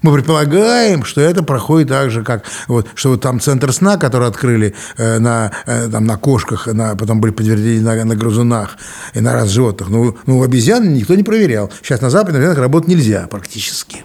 Мы 0.03 0.13
предполагаем, 0.13 1.05
что 1.05 1.21
это 1.21 1.43
проходит 1.43 1.89
так 1.89 2.11
же, 2.11 2.23
как 2.23 2.45
вот, 2.69 2.89
что 2.95 3.11
вот 3.11 3.21
там 3.21 3.41
центр 3.41 3.73
сна, 3.73 3.97
который 3.97 4.29
открыли 4.29 4.75
э, 4.97 5.19
на, 5.19 5.53
э, 5.67 5.89
там, 5.91 6.05
на 6.07 6.17
кошках, 6.17 6.67
на, 6.67 6.97
потом 6.97 7.21
были 7.21 7.33
подтверждены 7.33 7.81
на, 7.81 8.05
на 8.05 8.17
грызунах 8.17 8.77
и 9.15 9.21
на 9.21 9.33
раз 9.33 9.49
животных. 9.49 9.89
Ну, 9.89 10.17
ну, 10.27 10.43
обезьян 10.43 10.93
никто 10.93 11.15
не 11.15 11.23
проверял. 11.23 11.71
Сейчас 11.83 12.01
на 12.01 12.11
Западе, 12.11 12.39
наверное, 12.39 12.63
работать 12.63 12.89
нельзя 12.89 13.27
практически 13.29 14.05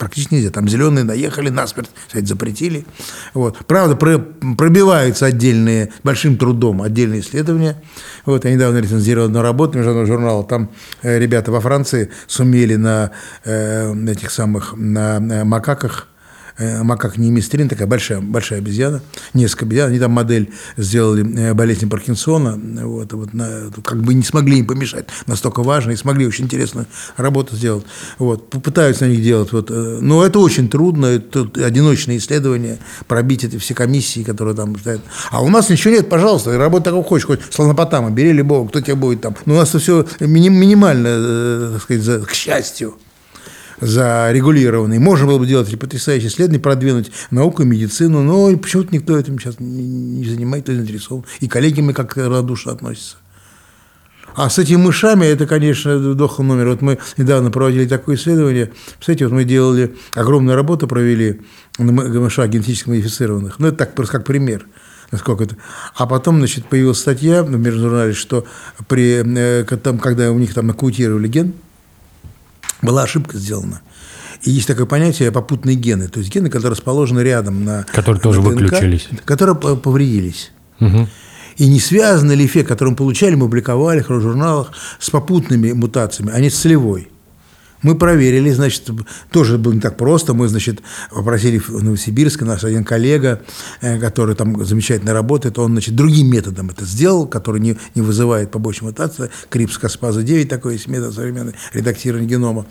практически 0.00 0.34
нельзя. 0.34 0.50
Там 0.50 0.68
зеленые 0.68 1.04
наехали, 1.04 1.50
насмерть, 1.50 1.90
кстати, 2.08 2.24
запретили. 2.24 2.84
Вот. 3.34 3.58
Правда, 3.66 3.94
про, 3.94 4.18
пробиваются 4.18 5.26
отдельные, 5.26 5.92
большим 6.02 6.36
трудом 6.36 6.82
отдельные 6.82 7.20
исследования. 7.20 7.80
Вот, 8.24 8.44
я 8.44 8.52
недавно 8.52 8.78
рецензировал 8.78 9.26
одну 9.26 9.42
работу 9.42 9.78
международного 9.78 10.06
журнала. 10.06 10.44
Там 10.44 10.70
э, 11.02 11.18
ребята 11.18 11.52
во 11.52 11.60
Франции 11.60 12.10
сумели 12.26 12.74
на 12.76 13.12
э, 13.44 13.94
этих 14.08 14.30
самых, 14.30 14.74
на, 14.76 15.20
на 15.20 15.44
макаках 15.44 16.08
Э, 16.10 16.19
макак 16.60 17.16
неемистрин, 17.18 17.68
такая 17.68 17.86
большая, 17.86 18.20
большая 18.20 18.58
обезьяна, 18.58 19.02
несколько 19.34 19.64
обезьян, 19.64 19.90
они 19.90 19.98
там 19.98 20.12
модель 20.12 20.50
сделали 20.76 21.38
э, 21.38 21.54
болезни 21.54 21.86
Паркинсона, 21.86 22.58
вот, 22.86 23.12
вот 23.12 23.32
на, 23.32 23.70
как 23.84 24.02
бы 24.02 24.14
не 24.14 24.22
смогли 24.22 24.58
им 24.58 24.66
помешать, 24.66 25.06
настолько 25.26 25.62
важно, 25.62 25.92
и 25.92 25.96
смогли 25.96 26.26
очень 26.26 26.44
интересную 26.44 26.86
работу 27.16 27.56
сделать. 27.56 27.84
Вот, 28.18 28.50
попытаются 28.50 29.06
на 29.06 29.10
них 29.10 29.22
делать, 29.22 29.52
вот, 29.52 29.70
э, 29.70 29.98
но 30.00 30.24
это 30.24 30.38
очень 30.38 30.68
трудно, 30.68 31.06
это 31.06 31.48
одиночные 31.64 32.18
исследования, 32.18 32.78
пробить 33.06 33.44
эти 33.44 33.58
все 33.58 33.74
комиссии, 33.74 34.22
которые 34.22 34.54
там 34.54 34.78
стоят. 34.78 35.00
А 35.30 35.42
у 35.42 35.48
нас 35.48 35.68
ничего 35.70 35.94
нет, 35.94 36.08
пожалуйста, 36.08 36.56
работай 36.56 36.92
как 36.92 37.06
хочешь, 37.06 37.26
хоть 37.26 37.40
слонопотама, 37.50 38.10
бери 38.10 38.32
любого, 38.32 38.68
кто 38.68 38.80
тебя 38.80 38.96
будет 38.96 39.20
там. 39.20 39.36
Но 39.46 39.54
у 39.54 39.56
нас 39.56 39.70
это 39.70 39.78
все 39.78 40.06
минимально, 40.20 41.72
так 41.72 41.82
сказать, 41.82 42.26
к 42.26 42.32
счастью 42.32 42.94
зарегулированный. 43.80 44.98
Можно 44.98 45.26
было 45.26 45.38
бы 45.38 45.46
делать 45.46 45.78
потрясающие 45.78 46.28
исследования, 46.28 46.60
продвинуть 46.60 47.10
науку 47.30 47.62
и 47.62 47.66
медицину, 47.66 48.22
но 48.22 48.56
почему-то 48.56 48.94
никто 48.94 49.18
этим 49.18 49.38
сейчас 49.38 49.56
не 49.58 50.24
занимается, 50.24 50.72
не 50.72 50.78
заинтересован. 50.78 51.24
И 51.40 51.48
коллеги 51.48 51.80
мы 51.80 51.92
как 51.92 52.16
радушно 52.16 52.72
относятся. 52.72 53.16
А 54.36 54.48
с 54.48 54.58
этими 54.58 54.76
мышами, 54.76 55.26
это, 55.26 55.46
конечно, 55.46 56.14
дохлый 56.14 56.46
номер. 56.46 56.68
Вот 56.68 56.82
мы 56.82 56.98
недавно 57.16 57.50
проводили 57.50 57.86
такое 57.86 58.16
исследование. 58.16 58.70
Кстати, 58.98 59.24
вот 59.24 59.32
мы 59.32 59.44
делали, 59.44 59.96
огромную 60.14 60.56
работу 60.56 60.86
провели 60.86 61.40
на 61.78 61.92
мышах 61.92 62.48
генетически 62.48 62.90
модифицированных. 62.90 63.58
Ну, 63.58 63.66
это 63.68 63.78
так 63.78 63.94
просто 63.94 64.18
как 64.18 64.26
пример 64.26 64.66
насколько 65.10 65.42
это. 65.42 65.56
А 65.96 66.06
потом, 66.06 66.38
значит, 66.38 66.66
появилась 66.66 66.98
статья 66.98 67.42
в 67.42 67.50
межжурнале, 67.50 68.12
что 68.12 68.46
при, 68.86 69.22
э, 69.24 69.64
там, 69.64 69.98
когда 69.98 70.30
у 70.30 70.38
них 70.38 70.54
там 70.54 70.68
нокаутировали 70.68 71.26
ген, 71.26 71.52
была 72.82 73.02
ошибка 73.02 73.38
сделана. 73.38 73.80
И 74.42 74.50
есть 74.50 74.66
такое 74.66 74.86
понятие 74.86 75.30
попутные 75.32 75.76
гены, 75.76 76.08
то 76.08 76.18
есть 76.20 76.32
гены, 76.32 76.48
которые 76.48 76.72
расположены 76.72 77.20
рядом 77.20 77.64
на 77.64 77.84
которые 77.92 78.20
тоже 78.22 78.40
ДНК, 78.40 78.52
выключились, 78.52 79.08
которые 79.24 79.54
повредились. 79.56 80.52
Угу. 80.80 81.08
И 81.58 81.68
не 81.68 81.78
связан 81.78 82.30
ли 82.30 82.46
эффект, 82.46 82.68
который 82.68 82.90
мы 82.90 82.96
получали, 82.96 83.34
мы 83.34 83.46
публиковали 83.46 84.00
в 84.00 84.08
журналах, 84.08 84.72
с 84.98 85.10
попутными 85.10 85.72
мутациями, 85.72 86.32
а 86.32 86.40
не 86.40 86.48
с 86.48 86.58
целевой. 86.58 87.10
Мы 87.82 87.94
проверили, 87.94 88.50
значит, 88.50 88.90
тоже 89.30 89.58
было 89.58 89.72
не 89.72 89.80
так 89.80 89.96
просто. 89.96 90.34
Мы, 90.34 90.48
значит, 90.48 90.80
попросили 91.10 91.58
в 91.58 91.82
Новосибирске, 91.82 92.44
наш 92.44 92.64
один 92.64 92.84
коллега, 92.84 93.42
э, 93.80 93.98
который 93.98 94.34
там 94.34 94.64
замечательно 94.64 95.12
работает, 95.12 95.58
он, 95.58 95.72
значит, 95.72 95.96
другим 95.96 96.28
методом 96.28 96.70
это 96.70 96.84
сделал, 96.84 97.26
который 97.26 97.60
не, 97.60 97.76
не 97.94 98.02
вызывает 98.02 98.50
побочной 98.50 98.88
мутации. 98.88 99.30
Крипс 99.48 99.78
Каспаза 99.78 100.22
9 100.22 100.48
такой 100.48 100.74
есть 100.74 100.88
метод 100.88 101.14
современный 101.14 101.54
редактирования 101.72 102.26
генома. 102.26 102.66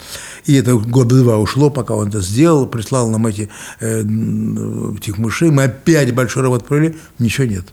И 0.45 0.53
это 0.55 0.75
года 0.75 1.15
два 1.15 1.37
ушло, 1.37 1.69
пока 1.69 1.95
он 1.95 2.09
это 2.09 2.21
сделал, 2.21 2.67
прислал 2.67 3.09
нам 3.09 3.25
эти, 3.27 3.49
э, 3.79 4.01
этих 4.01 5.17
мышей. 5.17 5.49
Мы 5.49 5.63
опять 5.63 6.13
большой 6.13 6.43
работу 6.43 6.65
провели, 6.65 6.95
ничего 7.17 7.47
нет. 7.47 7.65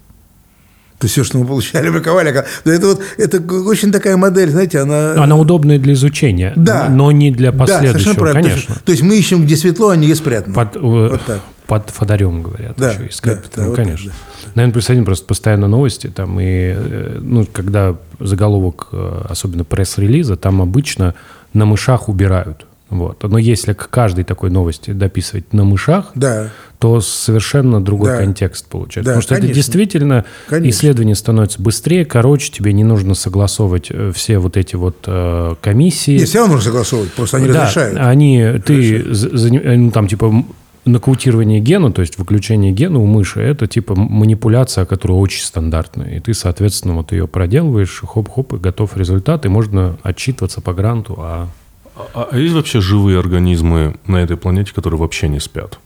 То 0.99 1.05
есть 1.05 1.13
все, 1.13 1.25
что 1.25 1.39
мы 1.39 1.47
получали, 1.47 1.91
браковали. 1.91 2.45
Но 2.65 2.73
это 2.73 2.87
вот 2.87 3.03
это 3.19 3.41
очень 3.53 3.93
такая 3.93 4.17
модель, 4.17 4.51
знаете, 4.51 4.79
она... 4.81 5.13
Она 5.23 5.37
удобная 5.37 5.79
для 5.79 5.93
изучения, 5.93 6.53
да. 6.57 6.89
но 6.89 7.13
не 7.13 7.31
для 7.31 7.53
последующего, 7.53 8.27
да, 8.27 8.33
конечно. 8.33 8.77
То 8.85 8.93
есть, 8.93 9.03
мы 9.03 9.19
ищем, 9.19 9.45
где 9.45 9.57
светло, 9.57 9.91
а 9.91 9.97
не 9.97 10.07
где 10.07 10.15
спрятано. 10.15 10.55
Под, 10.55 10.77
э, 10.77 10.81
вот 10.81 11.21
так. 11.27 11.41
под 11.67 11.91
фонарем, 11.91 12.43
говорят, 12.43 12.77
да, 12.79 12.93
еще 12.93 13.09
искать. 13.09 13.41
Да, 13.55 13.65
ну, 13.65 13.71
да, 13.71 13.77
конечно. 13.77 14.11
Вот 14.11 14.15
да. 14.45 14.51
Наверное, 14.55 14.73
плюс 14.73 14.89
один 14.89 15.05
просто 15.05 15.27
постоянно 15.27 15.69
новости, 15.69 16.07
там, 16.07 16.41
и, 16.41 16.45
э, 16.45 17.19
ну, 17.21 17.47
когда 17.53 17.97
заголовок, 18.19 18.89
э, 18.93 19.27
особенно 19.29 19.65
пресс-релиза, 19.65 20.37
там 20.37 20.63
обычно 20.63 21.15
на 21.53 21.67
мышах 21.67 22.09
убирают. 22.09 22.65
Вот. 22.89 23.23
Но 23.25 23.39
если 23.39 23.73
к 23.73 23.91
каждой 23.91 24.25
такой 24.25 24.51
новости 24.51 24.93
дописывать 24.93 25.53
на 25.53 25.65
мышах, 25.65 26.13
да. 26.15 26.51
то 26.79 27.01
совершенно 27.01 27.83
другой 27.83 28.11
да. 28.11 28.19
контекст 28.19 28.67
получается. 28.69 29.11
Да, 29.11 29.11
Потому 29.11 29.23
что 29.23 29.35
конечно. 29.35 29.51
это 29.51 29.55
действительно 29.55 30.25
конечно. 30.49 30.71
исследование 30.71 31.15
становится 31.17 31.61
быстрее, 31.61 32.05
короче, 32.05 32.53
тебе 32.53 32.73
не 32.73 32.85
нужно 32.85 33.15
согласовывать 33.15 33.89
э, 33.91 34.13
все 34.15 34.39
вот 34.39 34.57
эти 34.57 34.77
вот 34.77 34.99
э, 35.07 35.55
комиссии. 35.61 36.19
Нет, 36.19 36.29
все 36.29 36.39
равно 36.39 36.55
нужно 36.55 36.71
согласовывать, 36.71 37.13
просто 37.13 37.39
они 37.39 37.49
да, 37.49 37.63
разрешают. 37.63 37.99
Они, 37.99 38.61
ты, 38.65 39.13
за, 39.13 39.53
ну, 39.53 39.91
там, 39.91 40.07
типа, 40.07 40.45
нокаутирование 40.85 41.59
гена, 41.59 41.91
то 41.91 42.01
есть 42.01 42.17
выключение 42.19 42.71
гена 42.71 43.01
у 43.01 43.07
мыши, 43.07 43.41
это 43.41 43.67
типа 43.67 43.97
манипуляция, 43.97 44.85
которая 44.85 45.19
очень 45.19 45.43
стандартная. 45.43 46.17
И 46.17 46.21
ты, 46.21 46.33
соответственно, 46.33 46.95
вот 46.95 47.11
ее 47.11 47.27
проделываешь, 47.27 48.03
хоп-хоп, 48.07 48.55
и 48.55 48.59
готов 48.59 48.97
результат, 48.97 49.45
и 49.45 49.49
можно 49.49 49.99
отчитываться 50.05 50.61
по 50.61 50.73
гранту, 50.73 51.17
а 51.19 51.49
а, 51.97 52.29
а 52.31 52.39
есть 52.39 52.55
вообще 52.55 52.81
живые 52.81 53.19
организмы 53.19 53.97
на 54.07 54.17
этой 54.17 54.37
планете, 54.37 54.73
которые 54.75 55.01
вообще 55.01 55.29
не 55.29 55.41
спят? 55.41 55.79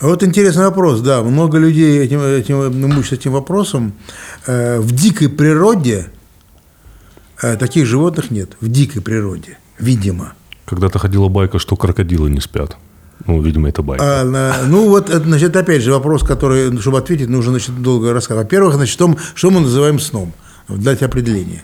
Вот 0.00 0.22
интересный 0.22 0.64
вопрос, 0.64 1.00
да. 1.00 1.22
Много 1.22 1.58
людей 1.58 2.00
этим, 2.00 2.20
этим, 2.20 2.80
мучаются 2.80 3.14
этим 3.14 3.32
вопросом. 3.32 3.92
Э, 4.46 4.80
в 4.80 4.92
дикой 4.92 5.28
природе 5.28 6.08
э, 7.40 7.56
таких 7.56 7.86
животных 7.86 8.30
нет. 8.30 8.56
В 8.60 8.68
дикой 8.68 9.02
природе, 9.02 9.58
видимо. 9.78 10.32
Когда-то 10.64 10.98
ходила 10.98 11.28
байка, 11.28 11.58
что 11.58 11.76
крокодилы 11.76 12.30
не 12.30 12.40
спят. 12.40 12.76
Ну, 13.26 13.40
видимо, 13.40 13.68
это 13.68 13.82
байка. 13.82 14.22
А, 14.22 14.64
ну, 14.66 14.88
вот, 14.88 15.08
значит, 15.08 15.54
опять 15.54 15.82
же, 15.82 15.92
вопрос, 15.92 16.24
который, 16.24 16.76
чтобы 16.80 16.98
ответить, 16.98 17.28
нужно, 17.28 17.52
значит, 17.52 17.80
долго 17.80 18.12
рассказать. 18.12 18.44
Во-первых, 18.44 18.74
значит, 18.74 18.98
том, 18.98 19.16
что 19.34 19.50
мы 19.50 19.60
называем 19.60 20.00
сном? 20.00 20.32
Дать 20.68 21.02
определение. 21.02 21.62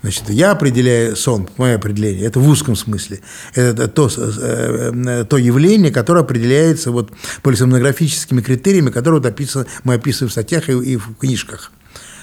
Значит, 0.00 0.30
я 0.30 0.52
определяю 0.52 1.16
сон, 1.16 1.48
мое 1.56 1.74
определение, 1.74 2.24
это 2.24 2.38
в 2.38 2.48
узком 2.48 2.76
смысле. 2.76 3.20
Это 3.54 3.88
то, 3.88 4.08
э, 4.08 5.24
то 5.28 5.36
явление, 5.36 5.90
которое 5.90 6.20
определяется 6.20 6.92
вот 6.92 7.10
полисомнографическими 7.42 8.40
критериями, 8.40 8.90
которые 8.90 9.20
вот 9.20 9.26
описаны, 9.26 9.66
мы 9.82 9.94
описываем 9.94 10.28
в 10.28 10.32
статьях 10.32 10.68
и, 10.68 10.72
и 10.72 10.96
в 10.96 11.16
книжках. 11.16 11.72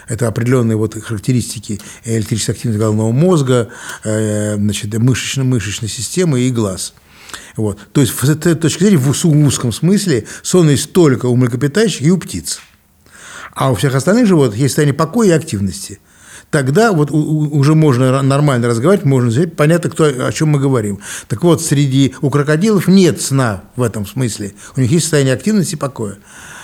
Это 0.07 0.29
определенные 0.29 0.77
вот 0.77 0.95
характеристики 1.03 1.81
электрической 2.05 2.55
активности 2.55 2.79
головного 2.79 3.11
мозга, 3.11 3.69
э, 4.05 4.55
значит, 4.55 4.97
мышечной, 4.97 5.43
мышечной 5.43 5.89
системы 5.89 6.41
и 6.41 6.51
глаз. 6.51 6.93
Вот. 7.57 7.77
То 7.91 7.99
есть, 7.99 8.13
с 8.17 8.29
этой 8.29 8.55
точки 8.55 8.83
зрения, 8.83 8.97
в 8.97 9.09
узком 9.09 9.73
смысле 9.73 10.25
сон 10.43 10.69
есть 10.69 10.93
только 10.93 11.25
у 11.25 11.35
млекопитающих 11.35 12.03
и 12.03 12.11
у 12.11 12.17
птиц. 12.17 12.61
А 13.53 13.71
у 13.71 13.75
всех 13.75 13.95
остальных 13.95 14.27
животных 14.27 14.57
есть 14.59 14.71
состояние 14.71 14.93
покоя 14.93 15.27
и 15.27 15.31
активности– 15.31 15.99
тогда 16.55 16.93
вот 16.93 17.11
уже 17.11 17.75
можно 17.75 18.21
нормально 18.21 18.69
разговаривать, 18.69 19.05
можно 19.05 19.45
понятно, 19.47 19.89
кто, 19.89 20.05
о 20.05 20.31
чем 20.31 20.47
мы 20.47 20.59
говорим. 20.61 20.99
Так 21.27 21.43
вот, 21.43 21.61
среди 21.61 22.15
у 22.21 22.29
крокодилов 22.29 22.87
нет 22.87 23.21
сна 23.21 23.63
в 23.75 23.81
этом 23.81 24.05
смысле. 24.05 24.53
У 24.77 24.79
них 24.79 24.89
есть 24.89 25.03
состояние 25.03 25.33
активности 25.33 25.75
и 25.75 25.77
покоя. 25.77 26.15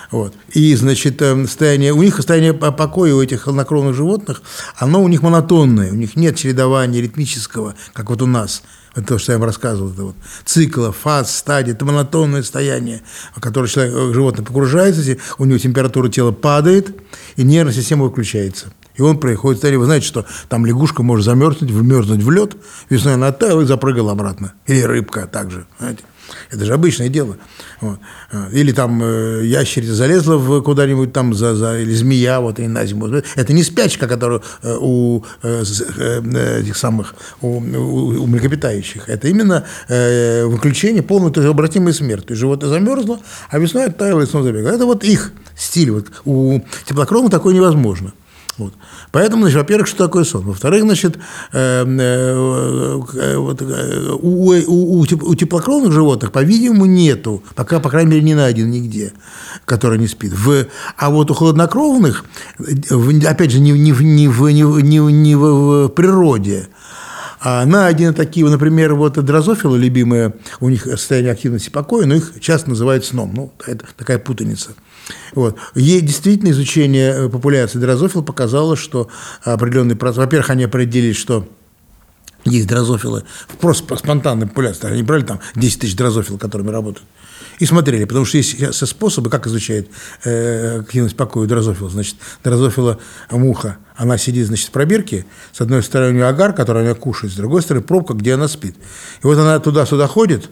Вот. 0.10 0.34
И, 0.54 0.74
значит, 0.76 1.22
э, 1.22 1.46
состояние, 1.46 1.92
у 1.92 2.02
них 2.02 2.16
состояние 2.16 2.54
по- 2.54 2.72
покоя 2.72 3.14
у 3.14 3.22
этих 3.22 3.42
холоднокровных 3.42 3.94
животных, 3.94 4.42
оно 4.78 5.04
у 5.04 5.10
них 5.10 5.24
монотонное, 5.24 5.92
у 5.92 5.96
них 5.96 6.16
нет 6.16 6.38
чередования 6.38 7.02
ритмического, 7.02 7.76
как 7.92 8.12
вот 8.12 8.22
у 8.22 8.28
нас. 8.28 8.64
Это 8.96 9.08
то, 9.08 9.18
что 9.18 9.34
я 9.34 9.40
вам 9.40 9.48
рассказывал, 9.48 9.92
это 9.92 10.04
вот 10.04 10.16
цикла, 10.46 10.94
фаз, 10.94 11.36
стадий, 11.36 11.74
это 11.74 11.84
монотонное 11.84 12.44
состояние, 12.44 13.02
в 13.36 13.42
которое 13.42 13.68
человек, 13.68 13.94
э, 13.94 14.14
животное 14.14 14.46
погружается, 14.46 15.18
у 15.38 15.44
него 15.44 15.58
температура 15.58 16.08
тела 16.08 16.32
падает, 16.32 16.96
и 17.36 17.44
нервная 17.44 17.74
система 17.74 18.06
выключается. 18.06 18.68
И 18.96 19.02
он 19.02 19.20
состояние. 19.22 19.80
Вы 19.80 19.86
знаете, 19.86 20.06
что 20.06 20.26
там 20.50 20.66
лягушка 20.66 21.04
может 21.04 21.26
замерзнуть, 21.26 21.72
вмерзнуть 21.72 22.24
в 22.24 22.30
лед, 22.32 22.56
весной 22.90 23.16
она 23.16 23.28
оттаяла 23.28 23.62
и 23.62 23.66
запрыгала 23.66 24.12
обратно. 24.12 24.54
Или 24.68 24.82
рыбка 24.82 25.28
также. 25.28 25.66
Знаете? 25.80 26.04
Это 26.50 26.64
же 26.64 26.74
обычное 26.74 27.10
дело. 27.10 27.36
Вот. 27.82 28.00
Или 28.54 28.72
там 28.72 29.02
э, 29.04 29.42
ящерица 29.46 29.96
залезла 29.96 30.38
в 30.38 30.62
куда-нибудь 30.62 31.12
там, 31.12 31.34
за, 31.34 31.56
за, 31.56 31.80
или 31.80 31.94
змея, 31.94 32.40
вот 32.40 32.58
и 32.60 32.68
на 32.68 32.86
зиму. 32.86 33.08
Это 33.36 33.52
не 33.52 33.64
спячка, 33.64 34.08
которая 34.08 34.42
э, 34.64 34.78
у 34.80 35.26
э, 35.44 35.64
э, 35.98 36.60
этих 36.62 36.78
самых, 36.78 37.16
у, 37.42 37.58
у- 37.60 38.24
у 38.24 38.28
млекопитающих. 38.28 39.10
Это 39.10 39.28
именно 39.28 39.66
э, 39.90 40.46
выключение, 40.46 41.04
полная, 41.04 41.32
то 41.32 41.42
есть 41.42 41.52
обратимая 41.52 41.92
смерть. 41.94 42.28
То 42.28 42.36
животное 42.36 42.70
замерзло, 42.70 43.20
а 43.50 43.60
весной 43.60 43.88
оттаяло 43.88 44.22
и 44.22 44.26
снова 44.26 44.46
забегало. 44.46 44.74
Это 44.74 44.86
вот 44.86 45.04
их 45.04 45.34
стиль. 45.58 45.92
Вот. 45.92 46.08
У 46.24 46.62
теплокровных 46.86 47.32
такое 47.32 47.54
невозможно. 47.54 48.14
Вот. 48.62 48.74
Поэтому, 49.12 49.42
значит, 49.44 49.58
во-первых, 49.58 49.88
что 49.88 50.06
такое 50.06 50.24
сон? 50.24 50.46
Во-вторых, 50.46 50.84
значит, 50.84 51.18
э, 51.52 51.84
э, 51.86 53.02
э, 53.14 53.36
у, 54.22 54.52
у- 54.52 55.00
у 55.00 55.06
теп- 55.06 55.24
у 55.24 55.36
теплокровных 55.36 55.92
животных, 55.92 56.32
по-видимому, 56.32 56.86
нету, 56.86 57.44
пока, 57.56 57.80
по 57.80 57.90
крайней 57.90 58.12
мере, 58.12 58.22
не 58.24 58.36
найден 58.36 58.70
нигде, 58.70 59.14
который 59.66 59.98
не 59.98 60.08
спит. 60.08 60.34
В, 60.34 60.66
а 60.98 61.10
вот 61.10 61.32
у 61.32 61.34
холоднокровных, 61.34 62.24
опять 63.26 63.52
же, 63.52 63.60
не, 63.60 63.72
не, 63.72 63.92
не, 63.92 64.28
не, 64.28 64.82
не, 64.82 65.00
не 65.12 65.36
в, 65.36 65.88
природе, 65.90 66.68
а 67.44 67.66
найдены 67.66 68.14
такие, 68.14 68.46
например, 68.48 68.94
вот 68.94 69.14
дрозофилы, 69.14 69.80
любимые, 69.80 70.36
у 70.60 70.70
них 70.70 70.84
состояние 70.84 71.32
активности 71.32 71.72
покоя, 71.72 72.06
но 72.06 72.14
их 72.16 72.34
часто 72.40 72.70
называют 72.70 73.04
сном. 73.04 73.32
Ну, 73.34 73.52
это 73.66 73.86
такая 73.98 74.20
путаница. 74.20 74.72
Вот. 75.34 75.58
Ей 75.76 76.02
действительно 76.02 76.50
изучение 76.50 77.12
э, 77.12 77.30
популяции 77.30 77.80
дрозофил 77.80 78.24
показало, 78.24 78.76
что 78.76 79.10
определенный 79.44 79.96
процесс... 79.96 80.18
Во-первых, 80.18 80.50
они 80.50 80.66
определили, 80.66 81.14
что 81.14 81.48
есть 82.46 82.68
дрозофилы, 82.68 83.24
просто 83.60 83.84
по 83.84 83.96
спонтанной 83.96 84.48
популяции, 84.48 84.88
они 84.88 85.04
брали 85.04 85.24
там 85.24 85.40
10 85.56 85.82
тысяч 85.82 85.96
дрозофил, 85.96 86.38
которыми 86.38 86.72
работают, 86.72 87.08
и 87.60 87.66
смотрели, 87.66 88.06
потому 88.06 88.26
что 88.26 88.38
есть 88.38 88.52
сейчас 88.52 88.78
способы, 88.78 89.30
как 89.30 89.46
изучает 89.46 89.90
э, 90.24 90.80
активность 90.80 91.16
покоя 91.16 91.48
дрозофила. 91.48 91.90
Значит, 91.90 92.16
дрозофила 92.44 92.98
муха, 93.30 93.78
она 93.96 94.18
сидит, 94.18 94.48
значит, 94.48 94.70
в 94.70 94.72
пробирке, 94.72 95.26
с 95.52 95.62
одной 95.62 95.84
стороны 95.84 96.12
у 96.12 96.16
нее 96.16 96.28
агар, 96.28 96.54
который 96.54 96.84
она 96.84 96.96
кушает, 96.96 97.34
с 97.34 97.36
другой 97.36 97.62
стороны 97.62 97.86
пробка, 97.86 98.16
где 98.16 98.34
она 98.34 98.48
спит. 98.48 98.76
И 99.24 99.28
вот 99.28 99.38
она 99.38 99.60
туда-сюда 99.60 100.08
ходит, 100.08 100.50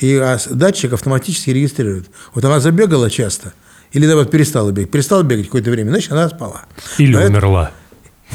и 0.00 0.14
а 0.16 0.38
датчик 0.50 0.92
автоматически 0.92 1.50
регистрирует. 1.50 2.06
Вот 2.34 2.44
она 2.44 2.60
забегала 2.60 3.10
часто, 3.10 3.52
или 3.92 4.06
вот 4.12 4.30
перестала 4.30 4.70
бегать, 4.72 4.90
перестала 4.90 5.22
бегать 5.22 5.46
какое-то 5.46 5.70
время, 5.70 5.90
значит, 5.90 6.12
она 6.12 6.28
спала. 6.28 6.62
Или 6.98 7.12
Но 7.12 7.20
это- 7.20 7.30
умерла. 7.30 7.70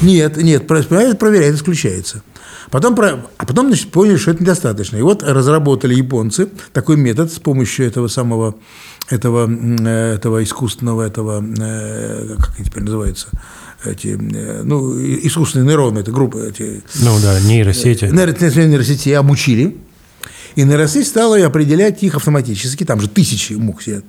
нет, 0.02 0.36
нет, 0.36 0.66
про- 0.66 0.82
проверяет, 0.82 1.18
проверяет, 1.18 1.54
исключается. 1.56 2.22
Потом, 2.70 2.96
а 3.00 3.46
потом 3.46 3.66
значит, 3.66 3.90
поняли, 3.90 4.16
что 4.16 4.30
это 4.30 4.42
недостаточно. 4.42 4.96
И 4.96 5.02
вот 5.02 5.22
разработали 5.24 5.92
японцы 5.94 6.48
такой 6.72 6.96
метод 6.96 7.32
с 7.32 7.38
помощью 7.40 7.86
этого 7.86 8.06
самого, 8.08 8.54
этого, 9.08 9.50
э, 9.50 10.14
этого 10.14 10.42
искусственного, 10.44 11.02
этого, 11.02 11.42
э, 11.58 12.36
как 12.38 12.54
они 12.56 12.64
теперь 12.66 12.84
называются, 12.84 13.26
эти, 13.84 14.08
э, 14.36 14.62
ну, 14.62 14.94
искусственные 14.96 15.66
нейроны, 15.66 15.98
это 15.98 16.12
группы, 16.12 16.46
эти, 16.48 16.82
Ну 17.00 17.18
да, 17.20 17.40
нейросети. 17.40 18.04
нейро- 18.04 18.66
нейросети 18.68 19.08
обучили, 19.10 19.76
и 20.54 20.62
нейросеть 20.62 21.08
стала 21.08 21.36
определять 21.44 22.02
их 22.02 22.14
автоматически, 22.14 22.84
там 22.84 23.00
же 23.00 23.08
тысячи 23.08 23.54
мух 23.54 23.82
сидят, 23.82 24.04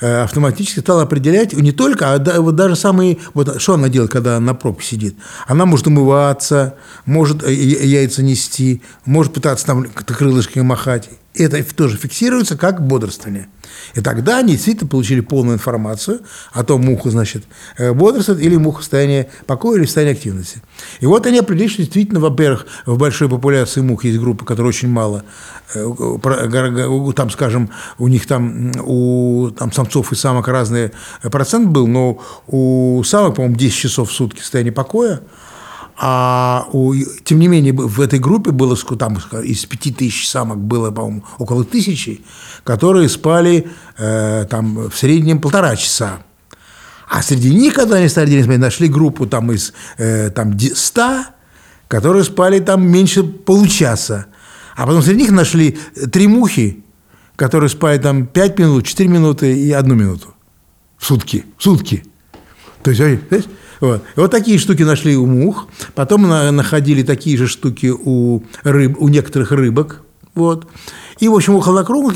э, 0.00 0.22
автоматически 0.22 0.80
стала 0.80 1.02
определять 1.02 1.52
не 1.52 1.72
только, 1.72 2.14
а 2.14 2.40
вот 2.40 2.56
даже 2.56 2.76
самые... 2.76 3.18
Вот 3.34 3.60
что 3.60 3.74
она 3.74 3.88
делает, 3.88 4.10
когда 4.10 4.40
на 4.40 4.54
пробке 4.54 4.86
сидит? 4.86 5.16
Она 5.46 5.66
может 5.66 5.86
умываться, 5.86 6.76
может 7.06 7.42
э, 7.42 7.52
яйца 7.52 8.22
нести, 8.22 8.82
может 9.04 9.32
пытаться 9.32 9.66
там 9.66 9.84
крылышками 9.84 10.62
махать. 10.62 11.10
Это 11.34 11.62
тоже 11.74 11.96
фиксируется 11.96 12.56
как 12.56 12.86
бодрствование. 12.86 13.48
И 13.94 14.00
тогда 14.00 14.38
они 14.38 14.52
действительно 14.52 14.88
получили 14.88 15.20
полную 15.20 15.56
информацию 15.56 16.20
о 16.52 16.62
том, 16.62 16.84
муха, 16.84 17.10
значит, 17.10 17.44
э, 17.76 17.92
бодрствует 17.92 18.40
или 18.40 18.56
муха 18.56 18.78
в 18.78 18.82
состоянии 18.82 19.26
покоя 19.46 19.78
или 19.78 19.84
в 19.84 19.88
состоянии 19.88 20.14
активности. 20.14 20.62
И 21.00 21.06
вот 21.06 21.26
они 21.26 21.38
определили, 21.38 21.68
что 21.68 21.82
действительно, 21.82 22.20
во-первых, 22.20 22.66
в 22.86 22.98
большой 22.98 23.28
популяции 23.28 23.80
мух 23.80 24.04
есть 24.04 24.18
группы, 24.18 24.44
которые 24.44 24.68
очень 24.68 24.88
мало, 24.88 25.24
э, 25.74 27.12
там, 27.16 27.30
скажем, 27.30 27.70
у 27.98 28.06
них 28.06 28.26
там, 28.26 28.70
у 28.84 29.50
там, 29.50 29.72
самцов 29.72 30.12
и 30.12 30.14
самок 30.14 30.46
разный 30.46 30.92
процент 31.22 31.68
был, 31.68 31.88
но 31.88 32.22
у 32.46 33.02
самок, 33.04 33.36
по-моему, 33.36 33.56
10 33.56 33.74
часов 33.74 34.10
в 34.10 34.12
сутки 34.12 34.40
состояние 34.40 34.72
покоя, 34.72 35.20
а 35.96 36.66
у, 36.72 36.94
тем 37.24 37.38
не 37.38 37.48
менее, 37.48 37.72
в 37.72 38.00
этой 38.00 38.18
группе 38.18 38.50
было 38.50 38.76
там 38.76 39.18
из 39.44 39.64
пяти 39.64 39.92
тысяч 39.92 40.28
самок 40.28 40.58
было, 40.58 40.90
по-моему, 40.90 41.24
около 41.38 41.64
тысячи, 41.64 42.22
которые 42.64 43.08
спали 43.08 43.68
э, 43.96 44.46
там 44.50 44.88
в 44.90 44.96
среднем 44.96 45.40
полтора 45.40 45.76
часа. 45.76 46.22
А 47.08 47.22
среди 47.22 47.54
них, 47.54 47.74
когда 47.74 47.96
они 47.96 48.08
стали 48.08 48.30
делить, 48.30 48.46
нашли 48.46 48.88
группу 48.88 49.26
там 49.26 49.52
из 49.52 49.72
э, 49.98 50.30
там, 50.30 50.56
де- 50.56 50.74
100, 50.74 51.26
которые 51.86 52.24
спали 52.24 52.58
там 52.58 52.86
меньше 52.88 53.22
получаса. 53.22 54.26
А 54.74 54.86
потом 54.86 55.02
среди 55.02 55.22
них 55.22 55.30
нашли 55.30 55.78
э, 55.94 56.06
три 56.08 56.26
мухи, 56.26 56.82
которые 57.36 57.70
спали 57.70 57.98
там 57.98 58.26
5 58.26 58.58
минут, 58.58 58.86
4 58.86 59.08
минуты 59.08 59.56
и 59.56 59.70
одну 59.70 59.94
минуту. 59.94 60.34
В 60.98 61.06
сутки. 61.06 61.44
В 61.56 61.62
сутки. 61.62 62.04
То 62.82 62.90
есть, 62.90 63.48
вот. 63.80 64.02
И 64.16 64.20
вот 64.20 64.30
такие 64.30 64.58
штуки 64.58 64.82
нашли 64.82 65.16
у 65.16 65.26
мух. 65.26 65.66
Потом 65.94 66.22
на- 66.28 66.50
находили 66.50 67.02
такие 67.02 67.36
же 67.36 67.46
штуки 67.46 67.92
у, 67.92 68.42
рыб, 68.62 68.96
у 68.98 69.08
некоторых 69.08 69.52
рыбок. 69.52 70.02
Вот. 70.34 70.66
И, 71.20 71.28
в 71.28 71.34
общем, 71.34 71.54
у 71.54 71.60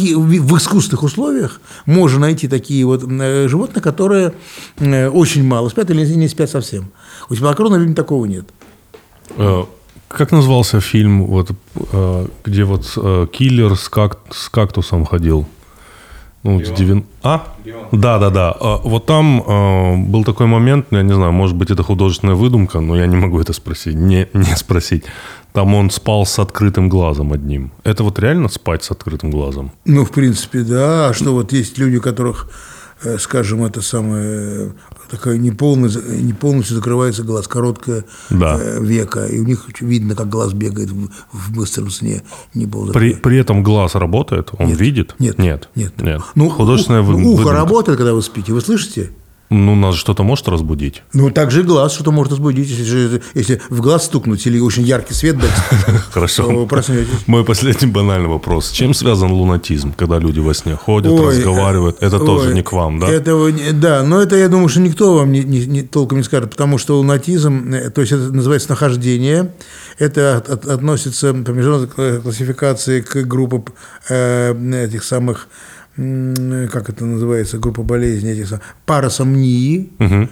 и 0.00 0.14
в 0.14 0.56
искусственных 0.56 1.04
условиях 1.04 1.60
можно 1.86 2.20
найти 2.20 2.48
такие 2.48 2.84
вот 2.84 3.04
э, 3.08 3.46
животные, 3.48 3.80
которые 3.82 4.32
э, 4.78 5.08
очень 5.08 5.44
мало 5.44 5.68
спят 5.68 5.90
или 5.90 6.04
не 6.04 6.28
спят 6.28 6.50
совсем. 6.50 6.90
У 7.30 7.34
теплокровных, 7.34 7.78
видимо, 7.80 7.94
такого 7.94 8.24
нет. 8.26 8.46
Э, 9.36 9.62
Как 10.08 10.32
назывался 10.32 10.80
фильм, 10.80 11.26
вот, 11.26 11.50
где 12.44 12.64
вот 12.64 12.86
киллер 13.32 13.76
с, 13.76 13.88
как, 13.88 14.18
с 14.30 14.48
кактусом 14.48 15.04
ходил? 15.04 15.46
Ну, 16.44 16.64
с 16.64 16.70
девян- 16.70 17.04
А? 17.22 17.40
Да, 17.92 18.18
да, 18.18 18.30
да. 18.30 18.54
А, 18.60 18.78
Вот 18.84 19.06
там 19.06 19.42
э, 19.46 19.96
был 19.96 20.24
такой 20.24 20.46
момент, 20.46 20.86
я 20.92 21.02
не 21.02 21.12
знаю, 21.14 21.32
может 21.32 21.56
быть, 21.56 21.70
это 21.70 21.82
художественная 21.82 22.34
выдумка, 22.36 22.80
но 22.80 22.96
я 22.96 23.06
не 23.06 23.16
могу 23.16 23.40
это 23.40 23.52
спросить, 23.52 23.94
не, 23.96 24.28
не 24.32 24.56
спросить. 24.56 25.04
Там 25.52 25.74
он 25.74 25.90
спал 25.90 26.24
с 26.26 26.38
открытым 26.38 26.88
глазом 26.88 27.32
одним. 27.32 27.70
Это 27.84 28.04
вот 28.04 28.18
реально 28.18 28.48
спать 28.48 28.84
с 28.84 28.90
открытым 28.92 29.30
глазом? 29.30 29.72
Ну, 29.84 30.04
в 30.04 30.10
принципе, 30.10 30.60
да. 30.60 31.08
А 31.08 31.14
что 31.14 31.32
вот 31.32 31.52
есть 31.52 31.78
люди, 31.78 31.96
у 31.96 32.00
которых, 32.02 32.48
э, 33.02 33.18
скажем, 33.18 33.64
это 33.64 33.82
самое, 33.82 34.72
такая 35.10 35.38
не, 35.38 35.50
полный, 35.50 35.90
не 36.22 36.32
полностью 36.32 36.76
закрывается 36.76 37.22
глаз, 37.22 37.48
короткое 37.48 38.04
Да. 38.30 38.58
э, 38.60 38.82
века, 38.82 39.26
и 39.26 39.38
у 39.40 39.44
них 39.44 39.66
видно, 39.80 40.14
как 40.14 40.28
глаз 40.28 40.52
бегает 40.52 40.90
в, 40.90 41.08
в 41.32 41.52
быстром 41.52 41.90
сне, 41.90 42.22
не 42.54 42.66
При, 42.92 43.14
при 43.14 43.38
этом 43.38 43.62
глаз 43.62 43.94
работает? 43.94 44.50
Он 44.58 44.70
видит? 44.70 45.14
Нет, 45.18 45.38
Нет. 45.38 45.68
нет. 45.74 45.92
Нет. 46.00 46.20
Ну, 46.34 46.48
вы- 47.02 47.18
ну, 47.20 47.32
ухо 47.32 47.52
работает, 47.52 47.98
когда 47.98 48.14
вы 48.14 48.22
спите, 48.22 48.52
вы 48.52 48.60
слышите? 48.60 49.10
Ну, 49.50 49.74
нас 49.74 49.94
что-то 49.96 50.22
может 50.24 50.46
разбудить? 50.48 51.02
Ну, 51.14 51.30
также 51.30 51.62
глаз 51.62 51.92
что-то 51.94 52.10
может 52.10 52.32
разбудить, 52.32 52.68
если, 52.68 52.84
же- 52.84 53.22
если 53.34 53.62
в 53.70 53.80
глаз 53.80 54.04
стукнуть 54.04 54.46
или 54.46 54.60
очень 54.60 54.82
яркий 54.82 55.14
свет 55.14 55.38
дать, 55.38 55.50
Хорошо. 56.10 56.66
проснетесь. 56.66 57.26
Мой 57.26 57.44
последний 57.44 57.86
банальный 57.88 58.28
вопрос. 58.28 58.70
Чем 58.70 58.92
связан 58.92 59.32
лунатизм, 59.32 59.94
когда 59.96 60.18
люди 60.18 60.38
во 60.40 60.52
сне 60.52 60.74
ходят, 60.76 61.12
Ой, 61.12 61.28
разговаривают? 61.38 61.96
Это 62.02 62.16
э, 62.16 62.18
тоже 62.18 62.48
ой, 62.50 62.54
не 62.54 62.62
к 62.62 62.72
вам, 62.72 62.98
да? 63.00 63.08
Не- 63.08 63.72
да, 63.72 64.02
но 64.02 64.20
это, 64.20 64.36
я 64.36 64.48
думаю, 64.48 64.68
что 64.68 64.80
никто 64.80 65.14
вам 65.16 65.32
не, 65.32 65.42
не- 65.42 65.66
не- 65.66 65.82
толком 65.82 66.18
не 66.18 66.24
скажет, 66.24 66.50
потому 66.50 66.76
что 66.76 66.98
лунатизм, 66.98 67.72
э, 67.72 67.88
то 67.90 68.02
есть 68.02 68.12
это 68.12 68.30
называется 68.32 68.68
нахождение, 68.70 69.52
это 69.98 70.36
от- 70.36 70.48
от- 70.50 70.66
относится 70.66 71.32
по 71.32 71.50
международной 71.52 71.88
кла- 71.88 72.20
классификации 72.20 73.00
к 73.00 73.22
группе 73.24 73.62
э, 74.10 74.84
этих 74.86 75.04
самых, 75.04 75.48
как 75.98 76.88
это 76.90 77.04
называется, 77.04 77.58
группа 77.58 77.82
болезней, 77.82 78.30
этих 78.30 78.60
парасомнии, 78.86 79.90
Мгм. 79.98 80.30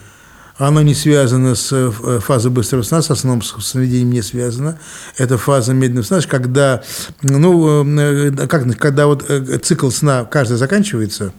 она 0.58 0.82
не 0.84 0.94
связана 0.94 1.54
с 1.56 1.72
э, 1.72 2.20
фазой 2.20 2.52
быстрого 2.52 2.82
сна, 2.82 3.02
со 3.02 3.16
сном, 3.16 3.42
с 3.42 3.52
сновидением 3.64 4.12
не 4.12 4.22
связана. 4.22 4.78
Это 5.18 5.38
фаза 5.38 5.74
медленного 5.74 6.04
сна, 6.04 6.20
когда, 6.28 6.82
ну, 7.22 7.84
э, 7.98 8.46
как, 8.46 8.76
когда 8.78 9.06
вот 9.06 9.28
э, 9.28 9.58
цикл 9.58 9.90
сна 9.90 10.24
каждый 10.24 10.56
заканчивается, 10.56 11.32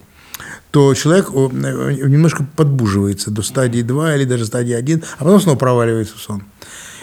то 0.71 0.93
человек 0.93 1.29
э, 1.29 2.03
немножко 2.05 2.45
подбуживается 2.55 3.31
до 3.31 3.41
стадии 3.41 3.81
2 3.81 4.15
или 4.15 4.25
даже 4.25 4.45
стадии 4.45 4.73
1, 4.73 5.03
а 5.19 5.23
потом 5.23 5.39
снова 5.39 5.57
проваливается 5.57 6.15
в 6.17 6.19
сон. 6.21 6.43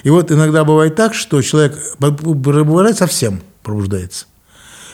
И 0.02 0.10
вот 0.10 0.30
иногда 0.30 0.64
бывает 0.64 0.94
так, 0.96 1.14
что 1.14 1.40
человек 1.40 1.74
бывает 1.98 2.98
совсем 2.98 3.40
пробуждается. 3.62 4.26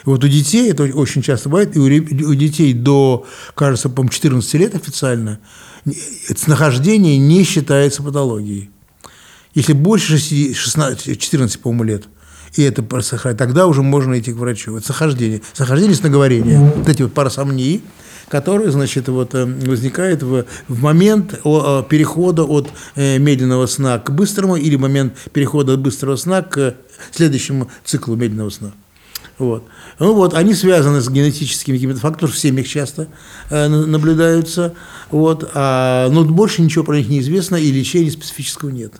И 0.04 0.08
вот 0.08 0.24
у 0.24 0.28
детей, 0.28 0.70
это 0.70 0.84
очень 0.84 1.22
часто 1.22 1.48
бывает, 1.48 1.76
и 1.76 1.78
у, 1.78 1.84
у 1.84 2.34
детей 2.34 2.72
до, 2.72 3.26
кажется, 3.54 3.88
по 3.88 4.08
14 4.08 4.54
лет 4.54 4.74
официально, 4.74 5.40
нахождение 6.46 7.18
не 7.18 7.44
считается 7.44 8.02
патологией. 8.02 8.70
Если 9.54 9.72
больше 9.72 10.18
16, 10.18 11.20
14, 11.20 11.60
по-моему, 11.60 11.84
лет, 11.84 12.04
и 12.54 12.62
это 12.62 12.82
просыхает, 12.82 13.36
тогда 13.36 13.66
уже 13.66 13.82
можно 13.82 14.18
идти 14.18 14.32
к 14.32 14.36
врачу. 14.36 14.76
Это 14.76 14.86
сохождение. 14.86 15.40
Сохождение 15.52 15.94
сноговорения. 15.94 16.58
Вот 16.58 16.88
эти 16.88 17.02
вот 17.02 17.12
парасомнии, 17.12 17.80
которые, 18.28 18.70
значит, 18.70 19.08
вот, 19.08 19.34
э, 19.34 19.44
возникают 19.44 20.22
в, 20.22 20.44
в 20.68 20.82
момент 20.82 21.30
перехода 21.88 22.44
от 22.44 22.68
э, 22.94 23.18
медленного 23.18 23.66
сна 23.66 23.98
к 23.98 24.10
быстрому 24.10 24.56
или 24.56 24.76
момент 24.76 25.14
перехода 25.32 25.74
от 25.74 25.80
быстрого 25.80 26.16
сна 26.16 26.42
к 26.42 26.74
следующему 27.12 27.70
циклу 27.84 28.16
медленного 28.16 28.50
сна. 28.50 28.72
Вот. 29.40 29.64
Ну 29.98 30.14
вот, 30.14 30.34
они 30.34 30.54
связаны 30.54 31.00
с 31.00 31.08
генетическими 31.08 31.76
какими-то 31.76 31.98
факторами, 31.98 32.32
в 32.32 32.38
семьях 32.38 32.68
часто 32.68 33.08
э, 33.48 33.68
наблюдаются, 33.68 34.74
вот, 35.10 35.50
а, 35.54 36.08
но 36.10 36.24
больше 36.24 36.60
ничего 36.60 36.84
про 36.84 36.98
них 36.98 37.08
не 37.08 37.20
известно, 37.20 37.56
и 37.56 37.72
лечения 37.72 38.10
специфического 38.10 38.68
нет. 38.68 38.92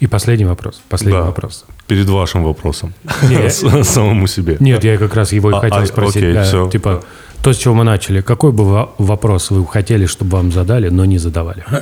И 0.00 0.06
последний 0.06 0.46
вопрос. 0.46 0.80
Последний 0.88 1.20
да, 1.20 1.26
вопрос. 1.26 1.64
Перед 1.86 2.08
вашим 2.08 2.44
вопросом. 2.44 2.94
Нет. 3.28 3.52
Самому 3.84 4.26
себе. 4.26 4.56
Нет, 4.58 4.82
я 4.82 4.96
как 4.96 5.14
раз 5.14 5.32
его 5.32 5.50
и 5.50 5.54
А, 5.54 5.60
хотел 5.60 5.78
а, 5.82 5.86
спросить. 5.86 6.16
окей, 6.16 6.32
Да, 6.32 6.42
всё. 6.42 6.70
Типа, 6.70 7.04
то, 7.42 7.52
с 7.52 7.56
чего 7.56 7.74
мы 7.74 7.84
начали. 7.84 8.20
Какой 8.20 8.52
бы 8.52 8.64
во- 8.64 8.94
вопрос 8.98 9.50
вы 9.50 9.66
хотели, 9.66 10.06
чтобы 10.06 10.38
вам 10.38 10.50
задали, 10.50 10.88
но 10.88 11.04
не 11.04 11.18
задавали? 11.18 11.64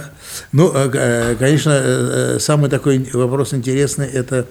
Ну, 0.53 0.71
э, 0.73 0.91
э, 0.93 1.37
конечно, 1.39 1.71
э, 1.73 2.39
самый 2.41 2.71
такой 2.71 3.05
вопрос 3.13 3.53
интересный, 3.53 4.07
это 4.07 4.47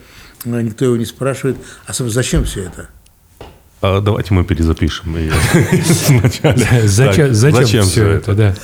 э, 0.46 0.62
никто 0.62 0.86
его 0.86 0.98
не 0.98 1.06
спрашивает, 1.06 1.58
а 1.88 1.94
зачем 1.94 2.44
все 2.44 2.64
это? 2.64 2.90
А 3.82 4.02
давайте 4.02 4.34
мы 4.34 4.44
перезапишем 4.44 5.16
ее 5.16 5.32
сначала. 5.86 6.56
Зачем, 6.86 7.34
зачем, 7.34 7.86
все 7.86 8.08
это? 8.10 8.34
Да. 8.34 8.56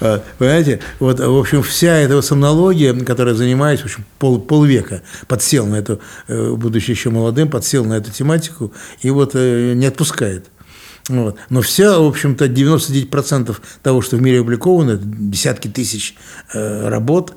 Э, 0.00 0.20
Понимаете, 0.38 0.80
вот, 0.98 1.20
в 1.20 1.38
общем, 1.38 1.62
вся 1.62 1.98
эта 1.98 2.16
вот 2.16 2.24
сомнология, 2.24 2.94
которой 2.94 3.34
занимаюсь, 3.34 3.80
в 3.80 3.84
общем, 3.84 4.04
пол, 4.18 4.40
полвека, 4.40 5.02
подсел 5.26 5.66
на 5.66 5.76
эту, 5.76 6.00
э, 6.26 6.52
будучи 6.52 6.90
еще 6.90 7.10
молодым, 7.10 7.50
подсел 7.50 7.84
на 7.84 7.94
эту 7.94 8.10
тематику 8.10 8.72
и 9.02 9.10
вот 9.10 9.32
э, 9.34 9.74
не 9.74 9.84
отпускает. 9.84 10.46
Вот. 11.08 11.36
Но 11.50 11.60
вся, 11.60 11.98
в 11.98 12.06
общем-то, 12.06 12.46
99% 12.46 13.54
того, 13.82 14.00
что 14.00 14.16
в 14.16 14.22
мире 14.22 14.40
опубликовано, 14.40 14.96
десятки 14.96 15.68
тысяч 15.68 16.14
э, 16.54 16.88
работ, 16.88 17.34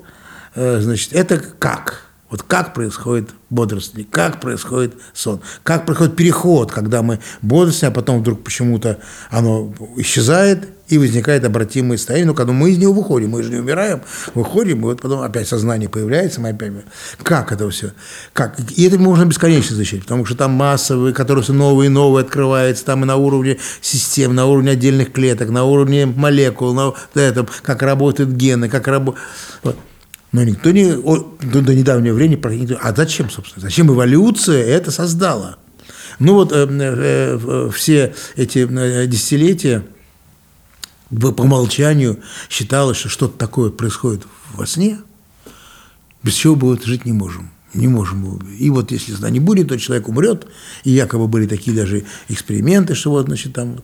э, 0.54 0.80
значит, 0.80 1.12
это 1.12 1.38
как? 1.58 2.05
Вот 2.28 2.42
как 2.42 2.74
происходит 2.74 3.30
бодрствование, 3.50 4.08
как 4.10 4.40
происходит 4.40 4.94
сон, 5.14 5.40
как 5.62 5.86
происходит 5.86 6.16
переход, 6.16 6.72
когда 6.72 7.02
мы 7.02 7.20
бодрствуем, 7.40 7.92
а 7.92 7.94
потом 7.94 8.20
вдруг 8.20 8.42
почему-то 8.42 8.98
оно 9.30 9.72
исчезает 9.96 10.68
и 10.88 10.98
возникает 10.98 11.44
обратимое 11.44 11.98
состояние, 11.98 12.26
но 12.26 12.34
когда 12.34 12.52
мы 12.52 12.70
из 12.70 12.78
него 12.78 12.92
выходим, 12.92 13.30
мы 13.30 13.42
же 13.42 13.50
не 13.50 13.58
умираем, 13.58 14.02
выходим, 14.34 14.80
и 14.80 14.82
вот 14.82 15.00
потом 15.00 15.20
опять 15.20 15.48
сознание 15.48 15.88
появляется, 15.88 16.40
мы 16.40 16.50
опять... 16.50 16.72
Как 17.22 17.52
это 17.52 17.68
все? 17.70 17.92
Как? 18.32 18.58
И 18.76 18.84
это 18.84 18.98
можно 18.98 19.24
бесконечно 19.24 19.74
изучать, 19.74 20.02
потому 20.02 20.24
что 20.26 20.36
там 20.36 20.52
массовые, 20.52 21.14
которые 21.14 21.42
все 21.42 21.52
новые 21.52 21.86
и 21.86 21.90
новые 21.90 22.22
открываются, 22.24 22.84
там 22.84 23.02
и 23.04 23.06
на 23.06 23.16
уровне 23.16 23.58
систем, 23.80 24.34
на 24.34 24.46
уровне 24.46 24.72
отдельных 24.72 25.12
клеток, 25.12 25.50
на 25.50 25.64
уровне 25.64 26.06
молекул, 26.06 26.72
на 26.72 26.92
этом, 27.14 27.48
как 27.62 27.82
работают 27.82 28.30
гены, 28.30 28.68
как 28.68 28.88
работают... 28.88 29.24
Но 30.32 30.42
никто 30.44 30.70
не, 30.70 30.92
о, 30.92 31.36
до, 31.40 31.62
до 31.62 31.74
недавнего 31.74 32.14
времени, 32.14 32.36
никто- 32.36 32.78
а 32.82 32.94
зачем, 32.94 33.30
собственно, 33.30 33.62
зачем 33.62 33.90
эволюция 33.92 34.62
это 34.64 34.90
создала? 34.90 35.56
Ну 36.18 36.34
вот 36.34 36.52
э, 36.52 36.66
э, 36.68 37.38
э, 37.42 37.70
все 37.74 38.14
эти 38.36 38.66
э, 38.68 39.06
десятилетия 39.06 39.82
по 41.10 41.28
умолчанию 41.42 42.18
считалось, 42.48 42.96
что 42.96 43.08
что-то 43.08 43.38
такое 43.38 43.70
происходит 43.70 44.24
во 44.54 44.66
сне, 44.66 44.98
без 46.22 46.34
чего 46.34 46.54
вот 46.54 46.84
жить 46.84 47.04
не 47.04 47.12
можем. 47.12 47.50
Не 47.74 47.88
можем. 47.88 48.38
И 48.58 48.70
вот 48.70 48.90
если 48.90 49.12
сна 49.12 49.28
не 49.28 49.38
будет, 49.38 49.68
то 49.68 49.78
человек 49.78 50.08
умрет. 50.08 50.46
И 50.84 50.90
якобы 50.92 51.28
были 51.28 51.46
такие 51.46 51.76
даже 51.76 52.04
эксперименты, 52.28 52.94
что 52.94 53.10
вот, 53.10 53.26
значит, 53.26 53.52
там 53.52 53.82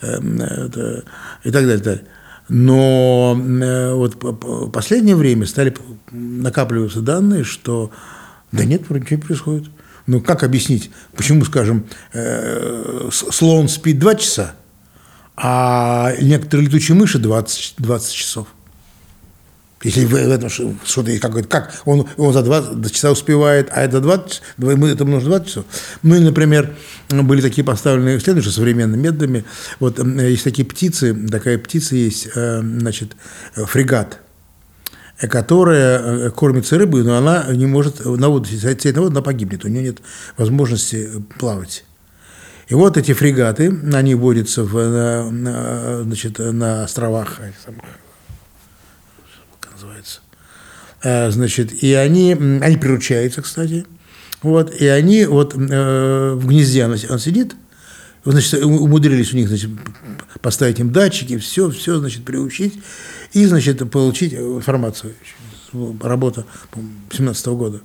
э, 0.00 0.16
это, 0.16 1.04
и 1.44 1.50
так 1.50 1.64
далее. 1.64 1.76
и 1.76 1.78
так 1.78 1.82
далее. 1.82 2.04
Но 2.48 3.38
э, 3.38 3.94
вот 3.94 4.18
по- 4.18 4.68
последнее 4.68 5.16
время 5.16 5.46
стали 5.46 5.74
накапливаться 6.10 7.00
данные, 7.00 7.44
что 7.44 7.90
да 8.52 8.64
нет, 8.64 8.88
вроде 8.88 9.04
ничего 9.04 9.16
не 9.16 9.22
происходит. 9.22 9.70
Ну, 10.06 10.20
как 10.20 10.42
объяснить, 10.42 10.90
почему, 11.16 11.44
скажем, 11.44 11.86
э, 12.12 13.08
слон 13.10 13.68
спит 13.68 13.98
2 13.98 14.14
часа, 14.16 14.54
а 15.36 16.12
некоторые 16.20 16.66
летучие 16.66 16.96
мыши 16.96 17.18
20, 17.18 17.74
20 17.78 18.12
часов? 18.12 18.48
Если 19.84 20.06
в 20.06 20.14
этом 20.14 20.48
что-то 20.48 21.18
какое-то, 21.18 21.48
как 21.48 21.74
он, 21.84 22.08
он 22.16 22.32
за 22.32 22.42
20 22.42 22.90
часа 22.90 23.12
успевает, 23.12 23.68
а 23.70 23.82
это 23.82 24.00
20, 24.00 24.42
мы 24.56 24.88
это 24.88 25.04
нужно 25.04 25.28
20 25.28 25.46
часов. 25.46 25.64
Ну, 26.02 26.14
или, 26.14 26.24
например, 26.24 26.74
были 27.10 27.42
такие 27.42 27.64
поставленные 27.64 28.16
исследования 28.16 28.42
что 28.42 28.52
современными 28.52 29.02
методами. 29.02 29.44
Вот 29.80 29.98
есть 29.98 30.42
такие 30.42 30.66
птицы, 30.66 31.14
такая 31.28 31.58
птица 31.58 31.96
есть, 31.96 32.28
э, 32.34 32.60
значит, 32.62 33.14
фрегат, 33.54 34.20
э, 35.20 35.28
которая 35.28 35.98
э, 35.98 36.30
кормится 36.30 36.78
рыбой, 36.78 37.04
но 37.04 37.18
она 37.18 37.44
не 37.52 37.66
может 37.66 38.02
на 38.06 38.30
воду 38.30 38.48
сесть 38.48 38.64
на 38.86 39.00
воду, 39.02 39.12
она 39.12 39.20
погибнет, 39.20 39.66
у 39.66 39.68
нее 39.68 39.82
нет 39.82 39.98
возможности 40.38 41.10
плавать. 41.38 41.84
И 42.68 42.74
вот 42.74 42.96
эти 42.96 43.12
фрегаты, 43.12 43.70
они 43.92 44.14
водятся 44.14 44.64
в, 44.64 44.72
на, 44.72 45.30
на, 45.30 46.02
значит, 46.04 46.38
на 46.38 46.84
островах, 46.84 47.36
как 47.66 47.74
называется, 49.84 50.20
Э, 51.04 51.30
значит, 51.30 51.82
и 51.82 51.92
они, 51.92 52.32
они 52.32 52.76
приручаются, 52.78 53.42
кстати, 53.42 53.84
вот, 54.42 54.74
и 54.74 54.86
они 54.86 55.26
вот 55.26 55.54
э, 55.54 56.32
в 56.34 56.46
гнезде 56.46 56.86
он, 56.86 56.96
он 57.10 57.18
сидит, 57.18 57.54
вот, 58.24 58.32
значит, 58.32 58.64
умудрились 58.64 59.34
у 59.34 59.36
них, 59.36 59.48
значит, 59.48 59.68
поставить 60.40 60.80
им 60.80 60.92
датчики, 60.92 61.36
все, 61.36 61.70
все, 61.70 61.98
значит, 61.98 62.24
приучить, 62.24 62.78
и, 63.34 63.44
значит, 63.44 63.90
получить 63.90 64.32
информацию. 64.32 65.12
Работа, 66.00 66.46
по-моему, 66.70 66.94
17 67.12 67.46
года. 67.48 67.82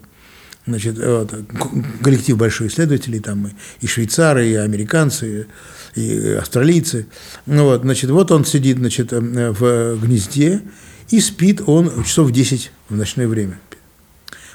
Значит, 0.65 0.97
вот, 0.97 1.31
к- 1.31 2.03
коллектив 2.03 2.37
большой 2.37 2.67
исследователей, 2.67 3.19
там 3.19 3.51
и, 3.81 3.87
швейцары, 3.87 4.47
и 4.47 4.53
американцы, 4.55 5.47
и, 5.95 6.37
австралийцы. 6.39 7.07
Ну, 7.47 7.65
вот, 7.65 7.81
значит, 7.81 8.11
вот 8.11 8.31
он 8.31 8.45
сидит, 8.45 8.77
значит, 8.77 9.11
э, 9.11 9.19
в 9.19 9.97
гнезде, 9.99 10.61
и 11.09 11.19
спит 11.19 11.61
он 11.65 12.03
часов 12.03 12.31
10 12.31 12.71
в 12.89 12.95
ночное 12.95 13.27
время. 13.27 13.59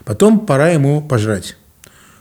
Потом 0.05 0.47
пора 0.47 0.70
ему 0.70 1.01
пожрать. 1.02 1.56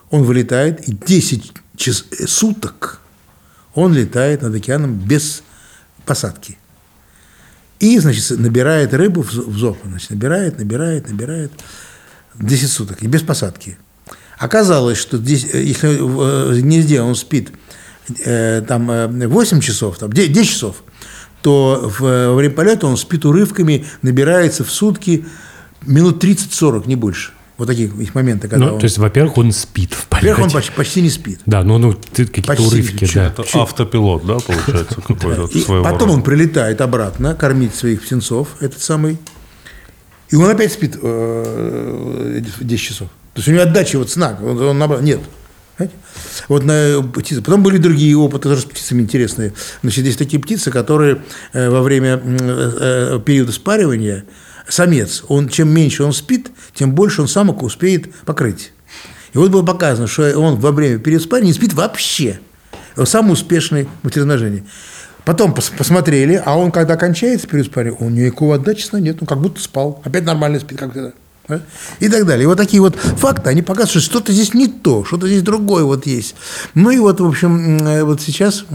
Он 0.10 0.23
вылетает, 0.23 0.88
и 0.88 0.93
10 0.93 1.51
час, 1.76 2.05
э, 2.11 2.27
суток 2.27 3.01
он 3.73 3.93
летает 3.93 4.41
над 4.41 4.55
океаном 4.55 4.93
без 4.95 5.43
посадки. 6.05 6.57
И, 7.80 7.97
значит, 7.99 8.38
набирает 8.39 8.93
рыбу 8.93 9.23
в 9.23 9.31
зо- 9.31 9.49
в 9.49 9.57
зоб. 9.57 9.77
Значит, 9.84 10.11
набирает, 10.11 10.57
набирает, 10.57 11.10
набирает. 11.10 11.51
10 12.35 12.72
суток, 12.72 13.03
и 13.03 13.07
без 13.07 13.22
посадки. 13.22 13.77
Оказалось, 14.38 14.97
что 14.97 15.18
здесь, 15.18 15.47
э, 15.53 15.61
если 15.64 15.97
в 15.97 16.51
э, 16.51 16.60
гнезде 16.61 17.01
он 17.01 17.15
спит 17.15 17.51
там 18.26 18.91
э, 18.91 19.27
8 19.27 19.61
часов, 19.61 19.97
там, 19.97 20.11
10 20.11 20.34
10 20.34 20.49
часов, 20.49 20.84
то 21.44 21.91
в, 21.99 22.03
э, 22.03 22.30
во 22.30 22.36
время 22.36 22.53
полета 22.56 22.88
он 22.88 22.98
спит 22.98 23.26
урывками, 23.26 23.86
набирается 24.02 24.64
в 24.64 24.72
сутки 24.72 25.26
минут 25.86 26.24
30-40, 26.24 26.88
не 26.88 26.95
больше. 26.95 27.32
Вот 27.57 27.68
таких 27.68 27.95
есть 27.95 28.15
моменты, 28.15 28.48
когда 28.48 28.65
Ну, 28.65 28.74
он... 28.74 28.80
то 28.80 28.86
есть, 28.86 28.98
во-первых, 28.98 29.38
он 29.38 29.52
спит 29.52 29.94
в 29.94 30.07
полете. 30.07 30.30
Во-первых, 30.30 30.45
он 30.48 30.52
почти, 30.52 30.72
почти 30.72 31.02
не 31.02 31.10
спит. 31.10 31.40
Да, 31.45 31.61
ну, 31.64 31.78
ну 31.78 31.94
какие-то 31.94 32.48
Почти 32.48 32.65
урывки, 32.65 33.07
да. 33.14 33.28
Это 33.28 33.44
автопилот, 33.53 34.26
да, 34.26 34.40
получается, 34.40 34.95
какой-то 35.07 35.48
своего 35.60 35.84
потом 35.84 36.07
рода? 36.07 36.14
он 36.14 36.24
прилетает 36.24 36.82
обратно 36.82 37.36
кормить 37.36 37.76
своих 37.76 38.02
птенцов, 38.02 38.48
этот 38.60 38.82
самый, 38.82 39.20
и 40.30 40.36
он 40.36 40.49
опять 40.49 40.74
спит 40.74 40.98
э, 40.99 42.41
10 42.60 42.82
часов. 42.82 43.10
То 43.34 43.40
есть 43.40 43.48
у 43.48 43.52
него 43.52 43.61
отдачи 43.61 43.98
вот 43.98 44.10
сна, 44.10 44.38
он, 44.41 44.60
он 44.60 44.78
наоборот- 44.80 45.03
нет. 45.03 45.20
Вот 46.48 46.64
на 46.64 47.02
птицы. 47.02 47.41
Потом 47.41 47.64
были 47.64 47.78
другие 47.78 48.16
опыты, 48.18 48.50
тоже 48.50 48.62
с 48.62 48.66
птицами 48.66 49.02
интересные. 49.02 49.54
Значит, 49.82 50.06
есть 50.06 50.20
такие 50.20 50.41
птицы, 50.41 50.72
которые 50.72 51.22
э, 51.54 51.70
во 51.70 51.82
время 51.82 52.22
э, 52.24 53.16
э, 53.16 53.20
периода 53.26 53.52
спаривания, 53.52 54.26
самец, 54.68 55.24
он, 55.28 55.50
чем 55.50 55.70
меньше 55.70 56.04
он 56.04 56.14
спит, 56.14 56.52
тем 56.74 56.94
больше 56.94 57.22
он 57.22 57.28
самок 57.28 57.64
успеет 57.64 58.14
покрыть. 58.26 58.72
И 59.34 59.38
вот 59.38 59.50
было 59.50 59.64
показано, 59.64 60.08
что 60.08 60.38
он 60.38 60.58
во 60.58 60.72
время 60.72 61.00
периода 61.00 61.24
спаривания 61.24 61.54
не 61.54 61.58
спит 61.58 61.74
вообще. 61.74 62.40
Он 62.95 63.08
самый 63.08 63.34
успешный 63.34 63.88
в 64.02 64.04
материножении. 64.04 64.64
Потом 65.26 65.54
пос- 65.54 65.76
посмотрели, 65.76 66.41
а 66.44 66.58
он, 66.58 66.72
когда 66.72 66.98
кончается 66.98 67.48
период 67.48 67.68
спания, 67.68 67.91
у 67.91 68.10
него 68.10 68.28
никакого 68.28 68.56
отдачи 68.56 68.84
сна 68.84 69.00
нет, 69.00 69.18
он 69.22 69.28
как 69.28 69.40
будто 69.40 69.62
спал. 69.62 70.02
Опять 70.04 70.26
нормально 70.26 70.60
спит, 70.60 70.78
как 70.78 70.91
всегда. 70.91 71.14
Да? 71.48 71.61
И 71.99 72.10
так 72.10 72.26
далее. 72.26 72.44
И 72.44 72.48
вот 72.48 72.57
такие 72.57 72.82
вот 72.82 72.95
факты, 72.95 73.49
они 73.49 73.61
показывают, 73.61 73.91
что 73.91 73.99
что-то 73.99 74.32
здесь 74.32 74.53
не 74.53 74.68
то, 74.68 75.03
что-то 75.03 75.28
здесь 75.28 75.41
другое 75.41 75.84
вот 75.84 76.06
есть. 76.06 76.36
Ну 76.74 76.90
и 76.90 76.99
вот, 76.99 77.20
в 77.20 77.26
общем, 77.26 77.86
э, 77.86 78.03
вот 78.03 78.22
сейчас... 78.22 78.65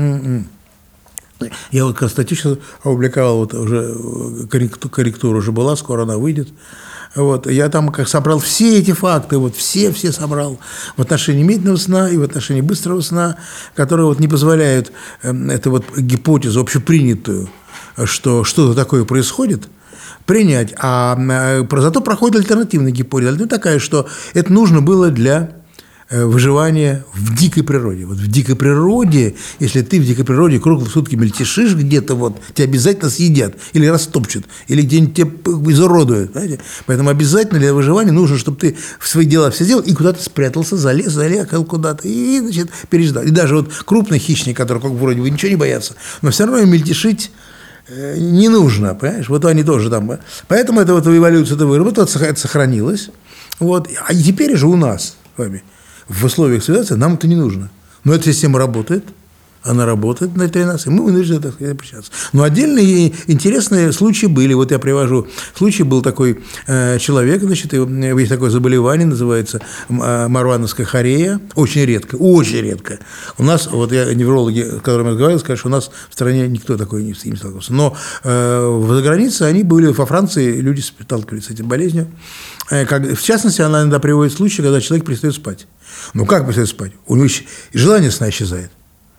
Я 1.70 1.84
вот 1.84 1.96
статью 2.10 2.36
сейчас 2.36 2.58
опубликовал, 2.80 3.38
вот 3.38 3.54
уже 3.54 3.94
э, 3.94 4.46
корректу- 4.50 4.88
корректура 4.88 5.38
уже 5.38 5.52
была, 5.52 5.76
скоро 5.76 6.02
она 6.02 6.18
выйдет. 6.18 6.48
Вот, 7.14 7.50
я 7.50 7.68
там 7.68 7.90
как 7.90 8.08
собрал 8.08 8.38
все 8.38 8.78
эти 8.78 8.92
факты, 8.92 9.38
вот 9.38 9.56
все-все 9.56 10.12
собрал 10.12 10.58
в 10.96 11.02
отношении 11.02 11.42
медленного 11.42 11.76
сна 11.76 12.10
и 12.10 12.16
в 12.16 12.22
отношении 12.22 12.60
быстрого 12.60 13.00
сна, 13.00 13.36
которые 13.74 14.06
вот 14.06 14.20
не 14.20 14.28
позволяют 14.28 14.92
эм, 15.22 15.48
эту 15.50 15.70
вот 15.70 15.84
гипотезу 15.96 16.60
общепринятую, 16.60 17.48
что 18.04 18.44
что-то 18.44 18.74
такое 18.74 19.04
происходит, 19.04 19.68
принять. 20.28 20.74
А 20.78 21.18
э, 21.18 21.80
зато 21.80 22.02
проходит 22.02 22.36
альтернативная 22.36 22.92
гипотеза. 22.92 23.30
Альтернативная 23.30 23.58
такая, 23.58 23.78
что 23.78 24.06
это 24.34 24.52
нужно 24.52 24.82
было 24.82 25.08
для 25.08 25.52
э, 26.10 26.22
выживания 26.22 27.02
в 27.14 27.34
дикой 27.34 27.62
природе. 27.62 28.04
Вот 28.04 28.18
в 28.18 28.30
дикой 28.30 28.54
природе, 28.54 29.36
если 29.58 29.80
ты 29.80 29.98
в 29.98 30.04
дикой 30.04 30.26
природе 30.26 30.60
круглые 30.60 30.90
сутки 30.90 31.16
мельтешишь 31.16 31.74
где-то, 31.74 32.14
вот, 32.14 32.36
тебя 32.52 32.68
обязательно 32.68 33.08
съедят 33.08 33.56
или 33.72 33.86
растопчут, 33.86 34.44
или 34.66 34.82
где-нибудь 34.82 35.14
тебя 35.16 35.30
изуродуют. 35.72 36.32
Знаете? 36.32 36.60
Поэтому 36.84 37.08
обязательно 37.08 37.58
для 37.58 37.72
выживания 37.72 38.12
нужно, 38.12 38.36
чтобы 38.36 38.58
ты 38.58 38.76
в 39.00 39.08
свои 39.08 39.24
дела 39.24 39.50
все 39.50 39.64
сделал 39.64 39.82
и 39.82 39.94
куда-то 39.94 40.22
спрятался, 40.22 40.76
залез, 40.76 41.10
залегал 41.10 41.64
куда-то 41.64 42.06
и, 42.06 42.40
значит, 42.40 42.68
переждал. 42.90 43.22
И 43.22 43.30
даже 43.30 43.56
вот 43.56 43.72
крупный 43.86 44.18
хищник, 44.18 44.58
который 44.58 44.82
как 44.82 44.92
вроде 44.92 45.22
бы 45.22 45.30
ничего 45.30 45.48
не 45.48 45.56
боятся, 45.56 45.94
но 46.20 46.30
все 46.30 46.44
равно 46.44 46.66
мельтешить 46.66 47.30
не 47.90 48.48
нужно, 48.48 48.94
понимаешь? 48.94 49.28
Вот 49.28 49.44
они 49.44 49.62
тоже 49.64 49.90
там. 49.90 50.10
э. 50.12 50.18
Поэтому 50.46 50.80
это 50.80 50.94
вот 50.94 51.06
эволюция 51.06 51.56
это 51.56 51.66
выработала, 51.66 52.04
это 52.04 52.12
сох- 52.12 52.22
это 52.22 52.38
сохранилось. 52.40 53.10
Вот. 53.60 53.88
А 54.06 54.14
теперь 54.14 54.56
же 54.56 54.66
у 54.66 54.76
нас 54.76 55.16
вами 55.36 55.62
в 56.08 56.24
условиях 56.24 56.62
цивилизации 56.62 56.94
нам 56.94 57.14
это 57.14 57.26
не 57.26 57.36
нужно. 57.36 57.70
Но 58.04 58.14
эта 58.14 58.24
система 58.32 58.58
работает, 58.58 59.04
она 59.62 59.86
работает 59.86 60.32
внутри 60.32 60.64
нас, 60.64 60.86
и 60.86 60.90
мы 60.90 61.04
вынуждены 61.04 61.40
так 61.40 61.54
сказать, 61.54 61.74
общаться. 61.74 62.10
Но 62.32 62.42
отдельные 62.42 63.12
интересные 63.26 63.92
случаи 63.92 64.26
были. 64.26 64.54
Вот 64.54 64.70
я 64.70 64.78
привожу 64.78 65.26
случай, 65.54 65.82
был 65.82 66.02
такой 66.02 66.40
э, 66.66 66.98
человек, 66.98 67.42
значит, 67.42 67.72
есть 67.72 68.28
такое 68.28 68.50
заболевание, 68.50 69.06
называется 69.06 69.60
э, 69.88 70.28
марвановская 70.28 70.86
хорея. 70.86 71.40
Очень 71.54 71.84
редко, 71.84 72.16
очень 72.16 72.60
редко. 72.60 72.98
У 73.36 73.42
нас, 73.42 73.68
вот 73.70 73.92
я 73.92 74.12
неврологи, 74.14 74.62
с 74.62 74.80
которыми 74.80 75.10
разговаривал, 75.10 75.40
сказали, 75.40 75.58
что 75.58 75.68
у 75.68 75.72
нас 75.72 75.90
в 76.08 76.12
стране 76.12 76.48
никто 76.48 76.76
такой 76.76 77.02
не, 77.02 77.14
ним 77.24 77.36
сталкивался. 77.36 77.72
Но 77.72 77.96
э, 78.24 78.86
за 78.88 79.02
границей 79.02 79.48
они 79.48 79.62
были, 79.62 79.86
во 79.86 80.06
Франции 80.06 80.60
люди 80.60 80.80
сталкивались 80.80 81.46
с 81.46 81.50
этой 81.50 81.62
болезнью. 81.62 82.08
Э, 82.70 82.84
в 83.14 83.22
частности, 83.22 83.60
она 83.60 83.82
иногда 83.82 83.98
приводит 83.98 84.32
случаи, 84.32 84.62
когда 84.62 84.80
человек 84.80 85.06
перестает 85.06 85.34
спать. 85.34 85.66
Ну, 86.14 86.26
как 86.26 86.44
перестает 86.44 86.68
спать? 86.68 86.92
У 87.06 87.16
него 87.16 87.28
желание 87.72 88.10
сна 88.10 88.30
исчезает. 88.30 88.70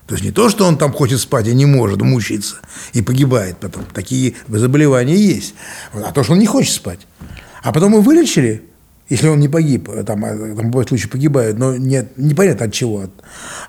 То 0.09 0.15
есть 0.15 0.25
не 0.25 0.31
то, 0.31 0.49
что 0.49 0.65
он 0.65 0.75
там 0.75 0.91
хочет 0.91 1.19
спать 1.19 1.47
и 1.47 1.53
не 1.53 1.67
может, 1.67 2.01
мучается 2.01 2.55
и 2.93 3.03
погибает 3.03 3.57
потом. 3.57 3.85
Такие 3.93 4.33
заболевания 4.47 5.15
есть. 5.15 5.53
А 5.93 6.11
то, 6.11 6.23
что 6.23 6.33
он 6.33 6.39
не 6.39 6.47
хочет 6.47 6.73
спать. 6.73 7.01
А 7.61 7.71
потом 7.71 7.91
его 7.91 8.01
вылечили, 8.01 8.63
если 9.07 9.27
он 9.27 9.39
не 9.39 9.47
погиб, 9.47 9.87
там, 10.07 10.25
а, 10.25 10.29
там 10.29 10.71
бывают 10.71 10.89
случаи 10.89 11.07
погибают, 11.07 11.59
но 11.59 11.75
нет, 11.75 12.13
непонятно 12.17 12.65
от 12.65 12.73
чего. 12.73 13.03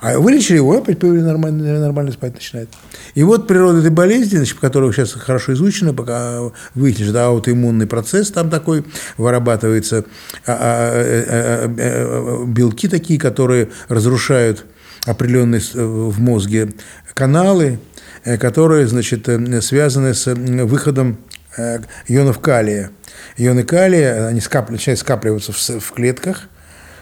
А 0.01 0.19
вылечили 0.19 0.57
его, 0.57 0.79
опять 0.79 0.99
появились 0.99 1.25
нормально, 1.25 1.79
нормально 1.79 2.13
спать 2.13 2.33
начинает. 2.33 2.71
И 3.15 3.23
вот 3.23 3.47
природа 3.47 3.81
этой 3.81 3.91
болезни, 3.91 4.39
значит, 4.39 4.59
которая 4.59 4.93
сейчас 4.93 5.13
хорошо 5.13 5.53
изучена, 5.53 5.93
пока 5.93 6.41
выяснили, 6.75 7.11
что 7.11 7.27
аутоиммунный 7.27 7.87
процесс 7.87 8.31
там 8.31 8.49
такой, 8.49 8.87
вырабатываются 9.19 10.07
а, 10.47 10.57
а, 10.59 10.93
э, 10.95 11.25
э, 11.27 11.75
э, 11.77 12.45
белки 12.47 12.89
такие, 12.89 13.21
которые 13.21 13.69
разрушают 13.89 14.65
определенные 15.11 15.61
с- 15.61 15.75
в 15.75 16.21
мозге 16.21 16.71
каналы, 17.15 17.79
э, 18.25 18.37
которые, 18.39 18.87
значит, 18.87 19.29
э, 19.29 19.61
связаны 19.61 20.15
с 20.15 20.27
э, 20.29 20.35
выходом 20.65 21.19
э, 21.57 21.81
ионов 22.09 22.39
калия. 22.39 22.91
Ионы 23.37 23.65
калия, 23.65 24.29
они 24.29 24.41
скап- 24.41 24.71
начинают 24.71 25.01
скапливаться 25.01 25.53
в, 25.53 25.59
в 25.81 25.93
клетках, 25.93 26.49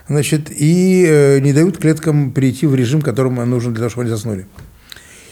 значит, 0.09 0.51
и 0.51 1.05
э, 1.07 1.39
не 1.41 1.53
дают 1.53 1.79
клеткам 1.79 2.33
перейти 2.33 2.67
в 2.67 2.75
режим, 2.75 3.03
которым 3.03 3.35
нужен 3.49 3.73
для 3.73 3.81
того, 3.81 3.91
чтобы 3.91 4.03
они 4.05 4.11
заснули. 4.11 4.47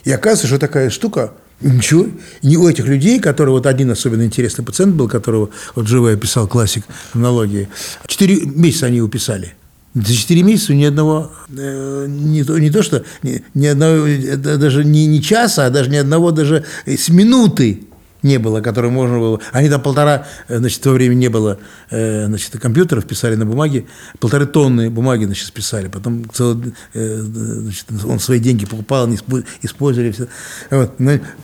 И 0.04 0.12
оказывается, 0.12 0.46
что 0.46 0.58
такая 0.58 0.90
штука, 0.90 1.32
ничего, 1.60 2.06
не 2.42 2.56
у 2.58 2.68
этих 2.68 2.86
людей, 2.86 3.18
которые, 3.18 3.52
вот 3.52 3.66
один 3.66 3.90
особенно 3.90 4.22
интересный 4.22 4.64
пациент 4.64 4.94
был, 4.94 5.08
которого 5.08 5.48
вот 5.74 5.88
живо 5.88 6.12
описал 6.12 6.46
классик 6.46 6.84
хронологии, 7.12 7.68
четыре 8.06 8.42
месяца 8.44 8.86
они 8.86 8.98
его 8.98 9.08
писали. 9.08 9.54
За 9.96 10.12
четыре 10.12 10.42
месяца 10.42 10.74
ни 10.74 10.84
одного, 10.84 11.32
э, 11.48 12.06
не, 12.06 12.44
то, 12.44 12.58
не 12.58 12.70
то 12.70 12.82
что, 12.82 13.02
ни, 13.22 13.42
ни 13.54 13.66
одного, 13.66 14.06
э, 14.06 14.36
даже 14.36 14.84
не, 14.84 15.06
не 15.06 15.22
часа, 15.22 15.64
а 15.66 15.70
даже 15.70 15.88
ни 15.88 15.96
одного 15.96 16.32
даже 16.32 16.66
с 16.84 17.08
минуты 17.08 17.84
не 18.22 18.38
было, 18.38 18.60
который 18.60 18.90
можно 18.90 19.18
было. 19.18 19.40
Они 19.52 19.70
там 19.70 19.80
полтора, 19.80 20.26
э, 20.48 20.58
значит, 20.58 20.80
в 20.80 20.82
то 20.82 20.90
время 20.90 21.14
не 21.14 21.28
было 21.28 21.58
значит, 21.88 22.60
компьютеров, 22.60 23.06
писали 23.06 23.36
на 23.36 23.46
бумаге, 23.46 23.86
полторы 24.18 24.44
тонны 24.44 24.90
бумаги, 24.90 25.24
значит, 25.24 25.46
списали. 25.46 25.88
Потом 25.88 26.28
целый, 26.30 26.74
значит, 26.92 27.86
он 28.06 28.20
свои 28.20 28.38
деньги 28.38 28.66
покупал, 28.66 29.06
они 29.06 29.16
испо- 29.16 29.46
использовали 29.62 30.10
все. 30.10 30.26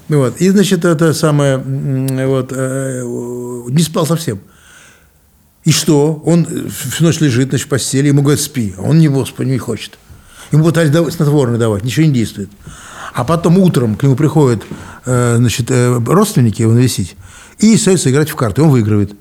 Вот. 0.09 0.37
И, 0.43 0.51
значит, 0.51 0.85
это 0.85 1.15
самое, 1.15 1.57
вот, 1.57 2.53
не 2.53 3.83
спал 3.83 4.05
совсем. 4.05 4.41
И 5.65 5.71
что? 5.71 6.21
Он 6.25 6.47
всю 6.71 7.05
ночь 7.05 7.21
лежит 7.21 7.51
значит, 7.51 7.67
в 7.67 7.71
постели, 7.71 8.09
ему 8.09 8.23
говорят, 8.23 8.41
спи. 8.41 8.75
А 8.77 8.83
он 8.83 8.99
не, 8.99 9.09
господи, 9.09 9.51
не 9.51 9.59
хочет. 9.59 9.99
Ему 10.51 10.65
пытались 10.65 10.93
снотворное 11.15 11.59
давать, 11.59 11.85
ничего 11.85 12.07
не 12.07 12.13
действует. 12.13 12.51
А 13.15 13.25
потом 13.25 13.59
утром 13.59 13.95
к 13.95 14.03
нему 14.03 14.17
приходят 14.17 14.63
э, 15.07 15.37
значит, 15.37 15.71
э, 15.71 15.99
родственники 16.07 16.63
его 16.63 16.73
навестить 16.73 17.17
и 17.59 17.75
остаются 17.75 18.11
играть 18.11 18.31
в 18.31 18.37
карты. 18.37 18.63
Он 18.63 18.71
выигрывает. 18.71 19.15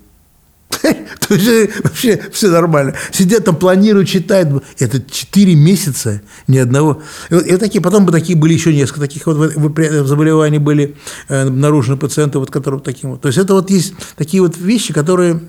То 1.27 1.33
есть 1.33 1.47
э, 1.47 1.69
вообще 1.83 2.21
все 2.31 2.49
нормально. 2.49 2.95
Сидят 3.11 3.45
там, 3.45 3.55
планируют, 3.55 4.07
читают. 4.09 4.63
Это 4.79 5.01
4 5.01 5.55
месяца 5.55 6.21
ни 6.47 6.57
одного. 6.57 7.01
И 7.29 7.33
вот, 7.33 7.45
и 7.45 7.51
вот 7.51 7.59
такие, 7.59 7.81
потом 7.81 8.05
бы 8.05 8.11
такие 8.11 8.37
были 8.37 8.53
еще 8.53 8.73
несколько 8.73 9.01
таких 9.01 9.25
вот 9.27 9.37
выпря- 9.37 10.03
заболеваний 10.03 10.59
были 10.59 10.95
э, 11.29 11.47
обнаружены 11.47 11.97
пациенты, 11.97 12.39
вот, 12.39 12.51
которые 12.51 12.79
вот 12.79 12.85
таким 12.85 13.11
вот. 13.11 13.21
То 13.21 13.27
есть 13.27 13.37
это 13.37 13.53
вот 13.53 13.69
есть 13.69 13.93
такие 14.15 14.41
вот 14.41 14.57
вещи, 14.57 14.93
которые 14.93 15.39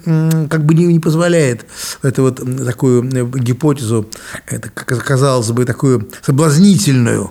как 0.48 0.64
бы 0.64 0.74
не, 0.74 0.86
не 0.86 1.00
позволяет 1.00 1.66
это 2.02 2.22
вот 2.22 2.40
такую 2.64 3.04
э, 3.04 3.38
гипотезу, 3.38 4.08
это, 4.46 4.70
казалось 4.70 5.50
бы, 5.50 5.64
такую 5.64 6.08
соблазнительную, 6.22 7.30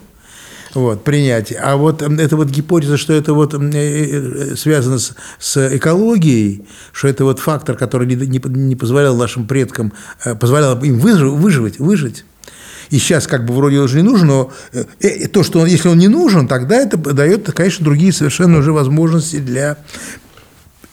вот, 0.73 1.03
принятие. 1.03 1.59
А 1.59 1.75
вот 1.75 2.01
эта 2.01 2.35
вот 2.35 2.49
гипотеза, 2.49 2.97
что 2.97 3.13
это 3.13 3.33
вот 3.33 3.53
м, 3.53 3.71
э, 3.71 3.73
э, 3.73 4.55
связано 4.55 4.99
с, 4.99 5.13
с 5.39 5.75
экологией, 5.75 6.65
что 6.91 7.07
это 7.07 7.23
вот 7.23 7.39
фактор, 7.39 7.75
который 7.75 8.07
не, 8.07 8.15
не, 8.15 8.39
не 8.39 8.75
позволял 8.75 9.15
нашим 9.15 9.47
предкам, 9.47 9.93
э, 10.23 10.35
позволял 10.35 10.81
им 10.81 10.99
выживать, 10.99 11.79
выжить. 11.79 12.25
И 12.91 12.99
сейчас 12.99 13.25
как 13.25 13.45
бы 13.45 13.53
вроде 13.53 13.79
уже 13.79 13.97
не 13.97 14.03
нужен, 14.03 14.27
но 14.27 14.51
э, 14.73 14.83
э, 14.99 15.27
то, 15.29 15.43
что 15.43 15.59
он, 15.59 15.67
если 15.67 15.87
он 15.87 15.97
не 15.97 16.09
нужен, 16.09 16.47
тогда 16.47 16.75
это 16.75 16.97
дает, 16.97 17.51
конечно, 17.53 17.85
другие 17.85 18.11
совершенно 18.11 18.59
уже 18.59 18.73
возможности 18.73 19.37
для, 19.37 19.77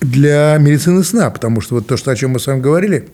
для 0.00 0.56
медицины 0.58 1.02
сна. 1.02 1.30
Потому 1.30 1.60
что 1.60 1.74
вот 1.74 1.88
то, 1.88 1.96
что, 1.96 2.12
о 2.12 2.16
чем 2.16 2.30
мы 2.30 2.40
с 2.40 2.46
вами 2.46 2.60
говорили, 2.60 3.08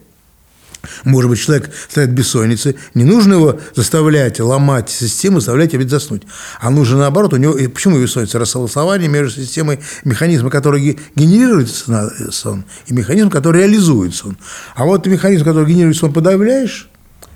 может 1.05 1.31
быть, 1.31 1.40
человек 1.40 1.70
страдает 1.89 2.15
бессонницей, 2.16 2.77
не 2.94 3.05
нужно 3.05 3.35
его 3.35 3.61
заставлять 3.74 4.40
ломать 4.40 4.90
систему, 4.90 5.40
заставлять 5.40 5.74
опять 5.74 5.90
заснуть. 5.90 6.23
А 6.61 6.70
нужно 6.70 6.98
наоборот, 6.98 7.32
у 7.35 7.36
него, 7.36 7.55
почему 7.73 8.01
бессонница? 8.01 8.39
Рассогласование 8.39 9.09
между 9.09 9.40
системой 9.43 9.81
механизма, 10.05 10.51
который 10.51 10.81
ге- 10.81 10.98
генерирует 11.16 11.69
сон, 11.70 12.65
и 12.86 12.94
механизм, 12.94 13.31
который 13.31 13.62
реализует 13.62 14.15
сон. 14.15 14.36
А 14.74 14.85
вот 14.85 15.06
механизм, 15.06 15.44
который 15.44 15.66
генерирует 15.66 15.97
сон, 15.97 16.12
подавляешь, 16.12 16.89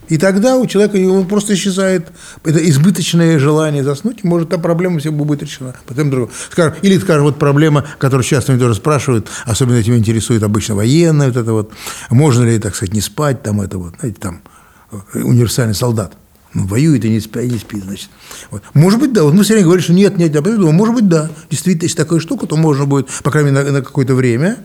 и 0.09 0.19
тогда 0.19 0.57
у 0.57 0.67
человека 0.67 0.97
он 1.11 1.27
просто 1.27 1.55
исчезает 1.55 2.09
это 2.45 2.69
избыточное 2.69 3.39
желание 3.39 3.85
заснуть, 3.85 4.21
и 4.23 4.27
может 4.27 4.49
та 4.49 4.59
проблема 4.59 4.99
все 5.01 5.13
будет 5.13 5.43
решена. 5.43 5.75
Потом 5.87 6.11
другое. 6.11 6.31
Скажем, 6.51 6.75
или, 6.83 6.99
скажем, 6.99 7.25
вот 7.25 7.39
проблема, 7.39 7.85
которую 7.99 8.25
часто 8.25 8.53
меня 8.53 8.63
тоже 8.63 8.77
спрашивают, 8.77 9.29
особенно 9.45 9.77
этим 9.77 9.97
интересует 9.97 10.43
обычно 10.43 10.75
военные, 10.75 11.29
вот 11.29 11.37
это 11.37 11.53
вот, 11.53 11.73
можно 12.11 12.45
ли, 12.45 12.59
так 12.59 12.75
сказать, 12.75 12.95
не 12.95 13.01
спать, 13.01 13.43
там 13.43 13.61
это 13.61 13.79
вот, 13.79 13.95
знаете, 14.01 14.19
там, 14.21 14.43
э, 14.93 15.21
универсальный 15.21 15.75
солдат. 15.75 16.15
Ну, 16.55 16.67
воюет 16.67 17.05
и 17.05 17.11
не 17.11 17.21
спит, 17.21 17.53
не 17.53 17.59
спит 17.59 17.85
значит. 17.85 18.09
Вот. 18.51 18.63
Может 18.73 19.01
быть, 19.01 19.13
да. 19.13 19.23
Вот 19.23 19.35
мы 19.35 19.45
все 19.45 19.53
время 19.53 19.67
говорим, 19.67 19.85
что 19.85 19.93
нет, 19.93 20.17
нет, 20.17 20.35
я 20.35 20.41
думаю, 20.41 20.73
может 20.73 20.95
быть, 20.95 21.07
да. 21.07 21.31
Действительно, 21.51 21.85
если 21.85 21.97
такая 21.97 22.21
штука, 22.21 22.47
то 22.47 22.57
можно 22.57 22.87
будет, 22.87 23.09
по 23.23 23.31
крайней 23.31 23.51
мере, 23.51 23.65
на, 23.65 23.73
на 23.73 23.83
какое-то 23.83 24.15
время, 24.15 24.57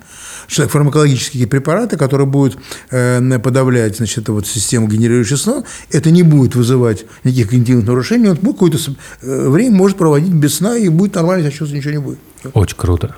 что 0.47 0.67
фармакологические 0.67 1.47
препараты, 1.47 1.97
которые 1.97 2.27
будут 2.27 2.57
э, 2.91 3.39
подавлять 3.39 3.97
значит, 3.97 4.19
эту 4.19 4.33
вот 4.33 4.47
систему, 4.47 4.87
генерирующую 4.87 5.37
сон, 5.37 5.63
это 5.91 6.11
не 6.11 6.23
будет 6.23 6.55
вызывать 6.55 7.05
никаких 7.23 7.49
когнитивных 7.49 7.85
нарушений, 7.85 8.29
он 8.29 8.37
какое-то 8.37 8.77
э, 9.21 9.49
время 9.49 9.75
может 9.75 9.97
проводить 9.97 10.33
без 10.33 10.55
сна 10.55 10.77
и 10.77 10.89
будет 10.89 11.15
нормально 11.15 11.49
чувствовать, 11.49 11.73
ничего 11.73 11.91
не 11.91 11.99
будет. 11.99 12.19
Очень 12.53 12.77
круто. 12.77 13.15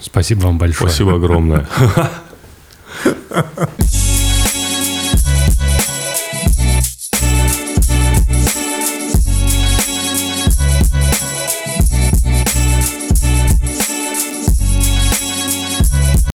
Спасибо 0.00 0.40
вам 0.40 0.58
большое. 0.58 0.90
Спасибо 0.90 1.16
огромное. 1.16 1.68